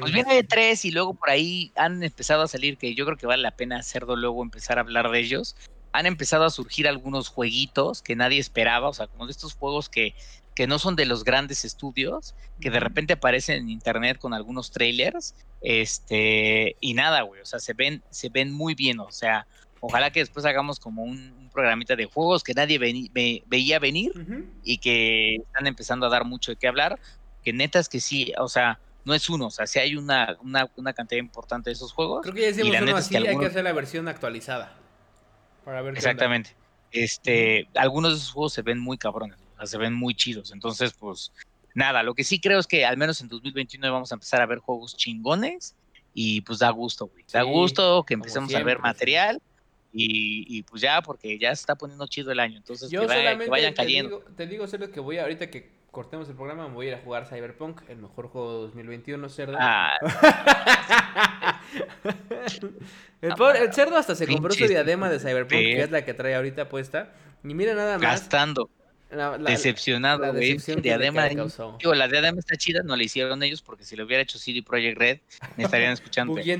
Pues 0.00 0.12
viene 0.12 0.34
de 0.34 0.44
tres 0.44 0.84
y 0.84 0.90
luego 0.90 1.14
por 1.14 1.30
ahí 1.30 1.72
han 1.76 2.02
empezado 2.02 2.42
a 2.42 2.48
salir, 2.48 2.78
que 2.78 2.94
yo 2.94 3.04
creo 3.04 3.16
que 3.16 3.26
vale 3.26 3.42
la 3.42 3.52
pena 3.52 3.78
hacerlo 3.78 4.16
luego 4.16 4.42
empezar 4.42 4.78
a 4.78 4.82
hablar 4.82 5.10
de 5.10 5.18
ellos. 5.18 5.56
Han 5.92 6.06
empezado 6.06 6.44
a 6.44 6.50
surgir 6.50 6.86
algunos 6.86 7.28
jueguitos 7.28 8.02
que 8.02 8.14
nadie 8.14 8.38
esperaba, 8.38 8.88
o 8.88 8.92
sea, 8.92 9.06
como 9.06 9.26
de 9.26 9.32
estos 9.32 9.54
juegos 9.54 9.88
que, 9.88 10.14
que 10.54 10.66
no 10.66 10.78
son 10.78 10.96
de 10.96 11.06
los 11.06 11.24
grandes 11.24 11.64
estudios, 11.64 12.34
que 12.60 12.70
de 12.70 12.80
repente 12.80 13.14
aparecen 13.14 13.56
en 13.62 13.70
internet 13.70 14.18
con 14.18 14.34
algunos 14.34 14.70
trailers, 14.70 15.34
este, 15.60 16.76
y 16.80 16.94
nada, 16.94 17.22
güey, 17.22 17.40
o 17.40 17.46
sea, 17.46 17.58
se 17.58 17.72
ven, 17.74 18.02
se 18.10 18.28
ven 18.28 18.52
muy 18.52 18.74
bien, 18.74 19.00
o 19.00 19.10
sea, 19.10 19.46
ojalá 19.80 20.10
que 20.10 20.20
después 20.20 20.44
hagamos 20.44 20.80
como 20.80 21.04
un, 21.04 21.48
programita 21.52 21.96
de 21.96 22.06
juegos 22.06 22.44
que 22.44 22.54
nadie 22.54 22.78
veía 23.46 23.78
venir 23.78 24.12
y 24.62 24.78
que 24.78 25.36
están 25.36 25.66
empezando 25.66 26.06
a 26.06 26.08
dar 26.08 26.24
mucho 26.24 26.52
de 26.52 26.56
qué 26.56 26.68
hablar, 26.68 27.00
que 27.42 27.52
neta 27.52 27.78
es 27.78 27.88
que 27.88 28.00
sí, 28.00 28.32
o 28.38 28.48
sea, 28.48 28.78
no 29.04 29.14
es 29.14 29.28
uno, 29.30 29.46
o 29.46 29.50
sea, 29.50 29.66
si 29.66 29.78
hay 29.78 29.96
una, 29.96 30.36
una, 30.42 30.92
cantidad 30.92 31.18
importante 31.18 31.70
de 31.70 31.74
esos 31.74 31.92
juegos. 31.92 32.22
Creo 32.22 32.34
que 32.34 32.40
ya 32.42 32.46
decimos 32.48 32.76
uno 32.80 32.96
así, 32.96 33.16
hay 33.16 33.38
que 33.38 33.46
hacer 33.46 33.64
la 33.64 33.72
versión 33.72 34.08
actualizada. 34.08 34.76
Para 35.64 35.82
ver 35.82 35.96
Exactamente. 35.96 36.54
Este, 36.90 37.68
algunos 37.74 38.12
de 38.12 38.18
esos 38.18 38.32
juegos 38.32 38.52
se 38.52 38.62
ven 38.62 38.78
muy 38.78 38.98
cabrones, 38.98 39.38
o 39.54 39.56
sea, 39.58 39.66
se 39.66 39.78
ven 39.78 39.94
muy 39.94 40.14
chidos. 40.14 40.52
Entonces, 40.52 40.94
pues, 40.98 41.32
nada, 41.74 42.02
lo 42.02 42.14
que 42.14 42.24
sí 42.24 42.40
creo 42.40 42.58
es 42.58 42.66
que 42.66 42.84
al 42.84 42.96
menos 42.96 43.20
en 43.20 43.28
2021 43.28 43.92
vamos 43.92 44.12
a 44.12 44.16
empezar 44.16 44.40
a 44.40 44.46
ver 44.46 44.58
juegos 44.58 44.96
chingones 44.96 45.74
y 46.14 46.40
pues 46.42 46.58
da 46.58 46.70
gusto, 46.70 47.06
güey. 47.06 47.24
Da 47.32 47.42
gusto 47.42 48.04
que 48.04 48.14
empecemos 48.14 48.54
a 48.54 48.62
ver 48.62 48.78
material. 48.80 49.40
Y, 49.92 50.62
pues 50.64 50.82
ya, 50.82 51.02
porque 51.02 51.38
ya 51.38 51.48
se 51.54 51.62
está 51.62 51.74
poniendo 51.74 52.06
chido 52.06 52.30
el 52.30 52.40
año. 52.40 52.58
Entonces, 52.58 52.90
que, 52.90 52.98
vayan 52.98 53.72
cayendo. 53.72 54.20
Te 54.36 54.46
digo, 54.46 54.66
te 54.68 54.78
digo, 54.78 54.92
que 54.92 55.00
voy 55.00 55.18
ahorita 55.18 55.50
que 55.50 55.77
cortemos 55.98 56.28
el 56.28 56.36
programa, 56.36 56.68
me 56.68 56.74
voy 56.74 56.86
a 56.86 56.90
ir 56.90 56.94
a 56.94 56.98
jugar 57.00 57.26
Cyberpunk, 57.26 57.80
el 57.88 57.96
mejor 57.96 58.28
juego 58.28 58.54
de 58.54 58.60
2021, 58.68 59.28
cerdo. 59.30 59.56
Ah, 59.58 59.98
el, 63.20 63.34
pobre- 63.34 63.62
el 63.62 63.72
cerdo 63.72 63.96
hasta 63.96 64.14
se 64.14 64.28
compró 64.28 64.52
su 64.54 64.68
diadema 64.68 65.10
de 65.10 65.18
Cyberpunk, 65.18 65.58
que 65.58 65.82
es 65.82 65.90
la 65.90 66.04
que 66.04 66.14
trae 66.14 66.36
ahorita 66.36 66.68
puesta. 66.68 67.10
Y 67.42 67.52
mira 67.52 67.74
nada 67.74 67.94
más. 67.98 68.02
gastando, 68.02 68.70
la- 69.10 69.36
la- 69.38 69.50
decepcionado, 69.50 70.20
la 70.20 70.30
güey. 70.30 70.56
Diadema, 70.80 71.26
digo, 71.28 71.94
la 71.96 72.06
diadema 72.06 72.38
está 72.38 72.54
chida, 72.56 72.84
no 72.84 72.94
la 72.94 73.02
hicieron 73.02 73.42
ellos 73.42 73.60
porque 73.60 73.82
si 73.82 73.96
lo 73.96 74.04
hubiera 74.04 74.22
hecho 74.22 74.38
CD 74.38 74.62
Projekt 74.62 74.98
Red, 74.98 75.18
me 75.56 75.64
estarían 75.64 75.94
escuchando. 75.94 76.34
De 76.36 76.52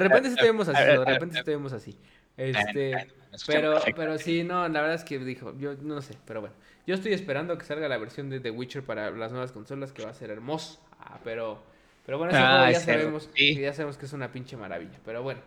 repente 0.00 0.28
sí 0.30 0.34
estuvimos 0.34 0.66
así, 0.68 0.82
de 0.82 1.04
repente 1.04 1.34
sí 1.34 1.38
estuvimos 1.38 1.72
así. 1.72 1.96
Este, 2.36 3.12
pero, 3.46 3.80
pero 3.94 4.18
sí, 4.18 4.42
no, 4.42 4.68
la 4.68 4.80
verdad 4.80 4.96
es 4.96 5.04
que 5.04 5.20
dijo, 5.20 5.56
yo 5.56 5.74
no 5.80 6.02
sé, 6.02 6.16
pero 6.26 6.40
bueno. 6.40 6.56
Yo 6.86 6.94
estoy 6.94 7.12
esperando 7.14 7.56
que 7.56 7.64
salga 7.64 7.88
la 7.88 7.96
versión 7.98 8.28
de 8.30 8.40
The 8.40 8.50
Witcher 8.50 8.82
para 8.82 9.10
las 9.10 9.30
nuevas 9.32 9.52
consolas, 9.52 9.92
que 9.92 10.04
va 10.04 10.10
a 10.10 10.14
ser 10.14 10.30
hermoso. 10.30 10.80
Ah, 11.00 11.18
pero, 11.24 11.62
pero 12.04 12.18
bueno, 12.18 12.32
Ah, 12.36 12.70
ya 12.70 12.80
sabemos, 12.80 13.30
sí. 13.34 13.54
que 13.56 13.62
ya 13.62 13.72
sabemos 13.72 13.96
que 13.96 14.06
es 14.06 14.12
una 14.12 14.30
pinche 14.32 14.56
maravilla. 14.56 14.98
Pero 15.04 15.22
bueno, 15.22 15.40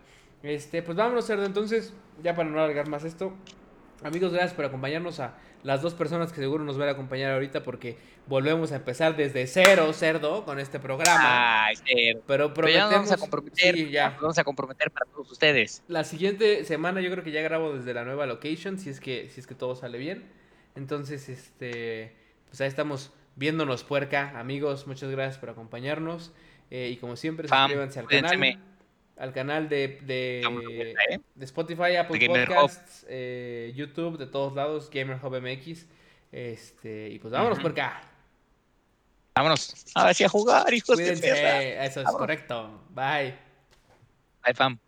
este, 0.43 0.81
pues 0.81 0.97
vámonos, 0.97 1.25
cerdo. 1.25 1.45
Entonces, 1.45 1.93
ya 2.23 2.35
para 2.35 2.49
no 2.49 2.57
alargar 2.59 2.87
más 2.89 3.03
esto, 3.03 3.33
amigos, 4.03 4.31
gracias 4.33 4.53
por 4.53 4.65
acompañarnos 4.65 5.19
a 5.19 5.35
las 5.63 5.81
dos 5.81 5.93
personas 5.93 6.31
que 6.31 6.39
seguro 6.39 6.63
nos 6.63 6.77
van 6.77 6.87
a 6.89 6.91
acompañar 6.93 7.33
ahorita, 7.33 7.61
porque 7.63 7.97
volvemos 8.27 8.71
a 8.71 8.77
empezar 8.77 9.15
desde 9.15 9.45
cero, 9.47 9.91
cerdo, 9.93 10.43
con 10.45 10.59
este 10.59 10.79
programa. 10.79 11.65
Ay, 11.65 11.75
cerdo. 11.75 12.23
pero 12.25 12.53
Pero 12.53 12.69
ya 12.69 12.81
nos 12.85 12.91
vamos 12.93 13.11
a 13.11 13.17
comprometer, 13.17 13.75
sí, 13.75 13.89
ya. 13.91 14.09
nos 14.11 14.21
vamos 14.21 14.37
a 14.39 14.43
comprometer 14.43 14.89
para 14.89 15.05
todos 15.11 15.31
ustedes. 15.31 15.83
La 15.87 16.03
siguiente 16.03 16.63
semana 16.65 16.99
yo 17.01 17.11
creo 17.11 17.23
que 17.23 17.31
ya 17.31 17.41
grabo 17.41 17.73
desde 17.75 17.93
la 17.93 18.05
nueva 18.05 18.25
location, 18.25 18.79
si 18.79 18.89
es 18.89 18.99
que, 18.99 19.29
si 19.29 19.39
es 19.39 19.45
que 19.47 19.53
todo 19.55 19.75
sale 19.75 19.97
bien. 19.99 20.25
Entonces, 20.77 21.27
este, 21.27 22.15
pues 22.47 22.61
ahí 22.61 22.67
estamos 22.67 23.11
viéndonos 23.35 23.83
puerca, 23.83 24.37
amigos, 24.39 24.87
muchas 24.87 25.09
gracias 25.09 25.37
por 25.39 25.49
acompañarnos. 25.49 26.31
Eh, 26.69 26.89
y 26.91 26.97
como 26.97 27.15
siempre, 27.15 27.47
Pam, 27.47 27.69
suscríbanse 27.69 27.99
al 27.99 28.07
canal. 28.07 28.59
Al 29.17 29.33
canal 29.33 29.67
de, 29.69 29.99
de, 30.03 30.41
¿eh? 31.09 31.19
de 31.33 31.45
Spotify, 31.45 31.95
Apple 31.95 32.19
De. 32.19 32.27
Podcasts, 32.27 33.05
eh, 33.09 33.73
YouTube, 33.75 34.19
de 34.19 34.27
todos 34.27 34.53
lados, 34.53 34.91
Gamer 34.91 35.17
Hub 35.23 35.41
MX. 35.41 35.87
Este, 36.31 37.09
y 37.09 37.17
pues 37.17 37.33
vámonos 37.33 37.59
puerca. 37.59 37.99
Vámonos. 39.35 39.73
Ahora 39.95 40.13
sí 40.13 40.23
a 40.23 40.29
jugar, 40.29 40.71
hijos 40.71 40.97
de. 40.97 41.03
Cuídense, 41.05 41.83
eso 41.83 41.99
es 42.01 42.05
Vámonos. 42.05 42.19
correcto. 42.19 42.81
Bye. 42.89 43.35
Bye, 44.43 44.53
fam. 44.53 44.79